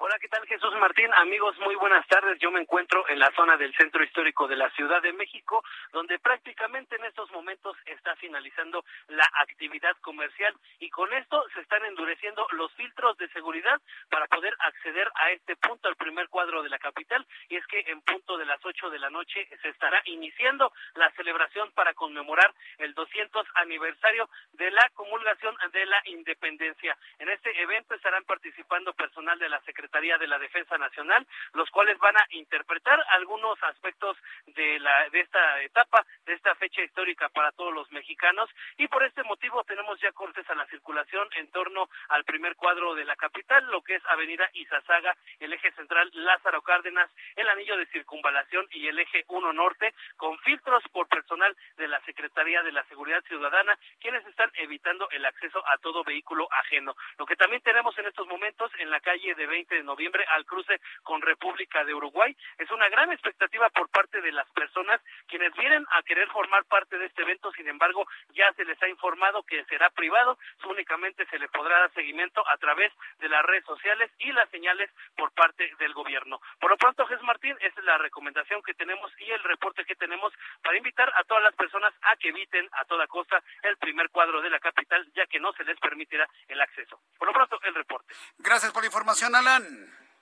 Hola, 0.00 0.16
¿qué 0.20 0.28
tal 0.28 0.46
Jesús 0.46 0.72
Martín? 0.76 1.10
Amigos, 1.14 1.58
muy 1.58 1.74
buenas 1.74 2.06
tardes. 2.06 2.38
Yo 2.38 2.52
me 2.52 2.60
encuentro 2.60 3.04
en 3.08 3.18
la 3.18 3.32
zona 3.32 3.56
del 3.56 3.74
centro 3.74 4.04
histórico 4.04 4.46
de 4.46 4.54
la 4.54 4.70
Ciudad 4.70 5.02
de 5.02 5.12
México, 5.12 5.64
donde 5.92 6.20
prácticamente 6.20 6.94
en 6.94 7.04
estos 7.04 7.28
momentos 7.32 7.76
está 7.84 8.14
finalizando 8.14 8.84
la 9.08 9.28
actividad 9.42 9.96
comercial 10.00 10.54
y 10.78 10.88
con 10.88 11.12
esto 11.14 11.44
se 11.52 11.62
están 11.62 11.84
endureciendo 11.84 12.46
los 12.52 12.72
filtros 12.74 13.16
de 13.18 13.28
seguridad 13.30 13.80
para 14.08 14.28
poder 14.28 14.54
acceder 14.60 15.10
a 15.16 15.32
este 15.32 15.56
punto, 15.56 15.88
al 15.88 15.96
primer 15.96 16.28
cuadro 16.28 16.62
de 16.62 16.68
la 16.68 16.78
capital. 16.78 17.26
Y 17.48 17.56
es 17.56 17.66
que 17.66 17.80
en 17.88 18.00
punto 18.02 18.38
de 18.38 18.46
las 18.46 18.64
8 18.64 18.90
de 18.90 19.00
la 19.00 19.10
noche 19.10 19.48
se 19.60 19.68
estará 19.68 20.00
iniciando 20.04 20.72
la 20.94 21.10
celebración 21.16 21.72
para 21.72 21.92
conmemorar 21.94 22.54
el 22.78 22.94
200 22.94 23.48
aniversario 23.56 24.30
de 24.52 24.70
la 24.70 24.88
comulgación 24.94 25.56
de 25.72 25.86
la 25.86 26.00
independencia. 26.04 26.96
En 27.18 27.28
este 27.30 27.50
evento 27.60 27.96
estarán 27.96 28.22
participando 28.22 28.92
personal 28.92 29.36
de 29.40 29.48
la 29.48 29.58
Secretaría 29.62 29.87
Secretaría 29.88 30.18
de 30.18 30.26
la 30.26 30.38
Defensa 30.38 30.76
Nacional, 30.76 31.26
los 31.54 31.70
cuales 31.70 31.96
van 31.98 32.16
a 32.16 32.26
interpretar 32.30 33.02
algunos 33.10 33.60
aspectos 33.62 34.18
de 34.48 34.78
la 34.80 35.08
de 35.08 35.20
esta 35.20 35.62
etapa, 35.62 36.04
de 36.26 36.34
esta 36.34 36.54
fecha 36.56 36.82
histórica 36.82 37.30
para 37.30 37.52
todos 37.52 37.72
los 37.72 37.90
mexicanos 37.90 38.50
y 38.76 38.86
por 38.88 39.02
este 39.02 39.22
motivo 39.22 39.64
tenemos 39.64 39.98
ya 40.00 40.12
cortes 40.12 40.48
a 40.50 40.54
la 40.54 40.66
circulación 40.66 41.26
en 41.36 41.50
torno 41.52 41.88
al 42.10 42.24
primer 42.24 42.54
cuadro 42.56 42.94
de 42.94 43.06
la 43.06 43.16
capital, 43.16 43.64
lo 43.70 43.80
que 43.80 43.94
es 43.94 44.02
Avenida 44.10 44.50
Izazaga, 44.52 45.16
el 45.40 45.54
eje 45.54 45.72
central 45.72 46.10
Lázaro 46.12 46.60
Cárdenas, 46.60 47.10
el 47.36 47.48
anillo 47.48 47.78
de 47.78 47.86
circunvalación 47.86 48.66
y 48.72 48.88
el 48.88 48.98
eje 48.98 49.24
1 49.28 49.52
norte 49.54 49.94
con 50.16 50.38
filtros 50.40 50.82
por 50.92 51.08
personal 51.08 51.56
de 51.78 51.88
la 51.88 52.00
Secretaría 52.02 52.62
de 52.62 52.72
la 52.72 52.84
Seguridad 52.84 53.24
Ciudadana, 53.24 53.78
quienes 54.00 54.26
están 54.26 54.50
evitando 54.54 55.08
el 55.10 55.24
acceso 55.24 55.66
a 55.66 55.78
todo 55.78 56.04
vehículo 56.04 56.46
ajeno. 56.52 56.94
Lo 57.16 57.24
que 57.24 57.36
también 57.36 57.62
tenemos 57.62 57.96
en 57.98 58.06
estos 58.06 58.26
momentos 58.26 58.70
en 58.78 58.90
la 58.90 59.00
calle 59.00 59.34
de 59.34 59.46
20 59.46 59.77
de 59.78 59.84
noviembre 59.84 60.24
al 60.34 60.44
cruce 60.44 60.80
con 61.02 61.22
República 61.22 61.84
de 61.84 61.94
Uruguay. 61.94 62.36
Es 62.58 62.70
una 62.70 62.88
gran 62.88 63.12
expectativa 63.12 63.70
por 63.70 63.88
parte 63.88 64.20
de 64.20 64.32
las 64.32 64.48
personas 64.50 65.00
quienes 65.28 65.52
vienen 65.54 65.86
a 65.92 66.02
querer 66.02 66.28
formar 66.28 66.64
parte 66.64 66.98
de 66.98 67.06
este 67.06 67.22
evento, 67.22 67.52
sin 67.52 67.68
embargo, 67.68 68.06
ya 68.34 68.52
se 68.54 68.64
les 68.64 68.80
ha 68.82 68.88
informado 68.88 69.42
que 69.44 69.64
será 69.64 69.90
privado, 69.90 70.38
únicamente 70.68 71.26
se 71.26 71.38
le 71.38 71.48
podrá 71.48 71.80
dar 71.80 71.94
seguimiento 71.94 72.42
a 72.48 72.56
través 72.56 72.92
de 73.18 73.28
las 73.28 73.44
redes 73.44 73.64
sociales 73.64 74.10
y 74.18 74.32
las 74.32 74.48
señales 74.50 74.90
por 75.16 75.32
parte 75.32 75.70
del 75.78 75.94
gobierno. 75.94 76.40
Por 76.60 76.70
lo 76.70 76.76
pronto, 76.76 77.06
Jesús 77.06 77.24
Martín, 77.24 77.56
esa 77.60 77.80
es 77.80 77.84
la 77.84 77.98
recomendación 77.98 78.62
que 78.62 78.74
tenemos 78.74 79.12
y 79.18 79.30
el 79.30 79.42
reporte 79.44 79.84
que 79.84 79.94
tenemos 79.94 80.32
para 80.62 80.76
invitar 80.76 81.12
a 81.14 81.24
todas 81.24 81.42
las 81.42 81.54
personas 81.54 81.92
a 82.02 82.16
que 82.16 82.28
eviten 82.28 82.68
a 82.72 82.84
toda 82.84 83.06
costa 83.06 83.42
el 83.62 83.76
primer 83.76 84.10
cuadro 84.10 84.40
de 84.40 84.50
la 84.50 84.58
capital, 84.58 85.06
ya 85.14 85.26
que 85.26 85.40
no 85.40 85.52
se 85.52 85.64
les 85.64 85.78
permitirá 85.78 86.28
el 86.48 86.60
acceso. 86.60 87.00
Por 87.18 87.28
lo 87.28 87.34
pronto, 87.34 87.60
el 87.62 87.74
reporte. 87.74 88.14
Gracias 88.38 88.72
por 88.72 88.82
la 88.82 88.86
información, 88.86 89.34
Alan. 89.34 89.67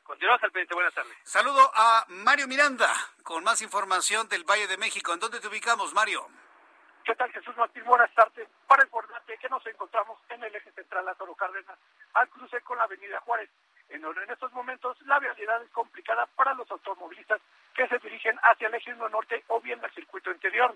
Continuamos 0.07 0.43
al 0.45 0.53
pendiente. 0.53 0.75
Buenas 0.75 0.95
tardes. 0.95 1.13
Saludo 1.25 1.71
a 1.75 2.05
Mario 2.09 2.47
Miranda 2.47 2.93
con 3.25 3.43
más 3.43 3.61
información 3.61 4.29
del 4.29 4.45
Valle 4.45 4.69
de 4.69 4.77
México. 4.77 5.13
¿En 5.13 5.19
dónde 5.19 5.41
te 5.41 5.49
ubicamos, 5.49 5.93
Mario? 5.95 6.29
¿Qué 7.05 7.15
tal, 7.17 7.31
Jesús 7.33 7.57
Martín? 7.57 7.83
Buenas 7.85 8.13
tardes. 8.15 8.49
Para 8.67 8.85
informarte 8.85 9.37
que 9.39 9.49
nos 9.49 9.67
encontramos 9.67 10.19
en 10.29 10.45
el 10.45 10.55
eje 10.55 10.71
central 10.73 11.05
Lázaro 11.05 11.35
Cárdenas, 11.35 11.79
al 12.15 12.29
cruce 12.29 12.61
con 12.63 12.79
la 12.79 12.85
avenida 12.85 13.21
Juárez. 13.21 13.51
En, 13.89 14.05
en 14.05 14.31
estos 14.31 14.53
momentos, 14.53 14.97
la 15.03 15.19
vialidad 15.19 15.63
es 15.63 15.71
complicada 15.71 16.27
para 16.37 16.55
los 16.55 16.71
automovilistas 16.71 17.41
que 17.75 17.87
se 17.89 17.99
dirigen 17.99 18.39
hacia 18.43 18.69
el 18.69 18.75
eje 18.75 18.93
1 18.93 19.09
norte 19.09 19.45
o 19.49 19.61
bien 19.61 19.85
al 19.85 19.93
circuito 19.93 20.31
interior. 20.31 20.75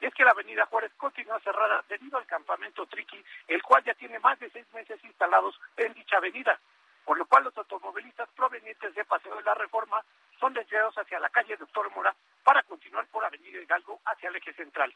Y 0.00 0.06
es 0.06 0.14
que 0.14 0.24
la 0.24 0.32
avenida 0.32 0.66
Juárez 0.66 0.92
continúa 0.98 1.40
cerrada 1.40 1.82
debido 1.88 2.18
al 2.18 2.26
campamento 2.26 2.86
Triqui, 2.86 3.24
el 3.48 3.62
cual 3.62 3.82
ya 3.84 3.94
tiene 3.94 4.18
más 4.18 4.38
de 4.38 4.50
seis 4.50 4.66
meses 4.74 5.02
instalados 5.02 5.58
en 5.76 5.94
dicha 5.94 6.18
avenida 6.18 6.58
por 7.06 7.16
lo 7.16 7.24
cual 7.26 7.44
los 7.44 7.56
automovilistas 7.56 8.28
provenientes 8.36 8.94
de 8.94 9.04
Paseo 9.04 9.36
de 9.36 9.42
la 9.42 9.54
Reforma 9.54 10.04
son 10.40 10.52
desviados 10.52 10.98
hacia 10.98 11.20
la 11.20 11.30
calle 11.30 11.56
Doctor 11.56 11.90
Mora 11.94 12.14
para 12.42 12.62
continuar 12.64 13.06
por 13.06 13.24
Avenida 13.24 13.62
Hidalgo 13.62 14.00
hacia 14.04 14.28
el 14.28 14.36
eje 14.36 14.52
central. 14.54 14.92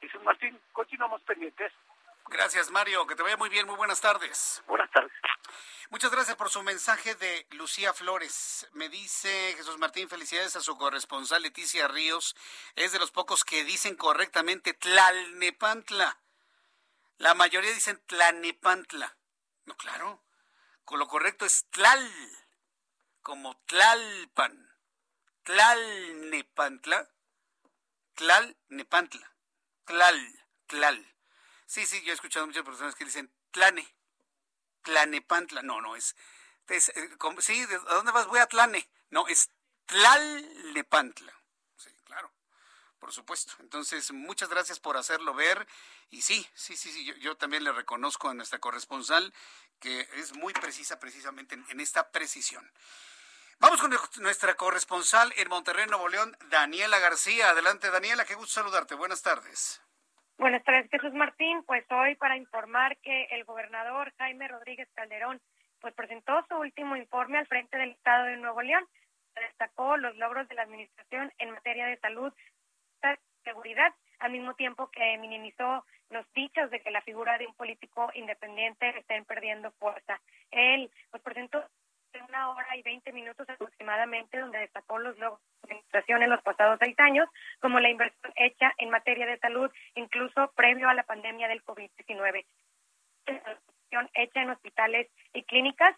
Jesús 0.00 0.22
Martín, 0.22 0.60
continuamos 0.72 1.22
pendientes. 1.22 1.72
Gracias, 2.28 2.70
Mario. 2.70 3.06
Que 3.06 3.14
te 3.14 3.22
vaya 3.22 3.36
muy 3.36 3.48
bien. 3.48 3.66
Muy 3.66 3.76
buenas 3.76 4.00
tardes. 4.00 4.62
Buenas 4.66 4.90
tardes. 4.90 5.12
Muchas 5.90 6.10
gracias 6.10 6.36
por 6.36 6.50
su 6.50 6.62
mensaje 6.62 7.14
de 7.14 7.46
Lucía 7.52 7.92
Flores. 7.94 8.68
Me 8.72 8.88
dice 8.88 9.54
Jesús 9.56 9.78
Martín, 9.78 10.08
felicidades 10.08 10.56
a 10.56 10.60
su 10.60 10.76
corresponsal 10.76 11.42
Leticia 11.42 11.88
Ríos. 11.88 12.36
Es 12.76 12.92
de 12.92 12.98
los 12.98 13.10
pocos 13.10 13.44
que 13.44 13.64
dicen 13.64 13.96
correctamente 13.96 14.74
Tlalnepantla. 14.74 16.18
La 17.18 17.34
mayoría 17.34 17.72
dicen 17.72 18.02
Tlalnepantla. 18.06 19.16
No, 19.66 19.76
claro. 19.76 20.23
Lo 20.90 21.08
correcto 21.08 21.44
es 21.44 21.66
tlal, 21.70 22.10
como 23.22 23.56
tlalpan, 23.66 24.76
tlalnepantla, 25.42 27.10
tlalnepantla, 28.14 29.36
tlal, 29.84 30.44
tlal. 30.66 31.16
Sí, 31.66 31.86
sí, 31.86 32.02
yo 32.02 32.12
he 32.12 32.14
escuchado 32.14 32.46
muchas 32.46 32.64
personas 32.64 32.94
que 32.94 33.04
dicen 33.04 33.34
tlane, 33.50 33.96
tlanepantla. 34.82 35.62
No, 35.62 35.80
no, 35.80 35.96
es, 35.96 36.14
es 36.68 36.90
eh, 36.90 37.16
sí, 37.40 37.64
¿de 37.66 37.78
dónde 37.78 38.12
vas? 38.12 38.26
Voy 38.26 38.38
a 38.38 38.46
tlane. 38.46 38.88
No, 39.10 39.26
es 39.26 39.50
tlalnepantla 39.86 41.34
por 43.04 43.12
supuesto. 43.12 43.52
Entonces, 43.60 44.12
muchas 44.12 44.48
gracias 44.48 44.80
por 44.80 44.96
hacerlo 44.96 45.34
ver. 45.34 45.68
Y 46.08 46.22
sí, 46.22 46.48
sí, 46.54 46.74
sí, 46.74 46.90
sí, 46.90 47.04
yo, 47.20 47.36
también 47.36 47.62
le 47.62 47.70
reconozco 47.70 48.30
a 48.30 48.34
nuestra 48.34 48.60
corresponsal 48.60 49.34
que 49.80 50.00
es 50.16 50.34
muy 50.36 50.52
precisa 50.52 50.98
precisamente 50.98 51.56
en, 51.70 51.80
esta 51.80 52.10
precisión. 52.10 52.64
Vamos 53.60 53.80
con 53.80 53.94
nuestra 54.22 54.54
corresponsal 54.54 55.32
en 55.36 55.48
Monterrey, 55.48 55.86
Nuevo 55.86 56.08
León, 56.08 56.36
Daniela 56.50 56.98
García. 56.98 57.50
Adelante, 57.50 57.90
Daniela, 57.90 58.24
qué 58.24 58.34
gusto 58.34 58.60
saludarte. 58.60 58.94
Buenas 58.94 59.22
tardes. 59.22 59.80
Buenas 60.38 60.64
tardes, 60.64 60.90
Jesús 60.90 61.12
Martín. 61.14 61.62
Pues 61.64 61.84
hoy 61.90 62.16
para 62.16 62.36
informar 62.36 62.96
que 62.98 63.26
el 63.30 63.44
gobernador 63.44 64.12
Jaime 64.18 64.48
Rodríguez 64.48 64.88
Calderón 64.94 65.40
pues 65.80 65.94
presentó 65.94 66.44
su 66.48 66.56
último 66.56 66.96
informe 66.96 67.38
al 67.38 67.46
frente 67.46 67.76
del 67.76 67.90
Estado 67.90 68.24
de 68.24 68.36
Nuevo 68.38 68.62
León. 68.62 68.84
Destacó 69.34 69.96
los 69.96 70.16
logros 70.16 70.48
de 70.48 70.54
la 70.54 70.62
administración 70.62 71.32
en 71.38 71.50
materia 71.50 71.86
de 71.86 71.98
salud, 71.98 72.32
seguridad, 73.44 73.94
al 74.24 74.32
mismo 74.32 74.54
tiempo 74.54 74.90
que 74.90 75.18
minimizó 75.18 75.84
los 76.10 76.24
dichos 76.32 76.70
de 76.70 76.80
que 76.80 76.90
la 76.90 77.02
figura 77.02 77.36
de 77.36 77.46
un 77.46 77.54
político 77.54 78.10
independiente 78.14 78.98
estén 78.98 79.24
perdiendo 79.24 79.70
fuerza. 79.72 80.20
Él 80.50 80.90
pues, 81.10 81.22
presentó 81.22 81.62
una 82.28 82.50
hora 82.50 82.76
y 82.76 82.82
veinte 82.82 83.12
minutos 83.12 83.48
aproximadamente, 83.48 84.38
donde 84.38 84.58
destacó 84.58 84.98
los 84.98 85.18
logros 85.18 85.40
de 85.40 85.68
la 85.68 85.74
administración 85.74 86.22
en 86.22 86.30
los 86.30 86.42
pasados 86.42 86.78
seis 86.80 86.98
años, 87.00 87.28
como 87.60 87.80
la 87.80 87.90
inversión 87.90 88.32
hecha 88.36 88.72
en 88.78 88.90
materia 88.90 89.26
de 89.26 89.38
salud, 89.38 89.70
incluso 89.94 90.52
previo 90.54 90.88
a 90.88 90.94
la 90.94 91.02
pandemia 91.02 91.48
del 91.48 91.64
COVID-19. 91.64 92.44
Inversión 93.94 94.10
hecha 94.14 94.42
en 94.42 94.50
hospitales 94.50 95.08
y 95.32 95.42
clínicas, 95.44 95.96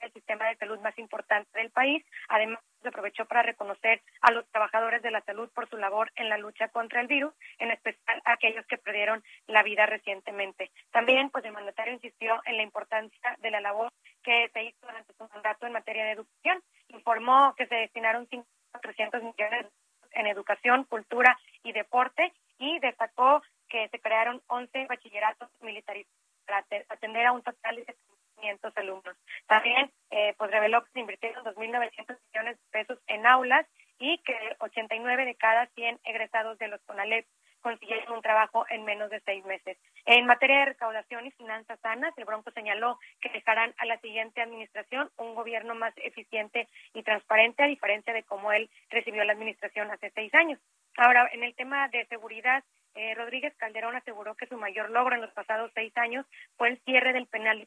el 0.00 0.12
sistema 0.12 0.48
de 0.48 0.56
salud 0.56 0.78
más 0.80 0.98
importante 0.98 1.58
del 1.58 1.70
país. 1.70 2.04
Además, 2.28 2.58
se 2.82 2.88
aprovechó 2.88 3.24
para 3.26 3.42
reconocer 3.42 4.02
a 4.20 4.32
los 4.32 4.48
trabajadores 4.50 5.02
de 5.02 5.10
la 5.10 5.20
salud 5.22 5.48
por 5.54 5.68
su 5.68 5.76
labor 5.76 6.10
en 6.16 6.28
la 6.28 6.38
lucha 6.38 6.68
contra 6.68 7.00
el 7.00 7.06
virus, 7.06 7.32
en 7.58 7.70
especial 7.70 8.20
a 8.24 8.32
aquellos 8.32 8.66
que 8.66 8.78
perdieron 8.78 9.22
la 9.46 9.62
vida 9.62 9.86
recientemente. 9.86 10.70
También, 10.90 11.30
pues 11.30 11.44
el 11.44 11.52
mandatario 11.52 11.94
insistió 11.94 12.40
en 12.44 12.56
la 12.56 12.62
importancia 12.62 13.36
de 13.38 13.50
la 13.50 13.60
labor 13.60 13.92
que 14.22 14.50
se 14.52 14.64
hizo 14.64 14.78
durante 14.82 15.12
su 15.14 15.28
mandato 15.32 15.66
en 15.66 15.72
materia 15.72 16.04
de 16.04 16.12
educación. 16.12 16.62
Informó 16.88 17.54
que 17.56 17.66
se 17.66 17.76
destinaron 17.76 18.26
300 18.26 19.22
millones 19.22 19.66
en 20.12 20.26
educación, 20.26 20.84
cultura 20.84 21.38
y 21.62 21.72
deporte 21.72 22.32
y 22.58 22.78
destacó 22.80 23.42
que 23.68 23.88
se 23.88 24.00
crearon 24.00 24.42
11 24.48 24.86
bachilleratos 24.86 25.48
militares 25.62 26.06
para 26.46 26.64
atender 26.88 27.26
a 27.26 27.32
un 27.32 27.42
total 27.42 27.76
de 27.76 27.84
700 27.84 28.76
alumnos. 28.76 29.16
También 29.46 29.90
eh, 30.10 30.34
pues 30.36 30.50
reveló 30.50 30.84
que 30.84 30.90
se 30.92 31.00
invirtieron 31.00 31.44
2.900 31.44 32.18
millones 32.32 32.58
de 32.58 32.70
pesos 32.70 32.98
en 33.06 33.26
aulas 33.26 33.66
y 33.98 34.18
que 34.18 34.36
89 34.58 35.24
de 35.24 35.34
cada 35.36 35.66
100 35.66 36.00
egresados 36.04 36.58
de 36.58 36.68
los 36.68 36.80
CONALEP 36.82 37.26
consiguieron 37.62 38.12
un 38.12 38.22
trabajo 38.22 38.66
en 38.68 38.84
menos 38.84 39.08
de 39.08 39.20
seis 39.20 39.44
meses. 39.44 39.78
En 40.04 40.26
materia 40.26 40.58
de 40.58 40.64
recaudación 40.66 41.26
y 41.26 41.30
finanzas 41.30 41.78
sanas, 41.80 42.12
el 42.18 42.24
Bronco 42.24 42.50
señaló 42.50 42.98
que 43.20 43.30
dejarán 43.30 43.72
a 43.78 43.86
la 43.86 43.98
siguiente 44.00 44.42
administración 44.42 45.10
un 45.16 45.34
gobierno 45.34 45.74
más 45.74 45.94
eficiente 45.98 46.68
y 46.92 47.02
transparente, 47.04 47.62
a 47.62 47.68
diferencia 47.68 48.12
de 48.12 48.24
cómo 48.24 48.52
él 48.52 48.68
recibió 48.90 49.24
la 49.24 49.32
administración 49.32 49.90
hace 49.90 50.10
seis 50.10 50.34
años. 50.34 50.58
Ahora, 50.96 51.28
en 51.32 51.44
el 51.44 51.54
tema 51.54 51.88
de 51.88 52.04
seguridad, 52.06 52.64
eh, 52.94 53.14
Rodríguez 53.14 53.54
Calderón 53.56 53.96
aseguró 53.96 54.34
que 54.34 54.46
su 54.46 54.56
mayor 54.56 54.90
logro 54.90 55.14
en 55.14 55.22
los 55.22 55.32
pasados 55.32 55.70
seis 55.74 55.96
años 55.96 56.26
fue 56.56 56.68
el 56.68 56.78
cierre 56.80 57.12
del 57.12 57.26
penal 57.26 57.58
de 57.58 57.66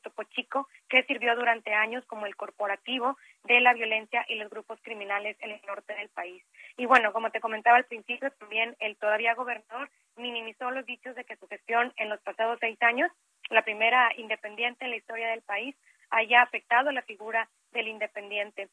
que 0.90 1.04
sirvió 1.04 1.36
durante 1.36 1.74
años 1.74 2.06
como 2.06 2.26
el 2.26 2.36
corporativo 2.36 3.18
de 3.44 3.60
la 3.60 3.74
violencia 3.74 4.26
y 4.28 4.36
los 4.36 4.50
grupos 4.50 4.80
criminales 4.82 5.36
en 5.40 5.52
el 5.52 5.62
norte 5.66 5.94
del 5.96 6.10
país. 6.10 6.44
Y 6.78 6.86
bueno, 6.86 7.12
como 7.12 7.32
te 7.32 7.40
comentaba 7.40 7.78
al 7.78 7.86
principio, 7.86 8.32
también 8.32 8.76
el 8.80 8.98
todavía 8.98 9.34
gobernador 9.34 9.90
minimizó 10.16 10.72
los 10.72 10.86
dichos 10.86 11.16
de 11.16 11.24
que 11.26 11.38
su 11.38 11.48
gestión 11.48 11.94
en 11.98 12.10
los 12.10 12.22
pasados 12.22 12.58
seis 12.60 12.82
años, 12.82 13.12
la 13.50 13.64
primera 13.64 14.12
independiente 14.18 14.86
en 14.86 14.92
la 14.92 14.98
historia 14.98 15.30
del 15.30 15.42
país, 15.42 15.76
haya 16.10 16.42
afectado 16.42 16.92
la 16.92 17.02
figura 17.02 17.50
del 17.72 17.88
independiente. 17.88 18.70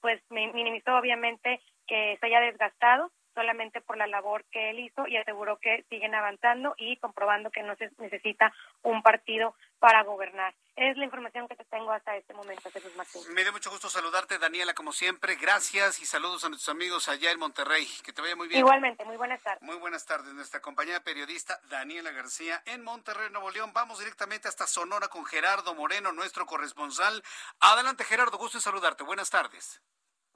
Pues 0.00 0.20
minimizó 0.30 0.96
obviamente 0.96 1.60
que 1.86 2.16
se 2.20 2.26
haya 2.26 2.40
desgastado 2.40 3.10
solamente 3.36 3.82
por 3.82 3.98
la 3.98 4.06
labor 4.06 4.44
que 4.50 4.70
él 4.70 4.80
hizo 4.80 5.06
y 5.06 5.16
aseguró 5.16 5.58
que 5.58 5.84
siguen 5.90 6.14
avanzando 6.14 6.74
y 6.78 6.96
comprobando 6.96 7.50
que 7.50 7.62
no 7.62 7.76
se 7.76 7.90
necesita 7.98 8.52
un 8.82 9.02
partido 9.02 9.54
para 9.78 10.02
gobernar. 10.02 10.54
Es 10.74 10.96
la 10.96 11.04
información 11.04 11.46
que 11.46 11.54
te 11.54 11.64
tengo 11.66 11.92
hasta 11.92 12.16
este 12.16 12.34
momento, 12.34 12.70
Jesús 12.70 12.94
Martín. 12.96 13.22
Me 13.34 13.42
dio 13.42 13.52
mucho 13.52 13.70
gusto 13.70 13.88
saludarte, 13.88 14.38
Daniela, 14.38 14.74
como 14.74 14.92
siempre. 14.92 15.36
Gracias 15.36 16.00
y 16.00 16.06
saludos 16.06 16.44
a 16.44 16.48
nuestros 16.48 16.74
amigos 16.74 17.08
allá 17.08 17.30
en 17.30 17.38
Monterrey. 17.38 17.86
Que 18.02 18.12
te 18.12 18.22
vaya 18.22 18.36
muy 18.36 18.48
bien. 18.48 18.60
Igualmente, 18.60 19.04
muy 19.04 19.16
buenas 19.16 19.42
tardes. 19.42 19.62
Muy 19.62 19.76
buenas 19.76 20.04
tardes. 20.06 20.32
Nuestra 20.32 20.60
compañera 20.60 21.00
periodista 21.00 21.58
Daniela 21.68 22.10
García 22.10 22.62
en 22.66 22.82
Monterrey, 22.82 23.30
Nuevo 23.30 23.50
León. 23.50 23.72
Vamos 23.74 23.98
directamente 23.98 24.48
hasta 24.48 24.66
Sonora 24.66 25.08
con 25.08 25.24
Gerardo 25.26 25.74
Moreno, 25.74 26.12
nuestro 26.12 26.46
corresponsal. 26.46 27.22
Adelante, 27.60 28.04
Gerardo, 28.04 28.38
gusto 28.38 28.58
en 28.58 28.62
saludarte. 28.62 29.04
Buenas 29.04 29.30
tardes. 29.30 29.82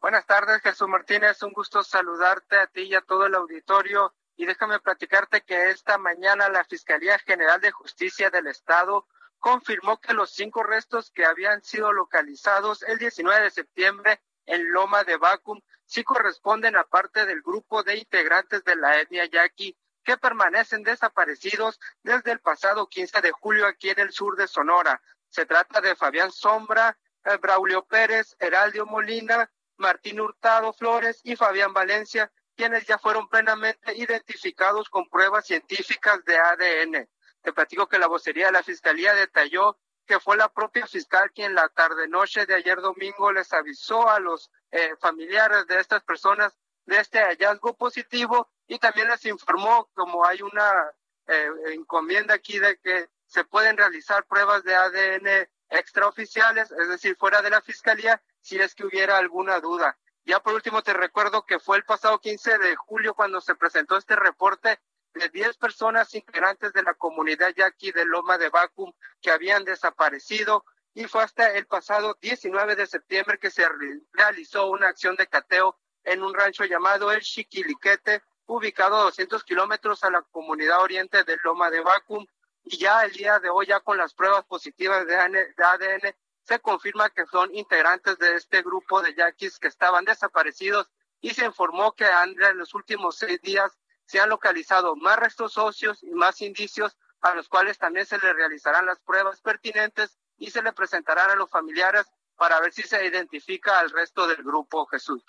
Buenas 0.01 0.24
tardes, 0.24 0.62
Jesús 0.62 0.89
Martínez. 0.89 1.43
Un 1.43 1.52
gusto 1.52 1.82
saludarte 1.82 2.56
a 2.59 2.66
ti 2.66 2.85
y 2.85 2.94
a 2.94 3.02
todo 3.02 3.27
el 3.27 3.35
auditorio. 3.35 4.14
Y 4.35 4.47
déjame 4.47 4.81
platicarte 4.81 5.43
que 5.43 5.68
esta 5.68 5.98
mañana 5.98 6.48
la 6.48 6.64
Fiscalía 6.64 7.18
General 7.18 7.60
de 7.60 7.70
Justicia 7.70 8.31
del 8.31 8.47
Estado 8.47 9.06
confirmó 9.39 10.01
que 10.01 10.14
los 10.14 10.31
cinco 10.31 10.62
restos 10.62 11.10
que 11.10 11.27
habían 11.27 11.62
sido 11.62 11.93
localizados 11.93 12.82
el 12.85 12.97
19 12.97 13.43
de 13.43 13.51
septiembre 13.51 14.22
en 14.47 14.72
Loma 14.72 15.05
de 15.05 15.18
Bacum 15.18 15.60
sí 15.85 16.02
corresponden 16.02 16.77
a 16.77 16.85
parte 16.85 17.27
del 17.27 17.43
grupo 17.43 17.82
de 17.82 17.98
integrantes 17.98 18.64
de 18.64 18.77
la 18.77 18.98
etnia 19.02 19.27
yaqui 19.27 19.77
que 20.02 20.16
permanecen 20.16 20.82
desaparecidos 20.82 21.78
desde 22.02 22.32
el 22.32 22.40
pasado 22.40 22.89
15 22.89 23.20
de 23.20 23.32
julio 23.32 23.66
aquí 23.66 23.90
en 23.90 24.01
el 24.01 24.12
sur 24.12 24.35
de 24.36 24.48
Sonora. 24.48 25.02
Se 25.28 25.44
trata 25.44 25.82
de 25.82 25.94
Fabián 25.94 26.32
Sombra, 26.32 26.97
eh, 27.24 27.36
Braulio 27.36 27.85
Pérez, 27.85 28.35
Heraldio 28.39 28.86
Molina, 28.86 29.51
Martín 29.81 30.20
Hurtado 30.20 30.73
Flores 30.73 31.20
y 31.24 31.35
Fabián 31.35 31.73
Valencia, 31.73 32.31
quienes 32.55 32.86
ya 32.86 32.98
fueron 32.98 33.28
plenamente 33.28 33.97
identificados 33.97 34.89
con 34.89 35.09
pruebas 35.09 35.47
científicas 35.47 36.24
de 36.24 36.36
ADN. 36.36 37.09
Te 37.43 37.52
platico 37.52 37.89
que 37.89 37.98
la 37.98 38.07
vocería 38.07 38.47
de 38.47 38.52
la 38.52 38.62
Fiscalía 38.62 39.15
detalló 39.15 39.78
que 40.07 40.20
fue 40.20 40.36
la 40.36 40.52
propia 40.52 40.86
fiscal 40.86 41.31
quien 41.32 41.55
la 41.55 41.69
tarde-noche 41.69 42.44
de 42.44 42.55
ayer 42.55 42.81
domingo 42.81 43.32
les 43.32 43.52
avisó 43.52 44.09
a 44.09 44.19
los 44.20 44.51
eh, 44.70 44.94
familiares 45.01 45.66
de 45.66 45.78
estas 45.78 46.02
personas 46.02 46.57
de 46.85 46.98
este 46.98 47.20
hallazgo 47.20 47.77
positivo 47.77 48.51
y 48.66 48.78
también 48.78 49.09
les 49.09 49.24
informó, 49.27 49.89
como 49.94 50.27
hay 50.27 50.43
una 50.43 50.93
eh, 51.28 51.48
encomienda 51.74 52.35
aquí 52.35 52.59
de 52.59 52.77
que 52.78 53.09
se 53.27 53.44
pueden 53.44 53.77
realizar 53.77 54.27
pruebas 54.27 54.65
de 54.65 54.74
ADN 54.74 55.48
extraoficiales, 55.69 56.73
es 56.73 56.89
decir, 56.89 57.16
fuera 57.16 57.40
de 57.40 57.51
la 57.51 57.62
fiscalía, 57.62 58.20
si 58.40 58.58
es 58.58 58.74
que 58.74 58.86
hubiera 58.86 59.18
alguna 59.18 59.60
duda. 59.60 59.98
Ya 60.24 60.40
por 60.40 60.54
último 60.54 60.82
te 60.82 60.92
recuerdo 60.92 61.44
que 61.44 61.58
fue 61.58 61.76
el 61.76 61.84
pasado 61.84 62.20
15 62.20 62.58
de 62.58 62.76
julio 62.76 63.14
cuando 63.14 63.40
se 63.40 63.54
presentó 63.54 63.96
este 63.96 64.16
reporte 64.16 64.78
de 65.14 65.28
10 65.28 65.56
personas 65.56 66.14
integrantes 66.14 66.72
de 66.72 66.82
la 66.82 66.94
comunidad 66.94 67.52
yaqui 67.56 67.90
de 67.90 68.04
Loma 68.04 68.38
de 68.38 68.48
Bacum 68.48 68.92
que 69.20 69.30
habían 69.30 69.64
desaparecido 69.64 70.64
y 70.94 71.04
fue 71.04 71.22
hasta 71.22 71.52
el 71.52 71.66
pasado 71.66 72.16
19 72.20 72.76
de 72.76 72.86
septiembre 72.86 73.38
que 73.38 73.50
se 73.50 73.66
realizó 74.12 74.70
una 74.70 74.88
acción 74.88 75.16
de 75.16 75.26
cateo 75.26 75.78
en 76.04 76.22
un 76.22 76.34
rancho 76.34 76.64
llamado 76.64 77.12
El 77.12 77.20
Chiquiliquete, 77.20 78.22
ubicado 78.46 78.96
a 78.96 79.02
200 79.04 79.44
kilómetros 79.44 80.02
a 80.02 80.10
la 80.10 80.22
comunidad 80.22 80.82
oriente 80.82 81.22
de 81.24 81.36
Loma 81.44 81.70
de 81.70 81.80
Bacum. 81.80 82.26
Y 82.64 82.78
ya 82.78 83.04
el 83.04 83.12
día 83.12 83.38
de 83.38 83.50
hoy, 83.50 83.66
ya 83.66 83.80
con 83.80 83.98
las 83.98 84.14
pruebas 84.14 84.44
positivas 84.44 85.06
de 85.06 85.16
ADN, 85.16 86.14
se 86.42 86.58
confirma 86.60 87.10
que 87.10 87.26
son 87.26 87.54
integrantes 87.54 88.18
de 88.18 88.36
este 88.36 88.62
grupo 88.62 89.02
de 89.02 89.14
yaquis 89.14 89.58
que 89.58 89.68
estaban 89.68 90.04
desaparecidos 90.04 90.90
y 91.20 91.30
se 91.34 91.44
informó 91.44 91.92
que 91.92 92.06
en 92.06 92.58
los 92.58 92.74
últimos 92.74 93.16
seis 93.16 93.40
días 93.42 93.78
se 94.06 94.20
han 94.20 94.28
localizado 94.28 94.96
más 94.96 95.18
restos 95.18 95.52
socios 95.52 96.02
y 96.02 96.10
más 96.10 96.40
indicios 96.40 96.96
a 97.20 97.34
los 97.34 97.48
cuales 97.48 97.78
también 97.78 98.06
se 98.06 98.18
le 98.18 98.32
realizarán 98.32 98.86
las 98.86 98.98
pruebas 99.00 99.40
pertinentes 99.40 100.18
y 100.38 100.50
se 100.50 100.62
le 100.62 100.72
presentarán 100.72 101.30
a 101.30 101.34
los 101.34 101.50
familiares 101.50 102.06
para 102.36 102.58
ver 102.60 102.72
si 102.72 102.82
se 102.82 103.04
identifica 103.04 103.78
al 103.78 103.90
resto 103.90 104.26
del 104.26 104.42
grupo 104.42 104.86
Jesús. 104.86 105.22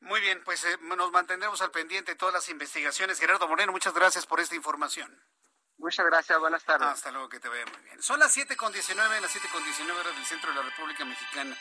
Muy 0.00 0.20
bien, 0.20 0.42
pues 0.44 0.64
eh, 0.64 0.78
nos 0.80 1.10
mantendremos 1.12 1.60
al 1.60 1.70
pendiente 1.70 2.12
de 2.12 2.16
todas 2.16 2.32
las 2.32 2.48
investigaciones. 2.48 3.20
Gerardo 3.20 3.46
Moreno, 3.46 3.72
muchas 3.72 3.92
gracias 3.92 4.24
por 4.24 4.40
esta 4.40 4.54
información. 4.54 5.22
Muchas 5.80 6.04
gracias, 6.04 6.38
buenas 6.38 6.62
tardes. 6.62 6.88
Hasta 6.88 7.10
luego, 7.10 7.30
que 7.30 7.40
te 7.40 7.48
vaya 7.48 7.64
muy 7.64 7.80
bien. 7.84 8.02
Son 8.02 8.20
las 8.20 8.30
7 8.32 8.54
con 8.54 8.70
19, 8.70 9.20
las 9.22 9.30
7 9.30 9.48
con 9.50 9.64
19 9.64 9.98
horas 9.98 10.14
del 10.14 10.26
centro 10.26 10.50
de 10.50 10.56
la 10.56 10.62
República 10.62 11.06
Mexicana. 11.06 11.56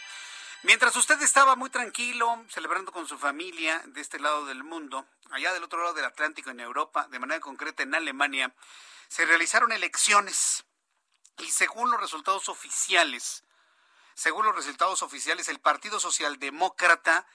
Mientras 0.63 0.93
usted 0.97 1.21
estaba 1.21 1.55
muy 1.55 1.69
tranquilo, 1.69 2.43
celebrando 2.49 2.91
con 2.91 3.07
su 3.07 3.17
familia 3.17 3.81
de 3.85 4.01
este 4.01 4.19
lado 4.19 4.45
del 4.45 4.65
mundo, 4.65 5.07
allá 5.31 5.53
del 5.53 5.63
otro 5.63 5.81
lado 5.81 5.93
del 5.93 6.03
Atlántico, 6.03 6.49
en 6.49 6.59
Europa, 6.59 7.07
de 7.09 7.17
manera 7.17 7.39
concreta 7.39 7.83
en 7.83 7.95
Alemania, 7.95 8.53
se 9.07 9.25
realizaron 9.25 9.71
elecciones 9.71 10.65
y 11.37 11.49
según 11.49 11.89
los 11.89 12.01
resultados 12.01 12.49
oficiales, 12.49 13.45
según 14.15 14.45
los 14.45 14.55
resultados 14.55 15.01
oficiales, 15.01 15.47
el 15.47 15.61
Partido 15.61 15.97
Socialdemócrata 15.97 17.25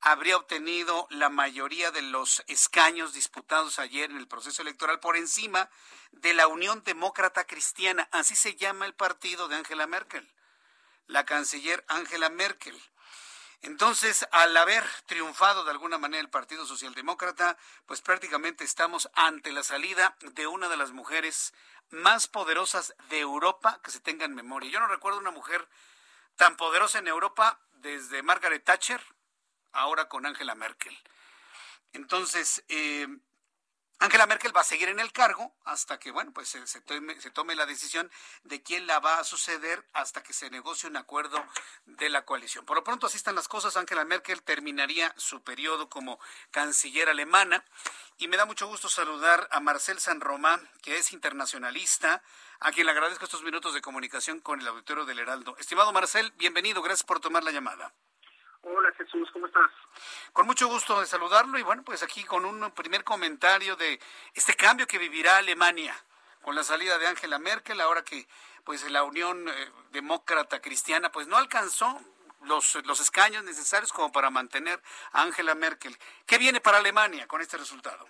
habría 0.00 0.36
obtenido 0.36 1.06
la 1.10 1.28
mayoría 1.28 1.90
de 1.90 2.02
los 2.02 2.42
escaños 2.46 3.12
disputados 3.12 3.78
ayer 3.78 4.10
en 4.10 4.16
el 4.16 4.28
proceso 4.28 4.62
electoral 4.62 5.00
por 5.00 5.16
encima 5.16 5.68
de 6.12 6.32
la 6.32 6.46
Unión 6.46 6.82
Demócrata 6.84 7.46
Cristiana. 7.46 8.08
Así 8.10 8.34
se 8.34 8.54
llama 8.56 8.86
el 8.86 8.94
partido 8.94 9.48
de 9.48 9.56
Angela 9.56 9.86
Merkel, 9.86 10.26
la 11.06 11.24
canciller 11.26 11.84
Angela 11.88 12.30
Merkel. 12.30 12.80
Entonces, 13.62 14.26
al 14.32 14.56
haber 14.56 14.84
triunfado 15.04 15.64
de 15.64 15.70
alguna 15.70 15.98
manera 15.98 16.22
el 16.22 16.30
Partido 16.30 16.64
Socialdemócrata, 16.64 17.58
pues 17.84 18.00
prácticamente 18.00 18.64
estamos 18.64 19.10
ante 19.12 19.52
la 19.52 19.62
salida 19.62 20.16
de 20.22 20.46
una 20.46 20.70
de 20.70 20.78
las 20.78 20.92
mujeres 20.92 21.52
más 21.90 22.26
poderosas 22.26 22.94
de 23.10 23.18
Europa 23.18 23.80
que 23.84 23.90
se 23.90 24.00
tenga 24.00 24.24
en 24.24 24.34
memoria. 24.34 24.70
Yo 24.70 24.80
no 24.80 24.86
recuerdo 24.86 25.18
una 25.18 25.30
mujer 25.30 25.68
tan 26.36 26.56
poderosa 26.56 27.00
en 27.00 27.08
Europa 27.08 27.60
desde 27.72 28.22
Margaret 28.22 28.64
Thatcher 28.64 29.02
ahora 29.72 30.08
con 30.08 30.26
Angela 30.26 30.54
Merkel. 30.54 30.96
Entonces, 31.92 32.64
eh, 32.68 33.08
Angela 34.02 34.26
Merkel 34.26 34.56
va 34.56 34.62
a 34.62 34.64
seguir 34.64 34.88
en 34.88 34.98
el 34.98 35.12
cargo 35.12 35.54
hasta 35.64 35.98
que, 35.98 36.10
bueno, 36.10 36.32
pues 36.32 36.48
se, 36.48 36.80
tome, 36.80 37.54
la 37.54 37.66
decisión 37.66 38.10
de 38.44 38.62
quién 38.62 38.86
la 38.86 38.98
va 38.98 39.18
a 39.18 39.24
suceder 39.24 39.86
hasta 39.92 40.22
que 40.22 40.32
se 40.32 40.48
negocie 40.48 40.88
un 40.88 40.96
acuerdo 40.96 41.44
de 41.84 42.08
la 42.08 42.24
coalición. 42.24 42.64
Por 42.64 42.78
lo 42.78 42.82
pronto, 42.82 43.06
así 43.06 43.18
están 43.18 43.34
las 43.34 43.46
cosas. 43.46 43.76
Angela 43.76 44.06
Merkel 44.06 44.42
terminaría 44.42 45.12
su 45.18 45.42
periodo 45.42 45.90
como 45.90 46.18
canciller 46.50 47.10
alemana. 47.10 47.62
Y 48.16 48.28
me 48.28 48.38
da 48.38 48.46
mucho 48.46 48.66
gusto 48.66 48.88
saludar 48.88 49.46
a 49.50 49.60
Marcel 49.60 50.00
San 50.00 50.22
Román, 50.22 50.66
que 50.80 50.96
es 50.96 51.12
internacionalista, 51.12 52.22
a 52.58 52.72
quien 52.72 52.86
le 52.86 52.92
agradezco 52.92 53.26
estos 53.26 53.42
minutos 53.42 53.74
de 53.74 53.82
comunicación 53.82 54.40
con 54.40 54.62
el 54.62 54.68
auditorio 54.68 55.04
del 55.04 55.18
Heraldo. 55.18 55.58
Estimado 55.58 55.92
Marcel, 55.92 56.32
bienvenido. 56.38 56.80
Gracias 56.80 57.04
por 57.04 57.20
tomar 57.20 57.44
la 57.44 57.50
llamada. 57.50 57.92
Hola 58.62 58.92
Jesús, 58.92 59.30
¿cómo 59.32 59.46
estás? 59.46 59.70
Con 60.32 60.46
mucho 60.46 60.68
gusto 60.68 61.00
de 61.00 61.06
saludarlo 61.06 61.58
y 61.58 61.62
bueno, 61.62 61.82
pues 61.82 62.02
aquí 62.02 62.24
con 62.24 62.44
un 62.44 62.70
primer 62.72 63.04
comentario 63.04 63.74
de 63.76 63.98
este 64.34 64.54
cambio 64.54 64.86
que 64.86 64.98
vivirá 64.98 65.38
Alemania 65.38 65.94
con 66.42 66.54
la 66.54 66.62
salida 66.62 66.98
de 66.98 67.06
Angela 67.06 67.38
Merkel, 67.38 67.80
ahora 67.80 68.04
que 68.04 68.26
pues 68.64 68.88
la 68.90 69.02
Unión 69.04 69.48
eh, 69.48 69.52
Demócrata 69.92 70.60
Cristiana 70.60 71.10
pues 71.10 71.26
no 71.26 71.36
alcanzó 71.38 72.00
los, 72.42 72.74
los 72.84 73.00
escaños 73.00 73.44
necesarios 73.44 73.92
como 73.92 74.12
para 74.12 74.28
mantener 74.30 74.78
a 75.12 75.22
Angela 75.22 75.54
Merkel. 75.54 75.96
¿Qué 76.26 76.36
viene 76.36 76.60
para 76.60 76.78
Alemania 76.78 77.26
con 77.26 77.40
este 77.40 77.56
resultado? 77.56 78.06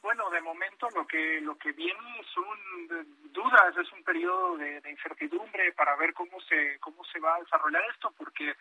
Bueno, 0.00 0.30
de 0.30 0.40
momento 0.40 0.88
lo 0.94 1.06
que 1.06 1.40
lo 1.40 1.58
que 1.58 1.72
viene 1.72 2.24
son 2.32 3.10
dudas, 3.32 3.76
es 3.76 3.92
un 3.92 4.02
periodo 4.04 4.56
de, 4.56 4.80
de 4.80 4.90
incertidumbre 4.90 5.72
para 5.72 5.96
ver 5.96 6.14
cómo 6.14 6.40
se 6.42 6.78
cómo 6.78 7.04
se 7.04 7.18
va 7.18 7.34
a 7.34 7.40
desarrollar 7.40 7.82
esto, 7.90 8.12
porque 8.16 8.56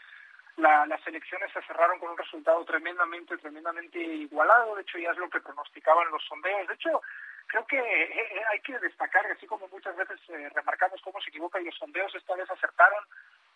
las 0.59 1.07
elecciones 1.07 1.51
se 1.53 1.61
cerraron 1.63 1.99
con 1.99 2.11
un 2.11 2.17
resultado 2.17 2.63
tremendamente, 2.65 3.37
tremendamente 3.37 3.99
igualado. 3.99 4.75
De 4.75 4.81
hecho, 4.81 4.97
ya 4.97 5.11
es 5.11 5.17
lo 5.17 5.29
que 5.29 5.39
pronosticaban 5.39 6.11
los 6.11 6.23
sondeos. 6.25 6.67
De 6.67 6.73
hecho, 6.73 7.01
creo 7.47 7.65
que 7.65 7.77
eh, 7.77 8.09
eh, 8.13 8.41
hay 8.51 8.59
que 8.59 8.77
destacar, 8.79 9.25
así 9.27 9.45
como 9.47 9.67
muchas 9.69 9.95
veces 9.95 10.19
eh, 10.29 10.49
remarcamos 10.53 11.01
cómo 11.01 11.19
se 11.21 11.29
equivocan 11.29 11.65
los 11.65 11.75
sondeos, 11.75 12.13
esta 12.13 12.35
vez 12.35 12.49
acertaron. 12.49 13.03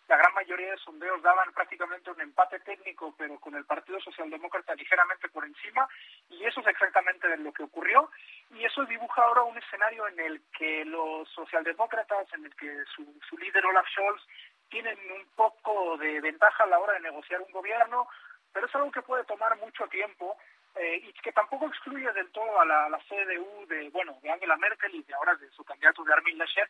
La 0.08 0.18
gran 0.18 0.34
mayoría 0.34 0.70
de 0.70 0.76
sondeos 0.78 1.22
daban 1.22 1.50
prácticamente 1.54 2.10
un 2.10 2.20
empate 2.20 2.60
técnico, 2.60 3.14
pero 3.16 3.40
con 3.40 3.54
el 3.54 3.64
Partido 3.64 3.98
Socialdemócrata 4.00 4.74
ligeramente 4.74 5.30
por 5.30 5.46
encima, 5.46 5.88
y 6.28 6.44
eso 6.44 6.60
es 6.60 6.66
exactamente 6.66 7.34
lo 7.38 7.52
que 7.52 7.62
ocurrió. 7.62 8.10
Y 8.50 8.64
eso 8.64 8.84
dibuja 8.84 9.22
ahora 9.22 9.44
un 9.44 9.56
escenario 9.56 10.06
en 10.08 10.20
el 10.20 10.42
que 10.58 10.84
los 10.84 11.26
socialdemócratas, 11.30 12.30
en 12.34 12.44
el 12.44 12.54
que 12.54 12.84
su, 12.94 13.18
su 13.28 13.38
líder 13.38 13.64
Olaf 13.64 13.86
Scholz 13.88 14.22
tienen 14.68 14.98
un 15.12 15.26
poco 15.36 15.96
de 15.98 16.20
ventaja 16.20 16.64
a 16.64 16.66
la 16.66 16.78
hora 16.78 16.94
de 16.94 17.00
negociar 17.00 17.40
un 17.40 17.52
gobierno, 17.52 18.08
pero 18.52 18.66
es 18.66 18.74
algo 18.74 18.90
que 18.90 19.02
puede 19.02 19.24
tomar 19.24 19.56
mucho 19.58 19.86
tiempo 19.88 20.36
eh, 20.76 21.00
y 21.02 21.12
que 21.14 21.32
tampoco 21.32 21.66
excluye 21.66 22.10
del 22.12 22.30
todo 22.30 22.60
a 22.60 22.64
la, 22.64 22.98
CDU 23.08 23.66
de, 23.68 23.90
bueno, 23.90 24.16
de 24.22 24.30
Angela 24.30 24.56
Merkel 24.56 24.94
y 24.94 25.02
de 25.02 25.14
ahora 25.14 25.34
de 25.36 25.48
su 25.50 25.64
candidato 25.64 26.02
de 26.04 26.12
Armin 26.12 26.38
Laschet. 26.38 26.68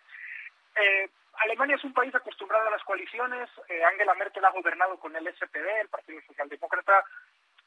Eh, 0.77 1.09
Alemania 1.39 1.77
es 1.77 1.85
un 1.85 1.95
país 1.95 2.15
acostumbrado 2.15 2.69
a 2.69 2.71
las 2.71 2.85
coaliciones, 2.85 3.49
eh, 3.69 3.83
Angela 3.85 4.15
Merkel 4.15 4.45
ha 4.45 4.51
gobernado 4.51 4.99
con 4.99 5.15
el 5.17 5.27
SPD, 5.35 5.81
el 5.81 5.89
Partido 5.89 6.21
Socialdemócrata, 6.27 7.05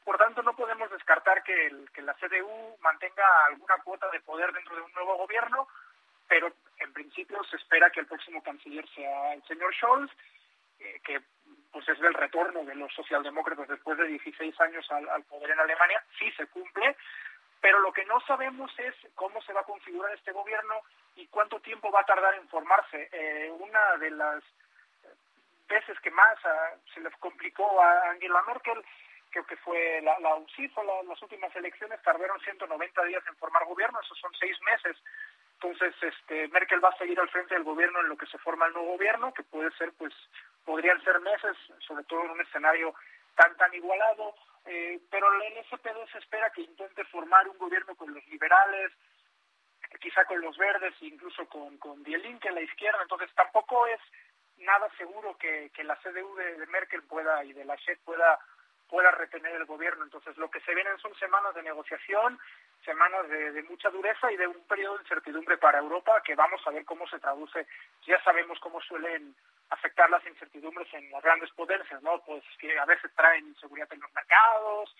por 0.04 0.16
tanto 0.16 0.42
no 0.42 0.54
podemos 0.56 0.90
descartar 0.90 1.42
que, 1.42 1.70
la 2.02 2.14
CDU 2.14 2.78
mantenga 2.80 3.24
alguna 3.46 3.76
cuota 3.84 4.08
de 4.10 4.20
poder 4.20 4.52
dentro 4.52 4.74
de 4.76 4.82
un 4.82 4.92
nuevo 4.92 5.16
gobierno, 5.18 5.68
pero 6.28 6.52
en 6.78 6.92
principio 6.92 7.42
se 7.44 7.56
espera 7.56 7.90
que 7.90 8.00
el 8.00 8.06
próximo 8.06 8.42
canciller 8.42 8.86
sea 8.94 9.34
el 9.34 9.42
señor 9.44 9.74
Scholz, 9.74 10.10
eh, 10.80 11.00
que 11.04 11.20
pues 11.72 11.88
es 11.88 12.00
el 12.00 12.14
retorno 12.14 12.64
de 12.64 12.74
los 12.74 12.92
socialdemócratas 12.94 13.68
después 13.68 13.98
de 13.98 14.06
16 14.06 14.60
años 14.60 14.90
al, 14.90 15.22
poder 15.24 15.50
en 15.50 15.60
Alemania, 15.60 16.02
sí 16.18 16.30
se 16.32 16.46
cumple, 16.46 16.96
pero 17.60 17.80
lo 17.80 17.92
que 17.92 18.04
no 18.06 18.20
sabemos 18.20 18.70
es 18.78 18.94
cómo 19.14 19.40
se 19.42 19.52
va 19.52 19.60
a 19.60 19.64
configurar 19.64 20.14
este 20.14 20.32
gobierno 20.32 20.74
y 21.16 21.26
cuánto 21.26 21.60
tiempo 21.60 21.90
va 21.90 22.00
a 22.00 22.06
tardar 22.06 22.34
en 22.34 22.48
formarse. 22.48 23.08
Eh, 23.12 23.50
una 23.58 23.96
de 23.96 24.10
las 24.10 24.42
veces 25.68 25.98
que 26.00 26.10
más 26.10 26.38
ah, 26.44 26.74
se 26.94 27.00
les 27.00 27.14
complicó 27.16 27.82
a 27.82 28.10
Angela 28.10 28.42
Merkel, 28.46 28.82
creo 29.30 29.44
que 29.46 29.56
fue 29.56 30.00
la, 30.02 30.18
la 30.20 30.36
UCI, 30.36 30.72
las 31.06 31.22
últimas 31.22 31.54
elecciones, 31.54 32.02
tardaron 32.02 32.40
190 32.40 33.04
días 33.04 33.22
en 33.28 33.36
formar 33.36 33.64
gobierno, 33.66 34.00
esos 34.00 34.18
son 34.18 34.32
seis 34.38 34.56
meses. 34.62 34.96
Entonces, 35.60 35.92
este, 36.02 36.46
Merkel 36.48 36.82
va 36.84 36.90
a 36.90 36.98
seguir 36.98 37.18
al 37.18 37.28
frente 37.30 37.54
del 37.54 37.64
gobierno 37.64 38.00
en 38.00 38.08
lo 38.08 38.16
que 38.16 38.26
se 38.26 38.38
forma 38.38 38.66
el 38.66 38.72
nuevo 38.74 38.92
gobierno, 38.92 39.34
que 39.34 39.42
puede 39.42 39.72
ser, 39.72 39.92
pues, 39.98 40.14
podrían 40.64 41.02
ser 41.02 41.18
meses, 41.20 41.56
sobre 41.80 42.04
todo 42.04 42.24
en 42.24 42.30
un 42.30 42.40
escenario 42.40 42.94
tan, 43.34 43.56
tan 43.56 43.74
igualado, 43.74 44.34
eh, 44.66 45.00
pero 45.10 45.26
el 45.42 45.64
SPD 45.64 46.12
se 46.12 46.18
espera 46.18 46.50
que 46.50 46.62
intente 46.62 47.04
formar 47.06 47.48
un 47.48 47.58
gobierno 47.58 47.96
con 47.96 48.14
los 48.14 48.24
liberales, 48.28 48.92
quizá 50.00 50.24
con 50.26 50.40
los 50.40 50.56
verdes, 50.56 50.94
incluso 51.00 51.48
con, 51.48 51.76
con 51.78 52.04
Die 52.04 52.18
Linke, 52.18 52.52
la 52.52 52.60
izquierda, 52.60 53.02
entonces 53.02 53.28
tampoco 53.34 53.84
es 53.88 54.00
nada 54.58 54.88
seguro 54.96 55.36
que, 55.38 55.70
que 55.74 55.82
la 55.82 55.96
CDU 55.96 56.36
de, 56.36 56.66
Merkel 56.66 57.02
pueda 57.02 57.44
y 57.44 57.52
de 57.52 57.64
la 57.64 57.76
Schet 57.78 57.98
pueda 58.04 58.38
pueda 58.88 59.10
retener 59.12 59.54
el 59.54 59.64
gobierno. 59.66 60.04
Entonces, 60.04 60.36
lo 60.36 60.50
que 60.50 60.60
se 60.60 60.74
vienen 60.74 60.98
son 60.98 61.14
semanas 61.16 61.54
de 61.54 61.62
negociación, 61.62 62.38
semanas 62.84 63.28
de, 63.28 63.62
mucha 63.64 63.90
dureza 63.90 64.30
y 64.32 64.36
de 64.36 64.46
un 64.46 64.60
periodo 64.66 64.96
de 64.96 65.02
incertidumbre 65.02 65.58
para 65.58 65.78
Europa 65.78 66.22
que 66.24 66.34
vamos 66.34 66.60
a 66.66 66.70
ver 66.70 66.84
cómo 66.84 67.06
se 67.08 67.18
traduce. 67.18 67.66
Ya 68.06 68.22
sabemos 68.24 68.58
cómo 68.60 68.80
suelen 68.80 69.34
afectar 69.70 70.08
las 70.10 70.26
incertidumbres 70.26 70.92
en 70.94 71.10
las 71.10 71.22
grandes 71.22 71.50
potencias, 71.52 72.02
¿no? 72.02 72.20
Pues 72.24 72.42
que 72.58 72.78
a 72.78 72.86
veces 72.86 73.10
traen 73.14 73.48
inseguridad 73.48 73.92
en 73.92 74.00
los 74.00 74.12
mercados. 74.12 74.96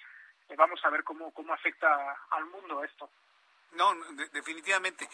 Eh, 0.49 0.55
vamos 0.57 0.85
a 0.85 0.91
ver 0.91 1.03
cómo, 1.05 1.33
cómo 1.33 1.55
afecta 1.55 2.17
al 2.31 2.45
mundo 2.47 2.85
esto. 2.85 3.09
No, 3.73 3.95
definitivamente. 4.33 5.09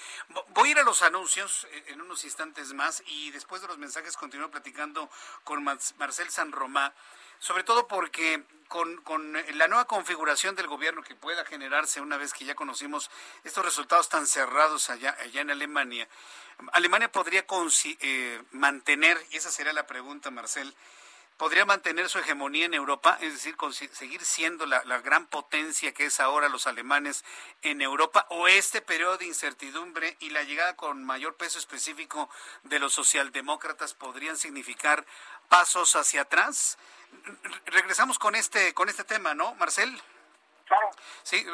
Voy 0.49 0.69
a 0.69 0.73
ir 0.73 0.79
a 0.79 0.85
los 0.85 1.03
anuncios 1.03 1.67
eh, 1.73 1.85
en 1.89 2.01
unos 2.01 2.25
instantes 2.25 2.73
más 2.73 3.03
y 3.07 3.31
después 3.33 3.61
de 3.63 3.69
los 3.69 3.79
mensajes 3.79 4.17
continúo 4.17 4.51
platicando 4.51 5.11
con 5.43 5.63
Marcel 5.63 6.31
San 6.31 6.53
Román 6.53 6.93
sobre 7.39 7.65
todo 7.65 7.87
porque 7.89 8.43
con, 8.69 8.97
con, 9.03 9.33
la 9.33 9.69
nueva 9.69 9.85
configuración 9.85 10.57
del 10.57 10.67
gobierno 10.67 11.03
que 11.03 11.15
pueda 11.15 11.45
generarse 11.45 12.01
una 12.01 12.17
vez 12.17 12.33
que 12.33 12.45
ya 12.45 12.55
conocimos 12.55 13.11
estos 13.45 13.65
resultados 13.65 14.09
tan 14.09 14.27
cerrados 14.27 14.91
allá, 14.91 15.17
allá 15.21 15.43
en 15.43 15.51
Alemania, 15.51 16.09
Alemania 16.73 17.11
podría 17.11 17.45
eh, 18.01 18.43
mantener, 18.53 19.21
y 19.31 19.37
esa 19.37 19.51
sería 19.51 19.73
la 19.73 19.87
pregunta, 19.87 20.31
Marcel, 20.31 20.75
podría 21.37 21.65
mantener 21.65 22.09
su 22.09 22.19
hegemonía 22.19 22.67
en 22.67 22.75
Europa, 22.75 23.19
es 23.21 23.33
decir, 23.33 23.57
seguir 23.93 24.25
siendo 24.25 24.67
la, 24.67 24.85
la, 24.85 25.01
gran 25.01 25.27
potencia 25.27 25.93
que 25.93 26.07
es 26.07 26.21
ahora 26.21 26.49
los 26.49 26.69
alemanes 26.69 27.25
en 27.63 27.83
Europa, 27.83 28.27
o 28.31 28.47
este 28.47 28.81
periodo 28.81 29.19
de 29.19 29.27
incertidumbre 29.27 30.17
y 30.21 30.31
la 30.31 30.45
llegada 30.45 30.77
con 30.77 31.05
mayor 31.05 31.37
peso 31.37 31.59
específico 31.59 32.31
de 32.63 32.79
los 32.79 32.93
socialdemócratas 32.93 33.95
podrían 33.95 34.37
significar 34.37 35.05
pasos 35.49 35.97
hacia 35.97 36.23
atrás 36.23 36.79
regresamos 37.67 38.19
con 38.19 38.35
este, 38.35 38.75
con 38.75 38.89
este 38.89 39.05
tema, 39.05 39.35
¿no, 39.35 39.55
Marcel? 39.57 40.01
Claro. 40.67 40.91
Sí, 41.23 41.47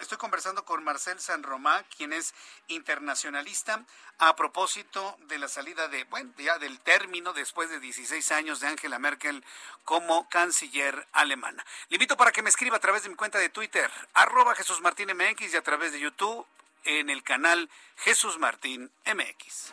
estoy 0.00 0.18
conversando 0.18 0.64
con 0.64 0.84
Marcel 0.84 1.18
San 1.20 1.42
Román, 1.42 1.84
quien 1.96 2.12
es 2.12 2.34
internacionalista, 2.68 3.84
a 4.18 4.36
propósito 4.36 5.16
de 5.20 5.38
la 5.38 5.48
salida 5.48 5.88
de, 5.88 6.04
bueno, 6.04 6.32
ya 6.36 6.58
del 6.58 6.78
término 6.80 7.32
después 7.32 7.70
de 7.70 7.80
16 7.80 8.30
años 8.32 8.60
de 8.60 8.68
Angela 8.68 8.98
Merkel 8.98 9.42
como 9.84 10.28
canciller 10.28 11.06
alemana. 11.12 11.64
Le 11.88 11.96
invito 11.96 12.16
para 12.16 12.32
que 12.32 12.42
me 12.42 12.50
escriba 12.50 12.76
a 12.76 12.80
través 12.80 13.04
de 13.04 13.08
mi 13.08 13.16
cuenta 13.16 13.38
de 13.38 13.48
Twitter, 13.48 13.90
arroba 14.14 14.54
Jesús 14.54 14.80
Martín 14.80 15.08
MX 15.16 15.54
y 15.54 15.56
a 15.56 15.62
través 15.62 15.92
de 15.92 16.00
YouTube 16.00 16.46
en 16.84 17.10
el 17.10 17.22
canal 17.22 17.70
Jesús 17.96 18.38
Martín 18.38 18.90
MX. 19.06 19.72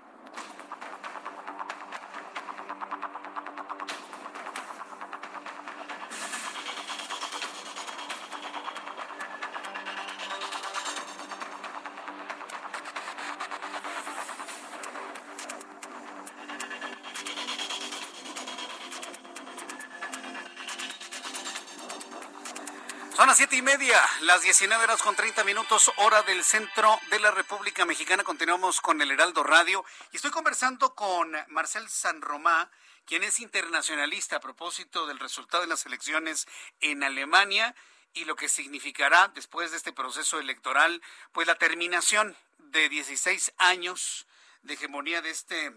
Media, 23.77 24.01
las 24.23 24.41
19 24.41 24.83
horas 24.83 25.01
con 25.01 25.15
30 25.15 25.45
minutos, 25.45 25.93
hora 25.95 26.23
del 26.23 26.43
centro 26.43 26.99
de 27.09 27.19
la 27.21 27.31
República 27.31 27.85
Mexicana. 27.85 28.21
Continuamos 28.21 28.81
con 28.81 29.01
el 29.01 29.11
Heraldo 29.11 29.43
Radio 29.43 29.85
y 30.11 30.17
estoy 30.17 30.29
conversando 30.29 30.93
con 30.93 31.31
Marcel 31.47 31.87
San 31.87 32.21
Romá, 32.21 32.69
quien 33.05 33.23
es 33.23 33.39
internacionalista 33.39 34.35
a 34.35 34.39
propósito 34.41 35.07
del 35.07 35.19
resultado 35.19 35.63
de 35.63 35.69
las 35.69 35.85
elecciones 35.85 36.49
en 36.81 37.01
Alemania 37.01 37.73
y 38.13 38.25
lo 38.25 38.35
que 38.35 38.49
significará 38.49 39.29
después 39.29 39.71
de 39.71 39.77
este 39.77 39.93
proceso 39.93 40.37
electoral, 40.37 41.01
pues 41.31 41.47
la 41.47 41.55
terminación 41.55 42.35
de 42.57 42.89
16 42.89 43.53
años 43.57 44.27
de 44.63 44.73
hegemonía 44.73 45.21
de 45.21 45.29
este 45.29 45.71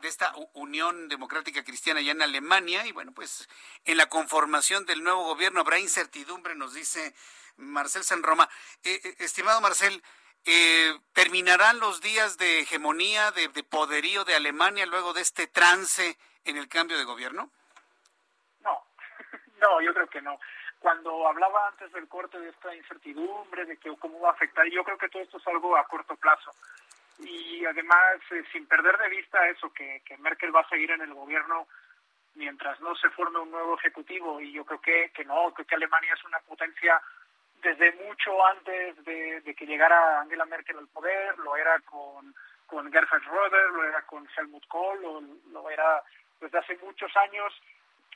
de 0.00 0.08
esta 0.08 0.34
Unión 0.54 1.08
Democrática 1.08 1.64
Cristiana 1.64 2.00
ya 2.00 2.12
en 2.12 2.22
Alemania 2.22 2.86
y 2.86 2.92
bueno, 2.92 3.12
pues 3.12 3.48
en 3.84 3.96
la 3.96 4.06
conformación 4.06 4.84
del 4.86 5.04
nuevo 5.04 5.24
gobierno 5.24 5.60
habrá 5.60 5.78
incertidumbre, 5.78 6.54
nos 6.54 6.74
dice 6.74 7.14
Marcel 7.56 8.02
San 8.02 8.22
Roma. 8.22 8.48
Eh, 8.82 9.00
eh, 9.04 9.14
estimado 9.20 9.60
Marcel, 9.60 10.02
eh, 10.44 10.98
¿terminarán 11.12 11.78
los 11.78 12.00
días 12.00 12.38
de 12.38 12.60
hegemonía, 12.60 13.30
de, 13.30 13.48
poderío 13.62 14.24
de 14.24 14.34
Alemania 14.34 14.86
luego 14.86 15.12
de 15.12 15.22
este 15.22 15.46
trance 15.46 16.18
en 16.44 16.56
el 16.56 16.68
cambio 16.68 16.98
de 16.98 17.04
gobierno? 17.04 17.50
No, 18.60 18.84
no, 19.60 19.80
yo 19.80 19.94
creo 19.94 20.08
que 20.08 20.22
no 20.22 20.38
cuando 20.80 21.26
hablaba 21.26 21.68
antes 21.70 21.90
del 21.92 22.06
corte 22.06 22.38
de 22.38 22.50
esta 22.50 22.72
incertidumbre, 22.72 23.64
de 23.64 23.76
que 23.78 23.92
cómo 23.96 24.20
va 24.20 24.28
a 24.28 24.32
afectar, 24.32 24.64
yo 24.68 24.84
creo 24.84 24.96
que 24.96 25.08
todo 25.08 25.22
esto 25.22 25.38
es 25.38 25.46
algo 25.48 25.76
a 25.76 25.84
corto 25.88 26.14
plazo 26.14 26.52
y 27.20 27.64
además 27.64 28.20
eh, 28.30 28.44
sin 28.52 28.66
perder 28.66 28.96
de 28.98 29.08
vista 29.08 29.48
eso 29.48 29.72
que, 29.72 30.02
que 30.04 30.16
Merkel 30.18 30.54
va 30.54 30.60
a 30.60 30.68
seguir 30.68 30.90
en 30.90 31.00
el 31.00 31.14
gobierno 31.14 31.66
mientras 32.34 32.80
no 32.80 32.94
se 32.94 33.10
forme 33.10 33.40
un 33.40 33.50
nuevo 33.50 33.76
ejecutivo 33.76 34.40
y 34.40 34.52
yo 34.52 34.64
creo 34.64 34.80
que, 34.80 35.10
que 35.14 35.24
no, 35.24 35.52
creo 35.52 35.66
que 35.66 35.74
Alemania 35.74 36.14
es 36.14 36.24
una 36.24 36.38
potencia 36.40 37.00
desde 37.60 37.92
mucho 38.06 38.46
antes 38.46 39.04
de, 39.04 39.54
que 39.56 39.66
llegara 39.66 40.20
Angela 40.20 40.44
Merkel 40.44 40.78
al 40.78 40.86
poder, 40.88 41.36
lo 41.38 41.56
era 41.56 41.80
con, 41.80 42.32
con 42.66 42.90
Gerhard 42.92 43.22
Schröder, 43.22 43.70
lo 43.72 43.84
era 43.84 44.02
con 44.02 44.28
Helmut 44.36 44.66
Kohl, 44.68 45.02
lo, 45.52 45.70
era 45.70 46.02
desde 46.40 46.58
hace 46.58 46.76
muchos 46.76 47.14
años 47.16 47.52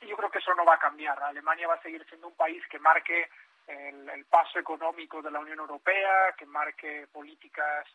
y 0.01 0.07
yo 0.07 0.15
creo 0.15 0.31
que 0.31 0.39
eso 0.39 0.53
no 0.55 0.63
va 0.63 0.75
a 0.75 0.79
cambiar. 0.79 1.21
Alemania 1.21 1.67
va 1.67 1.75
a 1.75 1.81
seguir 1.81 2.05
siendo 2.07 2.29
un 2.29 2.35
país 2.35 2.63
que 2.69 2.79
marque 2.79 3.29
el 3.67 4.25
paso 4.25 4.59
económico 4.59 5.21
de 5.21 5.31
la 5.31 5.39
Unión 5.39 5.59
Europea, 5.59 6.33
que 6.37 6.45
marque 6.45 7.07
políticas 7.11 7.85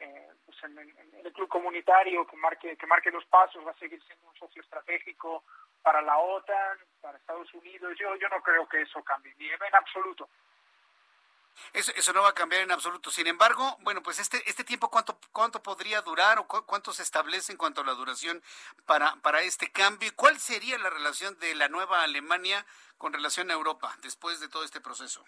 eh, 0.00 0.30
pues 0.44 0.56
en, 0.64 0.78
el 0.78 1.32
club 1.32 1.48
comunitario 1.48 2.26
que 2.26 2.36
marque, 2.36 2.76
que 2.76 2.86
marque 2.86 3.10
los 3.10 3.24
pasos, 3.26 3.66
va 3.66 3.72
a 3.72 3.78
seguir 3.78 4.02
siendo 4.04 4.28
un 4.28 4.36
socio 4.36 4.62
estratégico 4.62 5.44
para 5.82 6.02
la 6.02 6.18
OTAN, 6.18 6.78
para 7.00 7.18
Estados 7.18 7.52
Unidos. 7.54 7.94
Yo, 7.98 8.14
yo 8.16 8.28
no 8.28 8.42
creo 8.42 8.68
que 8.68 8.82
eso 8.82 9.02
cambie, 9.02 9.34
ni 9.38 9.48
en 9.48 9.74
absoluto. 9.74 10.28
Eso, 11.72 11.92
eso 11.96 12.12
no 12.12 12.22
va 12.22 12.30
a 12.30 12.34
cambiar 12.34 12.62
en 12.62 12.70
absoluto. 12.70 13.10
Sin 13.10 13.26
embargo, 13.26 13.76
bueno, 13.80 14.02
pues 14.02 14.18
este, 14.18 14.42
este 14.48 14.64
tiempo, 14.64 14.90
¿cuánto, 14.90 15.18
cuánto 15.32 15.62
podría 15.62 16.02
durar 16.02 16.38
o 16.38 16.46
cuánto 16.46 16.92
se 16.92 17.02
establece 17.02 17.52
en 17.52 17.58
cuanto 17.58 17.80
a 17.80 17.84
la 17.84 17.94
duración 17.94 18.42
para, 18.86 19.16
para 19.16 19.40
este 19.42 19.70
cambio? 19.70 20.08
¿Y 20.08 20.12
cuál 20.12 20.38
sería 20.38 20.78
la 20.78 20.90
relación 20.90 21.38
de 21.38 21.54
la 21.54 21.68
nueva 21.68 22.02
Alemania 22.02 22.64
con 22.96 23.12
relación 23.12 23.50
a 23.50 23.54
Europa 23.54 23.96
después 24.02 24.40
de 24.40 24.48
todo 24.48 24.64
este 24.64 24.80
proceso? 24.80 25.24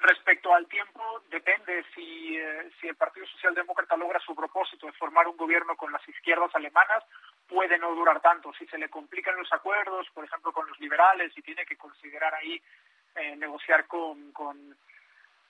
Respecto 0.00 0.54
al 0.54 0.66
tiempo, 0.66 1.22
depende 1.30 1.84
si, 1.94 2.36
eh, 2.36 2.70
si 2.80 2.88
el 2.88 2.96
Partido 2.96 3.26
Socialdemócrata 3.26 3.96
logra 3.96 4.20
su 4.20 4.34
propósito 4.34 4.86
de 4.86 4.92
formar 4.92 5.26
un 5.26 5.36
gobierno 5.36 5.76
con 5.76 5.92
las 5.92 6.06
izquierdas 6.08 6.54
alemanas, 6.54 7.04
puede 7.48 7.78
no 7.78 7.94
durar 7.94 8.20
tanto. 8.20 8.52
Si 8.54 8.66
se 8.66 8.78
le 8.78 8.88
complican 8.88 9.36
los 9.36 9.50
acuerdos, 9.52 10.08
por 10.10 10.24
ejemplo, 10.24 10.52
con 10.52 10.68
los 10.68 10.78
liberales, 10.80 11.32
y 11.36 11.42
tiene 11.42 11.64
que 11.64 11.76
considerar 11.76 12.34
ahí 12.34 12.60
eh, 13.14 13.36
negociar 13.36 13.86
con, 13.86 14.32
con, 14.32 14.76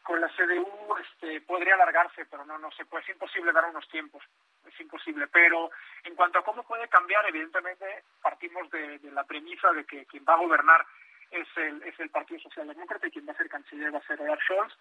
con, 0.02 0.20
la 0.20 0.28
CDU, 0.28 0.96
este, 0.98 1.40
podría 1.40 1.74
alargarse, 1.74 2.26
pero 2.26 2.44
no, 2.44 2.58
no 2.58 2.70
se 2.72 2.84
puede. 2.84 3.02
Es 3.04 3.10
imposible 3.10 3.52
dar 3.52 3.64
unos 3.64 3.88
tiempos, 3.88 4.22
es 4.66 4.80
imposible. 4.80 5.26
Pero 5.28 5.70
en 6.04 6.14
cuanto 6.14 6.38
a 6.38 6.44
cómo 6.44 6.62
puede 6.62 6.86
cambiar, 6.88 7.26
evidentemente 7.28 8.04
partimos 8.22 8.70
de, 8.70 8.98
de 8.98 9.10
la 9.10 9.24
premisa 9.24 9.72
de 9.72 9.84
que 9.84 10.06
quien 10.06 10.24
va 10.28 10.34
a 10.34 10.38
gobernar 10.38 10.86
es 11.34 11.48
el, 11.56 11.82
es 11.82 11.98
el 11.98 12.10
Partido 12.10 12.40
Socialdemócrata 12.40 13.06
y 13.06 13.10
quien 13.10 13.26
va 13.26 13.32
a 13.32 13.36
ser 13.36 13.48
canciller 13.48 13.92
va 13.92 13.98
a 13.98 14.06
ser 14.06 14.20
Olaf 14.20 14.40
Scholz. 14.42 14.72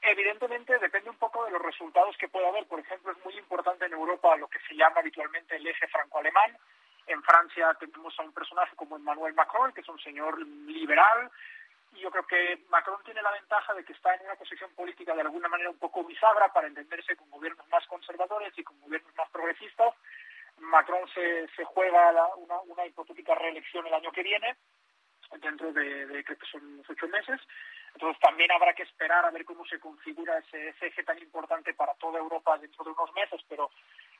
Evidentemente 0.00 0.78
depende 0.78 1.10
un 1.10 1.16
poco 1.16 1.44
de 1.44 1.52
los 1.52 1.62
resultados 1.62 2.16
que 2.16 2.28
pueda 2.28 2.48
haber. 2.48 2.66
Por 2.66 2.80
ejemplo, 2.80 3.12
es 3.12 3.24
muy 3.24 3.36
importante 3.38 3.86
en 3.86 3.92
Europa 3.92 4.36
lo 4.36 4.48
que 4.48 4.58
se 4.60 4.74
llama 4.74 5.00
habitualmente 5.00 5.56
el 5.56 5.66
eje 5.66 5.86
franco-alemán. 5.88 6.56
En 7.06 7.22
Francia 7.22 7.74
tenemos 7.78 8.18
a 8.18 8.22
un 8.22 8.32
personaje 8.32 8.74
como 8.76 8.96
Emmanuel 8.96 9.34
Macron, 9.34 9.72
que 9.72 9.80
es 9.80 9.88
un 9.88 10.00
señor 10.00 10.40
liberal, 10.40 11.30
y 11.92 12.00
yo 12.00 12.10
creo 12.10 12.26
que 12.26 12.64
Macron 12.70 13.02
tiene 13.04 13.22
la 13.22 13.32
ventaja 13.32 13.74
de 13.74 13.84
que 13.84 13.92
está 13.92 14.14
en 14.14 14.24
una 14.24 14.34
posición 14.36 14.70
política 14.74 15.14
de 15.14 15.20
alguna 15.20 15.48
manera 15.48 15.70
un 15.70 15.78
poco 15.78 16.04
bisagra 16.04 16.52
para 16.52 16.66
entenderse 16.66 17.16
con 17.16 17.30
gobiernos 17.30 17.68
más 17.68 17.86
conservadores 17.86 18.56
y 18.56 18.64
con 18.64 18.80
gobiernos 18.80 19.14
más 19.16 19.28
progresistas. 19.30 19.94
Macron 20.58 21.08
se, 21.12 21.48
se 21.56 21.64
juega 21.64 22.34
una, 22.36 22.60
una 22.60 22.86
hipotética 22.86 23.34
reelección 23.34 23.86
el 23.86 23.94
año 23.94 24.12
que 24.12 24.22
viene 24.22 24.56
dentro 25.62 25.72
de, 25.72 26.24
creo 26.24 26.38
que 26.38 26.46
son 26.46 26.64
unos 26.64 26.90
ocho 26.90 27.08
meses. 27.08 27.40
Entonces 27.94 28.20
también 28.20 28.50
habrá 28.52 28.72
que 28.74 28.82
esperar 28.82 29.24
a 29.24 29.30
ver 29.30 29.44
cómo 29.44 29.64
se 29.66 29.78
configura 29.78 30.38
ese, 30.38 30.74
eje 30.80 31.04
tan 31.04 31.18
importante 31.18 31.74
para 31.74 31.94
toda 31.94 32.18
Europa 32.18 32.58
dentro 32.58 32.84
de 32.84 32.90
unos 32.90 33.12
meses, 33.12 33.40
pero 33.48 33.70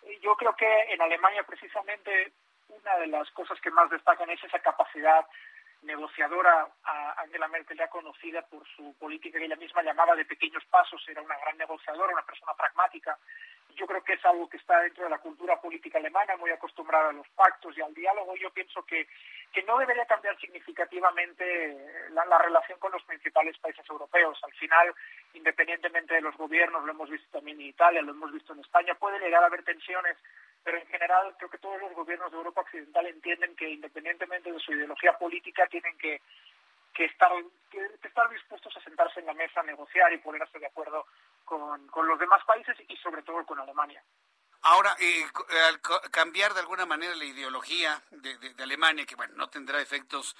eh, 0.05 0.19
yo 0.20 0.36
creo 0.36 0.55
que 0.55 0.93
en 0.93 1.01
Alemania 1.01 1.43
precisamente 1.44 2.32
una 2.69 2.97
de 2.98 3.06
las 3.06 3.31
cosas 3.31 3.59
que 3.60 3.70
más 3.70 3.90
destacan 3.90 4.28
es 4.31 4.43
esa 4.44 4.59
capacidad 4.59 5.27
negociadora 5.82 6.69
a 6.85 7.23
Angela 7.23 7.48
Merkel 7.48 7.77
ya 7.77 7.89
conocida 7.89 8.43
por 8.43 8.66
su 8.77 8.94
política 8.98 9.39
que 9.39 9.47
ella 9.47 9.56
misma 9.56 9.82
llamaba 9.82 10.14
de 10.14 10.24
pequeños 10.24 10.64
pasos, 10.66 11.02
era 11.09 11.23
una 11.23 11.36
gran 11.39 11.56
negociadora, 11.59 12.12
una 12.12 12.24
persona 12.24 12.55
pragmática. 12.55 13.19
Yo 13.77 13.86
creo 13.86 14.03
que 14.03 14.15
es 14.15 14.24
algo 14.24 14.49
que 14.49 14.57
está 14.57 14.81
dentro 14.81 15.05
de 15.05 15.11
la 15.11 15.19
cultura 15.19 15.61
política 15.61 15.99
alemana, 15.99 16.36
muy 16.36 16.51
acostumbrada 16.51 17.11
a 17.11 17.12
los 17.12 17.28
pactos 17.31 17.77
y 17.77 17.81
al 17.81 17.94
diálogo. 17.94 18.35
Yo 18.36 18.51
pienso 18.51 18.85
que, 18.85 19.09
que 19.53 19.62
no 19.62 19.78
debería 19.78 20.07
cambiar 20.07 20.39
significativamente 20.39 22.09
la, 22.11 22.24
la 22.27 22.39
relación 22.39 22.78
con 22.78 22.93
los 22.93 23.03
principales 23.05 23.59
países 23.59 23.89
europeos. 23.89 24.39
Al 24.43 24.53
final, 24.53 24.94
independientemente 25.35 26.15
de 26.15 26.20
los 26.20 26.36
gobiernos, 26.36 26.85
lo 26.85 26.93
hemos 26.93 27.11
visto 27.11 27.28
también 27.39 27.61
en 27.61 27.66
Italia, 27.66 28.03
lo 28.03 28.12
hemos 28.12 28.32
visto 28.32 28.53
en 28.53 28.61
España, 28.61 28.94
puede 28.94 29.19
llegar 29.19 29.43
a 29.43 29.47
haber 29.47 29.65
tensiones 29.65 30.16
pero 30.65 30.78
en 30.78 30.86
general 30.86 31.35
creo 31.39 31.51
que 31.51 31.59
todos 31.59 31.81
los 31.81 31.93
gobiernos 31.93 32.31
de 32.31 32.36
Europa 32.36 32.61
Occidental 32.61 33.07
entienden 33.07 33.57
que 33.57 33.69
independientemente 33.69 34.53
de 34.53 34.61
su 34.61 34.73
ideología 34.73 35.19
política 35.19 35.66
tienen 35.66 35.97
que, 35.99 36.20
que, 36.94 37.07
estar, 37.07 37.31
que, 37.70 37.81
estar 38.03 38.31
dispuestos 38.31 38.77
a 38.77 38.82
sentarse 38.82 39.20
en 39.20 39.27
la 39.27 39.35
mesa 39.35 39.61
a 39.61 39.65
negociar 39.65 40.12
y 40.12 40.19
ponerse 40.19 40.59
de 40.59 40.66
acuerdo 40.66 41.07
con, 41.59 41.87
con 41.89 42.07
los 42.07 42.19
demás 42.19 42.43
países 42.47 42.74
y 42.89 42.97
sobre 42.97 43.23
todo 43.23 43.45
con 43.45 43.61
Alemania. 43.61 44.03
Ahora, 44.62 44.97
eh, 44.99 45.24
al 45.69 45.81
cambiar 46.11 46.55
de 46.55 46.61
alguna 46.61 46.87
manera 46.87 47.15
la 47.15 47.24
ideología 47.24 48.01
de, 48.11 48.39
de, 48.39 48.62
Alemania, 48.62 49.05
que 49.05 49.16
bueno, 49.16 49.35
no 49.37 49.51
tendrá 49.51 49.81
efectos 49.81 50.35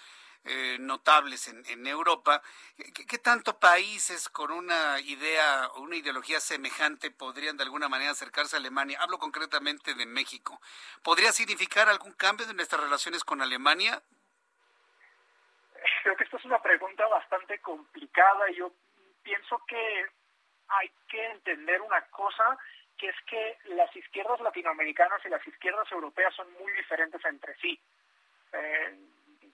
eh, 0.45 0.79
notables 0.81 1.49
en, 1.49 1.63
en 1.67 1.87
Europa. 1.87 2.41
¿Qué, 2.77 3.19
tanto 3.19 3.59
países 3.59 4.31
con 4.31 4.53
una 4.53 5.01
idea 5.01 5.69
o 5.75 5.83
una 5.83 5.97
ideología 5.97 6.41
semejante 6.41 7.11
podrían 7.11 7.59
de 7.59 7.65
alguna 7.65 7.91
manera 7.91 8.13
acercarse 8.13 8.57
a 8.57 8.61
Alemania? 8.61 8.99
Hablo 9.03 9.19
concretamente 9.19 9.95
de 9.95 10.07
México. 10.07 10.61
¿Podría 11.03 11.33
significar 11.33 11.91
algún 11.91 12.13
cambio 12.13 12.47
de 12.47 12.55
nuestras 12.55 12.81
relaciones 12.81 13.25
con 13.25 13.43
Alemania? 13.43 14.01
Creo 16.05 16.17
que 16.17 16.25
esta 16.25 16.39
es 16.39 16.45
una 16.47 16.63
pregunta 16.63 17.07
bastante 17.09 17.61
complicada. 17.61 18.51
Yo 18.57 18.73
pienso 19.23 19.63
que 19.67 20.07
hay 20.79 20.91
que 21.09 21.25
entender 21.27 21.81
una 21.81 22.01
cosa 22.07 22.59
que 22.99 23.09
es 23.09 23.17
que 23.27 23.59
las 23.75 23.95
izquierdas 23.97 24.41
latinoamericanas 24.41 25.25
y 25.25 25.29
las 25.29 25.47
izquierdas 25.47 25.91
europeas 25.91 26.35
son 26.35 26.53
muy 26.55 26.73
diferentes 26.73 27.25
entre 27.25 27.55
sí. 27.57 27.79
Eh, 28.53 28.97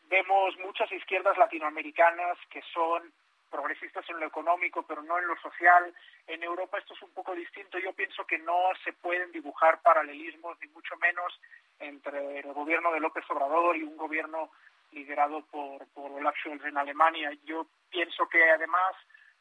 Vemos 0.09 0.57
muchas 0.59 0.91
izquierdas 0.91 1.37
latinoamericanas 1.37 2.39
que 2.49 2.63
son 2.73 3.13
progresistas 3.51 4.09
en 4.09 4.21
lo 4.21 4.27
económico, 4.27 4.83
pero 4.83 5.03
no 5.03 5.19
en 5.19 5.27
lo 5.27 5.37
social. 5.37 5.95
En 6.27 6.43
Europa 6.43 6.79
esto 6.79 6.95
es 6.95 7.03
un 7.03 7.11
poco 7.11 7.35
distinto. 7.35 7.79
Yo 7.79 7.93
pienso 7.93 8.27
que 8.27 8.39
no 8.39 8.57
se 8.85 8.95
pueden 8.95 9.31
dibujar 9.33 9.83
paralelismos, 9.83 10.59
ni 10.63 10.69
mucho 10.69 10.97
menos 10.97 11.39
entre 11.79 12.41
el 12.41 12.53
gobierno 12.55 12.91
de 12.93 13.01
López 13.01 13.25
Obrador 13.29 13.77
y 13.77 13.83
un 13.83 13.99
gobierno 13.99 14.51
liderado 14.93 15.43
por, 15.51 15.87
por 15.89 16.11
Olaf 16.11 16.37
Scholz 16.39 16.65
en 16.65 16.79
Alemania. 16.79 17.31
Yo 17.45 17.67
pienso 17.91 18.27
que 18.29 18.51
además 18.51 18.95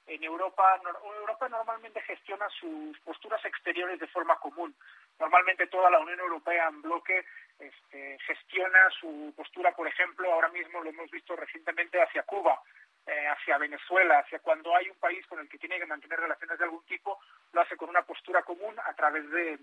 en 0.07 0.23
Europa, 0.23 0.81
Europa 1.19 1.49
normalmente 1.49 2.01
gestiona 2.01 2.47
sus 2.59 2.97
posturas 2.99 3.43
exteriores 3.45 3.99
de 3.99 4.07
forma 4.07 4.39
común. 4.39 4.75
Normalmente 5.19 5.67
toda 5.67 5.89
la 5.89 5.99
Unión 5.99 6.19
Europea 6.19 6.67
en 6.67 6.81
bloque 6.81 7.25
este, 7.59 8.17
gestiona 8.19 8.89
su 8.99 9.33
postura, 9.35 9.71
por 9.71 9.87
ejemplo, 9.87 10.31
ahora 10.31 10.49
mismo 10.49 10.81
lo 10.81 10.89
hemos 10.89 11.09
visto 11.11 11.35
recientemente 11.35 12.01
hacia 12.01 12.23
Cuba, 12.23 12.61
eh, 13.05 13.27
hacia 13.27 13.57
Venezuela, 13.57 14.19
hacia 14.19 14.39
cuando 14.39 14.75
hay 14.75 14.89
un 14.89 14.97
país 14.97 15.25
con 15.27 15.39
el 15.39 15.49
que 15.49 15.57
tiene 15.57 15.79
que 15.79 15.85
mantener 15.85 16.19
relaciones 16.19 16.57
de 16.57 16.65
algún 16.65 16.85
tipo, 16.85 17.19
lo 17.51 17.61
hace 17.61 17.75
con 17.75 17.89
una 17.89 18.03
postura 18.03 18.43
común 18.43 18.75
a 18.79 18.93
través 18.93 19.29
de, 19.29 19.59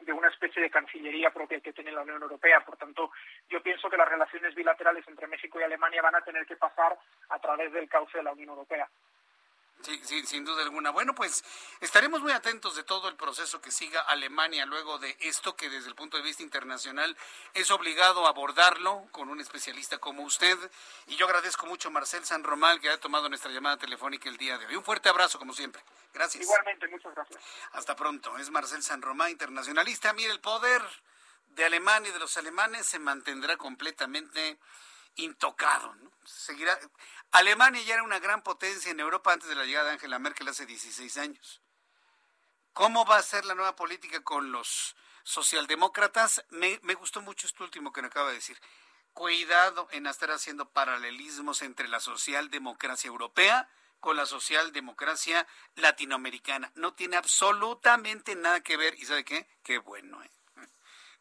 de 0.00 0.12
una 0.12 0.28
especie 0.28 0.62
de 0.62 0.70
cancillería 0.70 1.30
propia 1.30 1.60
que 1.60 1.72
tiene 1.72 1.92
la 1.92 2.02
Unión 2.02 2.22
Europea. 2.22 2.64
Por 2.64 2.76
tanto, 2.76 3.10
yo 3.48 3.62
pienso 3.62 3.90
que 3.90 3.96
las 3.96 4.08
relaciones 4.08 4.54
bilaterales 4.54 5.06
entre 5.06 5.26
México 5.26 5.60
y 5.60 5.64
Alemania 5.64 6.02
van 6.02 6.14
a 6.14 6.22
tener 6.22 6.46
que 6.46 6.56
pasar 6.56 6.96
a 7.28 7.38
través 7.38 7.72
del 7.72 7.88
cauce 7.88 8.18
de 8.18 8.24
la 8.24 8.32
Unión 8.32 8.50
Europea. 8.50 8.88
Sí, 9.82 10.00
sí, 10.02 10.26
sin 10.26 10.44
duda 10.44 10.62
alguna. 10.62 10.90
Bueno, 10.90 11.14
pues 11.14 11.44
estaremos 11.80 12.20
muy 12.20 12.32
atentos 12.32 12.74
de 12.74 12.82
todo 12.82 13.08
el 13.08 13.14
proceso 13.14 13.60
que 13.60 13.70
siga 13.70 14.00
Alemania 14.00 14.66
luego 14.66 14.98
de 14.98 15.16
esto 15.20 15.54
que 15.54 15.70
desde 15.70 15.88
el 15.88 15.94
punto 15.94 16.16
de 16.16 16.22
vista 16.24 16.42
internacional 16.42 17.16
es 17.54 17.70
obligado 17.70 18.26
a 18.26 18.30
abordarlo 18.30 19.06
con 19.12 19.28
un 19.28 19.40
especialista 19.40 19.98
como 19.98 20.24
usted. 20.24 20.58
Y 21.06 21.16
yo 21.16 21.26
agradezco 21.26 21.66
mucho 21.66 21.88
a 21.88 21.90
Marcel 21.92 22.24
San 22.24 22.42
Román 22.42 22.80
que 22.80 22.90
ha 22.90 22.98
tomado 22.98 23.28
nuestra 23.28 23.52
llamada 23.52 23.76
telefónica 23.76 24.28
el 24.28 24.36
día 24.36 24.58
de 24.58 24.66
hoy. 24.66 24.76
Un 24.76 24.84
fuerte 24.84 25.08
abrazo 25.08 25.38
como 25.38 25.52
siempre. 25.52 25.82
Gracias. 26.12 26.42
Igualmente, 26.42 26.88
muchas 26.88 27.14
gracias. 27.14 27.40
Hasta 27.72 27.94
pronto. 27.94 28.36
Es 28.36 28.50
Marcel 28.50 28.82
San 28.82 29.00
Román, 29.00 29.30
internacionalista. 29.30 30.12
Mire, 30.12 30.32
el 30.32 30.40
poder 30.40 30.82
de 31.50 31.64
Alemania 31.64 32.10
y 32.10 32.12
de 32.12 32.18
los 32.18 32.36
alemanes 32.36 32.86
se 32.86 32.98
mantendrá 32.98 33.56
completamente 33.56 34.58
intocado. 35.16 35.94
¿no? 35.94 36.10
Seguirá. 36.24 36.78
Alemania 37.32 37.82
ya 37.82 37.94
era 37.94 38.02
una 38.02 38.18
gran 38.18 38.42
potencia 38.42 38.90
en 38.90 39.00
Europa 39.00 39.32
antes 39.32 39.48
de 39.48 39.54
la 39.54 39.64
llegada 39.64 39.86
de 39.86 39.92
Angela 39.92 40.18
Merkel 40.18 40.48
hace 40.48 40.66
16 40.66 41.18
años. 41.18 41.60
¿Cómo 42.72 43.04
va 43.04 43.16
a 43.16 43.22
ser 43.22 43.44
la 43.44 43.54
nueva 43.54 43.74
política 43.76 44.22
con 44.22 44.52
los 44.52 44.96
socialdemócratas? 45.24 46.44
Me, 46.50 46.78
gustó 46.94 47.20
mucho 47.20 47.46
esto 47.46 47.64
último 47.64 47.92
que 47.92 48.00
me 48.00 48.06
acaba 48.06 48.28
de 48.28 48.36
decir. 48.36 48.58
Cuidado 49.12 49.88
en 49.90 50.06
estar 50.06 50.30
haciendo 50.30 50.70
paralelismos 50.70 51.62
entre 51.62 51.88
la 51.88 52.00
socialdemocracia 52.00 53.08
europea 53.08 53.68
con 54.00 54.16
la 54.16 54.26
socialdemocracia 54.26 55.46
latinoamericana. 55.74 56.70
No 56.76 56.94
tiene 56.94 57.16
absolutamente 57.16 58.36
nada 58.36 58.60
que 58.60 58.76
ver. 58.76 58.94
¿Y 58.94 59.06
sabe 59.06 59.24
qué? 59.24 59.48
Qué 59.64 59.78
bueno. 59.78 60.22
¿eh? 60.22 60.30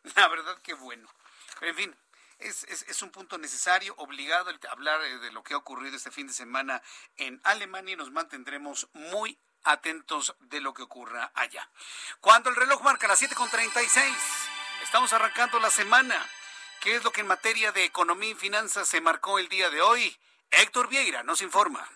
La 0.15 0.27
verdad, 0.27 0.61
qué 0.61 0.75
bueno. 0.75 1.09
En 1.61 1.75
fin, 1.75 1.97
es, 2.39 2.63
es, 2.63 3.01
un 3.01 3.11
punto 3.11 3.37
necesario, 3.37 3.95
obligado 3.97 4.51
hablar 4.69 5.01
eh, 5.03 5.17
de 5.19 5.31
lo 5.31 5.43
que 5.43 5.53
ha 5.53 5.57
ocurrido 5.57 5.95
este 5.95 6.11
fin 6.11 6.27
de 6.27 6.33
semana 6.33 6.81
en 7.17 7.41
Alemania 7.43 7.93
y 7.93 7.97
nos 7.97 8.11
mantendremos 8.11 8.87
muy 8.93 9.39
atentos 9.63 10.35
de 10.39 10.61
lo 10.61 10.73
que 10.73 10.83
ocurra 10.83 11.31
allá. 11.33 11.69
Cuando 12.21 12.49
el 12.49 12.55
reloj 12.55 12.81
marca 12.83 13.07
las 13.07 13.21
7.36, 13.21 14.15
estamos 14.83 15.11
arrancando 15.13 15.59
la 15.59 15.69
semana. 15.69 16.25
¿Qué 16.81 16.95
es 16.95 17.03
lo 17.03 17.11
que 17.11 17.21
en 17.21 17.27
materia 17.27 17.71
de 17.71 17.83
economía 17.83 18.29
y 18.29 18.35
finanzas 18.35 18.87
se 18.87 19.01
marcó 19.01 19.39
el 19.39 19.49
día 19.49 19.69
de 19.69 19.81
hoy? 19.81 20.17
Héctor 20.51 20.87
Vieira 20.87 21.23
nos 21.23 21.41
informa. 21.41 21.89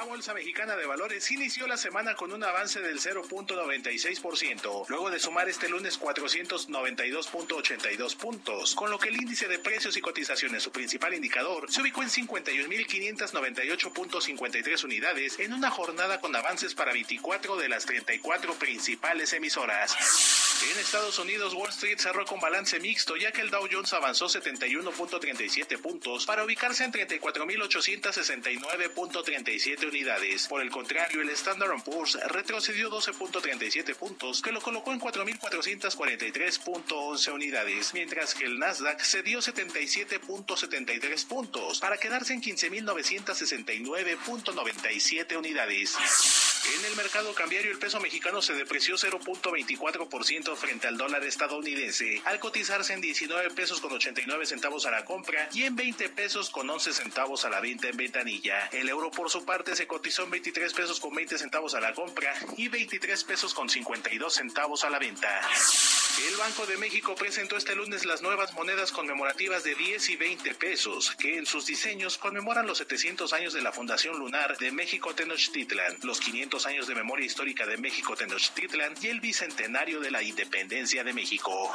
La 0.00 0.06
Bolsa 0.06 0.32
Mexicana 0.32 0.76
de 0.76 0.86
Valores 0.86 1.30
inició 1.30 1.66
la 1.66 1.76
semana 1.76 2.14
con 2.14 2.32
un 2.32 2.42
avance 2.42 2.80
del 2.80 2.98
0.96%, 2.98 4.86
luego 4.88 5.10
de 5.10 5.20
sumar 5.20 5.46
este 5.46 5.68
lunes 5.68 6.00
492.82 6.00 8.16
puntos, 8.16 8.74
con 8.74 8.90
lo 8.90 8.98
que 8.98 9.10
el 9.10 9.20
índice 9.20 9.46
de 9.46 9.58
precios 9.58 9.98
y 9.98 10.00
cotizaciones, 10.00 10.62
su 10.62 10.72
principal 10.72 11.12
indicador, 11.12 11.70
se 11.70 11.82
ubicó 11.82 12.02
en 12.02 12.08
51.598.53 12.08 14.84
unidades 14.84 15.38
en 15.38 15.52
una 15.52 15.70
jornada 15.70 16.18
con 16.18 16.34
avances 16.34 16.74
para 16.74 16.94
24 16.94 17.58
de 17.58 17.68
las 17.68 17.84
34 17.84 18.54
principales 18.54 19.34
emisoras. 19.34 20.40
En 20.62 20.78
Estados 20.78 21.18
Unidos, 21.18 21.54
Wall 21.54 21.70
Street 21.70 21.98
cerró 21.98 22.26
con 22.26 22.38
balance 22.38 22.78
mixto, 22.80 23.16
ya 23.16 23.32
que 23.32 23.40
el 23.40 23.48
Dow 23.50 23.66
Jones 23.70 23.94
avanzó 23.94 24.26
71.37 24.26 25.78
puntos 25.78 26.26
para 26.26 26.44
ubicarse 26.44 26.84
en 26.84 26.92
34.869.37 26.92 29.89
unidades. 29.90 30.48
Por 30.48 30.62
el 30.62 30.70
contrario, 30.70 31.20
el 31.20 31.28
Standard 31.30 31.82
Poor's 31.82 32.18
retrocedió 32.28 32.90
12.37 32.90 33.94
puntos, 33.94 34.40
que 34.40 34.52
lo 34.52 34.62
colocó 34.62 34.92
en 34.92 35.00
4.443.11 35.00 37.32
unidades, 37.32 37.92
mientras 37.92 38.34
que 38.34 38.46
el 38.46 38.58
Nasdaq 38.58 39.02
cedió 39.02 39.40
77.73 39.40 41.26
puntos 41.26 41.80
para 41.80 41.98
quedarse 41.98 42.32
en 42.32 42.40
15.969.97 42.42 45.36
unidades. 45.36 45.98
En 46.78 46.84
el 46.84 46.96
mercado 46.96 47.34
cambiario 47.34 47.70
el 47.70 47.78
peso 47.78 48.00
mexicano 48.00 48.42
se 48.42 48.54
depreció 48.54 48.96
0.24% 48.96 50.56
frente 50.56 50.88
al 50.88 50.96
dólar 50.96 51.24
estadounidense, 51.24 52.22
al 52.24 52.38
cotizarse 52.38 52.92
en 52.92 53.00
19 53.00 53.50
pesos 53.50 53.80
con 53.80 53.92
89 53.92 54.46
centavos 54.46 54.86
a 54.86 54.90
la 54.90 55.04
compra 55.04 55.48
y 55.52 55.64
en 55.64 55.74
20 55.74 56.08
pesos 56.10 56.50
con 56.50 56.68
11 56.68 56.92
centavos 56.92 57.44
a 57.44 57.50
la 57.50 57.60
venta 57.60 57.88
en 57.88 57.96
ventanilla. 57.96 58.68
El 58.72 58.88
euro 58.88 59.10
por 59.10 59.30
su 59.30 59.44
parte 59.44 59.74
se 59.80 59.86
cotizó 59.86 60.24
en 60.24 60.30
23 60.32 60.74
pesos 60.74 61.00
con 61.00 61.14
20 61.14 61.38
centavos 61.38 61.72
a 61.72 61.80
la 61.80 61.94
compra 61.94 62.34
y 62.58 62.68
23 62.68 63.24
pesos 63.24 63.54
con 63.54 63.70
52 63.70 64.34
centavos 64.34 64.84
a 64.84 64.90
la 64.90 64.98
venta. 64.98 65.40
El 66.28 66.36
Banco 66.36 66.66
de 66.66 66.76
México 66.76 67.14
presentó 67.14 67.56
este 67.56 67.74
lunes 67.74 68.04
las 68.04 68.20
nuevas 68.20 68.52
monedas 68.52 68.92
conmemorativas 68.92 69.64
de 69.64 69.74
10 69.74 70.10
y 70.10 70.16
20 70.16 70.54
pesos, 70.56 71.16
que 71.18 71.38
en 71.38 71.46
sus 71.46 71.64
diseños 71.64 72.18
conmemoran 72.18 72.66
los 72.66 72.76
700 72.76 73.32
años 73.32 73.54
de 73.54 73.62
la 73.62 73.72
Fundación 73.72 74.18
Lunar 74.18 74.58
de 74.58 74.70
México 74.70 75.14
Tenochtitlan, 75.14 75.96
los 76.02 76.20
500 76.20 76.66
años 76.66 76.86
de 76.86 76.94
memoria 76.94 77.24
histórica 77.24 77.64
de 77.64 77.78
México 77.78 78.16
Tenochtitlan 78.16 78.96
y 79.00 79.06
el 79.06 79.20
bicentenario 79.20 80.00
de 80.00 80.10
la 80.10 80.22
independencia 80.22 81.02
de 81.04 81.14
México. 81.14 81.72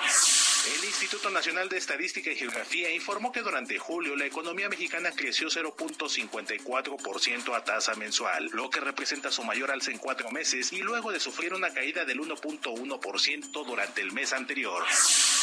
El 0.78 0.84
Instituto 0.84 1.32
Nacional 1.32 1.70
de 1.70 1.78
Estadística 1.78 2.30
y 2.30 2.36
Geografía 2.36 2.92
informó 2.92 3.32
que 3.32 3.42
durante 3.42 3.80
julio 3.80 4.16
la 4.16 4.26
economía 4.26 4.70
mexicana 4.70 5.12
creció 5.12 5.48
0.54% 5.48 7.56
a 7.56 7.64
tasa 7.64 7.95
mensual, 7.98 8.50
lo 8.54 8.70
que 8.70 8.80
representa 8.80 9.32
su 9.32 9.44
mayor 9.44 9.72
alza 9.72 9.92
en 9.92 9.98
cuatro 9.98 10.30
meses 10.32 10.72
y 10.74 10.80
luego 10.80 11.12
de 11.12 11.20
sufrir 11.20 11.54
una 11.54 11.74
caída 11.74 12.06
del 12.06 12.20
1.1% 12.20 13.66
durante 13.66 14.02
el 14.02 14.12
mes 14.12 14.34
anterior. 14.34 14.84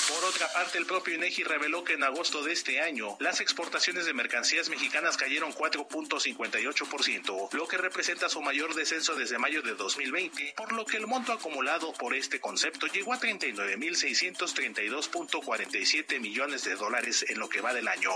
Por 0.09 0.25
otra 0.25 0.53
parte, 0.53 0.79
el 0.79 0.87
propio 0.87 1.15
INEGI 1.15 1.45
reveló 1.45 1.85
que 1.85 1.93
en 1.95 2.03
agosto 2.03 2.43
de 2.43 2.53
este 2.53 2.81
año 2.81 3.17
las 3.21 3.41
exportaciones 3.41 4.05
de 4.05 4.13
mercancías 4.13 4.69
mexicanas 4.69 5.17
cayeron 5.17 5.53
4.58%, 5.53 7.53
lo 7.53 7.69
que 7.69 7.79
representa 7.79 8.29
su 8.29 8.43
mayor 8.43 8.75
descenso 8.75 9.15
desde 9.15 9.39
mayo 9.39 9.63
de 9.63 9.75
2020, 9.75 10.55
por 10.57 10.73
lo 10.73 10.85
que 10.85 10.97
el 10.97 11.07
monto 11.07 11.33
acumulado 11.33 11.93
por 11.95 12.15
este 12.15 12.41
concepto 12.41 12.89
llegó 12.89 13.15
a 13.15 13.21
39.632.47 13.21 16.19
millones 16.21 16.65
de 16.65 16.75
dólares 16.75 17.25
en 17.29 17.39
lo 17.39 17.49
que 17.49 17.61
va 17.61 17.73
del 17.73 17.87
año. 17.89 18.11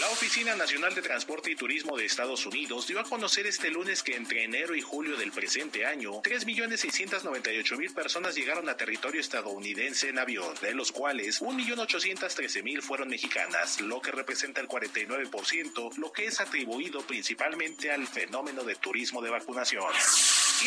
La 0.00 0.10
Oficina 0.10 0.54
Nacional 0.54 0.94
de 0.94 1.00
Transporte 1.00 1.50
y 1.50 1.56
Turismo 1.56 1.96
de 1.96 2.04
Estados 2.04 2.44
Unidos 2.44 2.86
dio 2.86 3.00
a 3.00 3.04
conocer 3.04 3.46
este 3.48 3.70
lunes 3.70 4.02
que 4.02 4.14
entre 4.14 4.44
enero 4.44 4.74
y 4.74 4.82
julio 4.82 5.16
del 5.16 5.32
presente 5.32 5.86
año, 5.86 6.22
3.698.000 6.22 7.94
personas 7.94 8.34
llegaron 8.34 8.68
a 8.68 8.76
territorio 8.76 9.20
estadounidense 9.20 10.10
en 10.10 10.18
avión, 10.18 10.54
de 10.60 10.74
los 10.74 10.92
cuales 10.92 11.40
1.813.000 11.40 12.82
fueron 12.82 13.08
mexicanas, 13.08 13.80
lo 13.80 14.02
que 14.02 14.12
representa 14.12 14.60
el 14.60 14.68
49%, 14.68 15.96
lo 15.96 16.12
que 16.12 16.26
es 16.26 16.40
atribuido 16.40 17.00
principalmente 17.02 17.90
al 17.90 18.06
fenómeno 18.06 18.64
de 18.64 18.74
turismo 18.76 19.22
de 19.22 19.30
vacunación. 19.30 19.92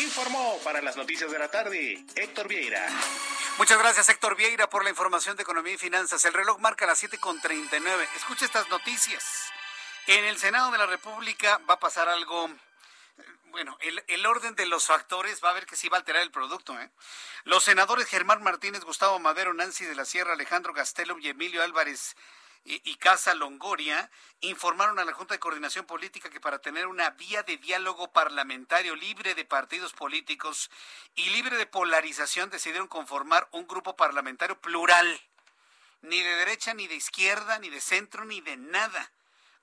Informó 0.02 0.58
para 0.64 0.82
las 0.82 0.96
noticias 0.96 1.30
de 1.30 1.38
la 1.38 1.48
tarde 1.48 2.04
Héctor 2.16 2.48
Vieira. 2.48 2.86
Muchas 3.58 3.78
gracias 3.78 4.08
Héctor 4.08 4.36
Vieira 4.36 4.68
por 4.68 4.82
la 4.82 4.90
información 4.90 5.36
de 5.36 5.42
economía 5.42 5.74
y 5.74 5.78
finanzas. 5.78 6.24
El 6.24 6.32
reloj 6.32 6.58
marca 6.58 6.86
las 6.86 7.02
7.39. 7.02 8.08
Escucha 8.16 8.44
estas 8.44 8.68
noticias. 8.70 9.52
En 10.08 10.24
el 10.24 10.36
Senado 10.36 10.72
de 10.72 10.78
la 10.78 10.86
República 10.86 11.60
va 11.68 11.74
a 11.74 11.78
pasar 11.78 12.08
algo 12.08 12.50
bueno, 13.52 13.78
el, 13.80 14.26
orden 14.26 14.54
de 14.56 14.66
los 14.66 14.86
factores 14.86 15.42
va 15.44 15.50
a 15.50 15.54
ver 15.54 15.66
que 15.66 15.76
sí 15.76 15.88
va 15.88 15.98
a 15.98 16.00
alterar 16.00 16.22
el 16.22 16.30
producto. 16.30 16.78
¿eh? 16.80 16.90
Los 17.44 17.62
senadores 17.62 18.06
Germán 18.06 18.42
Martínez, 18.42 18.82
Gustavo 18.82 19.18
Madero, 19.18 19.54
Nancy 19.54 19.84
de 19.84 19.94
la 19.94 20.04
Sierra, 20.04 20.32
Alejandro 20.32 20.72
Gastelum 20.72 21.20
y 21.20 21.28
Emilio 21.28 21.62
Álvarez 21.62 22.16
y, 22.64 22.94
Casa 22.96 23.34
Longoria 23.34 24.10
informaron 24.40 24.98
a 24.98 25.04
la 25.04 25.12
Junta 25.12 25.34
de 25.34 25.40
Coordinación 25.40 25.84
Política 25.84 26.30
que 26.30 26.40
para 26.40 26.60
tener 26.60 26.86
una 26.86 27.10
vía 27.10 27.42
de 27.42 27.56
diálogo 27.56 28.12
parlamentario 28.12 28.94
libre 28.94 29.34
de 29.34 29.44
partidos 29.44 29.92
políticos 29.92 30.70
y 31.16 31.30
libre 31.30 31.56
de 31.56 31.66
polarización 31.66 32.50
decidieron 32.50 32.86
conformar 32.86 33.48
un 33.50 33.66
grupo 33.66 33.96
parlamentario 33.96 34.60
plural, 34.60 35.20
ni 36.02 36.20
de 36.20 36.36
derecha, 36.36 36.72
ni 36.74 36.86
de 36.86 36.94
izquierda, 36.94 37.58
ni 37.58 37.68
de 37.68 37.80
centro, 37.80 38.24
ni 38.24 38.40
de 38.40 38.56
nada. 38.56 39.10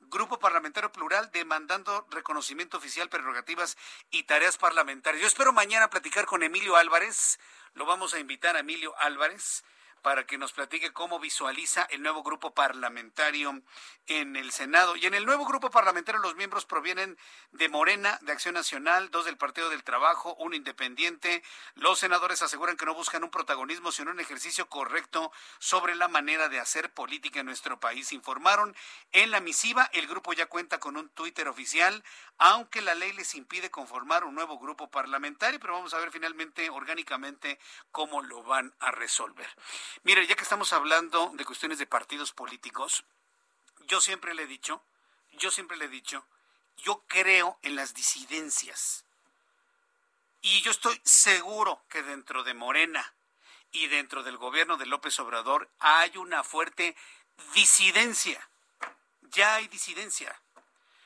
Grupo 0.01 0.39
Parlamentario 0.39 0.91
Plural 0.91 1.31
demandando 1.31 2.07
reconocimiento 2.09 2.77
oficial, 2.77 3.09
prerrogativas 3.09 3.77
y 4.09 4.23
tareas 4.23 4.57
parlamentarias. 4.57 5.21
Yo 5.21 5.27
espero 5.27 5.53
mañana 5.53 5.89
platicar 5.89 6.25
con 6.25 6.43
Emilio 6.43 6.75
Álvarez, 6.77 7.39
lo 7.73 7.85
vamos 7.85 8.13
a 8.13 8.19
invitar 8.19 8.55
a 8.55 8.59
Emilio 8.59 8.97
Álvarez 8.97 9.63
para 10.01 10.25
que 10.25 10.37
nos 10.37 10.53
platique 10.53 10.93
cómo 10.93 11.19
visualiza 11.19 11.83
el 11.89 12.01
nuevo 12.01 12.23
grupo 12.23 12.53
parlamentario 12.53 13.61
en 14.07 14.35
el 14.35 14.51
Senado. 14.51 14.95
Y 14.95 15.05
en 15.05 15.13
el 15.13 15.25
nuevo 15.25 15.45
grupo 15.45 15.69
parlamentario 15.69 16.21
los 16.21 16.35
miembros 16.35 16.65
provienen 16.65 17.17
de 17.51 17.69
Morena, 17.69 18.17
de 18.21 18.31
Acción 18.31 18.53
Nacional, 18.53 19.11
dos 19.11 19.25
del 19.25 19.37
Partido 19.37 19.69
del 19.69 19.83
Trabajo, 19.83 20.35
uno 20.39 20.55
independiente. 20.55 21.43
Los 21.75 21.99
senadores 21.99 22.41
aseguran 22.41 22.77
que 22.77 22.85
no 22.85 22.93
buscan 22.93 23.23
un 23.23 23.31
protagonismo, 23.31 23.91
sino 23.91 24.11
un 24.11 24.19
ejercicio 24.19 24.67
correcto 24.69 25.31
sobre 25.59 25.95
la 25.95 26.07
manera 26.07 26.49
de 26.49 26.59
hacer 26.59 26.93
política 26.93 27.39
en 27.39 27.45
nuestro 27.45 27.79
país. 27.79 28.11
Informaron 28.11 28.75
en 29.11 29.31
la 29.31 29.39
misiva, 29.39 29.89
el 29.93 30.07
grupo 30.07 30.33
ya 30.33 30.47
cuenta 30.47 30.79
con 30.79 30.97
un 30.97 31.09
Twitter 31.09 31.47
oficial, 31.47 32.03
aunque 32.37 32.81
la 32.81 32.95
ley 32.95 33.11
les 33.13 33.35
impide 33.35 33.69
conformar 33.69 34.23
un 34.23 34.35
nuevo 34.35 34.57
grupo 34.59 34.89
parlamentario, 34.89 35.59
pero 35.59 35.73
vamos 35.73 35.93
a 35.93 35.99
ver 35.99 36.11
finalmente 36.11 36.69
orgánicamente 36.69 37.59
cómo 37.91 38.21
lo 38.21 38.43
van 38.43 38.73
a 38.79 38.91
resolver. 38.91 39.47
Mire, 40.03 40.25
ya 40.27 40.35
que 40.35 40.43
estamos 40.43 40.73
hablando 40.73 41.31
de 41.33 41.45
cuestiones 41.45 41.77
de 41.77 41.85
partidos 41.85 42.31
políticos, 42.31 43.03
yo 43.87 44.01
siempre 44.01 44.33
le 44.33 44.43
he 44.43 44.47
dicho, 44.47 44.81
yo 45.33 45.51
siempre 45.51 45.77
le 45.77 45.85
he 45.85 45.89
dicho, 45.89 46.25
yo 46.77 47.03
creo 47.07 47.57
en 47.61 47.75
las 47.75 47.93
disidencias. 47.93 49.03
Y 50.41 50.61
yo 50.61 50.71
estoy 50.71 50.99
seguro 51.03 51.81
que 51.89 52.01
dentro 52.03 52.43
de 52.43 52.53
Morena 52.53 53.13
y 53.71 53.87
dentro 53.87 54.23
del 54.23 54.37
gobierno 54.37 54.77
de 54.77 54.85
López 54.85 55.19
Obrador 55.19 55.69
hay 55.79 56.15
una 56.17 56.43
fuerte 56.43 56.95
disidencia. 57.53 58.47
Ya 59.31 59.55
hay 59.55 59.67
disidencia. 59.67 60.39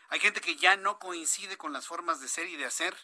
Hay 0.10 0.19
gente 0.19 0.41
que 0.41 0.55
ya 0.55 0.76
no 0.76 0.99
coincide 0.99 1.57
con 1.57 1.73
las 1.73 1.88
formas 1.88 2.19
de 2.22 2.27
ser 2.27 2.47
y 2.47 2.55
de 2.55 2.65
hacer 2.65 2.95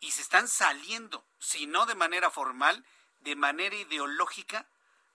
y 0.00 0.10
se 0.10 0.20
están 0.20 0.46
saliendo, 0.48 1.24
si 1.38 1.66
no 1.66 1.86
de 1.86 1.94
manera 1.94 2.30
formal, 2.30 2.84
de 3.20 3.34
manera 3.34 3.74
ideológica 3.74 4.66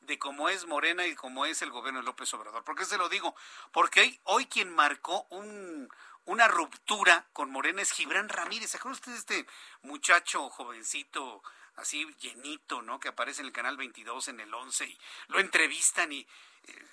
de 0.01 0.19
cómo 0.19 0.49
es 0.49 0.65
Morena 0.65 1.05
y 1.05 1.15
cómo 1.15 1.45
es 1.45 1.61
el 1.61 1.71
gobierno 1.71 1.99
de 1.99 2.05
López 2.05 2.33
Obrador. 2.33 2.63
¿Por 2.63 2.75
qué 2.75 2.85
se 2.85 2.97
lo 2.97 3.09
digo? 3.09 3.35
Porque 3.71 4.19
hoy, 4.23 4.45
quien 4.47 4.69
marcó 4.69 5.25
un, 5.29 5.89
una 6.25 6.47
ruptura 6.47 7.27
con 7.33 7.51
Morena 7.51 7.81
es 7.81 7.91
Gibran 7.91 8.29
Ramírez. 8.29 8.71
¿Se 8.71 8.77
acuerdan 8.77 9.01
de 9.05 9.17
este 9.17 9.47
muchacho 9.83 10.49
jovencito, 10.49 11.43
así 11.75 12.05
llenito, 12.19 12.81
¿no? 12.81 12.99
Que 12.99 13.09
aparece 13.09 13.41
en 13.41 13.47
el 13.47 13.53
canal 13.53 13.77
22, 13.77 14.29
en 14.29 14.39
el 14.39 14.53
11, 14.53 14.85
y 14.85 14.99
lo 15.27 15.39
entrevistan 15.39 16.11
y 16.11 16.21
eh, 16.21 16.87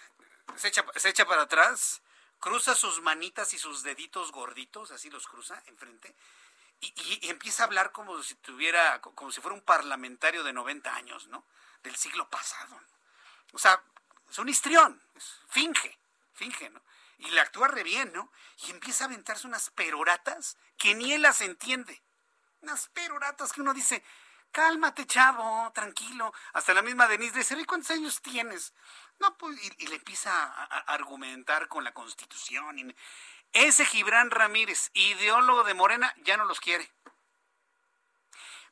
se, 0.57 0.69
echa, 0.69 1.27
para 1.27 1.43
atrás, 1.43 2.03
cruza 2.41 2.75
sus 2.75 3.01
manitas 3.03 3.53
y 3.55 3.59
sus 3.59 3.83
deditos 3.83 4.33
gorditos, 4.33 4.91
así 4.91 5.11
los 5.11 5.27
cruza 5.27 5.63
enfrente, 5.67 6.15
y, 6.81 6.95
y, 7.23 7.31
empieza 7.31 7.65
a 7.65 7.67
hablar 7.67 7.91
como 7.91 8.23
si 8.23 8.35
tuviera, 8.37 9.01
como 9.01 9.33
si 9.33 9.41
fuera 9.41 9.55
un 9.55 9.63
parlamentario 9.63 10.45
de 10.45 10.53
90 10.53 10.95
años, 10.95 11.27
¿no? 11.27 11.45
Del 11.83 11.97
siglo 11.97 12.29
pasado. 12.29 12.81
O 13.53 13.59
sea, 13.59 13.83
es 14.31 14.39
un 14.39 14.49
histrión, 14.49 15.01
finge, 15.49 15.99
finge, 16.35 16.71
¿no? 16.71 16.83
Y 17.19 17.31
le 17.31 17.41
actúa 17.41 17.69
re 17.69 17.83
bien, 17.83 18.13
¿no? 18.13 18.31
Y 18.67 18.71
empieza 18.71 19.05
a 19.05 19.07
aventarse 19.09 19.47
unas 19.47 19.71
peroratas 19.71 20.57
que 20.77 20.95
ni 20.95 21.13
él 21.13 21.23
las 21.23 21.41
entiende. 21.41 22.01
Unas 22.61 22.89
peroratas 22.89 23.53
que 23.53 23.61
uno 23.61 23.75
dice, 23.75 24.05
cálmate, 24.53 25.07
chavo, 25.07 25.71
tranquilo. 25.73 26.33
Hasta 26.53 26.75
la 26.75 26.83
misma 26.83 27.09
Denise 27.09 27.39
dice, 27.39 27.67
¿cuántos 27.67 27.91
años 27.91 28.23
tienes? 28.23 28.73
No, 29.19 29.37
pues, 29.37 29.59
y, 29.79 29.87
le 29.87 29.97
empieza 29.97 30.31
a, 30.33 30.65
a, 30.65 30.79
argumentar 30.95 31.69
con 31.69 31.83
la 31.83 31.93
Constitución. 31.93 32.79
Y, 32.79 32.95
ese 33.53 33.85
Gibran 33.85 34.31
Ramírez, 34.31 34.91
ideólogo 34.95 35.65
de 35.65 35.75
Morena, 35.75 36.15
ya 36.19 36.37
no 36.37 36.45
los 36.45 36.61
quiere. 36.61 36.91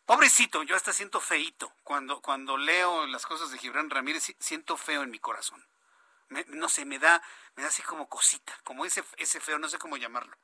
Pobrecito, 0.07 0.63
yo 0.63 0.77
hasta 0.77 0.93
siento 0.93 1.21
feito. 1.21 1.73
Cuando, 1.83 2.21
cuando 2.23 2.57
leo 2.57 3.07
las 3.07 3.27
cosas 3.27 3.51
de 3.51 3.59
Gibran 3.59 3.91
Ramírez, 3.91 4.35
siento 4.39 4.77
feo 4.77 5.03
en 5.03 5.11
mi 5.11 5.19
corazón. 5.19 5.67
no 6.29 6.69
sé, 6.69 6.85
me 6.85 7.01
da, 7.01 7.21
me 7.57 7.65
da 7.65 7.69
así 7.69 7.83
como 7.83 8.09
cosita, 8.09 8.57
como 8.63 8.85
ese, 8.85 9.05
ese 9.17 9.41
feo, 9.41 9.59
no 9.59 9.69
sé 9.69 9.79
cómo 9.79 9.97
llamarlo. 9.97 10.37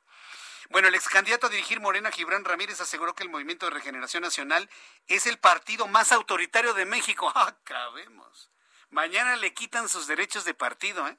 Bueno, 0.69 0.89
el 0.89 0.95
ex 0.95 1.07
candidato 1.07 1.47
a 1.47 1.49
dirigir 1.49 1.79
Morena, 1.79 2.11
Gibran 2.11 2.45
Ramírez, 2.45 2.81
aseguró 2.81 3.15
que 3.15 3.23
el 3.23 3.29
Movimiento 3.29 3.65
de 3.65 3.71
Regeneración 3.71 4.23
Nacional 4.23 4.69
es 5.07 5.27
el 5.27 5.37
partido 5.37 5.87
más 5.87 6.11
autoritario 6.11 6.73
de 6.73 6.85
México. 6.85 7.31
Acabemos. 7.35 8.49
Mañana 8.89 9.37
le 9.37 9.53
quitan 9.53 9.87
sus 9.87 10.07
derechos 10.07 10.43
de 10.45 10.53
partido, 10.53 11.07
¿eh? 11.07 11.17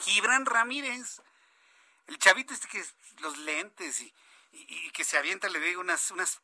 Gibran 0.00 0.46
Ramírez, 0.46 1.20
el 2.06 2.18
chavito 2.18 2.54
este 2.54 2.68
que 2.68 2.82
los 3.18 3.36
lentes 3.38 4.00
y, 4.00 4.14
y, 4.52 4.90
que 4.92 5.04
se 5.04 5.18
avienta, 5.18 5.48
le 5.50 5.60
digo 5.60 5.80
unas, 5.80 6.10
unas 6.10 6.40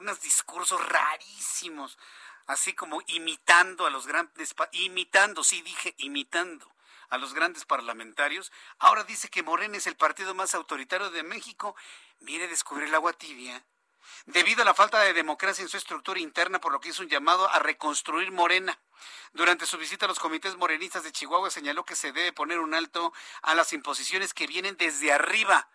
unos 0.00 0.20
discursos 0.20 0.84
rarísimos, 0.88 1.98
así 2.46 2.72
como 2.72 3.00
imitando 3.06 3.86
a 3.86 3.90
los 3.90 4.06
grandes, 4.06 4.54
imitando, 4.72 5.44
sí 5.44 5.62
dije 5.62 5.94
imitando 5.98 6.70
a 7.10 7.18
los 7.18 7.34
grandes 7.34 7.64
parlamentarios. 7.64 8.50
Ahora 8.78 9.04
dice 9.04 9.28
que 9.28 9.42
Morena 9.42 9.76
es 9.76 9.86
el 9.86 9.96
partido 9.96 10.34
más 10.34 10.54
autoritario 10.54 11.10
de 11.10 11.22
México. 11.22 11.76
Mire, 12.20 12.48
descubrir 12.48 12.88
el 12.88 12.94
agua 12.94 13.12
tibia. 13.12 13.64
Debido 14.26 14.62
a 14.62 14.64
la 14.64 14.74
falta 14.74 15.00
de 15.00 15.12
democracia 15.12 15.62
en 15.62 15.68
su 15.68 15.76
estructura 15.76 16.20
interna, 16.20 16.60
por 16.60 16.72
lo 16.72 16.80
que 16.80 16.88
hizo 16.88 17.02
un 17.02 17.08
llamado 17.08 17.48
a 17.50 17.58
reconstruir 17.58 18.30
Morena. 18.32 18.78
Durante 19.32 19.66
su 19.66 19.76
visita 19.76 20.06
a 20.06 20.08
los 20.08 20.18
comités 20.18 20.56
morenistas 20.56 21.04
de 21.04 21.12
Chihuahua 21.12 21.50
señaló 21.50 21.84
que 21.84 21.96
se 21.96 22.12
debe 22.12 22.32
poner 22.32 22.58
un 22.58 22.74
alto 22.74 23.12
a 23.42 23.54
las 23.54 23.72
imposiciones 23.72 24.34
que 24.34 24.46
vienen 24.46 24.76
desde 24.76 25.12
arriba 25.12 25.68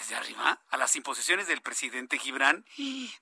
desde 0.00 0.16
arriba 0.16 0.58
a 0.70 0.76
las 0.78 0.96
imposiciones 0.96 1.46
del 1.46 1.60
presidente 1.60 2.18
Gibran, 2.18 2.64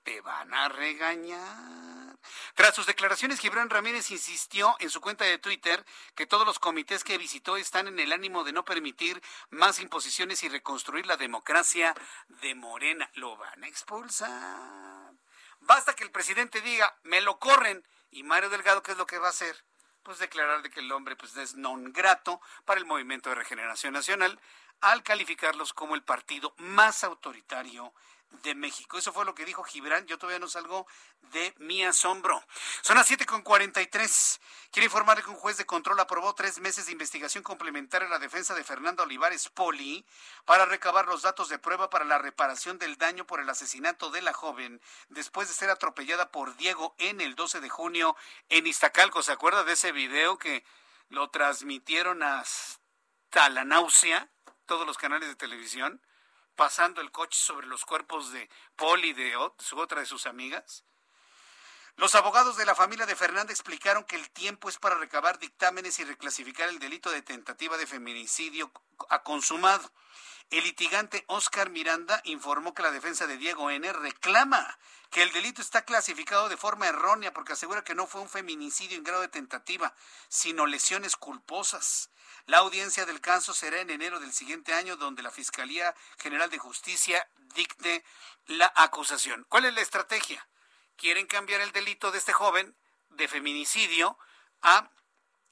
te 0.03 0.21
van 0.21 0.53
a 0.53 0.69
regañar. 0.69 2.17
Tras 2.55 2.73
sus 2.73 2.85
declaraciones, 2.85 3.41
Gibran 3.41 3.69
Ramírez 3.69 4.11
insistió 4.11 4.77
en 4.79 4.89
su 4.89 5.01
cuenta 5.01 5.25
de 5.25 5.39
Twitter 5.39 5.85
que 6.15 6.25
todos 6.25 6.45
los 6.45 6.57
comités 6.57 7.03
que 7.03 7.17
visitó 7.17 7.57
están 7.57 7.89
en 7.89 7.99
el 7.99 8.13
ánimo 8.13 8.45
de 8.45 8.53
no 8.53 8.63
permitir 8.63 9.21
más 9.49 9.81
imposiciones 9.81 10.41
y 10.43 10.47
reconstruir 10.47 11.05
la 11.05 11.17
democracia 11.17 11.93
de 12.27 12.55
Morena. 12.55 13.09
Lo 13.15 13.35
van 13.35 13.61
a 13.61 13.67
expulsar. 13.67 15.13
Basta 15.59 15.93
que 15.93 16.05
el 16.05 16.11
presidente 16.11 16.61
diga, 16.61 16.97
me 17.03 17.19
lo 17.19 17.39
corren. 17.39 17.85
Y 18.09 18.23
Mario 18.23 18.49
Delgado, 18.49 18.83
¿qué 18.83 18.93
es 18.93 18.97
lo 18.97 19.05
que 19.05 19.19
va 19.19 19.27
a 19.27 19.31
hacer? 19.31 19.65
Pues 20.03 20.17
declarar 20.17 20.61
de 20.61 20.69
que 20.69 20.79
el 20.79 20.91
hombre 20.93 21.17
pues, 21.17 21.35
es 21.35 21.55
non 21.55 21.91
grato 21.91 22.39
para 22.63 22.79
el 22.79 22.85
Movimiento 22.85 23.29
de 23.29 23.35
Regeneración 23.35 23.93
Nacional, 23.93 24.39
al 24.81 25.03
calificarlos 25.03 25.73
como 25.73 25.95
el 25.95 26.03
partido 26.03 26.53
más 26.57 27.03
autoritario 27.03 27.93
de 28.43 28.55
México. 28.55 28.97
Eso 28.97 29.11
fue 29.11 29.25
lo 29.25 29.35
que 29.35 29.45
dijo 29.45 29.63
Gibran. 29.63 30.05
Yo 30.05 30.17
todavía 30.17 30.39
no 30.39 30.47
salgo 30.47 30.87
de 31.31 31.53
mi 31.57 31.83
asombro. 31.83 32.41
Son 32.81 32.95
las 32.95 33.09
7.43. 33.09 34.39
Quiero 34.71 34.85
informarle 34.85 35.23
que 35.23 35.29
un 35.29 35.35
juez 35.35 35.57
de 35.57 35.65
control 35.65 35.99
aprobó 35.99 36.33
tres 36.35 36.59
meses 36.59 36.85
de 36.85 36.91
investigación 36.91 37.43
complementaria 37.43 38.07
a 38.07 38.11
la 38.11 38.19
defensa 38.19 38.55
de 38.55 38.63
Fernando 38.63 39.03
Olivares 39.03 39.49
Poli 39.49 40.05
para 40.45 40.65
recabar 40.65 41.07
los 41.07 41.23
datos 41.23 41.49
de 41.49 41.59
prueba 41.59 41.89
para 41.89 42.05
la 42.05 42.17
reparación 42.17 42.77
del 42.77 42.97
daño 42.97 43.25
por 43.25 43.39
el 43.39 43.49
asesinato 43.49 44.09
de 44.11 44.21
la 44.21 44.33
joven 44.33 44.81
después 45.09 45.47
de 45.47 45.53
ser 45.53 45.69
atropellada 45.69 46.31
por 46.31 46.55
Diego 46.55 46.95
en 46.97 47.21
el 47.21 47.35
12 47.35 47.59
de 47.59 47.69
junio 47.69 48.15
en 48.49 48.67
Iztacalco. 48.67 49.23
¿Se 49.23 49.31
acuerda 49.31 49.63
de 49.63 49.73
ese 49.73 49.91
video 49.91 50.37
que 50.37 50.63
lo 51.09 51.29
transmitieron 51.29 52.23
hasta 52.23 53.49
la 53.49 53.65
náusea? 53.65 54.29
Todos 54.69 54.85
los 54.85 54.99
canales 54.99 55.27
de 55.27 55.35
televisión, 55.35 55.99
pasando 56.55 57.01
el 57.01 57.11
coche 57.11 57.39
sobre 57.39 57.65
los 57.65 57.85
cuerpos 57.85 58.31
de 58.31 58.47
Paul 58.75 59.03
y 59.03 59.13
de 59.13 59.35
otra 59.35 59.99
de 59.99 60.05
sus 60.05 60.27
amigas? 60.27 60.83
Los 61.95 62.13
abogados 62.13 62.55
de 62.55 62.67
la 62.67 62.75
familia 62.75 63.07
de 63.07 63.15
Fernández 63.15 63.53
explicaron 63.53 64.03
que 64.03 64.15
el 64.15 64.29
tiempo 64.29 64.69
es 64.69 64.77
para 64.77 64.99
recabar 64.99 65.39
dictámenes 65.39 65.97
y 65.97 66.05
reclasificar 66.05 66.69
el 66.69 66.77
delito 66.77 67.09
de 67.09 67.23
tentativa 67.23 67.77
de 67.77 67.87
feminicidio 67.87 68.71
a 69.09 69.23
consumado. 69.23 69.91
El 70.49 70.63
litigante 70.63 71.23
Oscar 71.27 71.69
Miranda 71.69 72.21
informó 72.23 72.73
que 72.73 72.81
la 72.81 72.89
defensa 72.89 73.27
de 73.27 73.37
Diego 73.37 73.69
N. 73.69 73.93
reclama 73.93 74.79
que 75.11 75.21
el 75.21 75.31
delito 75.31 75.61
está 75.61 75.85
clasificado 75.85 76.49
de 76.49 76.57
forma 76.57 76.87
errónea 76.87 77.31
porque 77.31 77.53
asegura 77.53 77.83
que 77.83 77.93
no 77.93 78.07
fue 78.07 78.21
un 78.21 78.29
feminicidio 78.29 78.97
en 78.97 79.03
grado 79.03 79.21
de 79.21 79.27
tentativa, 79.27 79.93
sino 80.27 80.65
lesiones 80.65 81.15
culposas. 81.15 82.09
La 82.47 82.57
audiencia 82.59 83.05
del 83.05 83.21
caso 83.21 83.53
será 83.53 83.79
en 83.79 83.91
enero 83.91 84.19
del 84.19 84.33
siguiente 84.33 84.73
año, 84.73 84.95
donde 84.95 85.21
la 85.21 85.29
Fiscalía 85.29 85.93
General 86.17 86.49
de 86.49 86.57
Justicia 86.57 87.29
dicte 87.53 88.03
la 88.47 88.71
acusación. 88.75 89.45
¿Cuál 89.49 89.65
es 89.65 89.73
la 89.75 89.81
estrategia? 89.81 90.47
Quieren 90.95 91.27
cambiar 91.27 91.61
el 91.61 91.71
delito 91.71 92.11
de 92.11 92.17
este 92.17 92.33
joven 92.33 92.75
de 93.09 93.27
feminicidio 93.27 94.17
a 94.63 94.89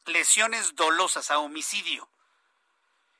lesiones 0.05 0.75
dolosas, 0.75 1.29
a 1.29 1.37
homicidio. 1.37 2.09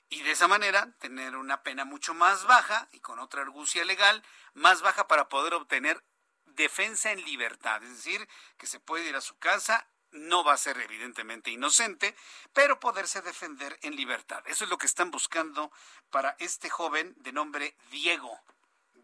Y 0.09 0.21
de 0.23 0.31
esa 0.31 0.47
manera 0.47 0.93
tener 0.99 1.35
una 1.35 1.63
pena 1.63 1.83
mucho 1.85 2.13
más 2.13 2.45
baja 2.45 2.87
y 2.91 2.99
con 2.99 3.19
otra 3.19 3.41
argucia 3.41 3.83
legal 3.83 4.23
más 4.53 4.81
baja 4.81 5.07
para 5.07 5.27
poder 5.27 5.53
obtener 5.53 6.03
defensa 6.45 7.11
en 7.11 7.23
libertad. 7.25 7.83
Es 7.83 7.89
decir, 7.97 8.27
que 8.57 8.67
se 8.67 8.79
puede 8.79 9.09
ir 9.09 9.15
a 9.15 9.21
su 9.21 9.37
casa 9.37 9.87
no 10.11 10.43
va 10.43 10.53
a 10.53 10.57
ser 10.57 10.77
evidentemente 10.79 11.51
inocente, 11.51 12.15
pero 12.53 12.79
poderse 12.79 13.21
defender 13.21 13.77
en 13.81 13.95
libertad. 13.95 14.43
Eso 14.47 14.63
es 14.63 14.69
lo 14.69 14.77
que 14.77 14.85
están 14.85 15.11
buscando 15.11 15.71
para 16.09 16.35
este 16.39 16.69
joven 16.69 17.13
de 17.17 17.33
nombre 17.33 17.75
Diego. 17.91 18.39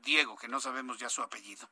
Diego, 0.03 0.38
que 0.38 0.47
no 0.47 0.59
sabemos 0.59 0.99
ya 0.99 1.09
su 1.09 1.21
apellido. 1.21 1.67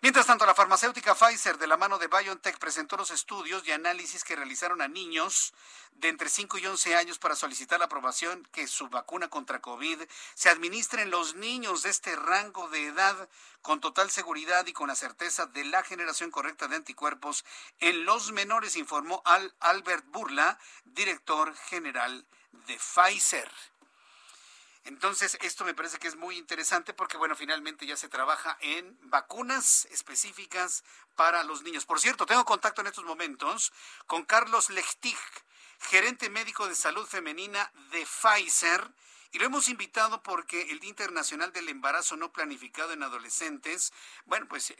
Mientras 0.00 0.26
tanto, 0.26 0.46
la 0.46 0.54
farmacéutica 0.54 1.14
Pfizer, 1.14 1.58
de 1.58 1.66
la 1.66 1.76
mano 1.76 1.98
de 1.98 2.08
BioNTech, 2.08 2.58
presentó 2.58 2.96
los 2.96 3.10
estudios 3.10 3.66
y 3.66 3.72
análisis 3.72 4.24
que 4.24 4.34
realizaron 4.34 4.82
a 4.82 4.88
niños 4.88 5.54
de 5.92 6.08
entre 6.08 6.28
5 6.28 6.58
y 6.58 6.66
11 6.66 6.96
años 6.96 7.18
para 7.18 7.36
solicitar 7.36 7.78
la 7.78 7.86
aprobación 7.86 8.46
que 8.52 8.66
su 8.66 8.88
vacuna 8.88 9.28
contra 9.28 9.60
COVID 9.60 10.02
se 10.34 10.48
administre 10.48 11.02
en 11.02 11.10
los 11.10 11.34
niños 11.34 11.82
de 11.82 11.90
este 11.90 12.16
rango 12.16 12.68
de 12.68 12.86
edad 12.86 13.28
con 13.62 13.80
total 13.80 14.10
seguridad 14.10 14.66
y 14.66 14.72
con 14.72 14.88
la 14.88 14.94
certeza 14.94 15.46
de 15.46 15.64
la 15.64 15.82
generación 15.82 16.30
correcta 16.30 16.68
de 16.68 16.76
anticuerpos 16.76 17.44
en 17.80 18.04
los 18.04 18.32
menores, 18.32 18.76
informó 18.76 19.22
Al 19.24 19.54
Albert 19.60 20.04
Burla, 20.08 20.58
director 20.84 21.54
general 21.54 22.26
de 22.66 22.76
Pfizer. 22.76 23.50
Entonces, 24.86 25.36
esto 25.42 25.64
me 25.64 25.74
parece 25.74 25.98
que 25.98 26.06
es 26.06 26.14
muy 26.14 26.38
interesante 26.38 26.94
porque, 26.94 27.16
bueno, 27.16 27.34
finalmente 27.34 27.86
ya 27.86 27.96
se 27.96 28.08
trabaja 28.08 28.56
en 28.60 28.96
vacunas 29.02 29.86
específicas 29.90 30.84
para 31.16 31.42
los 31.42 31.62
niños. 31.62 31.84
Por 31.84 31.98
cierto, 31.98 32.24
tengo 32.24 32.44
contacto 32.44 32.82
en 32.82 32.86
estos 32.86 33.04
momentos 33.04 33.72
con 34.06 34.24
Carlos 34.24 34.70
Lechtig, 34.70 35.18
gerente 35.80 36.30
médico 36.30 36.68
de 36.68 36.76
salud 36.76 37.04
femenina 37.04 37.72
de 37.90 38.06
Pfizer. 38.06 38.88
Y 39.36 39.38
lo 39.38 39.44
hemos 39.44 39.68
invitado 39.68 40.22
porque 40.22 40.62
el 40.70 40.80
Día 40.80 40.88
Internacional 40.88 41.52
del 41.52 41.68
Embarazo 41.68 42.16
No 42.16 42.32
Planificado 42.32 42.94
en 42.94 43.02
Adolescentes, 43.02 43.92
bueno, 44.24 44.46
pues 44.48 44.70
eh, 44.70 44.76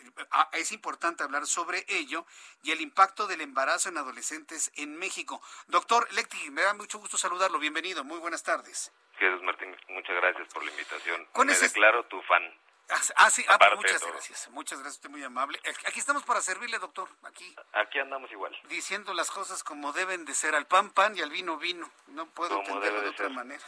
es 0.52 0.72
importante 0.72 1.22
hablar 1.22 1.44
sobre 1.44 1.84
ello 1.88 2.24
y 2.62 2.72
el 2.72 2.80
impacto 2.80 3.26
del 3.26 3.42
embarazo 3.42 3.90
en 3.90 3.98
adolescentes 3.98 4.72
en 4.76 4.96
México. 4.96 5.42
Doctor 5.66 6.10
Lechtig, 6.14 6.50
me 6.52 6.62
da 6.62 6.72
mucho 6.72 6.98
gusto 6.98 7.18
saludarlo. 7.18 7.58
Bienvenido. 7.58 8.02
Muy 8.02 8.18
buenas 8.18 8.42
tardes. 8.42 8.94
Jesús 9.18 9.42
Martín, 9.42 9.76
muchas 9.90 10.16
gracias 10.16 10.48
por 10.54 10.64
la 10.64 10.70
invitación. 10.70 11.28
Me 11.36 11.54
declaro 11.54 12.06
tu 12.06 12.22
fan. 12.22 12.42
Ah, 12.88 13.00
ah 13.16 13.30
sí, 13.30 13.44
ah, 13.48 13.58
pues 13.58 13.76
muchas 13.76 14.06
gracias. 14.06 14.48
Muchas 14.50 14.78
gracias, 14.78 14.96
usted 14.96 15.10
muy 15.10 15.22
amable. 15.22 15.60
Aquí 15.84 15.98
estamos 15.98 16.22
para 16.22 16.40
servirle, 16.40 16.78
doctor, 16.78 17.08
aquí. 17.24 17.54
Aquí 17.72 17.98
andamos 17.98 18.30
igual. 18.30 18.56
Diciendo 18.68 19.12
las 19.12 19.30
cosas 19.30 19.64
como 19.64 19.92
deben 19.92 20.24
de 20.24 20.34
ser, 20.34 20.54
al 20.54 20.66
pan 20.66 20.90
pan 20.90 21.14
y 21.14 21.20
al 21.20 21.30
vino 21.30 21.58
vino. 21.58 21.90
No 22.08 22.26
puedo 22.26 22.60
entenderlo 22.60 23.02
de, 23.02 23.08
otra 23.08 23.28
manera. 23.28 23.64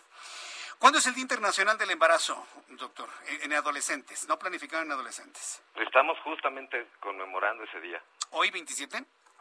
¿Cuándo 0.79 1.01
es 1.01 1.07
el 1.07 1.15
Día 1.15 1.23
Internacional 1.23 1.77
del 1.77 1.91
Embarazo, 1.91 2.47
doctor, 2.69 3.09
en, 3.43 3.53
adolescentes, 3.53 4.29
no 4.29 4.39
planificado 4.39 4.85
en 4.85 4.93
adolescentes? 4.93 5.61
Estamos 5.75 6.17
justamente 6.21 6.87
conmemorando 7.01 7.65
ese 7.65 7.81
día. 7.81 8.01
¿Hoy 8.31 8.51
27? 8.53 8.97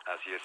Así 0.06 0.34
es. 0.34 0.42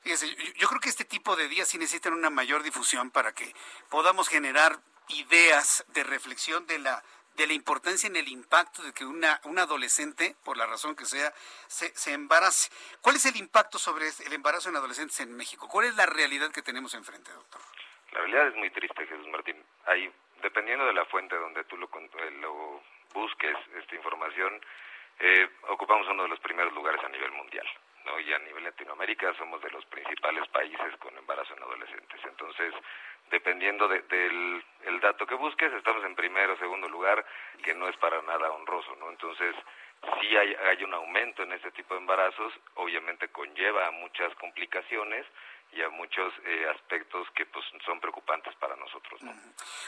Fíjese, 0.00 0.34
yo 0.54 0.68
creo 0.68 0.80
que 0.80 0.88
este 0.88 1.04
tipo 1.04 1.36
de 1.36 1.48
días 1.48 1.68
sí 1.68 1.76
necesitan 1.76 2.14
una 2.14 2.30
mayor 2.30 2.62
difusión 2.62 3.10
para 3.10 3.34
que 3.34 3.54
podamos 3.90 4.28
generar 4.28 4.78
ideas 5.08 5.84
de 5.88 6.02
reflexión 6.02 6.66
de 6.66 6.78
la 6.78 7.02
de 7.34 7.46
la 7.46 7.54
importancia 7.54 8.06
en 8.06 8.16
el 8.16 8.28
impacto 8.28 8.82
de 8.82 8.92
que 8.92 9.06
una, 9.06 9.40
un 9.44 9.58
adolescente, 9.58 10.36
por 10.44 10.58
la 10.58 10.66
razón 10.66 10.94
que 10.94 11.06
sea, 11.06 11.32
se, 11.66 11.90
se 11.96 12.12
embarace. 12.12 12.70
¿Cuál 13.00 13.16
es 13.16 13.24
el 13.24 13.36
impacto 13.36 13.78
sobre 13.78 14.06
el 14.26 14.32
embarazo 14.34 14.68
en 14.68 14.76
adolescentes 14.76 15.18
en 15.20 15.34
México? 15.34 15.66
¿Cuál 15.66 15.86
es 15.86 15.96
la 15.96 16.04
realidad 16.04 16.50
que 16.50 16.60
tenemos 16.60 16.92
enfrente, 16.92 17.32
doctor? 17.32 17.62
La 18.12 18.20
realidad 18.20 18.48
es 18.48 18.56
muy 18.56 18.70
triste, 18.70 19.06
Jesús 19.06 19.26
Martín. 19.28 19.56
Hay, 19.86 20.12
dependiendo 20.42 20.86
de 20.86 20.92
la 20.92 21.04
fuente 21.06 21.36
donde 21.36 21.64
tú 21.64 21.76
lo, 21.76 21.86
eh, 21.86 22.30
lo 22.40 22.82
busques, 23.14 23.56
esta 23.78 23.94
información, 23.94 24.60
eh, 25.18 25.48
ocupamos 25.68 26.06
uno 26.08 26.24
de 26.24 26.28
los 26.28 26.40
primeros 26.40 26.72
lugares 26.74 27.02
a 27.04 27.08
nivel 27.08 27.32
mundial. 27.32 27.66
¿no? 28.04 28.18
Y 28.20 28.32
a 28.32 28.38
nivel 28.40 28.64
Latinoamérica 28.64 29.32
somos 29.34 29.62
de 29.62 29.70
los 29.70 29.84
principales 29.86 30.46
países 30.48 30.96
con 30.98 31.16
embarazo 31.16 31.54
en 31.54 31.62
adolescentes. 31.62 32.20
Entonces, 32.24 32.74
dependiendo 33.30 33.88
del 33.88 34.64
el 34.84 35.00
dato 35.00 35.26
que 35.26 35.34
busques, 35.34 35.72
estamos 35.72 36.04
en 36.04 36.14
primero 36.14 36.54
o 36.54 36.56
segundo 36.56 36.88
lugar, 36.88 37.24
que 37.62 37.74
no 37.74 37.88
es 37.88 37.96
para 37.96 38.20
nada 38.22 38.50
honroso, 38.50 38.94
¿no? 38.96 39.10
Entonces, 39.10 39.54
si 40.20 40.36
hay, 40.36 40.54
hay 40.54 40.82
un 40.82 40.94
aumento 40.94 41.44
en 41.44 41.52
este 41.52 41.70
tipo 41.70 41.94
de 41.94 42.00
embarazos, 42.00 42.52
obviamente 42.74 43.28
conlleva 43.28 43.90
muchas 43.92 44.34
complicaciones, 44.34 45.24
y 45.72 45.82
a 45.82 45.88
muchos 45.88 46.32
eh, 46.44 46.66
aspectos 46.74 47.26
que 47.34 47.46
pues 47.46 47.64
son 47.84 47.98
preocupantes 47.98 48.54
para 48.56 48.76
nosotros. 48.76 49.20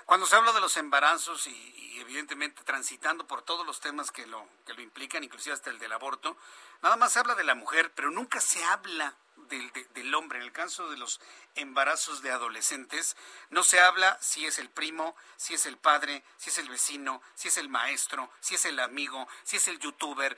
Cuando 0.07 0.27
se 0.27 0.35
habla 0.35 0.53
de 0.53 0.61
los 0.61 0.77
embarazos 0.79 1.47
y, 1.47 2.01
evidentemente 2.01 2.63
transitando 2.65 3.27
por 3.27 3.43
todos 3.43 3.67
los 3.67 3.81
temas 3.81 4.11
que 4.11 4.27
lo 4.27 4.47
que 4.67 4.75
lo 4.75 4.83
implican, 4.83 5.25
inclusive 5.25 5.55
hasta 5.55 5.71
el 5.71 5.79
del 5.79 5.93
aborto, 5.93 6.37
nada 6.83 6.97
más 6.97 7.13
se 7.13 7.19
habla 7.19 7.35
de 7.35 7.45
la 7.45 7.55
mujer, 7.55 7.93
pero 7.95 8.11
nunca 8.11 8.41
se 8.41 8.65
habla 8.65 9.15
del, 9.49 9.71
del 9.91 10.15
hombre. 10.15 10.39
En 10.39 10.45
el 10.45 10.53
caso 10.53 10.89
de 10.91 10.97
los 10.97 11.21
embarazos 11.55 12.23
de 12.23 12.31
adolescentes, 12.31 13.17
no 13.51 13.63
se 13.63 13.81
habla 13.81 14.17
si 14.21 14.47
es 14.47 14.59
el 14.59 14.71
primo, 14.71 15.15
si 15.37 15.55
es 15.55 15.67
el 15.67 15.77
padre, 15.77 16.25
si 16.39 16.51
es 16.51 16.59
el 16.59 16.69
vecino, 16.69 17.23
si 17.35 17.49
es 17.49 17.59
el 17.59 17.69
maestro, 17.69 18.31
si 18.41 18.55
es 18.55 18.65
el 18.65 18.79
amigo, 18.81 19.29
si 19.43 19.57
es 19.57 19.69
el 19.69 19.79
youtuber, 19.79 20.37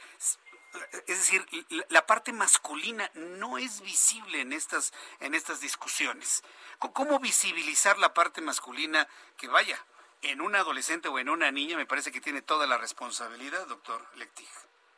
es 1.07 1.19
decir, 1.19 1.45
la 1.89 2.07
parte 2.07 2.33
masculina 2.33 3.11
no 3.15 3.59
es 3.59 3.81
visible 3.81 4.41
en 4.41 4.53
estas, 4.53 4.93
en 5.21 5.35
estas 5.35 5.61
discusiones. 5.61 6.43
¿Cómo 6.79 7.19
visibilizar 7.19 7.99
la 7.99 8.13
parte 8.13 8.41
masculina 8.41 9.07
que 9.39 9.49
vaya 9.49 9.79
en 10.23 10.41
un 10.41 10.55
adolescente 10.55 11.09
o 11.09 11.19
en 11.19 11.29
una 11.29 11.51
niña? 11.51 11.77
Me 11.77 11.87
parece 11.87 12.13
que 12.13 12.21
tiene 12.21 12.43
toda 12.43 12.67
la 12.67 12.79
responsabilidad, 12.79 13.67
doctor 13.67 14.05
Lectig. 14.17 14.49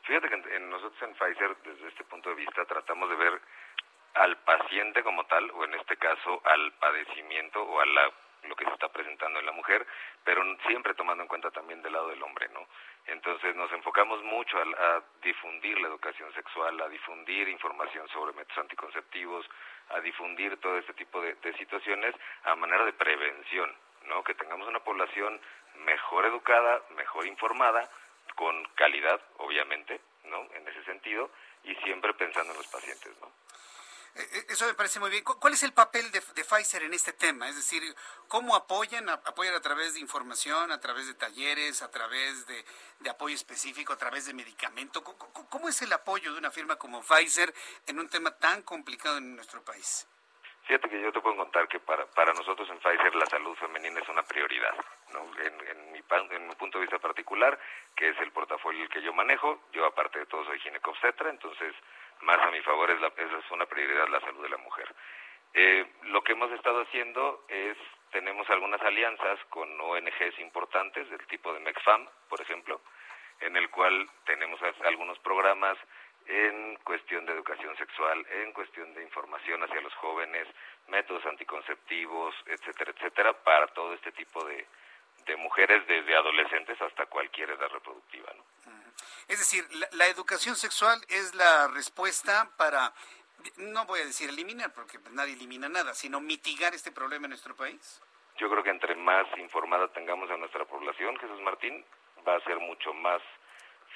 Fíjate 0.03 0.29
que 0.29 0.61
nosotros 0.61 1.03
en 1.03 1.15
Pfizer, 1.15 1.57
desde 1.65 1.89
este 1.89 2.05
punto 2.05 2.31
de 2.31 2.37
vista, 2.37 2.65
tratamos 2.65 3.11
de 3.11 3.17
ver 3.17 3.41
al 4.15 4.37
paciente 4.39 5.03
como 5.03 5.25
tal, 5.27 5.51
o 5.51 5.65
en 5.65 5.75
este 5.75 5.97
caso 5.97 6.41
al 6.45 6.73
padecimiento 6.79 7.63
o 7.63 7.81
a 7.81 7.87
la 7.87 8.13
lo 8.45 8.55
que 8.57 8.65
se 8.65 8.73
está 8.73 8.89
presentando 8.89 9.39
en 9.41 9.47
la 9.47 9.53
mujer, 9.53 9.87
pero 10.25 10.43
siempre 10.67 10.95
tomando 10.95 11.23
en 11.23 11.29
cuenta 11.29 11.51
también 11.51 11.83
del 11.83 11.93
lado 11.93 12.09
del 12.09 12.23
hombre, 12.23 12.49
¿no? 12.51 12.67
Entonces 13.07 13.57
nos 13.57 13.73
enfocamos 13.73 14.23
mucho 14.23 14.59
a, 14.59 15.03
difundir 15.23 15.81
la 15.81 15.89
educación 15.89 16.33
sexual, 16.35 16.81
a 16.81 16.89
difundir 16.89 17.49
información 17.49 18.09
sobre 18.09 18.35
métodos 18.35 18.59
anticonceptivos, 18.59 19.49
a 19.91 20.01
difundir 20.01 20.59
todo 20.59 20.79
este 20.79 20.95
tipo 20.95 21.21
de, 21.21 21.35
de 21.35 21.53
situaciones 21.55 22.15
a 22.45 22.55
manera 22.55 22.85
de 22.85 22.93
prevención, 22.93 23.75
¿no? 24.07 24.23
Que 24.23 24.35
tengamos 24.35 24.69
una 24.69 24.81
población 24.81 25.41
mejor 25.85 26.27
educada, 26.27 26.83
mejor 26.97 27.27
informada, 27.27 27.89
con 28.35 28.65
calidad, 28.75 29.21
obviamente, 29.39 30.01
¿no? 30.25 30.47
En 30.55 30.69
ese 30.69 30.85
sentido, 30.85 31.31
y 31.65 31.75
siempre 31.77 32.13
pensando 32.15 32.53
en 32.53 32.59
los 32.59 32.69
pacientes, 32.69 33.13
¿no? 33.21 33.31
Eh, 34.19 34.47
eso 34.49 34.67
me 34.67 34.75
parece 34.75 34.99
muy 34.99 35.11
bien. 35.11 35.23
¿Cuál 35.23 35.53
es 35.53 35.63
el 35.63 35.73
papel 35.73 36.11
de, 36.11 36.21
Pfizer 36.21 36.83
en 36.83 36.93
este 36.93 37.13
tema? 37.13 37.49
Es 37.49 37.55
decir, 37.55 37.83
¿cómo 38.27 38.57
apoyan? 38.57 39.09
¿Apoyan 39.09 39.55
a 39.55 39.61
través 39.61 39.95
de 39.95 40.01
información, 40.01 40.73
a 40.73 40.81
través 40.81 41.07
de 41.07 41.15
talleres, 41.15 41.83
a 41.83 41.91
través 41.91 42.47
de, 42.49 42.65
apoyo 43.09 43.37
específico, 43.37 43.93
a 43.93 43.97
través 43.97 44.27
de 44.27 44.35
medicamento? 44.35 45.05
¿Cómo, 45.05 45.69
es 45.69 45.83
el 45.83 45.93
apoyo 45.93 46.33
de 46.33 46.39
una 46.39 46.51
firma 46.51 46.77
como 46.77 47.01
Pfizer 47.01 47.55
en 47.87 48.01
un 48.01 48.09
tema 48.09 48.37
tan 48.37 48.63
complicado 48.63 49.19
en 49.19 49.37
nuestro 49.37 49.63
país? 49.63 50.09
Fíjate 50.67 50.89
que 50.91 51.01
yo 51.01 51.13
te 51.13 51.21
puedo 51.21 51.37
contar 51.37 51.69
que 51.69 51.79
para, 51.79 52.05
para 52.07 52.33
nosotros 52.35 52.69
en 52.71 52.79
Pfizer 52.81 53.15
la 53.15 53.27
salud 53.27 53.57
femenina 53.57 54.01
es 54.01 54.09
una 54.09 54.25
prioridad. 54.25 54.75
¿no? 55.13 55.21
En, 55.41 55.93
mi, 55.93 56.01
en 56.35 56.49
mi 56.49 56.55
punto 56.57 56.79
de 56.79 56.83
vista 56.83 56.99
particular, 56.99 57.59
que 57.95 58.11
es 58.11 58.19
el 58.19 58.33
portafolio 58.33 58.89
que 58.89 59.01
yo 59.01 59.13
manejo, 59.13 59.63
yo 59.73 59.87
aparte 59.87 60.19
de 60.19 60.27
todo 60.27 60.45
soy 60.45 60.59
ginecobstetra, 60.59 61.31
entonces 61.31 61.75
más 62.23 62.41
a 62.41 62.51
mi 62.51 62.61
favor 62.63 62.91
es, 62.91 63.01
la, 63.01 63.09
es 63.09 63.51
una 63.51 63.67
prioridad 63.67 64.09
la 64.09 64.21
salud 64.21 64.43
de 64.43 64.49
la 64.49 64.57
mujer. 64.59 64.95
Eh, 65.55 65.87
lo 66.05 66.23
que 66.23 66.33
hemos 66.33 66.51
estado 66.53 66.83
haciendo 66.83 67.45
es, 67.49 67.77
tenemos 68.11 68.49
algunas 68.51 68.81
alianzas 68.83 69.39
con 69.51 69.81
ONGs 69.81 70.39
importantes 70.41 71.09
del 71.11 71.27
tipo 71.27 71.53
de 71.53 71.61
MECFAM, 71.61 72.09
por 72.29 72.41
ejemplo, 72.41 72.81
en 73.41 73.57
el 73.57 73.71
cual 73.71 74.09
tenemos 74.25 74.61
algunos 74.85 75.19
programas 75.21 75.79
en 76.27 76.77
cuestión 76.85 77.25
de 77.25 77.33
educación 77.33 77.75
sexual, 77.77 78.27
en 78.43 78.53
cuestión 78.53 78.93
de 78.95 79.03
información 79.03 79.63
hacia 79.63 79.81
los 79.81 79.95
jóvenes, 79.95 80.47
métodos 80.89 81.25
anticonceptivos, 81.25 82.35
etcétera, 82.47 82.93
etcétera, 82.95 83.33
para 83.33 83.67
todo 83.69 83.95
este 83.95 84.13
tipo 84.13 84.45
de, 84.45 84.67
de 85.29 85.37
mujeres 85.37 85.87
desde 85.87 86.17
adolescentes 86.17 86.81
hasta 86.81 87.07
cualquier 87.07 87.51
edad 87.51 87.69
reproductiva. 87.69 88.33
¿no? 88.35 88.43
Es 89.29 89.39
decir, 89.39 89.65
la, 89.93 90.07
educación 90.07 90.57
sexual 90.57 91.01
es 91.09 91.35
la 91.35 91.69
respuesta 91.69 92.51
para, 92.57 92.93
no 93.59 93.85
voy 93.85 94.01
a 94.01 94.07
decir 94.07 94.31
eliminar, 94.31 94.73
porque 94.73 94.99
nadie 95.11 95.35
elimina 95.35 95.69
nada, 95.69 95.95
sino 95.95 96.19
mitigar 96.19 96.75
este 96.75 96.91
problema 96.91 97.27
en 97.27 97.31
nuestro 97.31 97.55
país. 97.55 98.01
Yo 98.39 98.49
creo 98.51 98.65
que 98.65 98.71
entre 98.71 98.95
más 98.97 99.27
informada 99.37 99.89
tengamos 99.93 100.31
a 100.31 100.37
nuestra 100.39 100.65
población, 100.65 101.17
Jesús 101.19 101.41
Martín, 101.43 101.85
va 102.27 102.37
a 102.37 102.45
ser 102.45 102.59
mucho 102.59 102.95
más 102.95 103.21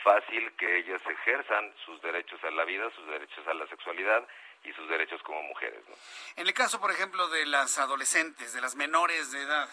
fácil 0.05 0.53
que 0.57 0.79
ellas 0.79 1.01
ejerzan 1.09 1.73
sus 1.87 2.01
derechos 2.03 2.43
a 2.45 2.51
la 2.51 2.65
vida, 2.65 2.91
sus 2.95 3.07
derechos 3.07 3.47
a 3.47 3.55
la 3.55 3.67
sexualidad 3.69 4.27
y 4.65 4.73
sus 4.73 4.89
derechos 4.89 5.23
como 5.23 5.43
mujeres. 5.45 5.83
¿no? 5.89 5.95
En 6.37 6.47
el 6.47 6.53
caso, 6.53 6.81
por 6.81 6.91
ejemplo, 6.91 7.29
de 7.29 7.47
las 7.47 7.79
adolescentes, 7.79 8.53
de 8.53 8.61
las 8.61 8.77
menores 8.77 9.33
de 9.33 9.43
edad, 9.43 9.69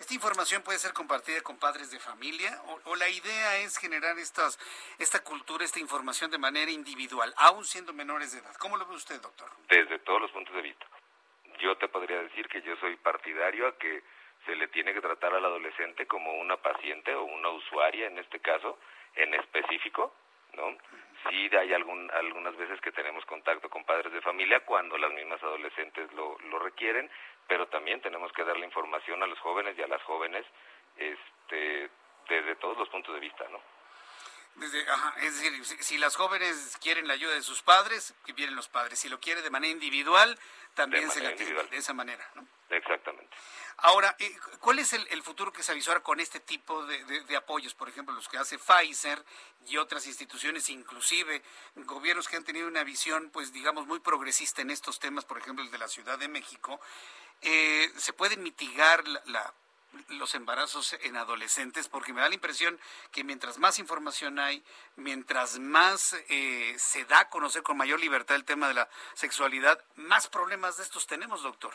¿Esta 0.00 0.14
información 0.14 0.62
puede 0.62 0.78
ser 0.78 0.94
compartida 0.94 1.42
con 1.42 1.58
padres 1.58 1.90
de 1.90 1.98
familia 2.00 2.58
o, 2.86 2.96
la 2.96 3.08
idea 3.10 3.58
es 3.58 3.76
generar 3.76 4.18
estas, 4.18 4.58
esta 4.98 5.22
cultura, 5.22 5.62
esta 5.62 5.78
información 5.78 6.30
de 6.30 6.38
manera 6.38 6.70
individual, 6.70 7.32
aún 7.36 7.64
siendo 7.66 7.92
menores 7.92 8.32
de 8.32 8.38
edad? 8.38 8.56
¿Cómo 8.58 8.78
lo 8.78 8.86
ve 8.86 8.94
usted, 8.94 9.20
doctor? 9.20 9.50
Desde 9.68 9.98
todos 9.98 10.22
los 10.22 10.30
puntos 10.30 10.54
de 10.54 10.62
vista. 10.62 10.86
Yo 11.60 11.76
te 11.76 11.86
podría 11.88 12.22
decir 12.22 12.48
que 12.48 12.62
yo 12.62 12.74
soy 12.76 12.96
partidario 12.96 13.68
a 13.68 13.76
que 13.76 14.02
se 14.46 14.56
le 14.56 14.68
tiene 14.68 14.94
que 14.94 15.02
tratar 15.02 15.34
al 15.34 15.44
adolescente 15.44 16.06
como 16.06 16.32
una 16.32 16.56
paciente 16.56 17.14
o 17.14 17.24
una 17.24 17.50
usuaria 17.50 18.06
en 18.06 18.18
este 18.18 18.40
caso 18.40 18.78
en 19.16 19.34
específico, 19.34 20.14
¿no? 20.54 20.78
Sí 21.28 21.50
hay 21.54 21.74
algún, 21.74 22.10
algunas 22.12 22.56
veces 22.56 22.80
que 22.80 22.90
tenemos 22.92 23.26
contacto 23.26 23.68
con 23.68 23.84
padres 23.84 24.10
de 24.14 24.22
familia 24.22 24.60
cuando 24.60 24.96
las 24.96 25.12
mismas 25.12 25.42
adolescentes 25.42 26.10
lo, 26.14 26.38
lo 26.38 26.58
requieren, 26.58 27.10
pero 27.48 27.66
también 27.68 28.00
tenemos 28.00 28.32
que 28.32 28.44
darle 28.44 28.66
información 28.66 29.22
a 29.22 29.26
los 29.26 29.38
jóvenes 29.40 29.76
y 29.78 29.82
a 29.82 29.88
las 29.88 30.02
jóvenes 30.02 30.44
este, 30.96 31.90
desde 32.28 32.56
todos 32.56 32.76
los 32.78 32.88
puntos 32.88 33.14
de 33.14 33.20
vista, 33.20 33.46
¿no? 33.48 33.60
Desde, 34.56 34.88
ajá, 34.90 35.14
es 35.20 35.40
decir, 35.40 35.64
si, 35.82 35.98
las 35.98 36.16
jóvenes 36.16 36.76
quieren 36.80 37.08
la 37.08 37.14
ayuda 37.14 37.34
de 37.34 37.42
sus 37.42 37.62
padres, 37.62 38.14
que 38.26 38.32
vienen 38.32 38.56
los 38.56 38.68
padres. 38.68 38.98
Si 38.98 39.08
lo 39.08 39.20
quiere 39.20 39.42
de 39.42 39.50
manera 39.50 39.72
individual, 39.72 40.38
también 40.74 41.10
se 41.10 41.20
la 41.20 41.34
tiene 41.34 41.62
de 41.64 41.76
esa 41.76 41.94
manera, 41.94 42.28
¿no? 42.34 42.46
Exactamente. 42.68 43.34
Ahora, 43.78 44.14
eh, 44.18 44.36
¿cuál 44.60 44.78
es 44.78 44.92
el, 44.92 45.22
futuro 45.22 45.52
que 45.52 45.62
se 45.62 45.72
avisora 45.72 46.00
con 46.00 46.20
este 46.20 46.38
tipo 46.40 46.84
de, 46.84 47.36
apoyos? 47.36 47.74
Por 47.74 47.88
ejemplo, 47.88 48.14
los 48.14 48.28
que 48.28 48.36
hace 48.36 48.58
Pfizer 48.58 49.24
y 49.66 49.78
otras 49.78 50.06
instituciones, 50.06 50.68
inclusive 50.68 51.42
gobiernos 51.76 52.28
que 52.28 52.36
han 52.36 52.44
tenido 52.44 52.68
una 52.68 52.84
visión, 52.84 53.30
pues 53.30 53.52
digamos, 53.52 53.86
muy 53.86 54.00
progresista 54.00 54.60
en 54.60 54.70
estos 54.70 54.98
temas, 54.98 55.24
por 55.24 55.38
ejemplo, 55.38 55.64
el 55.64 55.70
de 55.70 55.78
la 55.78 55.88
Ciudad 55.88 56.18
de 56.18 56.28
México. 56.28 56.80
Eh, 57.40 57.90
¿Se 57.96 58.12
puede 58.12 58.36
mitigar 58.36 59.06
la 59.08 59.54
los 60.08 60.34
embarazos 60.34 60.92
en 61.04 61.16
adolescentes, 61.16 61.88
porque 61.88 62.12
me 62.12 62.20
da 62.20 62.28
la 62.28 62.34
impresión 62.34 62.78
que 63.12 63.24
mientras 63.24 63.58
más 63.58 63.78
información 63.78 64.38
hay, 64.38 64.62
mientras 64.96 65.58
más 65.58 66.14
eh, 66.28 66.74
se 66.76 67.04
da 67.04 67.20
a 67.20 67.28
conocer 67.30 67.62
con 67.62 67.76
mayor 67.76 68.00
libertad 68.00 68.36
el 68.36 68.44
tema 68.44 68.68
de 68.68 68.74
la 68.74 68.88
sexualidad, 69.14 69.82
más 69.96 70.28
problemas 70.28 70.76
de 70.76 70.84
estos 70.84 71.06
tenemos, 71.06 71.42
doctor. 71.42 71.74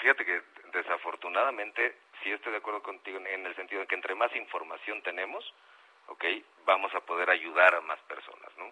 Fíjate 0.00 0.24
que 0.24 0.42
desafortunadamente, 0.72 1.98
sí 2.22 2.30
estoy 2.30 2.52
de 2.52 2.58
acuerdo 2.58 2.82
contigo 2.82 3.18
en 3.18 3.46
el 3.46 3.56
sentido 3.56 3.80
de 3.80 3.86
que 3.86 3.94
entre 3.94 4.14
más 4.14 4.34
información 4.36 5.02
tenemos, 5.02 5.44
¿ok? 6.08 6.24
Vamos 6.64 6.94
a 6.94 7.00
poder 7.00 7.30
ayudar 7.30 7.74
a 7.74 7.80
más 7.80 7.98
personas, 8.00 8.50
¿no? 8.58 8.70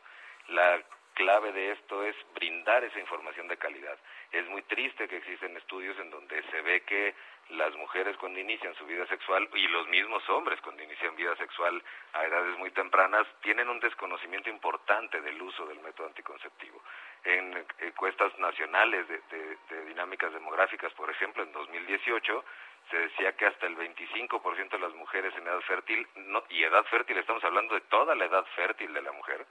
La 0.49 0.83
clave 1.15 1.53
de 1.53 1.73
esto 1.73 2.03
es 2.05 2.15
brindar 2.35 2.85
esa 2.85 2.99
información 2.99 3.49
de 3.49 3.57
calidad. 3.57 3.97
Es 4.33 4.47
muy 4.49 4.63
triste 4.63 5.09
que 5.09 5.17
existen 5.17 5.57
estudios 5.57 5.99
en 5.99 6.11
donde 6.11 6.43
se 6.51 6.61
ve 6.61 6.83
que 6.83 7.15
las 7.51 7.75
mujeres 7.77 8.17
cuando 8.17 8.41
inician 8.41 8.75
su 8.75 8.87
vida 8.87 9.07
sexual 9.07 9.49
y 9.55 9.69
los 9.69 9.87
mismos 9.89 10.29
hombres 10.31 10.61
cuando 10.61 10.83
inician 10.83 11.15
vida 11.17 11.37
sexual 11.37 11.83
a 12.13 12.25
edades 12.25 12.59
muy 12.59 12.71
tempranas 12.71 13.27
tienen 13.43 13.69
un 13.69 13.81
desconocimiento 13.81 14.51
importante 14.51 15.21
del 15.21 15.41
uso 15.41 15.67
del 15.67 15.81
método 15.81 16.07
anticonceptivo. 16.07 16.83
En 17.25 17.67
encuestas 17.81 18.37
nacionales 18.39 19.07
de, 19.09 19.85
dinámicas 19.87 20.33
demográficas, 20.33 20.93
por 20.95 21.11
ejemplo, 21.11 21.43
en 21.43 21.53
2018 21.53 22.45
se 22.91 22.99
decía 22.99 23.35
que 23.37 23.47
hasta 23.47 23.67
el 23.67 23.77
25% 23.77 24.71
de 24.71 24.79
las 24.79 24.95
mujeres 24.95 25.35
en 25.37 25.47
edad 25.47 25.61
fértil, 25.63 26.07
y 26.51 26.63
edad 26.65 26.85
fértil 26.85 27.17
estamos 27.19 27.43
hablando 27.45 27.75
de 27.75 27.81
toda 27.83 28.15
la 28.15 28.27
edad 28.27 28.45
fértil 28.57 28.93
de 28.93 29.03
la 29.03 29.13
mujer, 29.13 29.47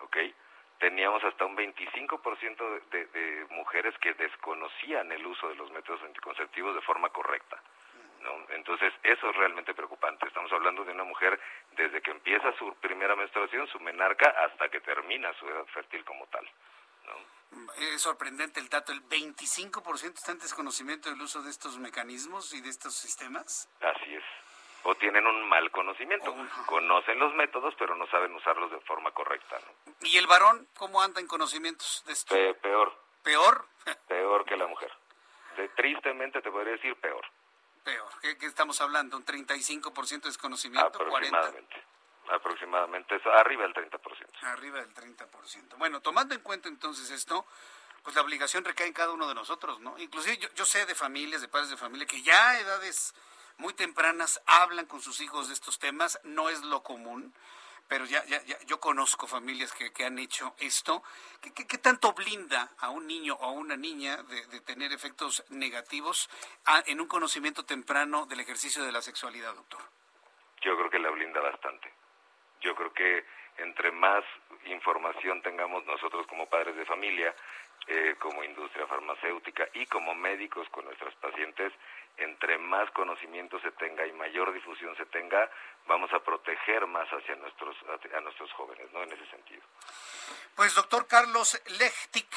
¿ok?, 0.00 0.16
teníamos 0.78 1.22
hasta 1.24 1.44
un 1.44 1.56
25% 1.56 2.80
de, 2.90 3.06
de, 3.06 3.46
mujeres 3.50 3.94
que 3.98 4.14
desconocían 4.14 5.10
el 5.12 5.26
uso 5.26 5.48
de 5.48 5.54
los 5.54 5.70
métodos 5.70 6.02
anticonceptivos 6.02 6.74
de 6.74 6.80
forma 6.82 7.08
correcta. 7.10 7.60
¿no? 8.20 8.30
Entonces, 8.54 8.92
eso 9.02 9.30
es 9.30 9.36
realmente 9.36 9.74
preocupante. 9.74 10.26
Estamos 10.26 10.52
hablando 10.52 10.84
de 10.84 10.92
una 10.92 11.04
mujer 11.04 11.38
desde 11.76 12.00
que 12.00 12.10
empieza 12.10 12.52
su 12.58 12.74
primera 12.76 13.14
menstruación, 13.16 13.66
su 13.68 13.80
menarca, 13.80 14.30
hasta 14.44 14.68
que 14.68 14.80
termina 14.80 15.32
su 15.34 15.48
edad 15.48 15.64
fértil 15.66 16.04
como 16.04 16.26
tal. 16.26 16.48
¿no? 17.06 17.64
Es 17.94 18.02
sorprendente 18.02 18.60
el 18.60 18.68
dato, 18.68 18.92
el 18.92 19.02
25% 19.02 20.14
está 20.14 20.32
en 20.32 20.38
desconocimiento 20.38 21.10
del 21.10 21.20
uso 21.20 21.42
de 21.42 21.50
estos 21.50 21.78
mecanismos 21.78 22.52
y 22.54 22.60
de 22.60 22.70
estos 22.70 22.94
sistemas. 22.94 23.68
Así 23.80 24.14
es 24.14 24.24
o 24.84 24.94
tienen 24.96 25.26
un 25.26 25.48
mal 25.48 25.70
conocimiento. 25.70 26.34
Conocen 26.66 27.18
los 27.18 27.34
métodos, 27.34 27.74
pero 27.78 27.94
no 27.96 28.06
saben 28.08 28.34
usarlos 28.34 28.70
de 28.70 28.80
forma 28.80 29.10
correcta. 29.12 29.58
¿Y 30.02 30.16
el 30.18 30.26
varón 30.26 30.68
cómo 30.76 31.02
anda 31.02 31.20
en 31.20 31.26
conocimientos 31.26 32.04
de 32.06 32.12
esto? 32.12 32.34
peor. 32.62 32.94
¿Peor? 33.22 33.66
peor 34.08 34.44
que 34.44 34.56
la 34.56 34.66
mujer. 34.66 34.92
De, 35.56 35.68
tristemente 35.70 36.42
te 36.42 36.50
podría 36.50 36.72
decir 36.72 36.94
peor. 36.96 37.24
Peor. 37.82 38.08
¿Qué, 38.20 38.46
estamos 38.46 38.80
hablando? 38.80 39.16
¿Un 39.16 39.24
35% 39.24 40.22
de 40.22 40.28
desconocimiento? 40.28 40.86
Aproximadamente. 40.86 41.82
Aproximadamente 42.30 43.16
eso, 43.16 43.30
arriba 43.32 43.62
del 43.64 43.74
30%. 43.74 44.00
Arriba 44.42 44.80
del 44.80 44.94
30%. 44.94 45.76
Bueno, 45.76 46.00
tomando 46.00 46.34
en 46.34 46.40
cuenta 46.40 46.68
entonces 46.68 47.10
esto, 47.10 47.46
pues 48.02 48.16
la 48.16 48.22
obligación 48.22 48.64
recae 48.64 48.86
en 48.86 48.94
cada 48.94 49.12
uno 49.12 49.28
de 49.28 49.34
nosotros, 49.34 49.80
¿no? 49.80 49.98
Inclusive 49.98 50.38
yo, 50.38 50.48
yo 50.54 50.64
sé 50.64 50.86
de 50.86 50.94
familias, 50.94 51.42
de 51.42 51.48
padres 51.48 51.68
de 51.68 51.76
familia, 51.76 52.06
que 52.06 52.22
ya 52.22 52.50
a 52.50 52.60
edades 52.60 53.14
muy 53.58 53.74
tempranas 53.74 54.40
hablan 54.46 54.86
con 54.86 55.00
sus 55.00 55.20
hijos 55.20 55.48
de 55.48 55.54
estos 55.54 55.78
temas, 55.78 56.18
no 56.24 56.48
es 56.50 56.62
lo 56.62 56.82
común, 56.82 57.34
pero 57.88 58.06
ya, 58.06 58.24
ya, 58.24 58.42
ya 58.44 58.58
yo 58.66 58.80
conozco 58.80 59.26
familias 59.26 59.72
que, 59.72 59.92
que 59.92 60.04
han 60.04 60.18
hecho 60.18 60.54
esto. 60.58 61.02
¿Qué, 61.40 61.66
¿Qué, 61.66 61.78
tanto 61.78 62.12
blinda 62.12 62.70
a 62.78 62.90
un 62.90 63.06
niño 63.06 63.34
o 63.34 63.44
a 63.44 63.52
una 63.52 63.76
niña 63.76 64.22
de, 64.22 64.60
tener 64.60 64.92
efectos 64.92 65.44
negativos 65.50 66.30
en 66.86 67.00
un 67.00 67.06
conocimiento 67.06 67.64
temprano 67.64 68.26
del 68.26 68.40
ejercicio 68.40 68.82
de 68.84 68.92
la 68.92 69.02
sexualidad, 69.02 69.54
doctor? 69.54 69.80
Yo 70.62 70.76
creo 70.76 70.90
que 70.90 70.98
la 70.98 71.10
blinda 71.10 71.40
bastante. 71.40 71.92
Yo 72.62 72.74
creo 72.74 72.92
que 72.94 73.24
entre 73.58 73.92
más 73.92 74.24
información 74.64 75.42
tengamos 75.42 75.84
nosotros 75.84 76.26
como 76.26 76.48
padres 76.48 76.74
de 76.76 76.86
familia, 76.86 77.34
eh, 77.86 78.16
como 78.18 78.42
industria 78.42 78.86
farmacéutica 78.86 79.68
y 79.74 79.84
como 79.86 80.14
médicos 80.14 80.66
con 80.70 80.86
nuestras 80.86 81.14
pacientes, 81.16 81.70
entre 82.18 82.58
más 82.58 82.90
conocimiento 82.92 83.60
se 83.60 83.72
tenga 83.72 84.06
y 84.06 84.12
mayor 84.12 84.52
difusión 84.52 84.96
se 84.96 85.06
tenga, 85.06 85.50
vamos 85.86 86.12
a 86.12 86.20
proteger 86.20 86.86
más 86.86 87.08
hacia 87.08 87.34
nuestros 87.36 87.76
a 88.16 88.20
nuestros 88.20 88.52
jóvenes, 88.52 88.90
¿no? 88.92 89.02
En 89.02 89.12
ese 89.12 89.26
sentido. 89.26 89.62
Pues 90.54 90.72
doctor 90.74 91.08
Carlos 91.08 91.60
Lechtik, 91.78 92.28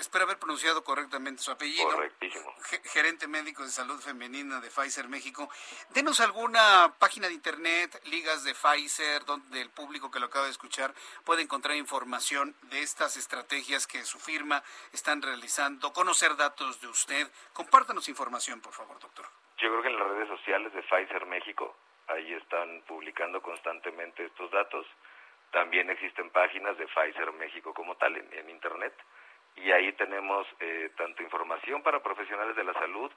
espero 0.00 0.24
haber 0.24 0.38
pronunciado 0.38 0.82
correctamente 0.82 1.40
su 1.40 1.52
apellido. 1.52 1.88
Correctísimo. 1.88 2.52
Gerente 2.86 3.28
médico 3.28 3.62
de 3.62 3.70
salud 3.70 4.00
femenina 4.00 4.60
de 4.60 4.68
Pfizer 4.68 5.08
México. 5.08 5.48
Denos 5.90 6.18
alguna 6.18 6.92
página 6.98 7.28
de 7.28 7.34
internet, 7.34 8.00
ligas 8.06 8.42
de 8.42 8.54
Pfizer, 8.54 9.24
donde 9.24 9.60
el 9.60 9.70
público 9.70 10.10
que 10.10 10.18
lo 10.18 10.26
acaba 10.26 10.46
de 10.46 10.50
escuchar 10.50 10.92
puede 11.24 11.42
encontrar 11.42 11.76
información 11.76 12.56
de 12.62 12.82
estas 12.82 13.16
estrategias 13.16 13.86
que 13.86 14.04
su 14.04 14.18
firma 14.18 14.64
están 14.92 15.22
realizando, 15.22 15.92
conocer 15.92 16.36
datos 16.36 16.80
de 16.80 16.88
usted. 16.88 17.30
Compártanos 17.52 18.08
información, 18.08 18.60
por 18.60 18.72
favor, 18.72 18.98
doctor. 18.98 19.19
Yo 19.60 19.68
creo 19.68 19.82
que 19.82 19.88
en 19.88 19.98
las 19.98 20.08
redes 20.08 20.28
sociales 20.28 20.72
de 20.72 20.82
Pfizer 20.82 21.26
México, 21.26 21.76
ahí 22.08 22.32
están 22.32 22.82
publicando 22.86 23.42
constantemente 23.42 24.24
estos 24.24 24.50
datos. 24.50 24.86
También 25.50 25.90
existen 25.90 26.30
páginas 26.30 26.78
de 26.78 26.86
Pfizer 26.86 27.30
México 27.32 27.74
como 27.74 27.94
tal 27.96 28.16
en, 28.16 28.48
Internet. 28.48 28.94
Y 29.56 29.70
ahí 29.70 29.92
tenemos 29.92 30.46
eh, 30.60 30.90
tanto 30.96 31.22
información 31.22 31.82
para 31.82 32.02
profesionales 32.02 32.56
de 32.56 32.64
la 32.64 32.72
salud 32.72 33.10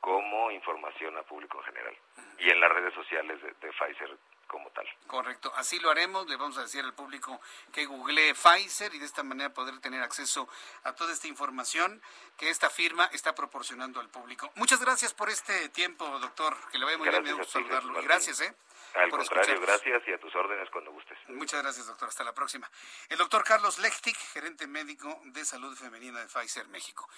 como 0.00 0.50
información 0.50 1.16
a 1.16 1.22
público 1.22 1.58
en 1.58 1.64
general. 1.64 1.94
Y 2.38 2.50
en 2.50 2.60
las 2.60 2.72
redes 2.72 2.94
sociales 2.94 3.40
de, 3.40 3.52
de 3.52 3.72
Pfizer 3.72 4.18
como 4.46 4.70
tal. 4.70 4.86
Correcto, 5.06 5.52
así 5.56 5.78
lo 5.80 5.90
haremos, 5.90 6.26
le 6.28 6.36
vamos 6.36 6.56
a 6.58 6.62
decir 6.62 6.84
al 6.84 6.94
público 6.94 7.40
que 7.72 7.86
googlee 7.86 8.34
Pfizer 8.34 8.94
y 8.94 8.98
de 8.98 9.06
esta 9.06 9.22
manera 9.22 9.52
poder 9.52 9.78
tener 9.80 10.02
acceso 10.02 10.48
a 10.84 10.92
toda 10.94 11.12
esta 11.12 11.28
información 11.28 12.02
que 12.36 12.50
esta 12.50 12.70
firma 12.70 13.06
está 13.12 13.34
proporcionando 13.34 14.00
al 14.00 14.08
público. 14.08 14.50
Muchas 14.56 14.80
gracias 14.80 15.14
por 15.14 15.30
este 15.30 15.68
tiempo, 15.70 16.06
doctor, 16.18 16.56
que 16.70 16.78
le 16.78 16.84
vaya 16.84 16.98
muy 16.98 17.08
bien, 17.08 17.36
me 17.36 17.44
saludarlo. 17.44 18.00
Y 18.00 18.04
gracias, 18.04 18.40
¿eh? 18.40 18.54
Al 18.94 19.10
contrario, 19.10 19.60
gracias 19.60 20.02
y 20.06 20.12
a 20.12 20.20
tus 20.20 20.34
órdenes 20.36 20.70
cuando 20.70 20.92
gustes. 20.92 21.18
Muchas 21.26 21.62
gracias, 21.62 21.86
doctor. 21.86 22.08
Hasta 22.08 22.22
la 22.22 22.32
próxima. 22.32 22.70
El 23.08 23.18
doctor 23.18 23.42
Carlos 23.42 23.78
Lechtig, 23.78 24.16
gerente 24.16 24.68
médico 24.68 25.20
de 25.24 25.44
salud 25.44 25.76
femenina 25.76 26.20
de 26.20 26.26
Pfizer 26.26 26.68
México. 26.68 27.08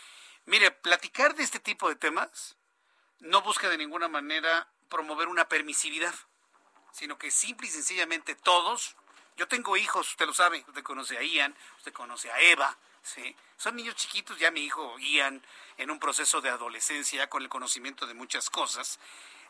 Mire, 0.46 0.70
platicar 0.70 1.34
de 1.34 1.42
este 1.42 1.60
tipo 1.60 1.88
de 1.90 1.96
temas 1.96 2.56
no 3.18 3.42
busca 3.42 3.68
de 3.68 3.76
ninguna 3.76 4.08
manera 4.08 4.68
promover 4.88 5.28
una 5.28 5.48
permisividad, 5.48 6.14
sino 6.96 7.18
que 7.18 7.30
simple 7.30 7.66
y 7.66 7.70
sencillamente 7.70 8.34
todos, 8.34 8.96
yo 9.36 9.46
tengo 9.46 9.76
hijos, 9.76 10.08
usted 10.08 10.24
lo 10.24 10.32
sabe, 10.32 10.64
usted 10.66 10.82
conoce 10.82 11.18
a 11.18 11.22
Ian, 11.22 11.54
usted 11.76 11.92
conoce 11.92 12.32
a 12.32 12.40
Eva, 12.40 12.74
¿sí? 13.02 13.36
Son 13.58 13.76
niños 13.76 13.96
chiquitos, 13.96 14.38
ya 14.38 14.50
mi 14.50 14.64
hijo 14.64 14.98
Ian, 14.98 15.44
en 15.76 15.90
un 15.90 15.98
proceso 15.98 16.40
de 16.40 16.48
adolescencia, 16.48 17.28
con 17.28 17.42
el 17.42 17.50
conocimiento 17.50 18.06
de 18.06 18.14
muchas 18.14 18.48
cosas. 18.48 18.98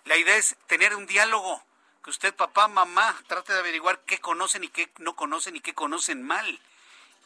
La 0.07 0.17
idea 0.17 0.37
es 0.37 0.57
tener 0.67 0.97
un 0.97 1.07
diálogo 1.07 1.65
que 2.03 2.11
usted, 2.11 2.35
papá, 2.35 2.67
mamá, 2.67 3.17
trate 3.29 3.53
de 3.53 3.61
averiguar 3.61 4.01
qué 4.01 4.19
conocen 4.19 4.65
y 4.65 4.69
qué 4.69 4.93
no 4.99 5.15
conocen 5.15 5.55
y 5.55 5.61
qué 5.61 5.73
conocen 5.73 6.25
mal. 6.25 6.61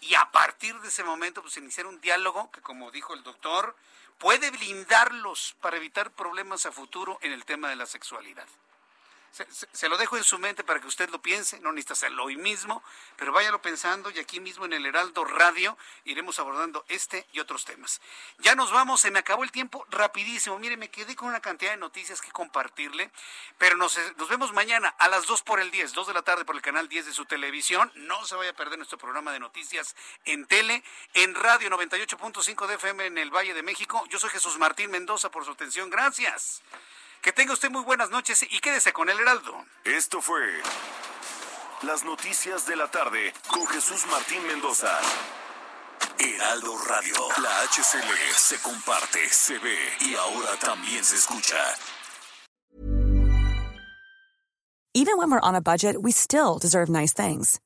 Y 0.03 0.17
a 0.17 0.31
partir 0.31 0.79
de 0.81 0.89
ese 0.89 1.03
momento, 1.03 1.41
pues 1.41 1.57
iniciar 1.57 1.87
un 1.87 1.99
diálogo 2.03 2.51
que, 2.51 2.61
como 2.61 2.91
dijo 2.91 3.15
el 3.15 3.23
doctor, 3.23 3.75
puede 4.19 4.51
blindarlos 4.51 5.57
para 5.63 5.79
evitar 5.79 6.11
problemas 6.13 6.67
a 6.67 6.73
futuro 6.73 7.19
en 7.23 7.33
el 7.33 7.47
tema 7.47 7.71
de 7.71 7.77
la 7.77 7.87
sexualidad. 7.87 8.47
Se, 9.31 9.89
lo 9.89 9.97
dejo 9.97 10.17
en 10.17 10.25
su 10.25 10.39
mente 10.39 10.65
para 10.65 10.81
que 10.81 10.89
usted 10.89 11.09
lo 11.11 11.23
piense, 11.23 11.61
no 11.61 11.71
necesita 11.71 11.93
hacerlo 11.93 12.25
hoy 12.25 12.37
mismo, 12.37 12.83
pero 13.17 13.33
váyalo 13.33 13.63
pensando 13.63 14.11
y 14.11 14.19
aquí 14.19 14.41
mismo 14.41 14.65
en 14.65 14.73
el 14.73 14.85
Heraldo 14.85 15.25
Radio 15.25 15.79
iremos 16.05 16.39
abordando 16.41 16.85
este 16.89 17.27
y 17.33 17.39
otros 17.41 17.65
temas. 17.65 18.01
Ya 18.39 18.55
nos 18.57 18.73
vamos, 18.73 19.01
se 19.01 19.11
me 19.11 19.21
acabó 19.21 19.45
el 19.45 19.53
tiempo 19.53 19.87
rapidísimo. 19.91 20.59
Mire, 20.59 20.77
me 20.77 20.91
quedé 20.91 21.15
con 21.15 21.29
una 21.29 21.41
cantidad 21.41 21.71
de 21.71 21.77
noticias 21.77 22.21
que 22.21 22.33
compartirle, 22.33 23.11
pero 23.57 23.77
nos, 23.77 23.99
nos 24.17 24.29
vemos 24.29 24.53
mañana 24.53 24.89
a 24.99 25.09
las 25.09 25.27
2 25.27 25.43
por 25.43 25.61
el 25.61 25.71
10, 25.71 25.93
2 25.93 26.09
de 26.09 26.15
la 26.15 26.23
tarde 26.23 26.45
por 26.45 26.57
el 26.57 26.63
canal 26.63 26.89
10 26.89 27.07
de 27.07 27.13
su 27.13 27.25
televisión. 27.25 27.93
No 27.95 28.25
se 28.27 28.35
vaya 28.35 28.51
a 28.51 28.57
perder 28.57 28.79
nuestro 28.79 28.99
programa 28.99 29.33
de 29.33 29.39
noticias 29.39 29.95
en 30.25 30.47
tele, 30.47 30.83
en 31.15 31.35
radio 31.35 31.71
98.5 31.71 32.67
de 32.67 32.75
FM 32.75 33.07
en 33.07 33.19
el 33.19 33.31
Valle 33.31 33.55
de 33.55 33.63
México. 33.63 34.05
Yo 34.09 34.19
soy 34.19 34.31
Jesús 34.31 34.59
Martín 34.59 34.91
Mendoza 34.91 35.31
por 35.31 35.45
su 35.45 35.53
atención. 35.53 35.89
Gracias. 35.89 36.63
Que 37.23 37.33
tenga 37.33 37.53
usted 37.53 37.71
muy 37.71 37.83
buenas 37.83 38.11
noches 38.11 38.43
y 38.51 38.61
quédese 38.61 38.95
con 38.95 39.11
el 39.11 39.19
Heraldo. 39.21 39.53
Esto 39.85 40.23
fue 40.23 40.41
Las 41.83 42.03
Noticias 42.03 42.67
de 42.67 42.77
la 42.77 42.91
Tarde 42.91 43.35
con 43.49 43.67
Jesús 43.67 44.07
Martín 44.11 44.47
Mendoza. 44.47 44.91
Heraldo 46.19 46.79
Radio. 46.89 47.15
La 47.43 47.51
HCL 47.67 48.35
se 48.35 48.57
comparte, 48.63 49.19
se 49.29 49.59
ve 49.59 49.77
y 50.01 50.15
ahora 50.15 50.59
también 50.61 51.05
se 51.05 51.17
escucha. 51.17 51.59
Even 54.95 55.19
when 55.19 55.31
we're 55.31 55.41
on 55.41 55.55
a 55.55 55.61
budget, 55.61 55.97
we 56.01 56.13
still 56.13 56.59
deserve 56.59 56.89
nice 56.89 57.13
things. 57.13 57.61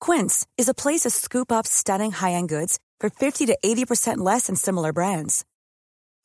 Quince 0.00 0.44
is 0.56 0.68
a 0.68 0.74
place 0.74 1.02
to 1.02 1.10
scoop 1.10 1.52
up 1.52 1.66
stunning 1.66 2.10
high-end 2.12 2.48
goods 2.48 2.78
for 3.00 3.10
50 3.10 3.46
to 3.46 3.56
80% 3.64 4.18
less 4.18 4.48
than 4.48 4.56
similar 4.56 4.92
brands. 4.92 5.44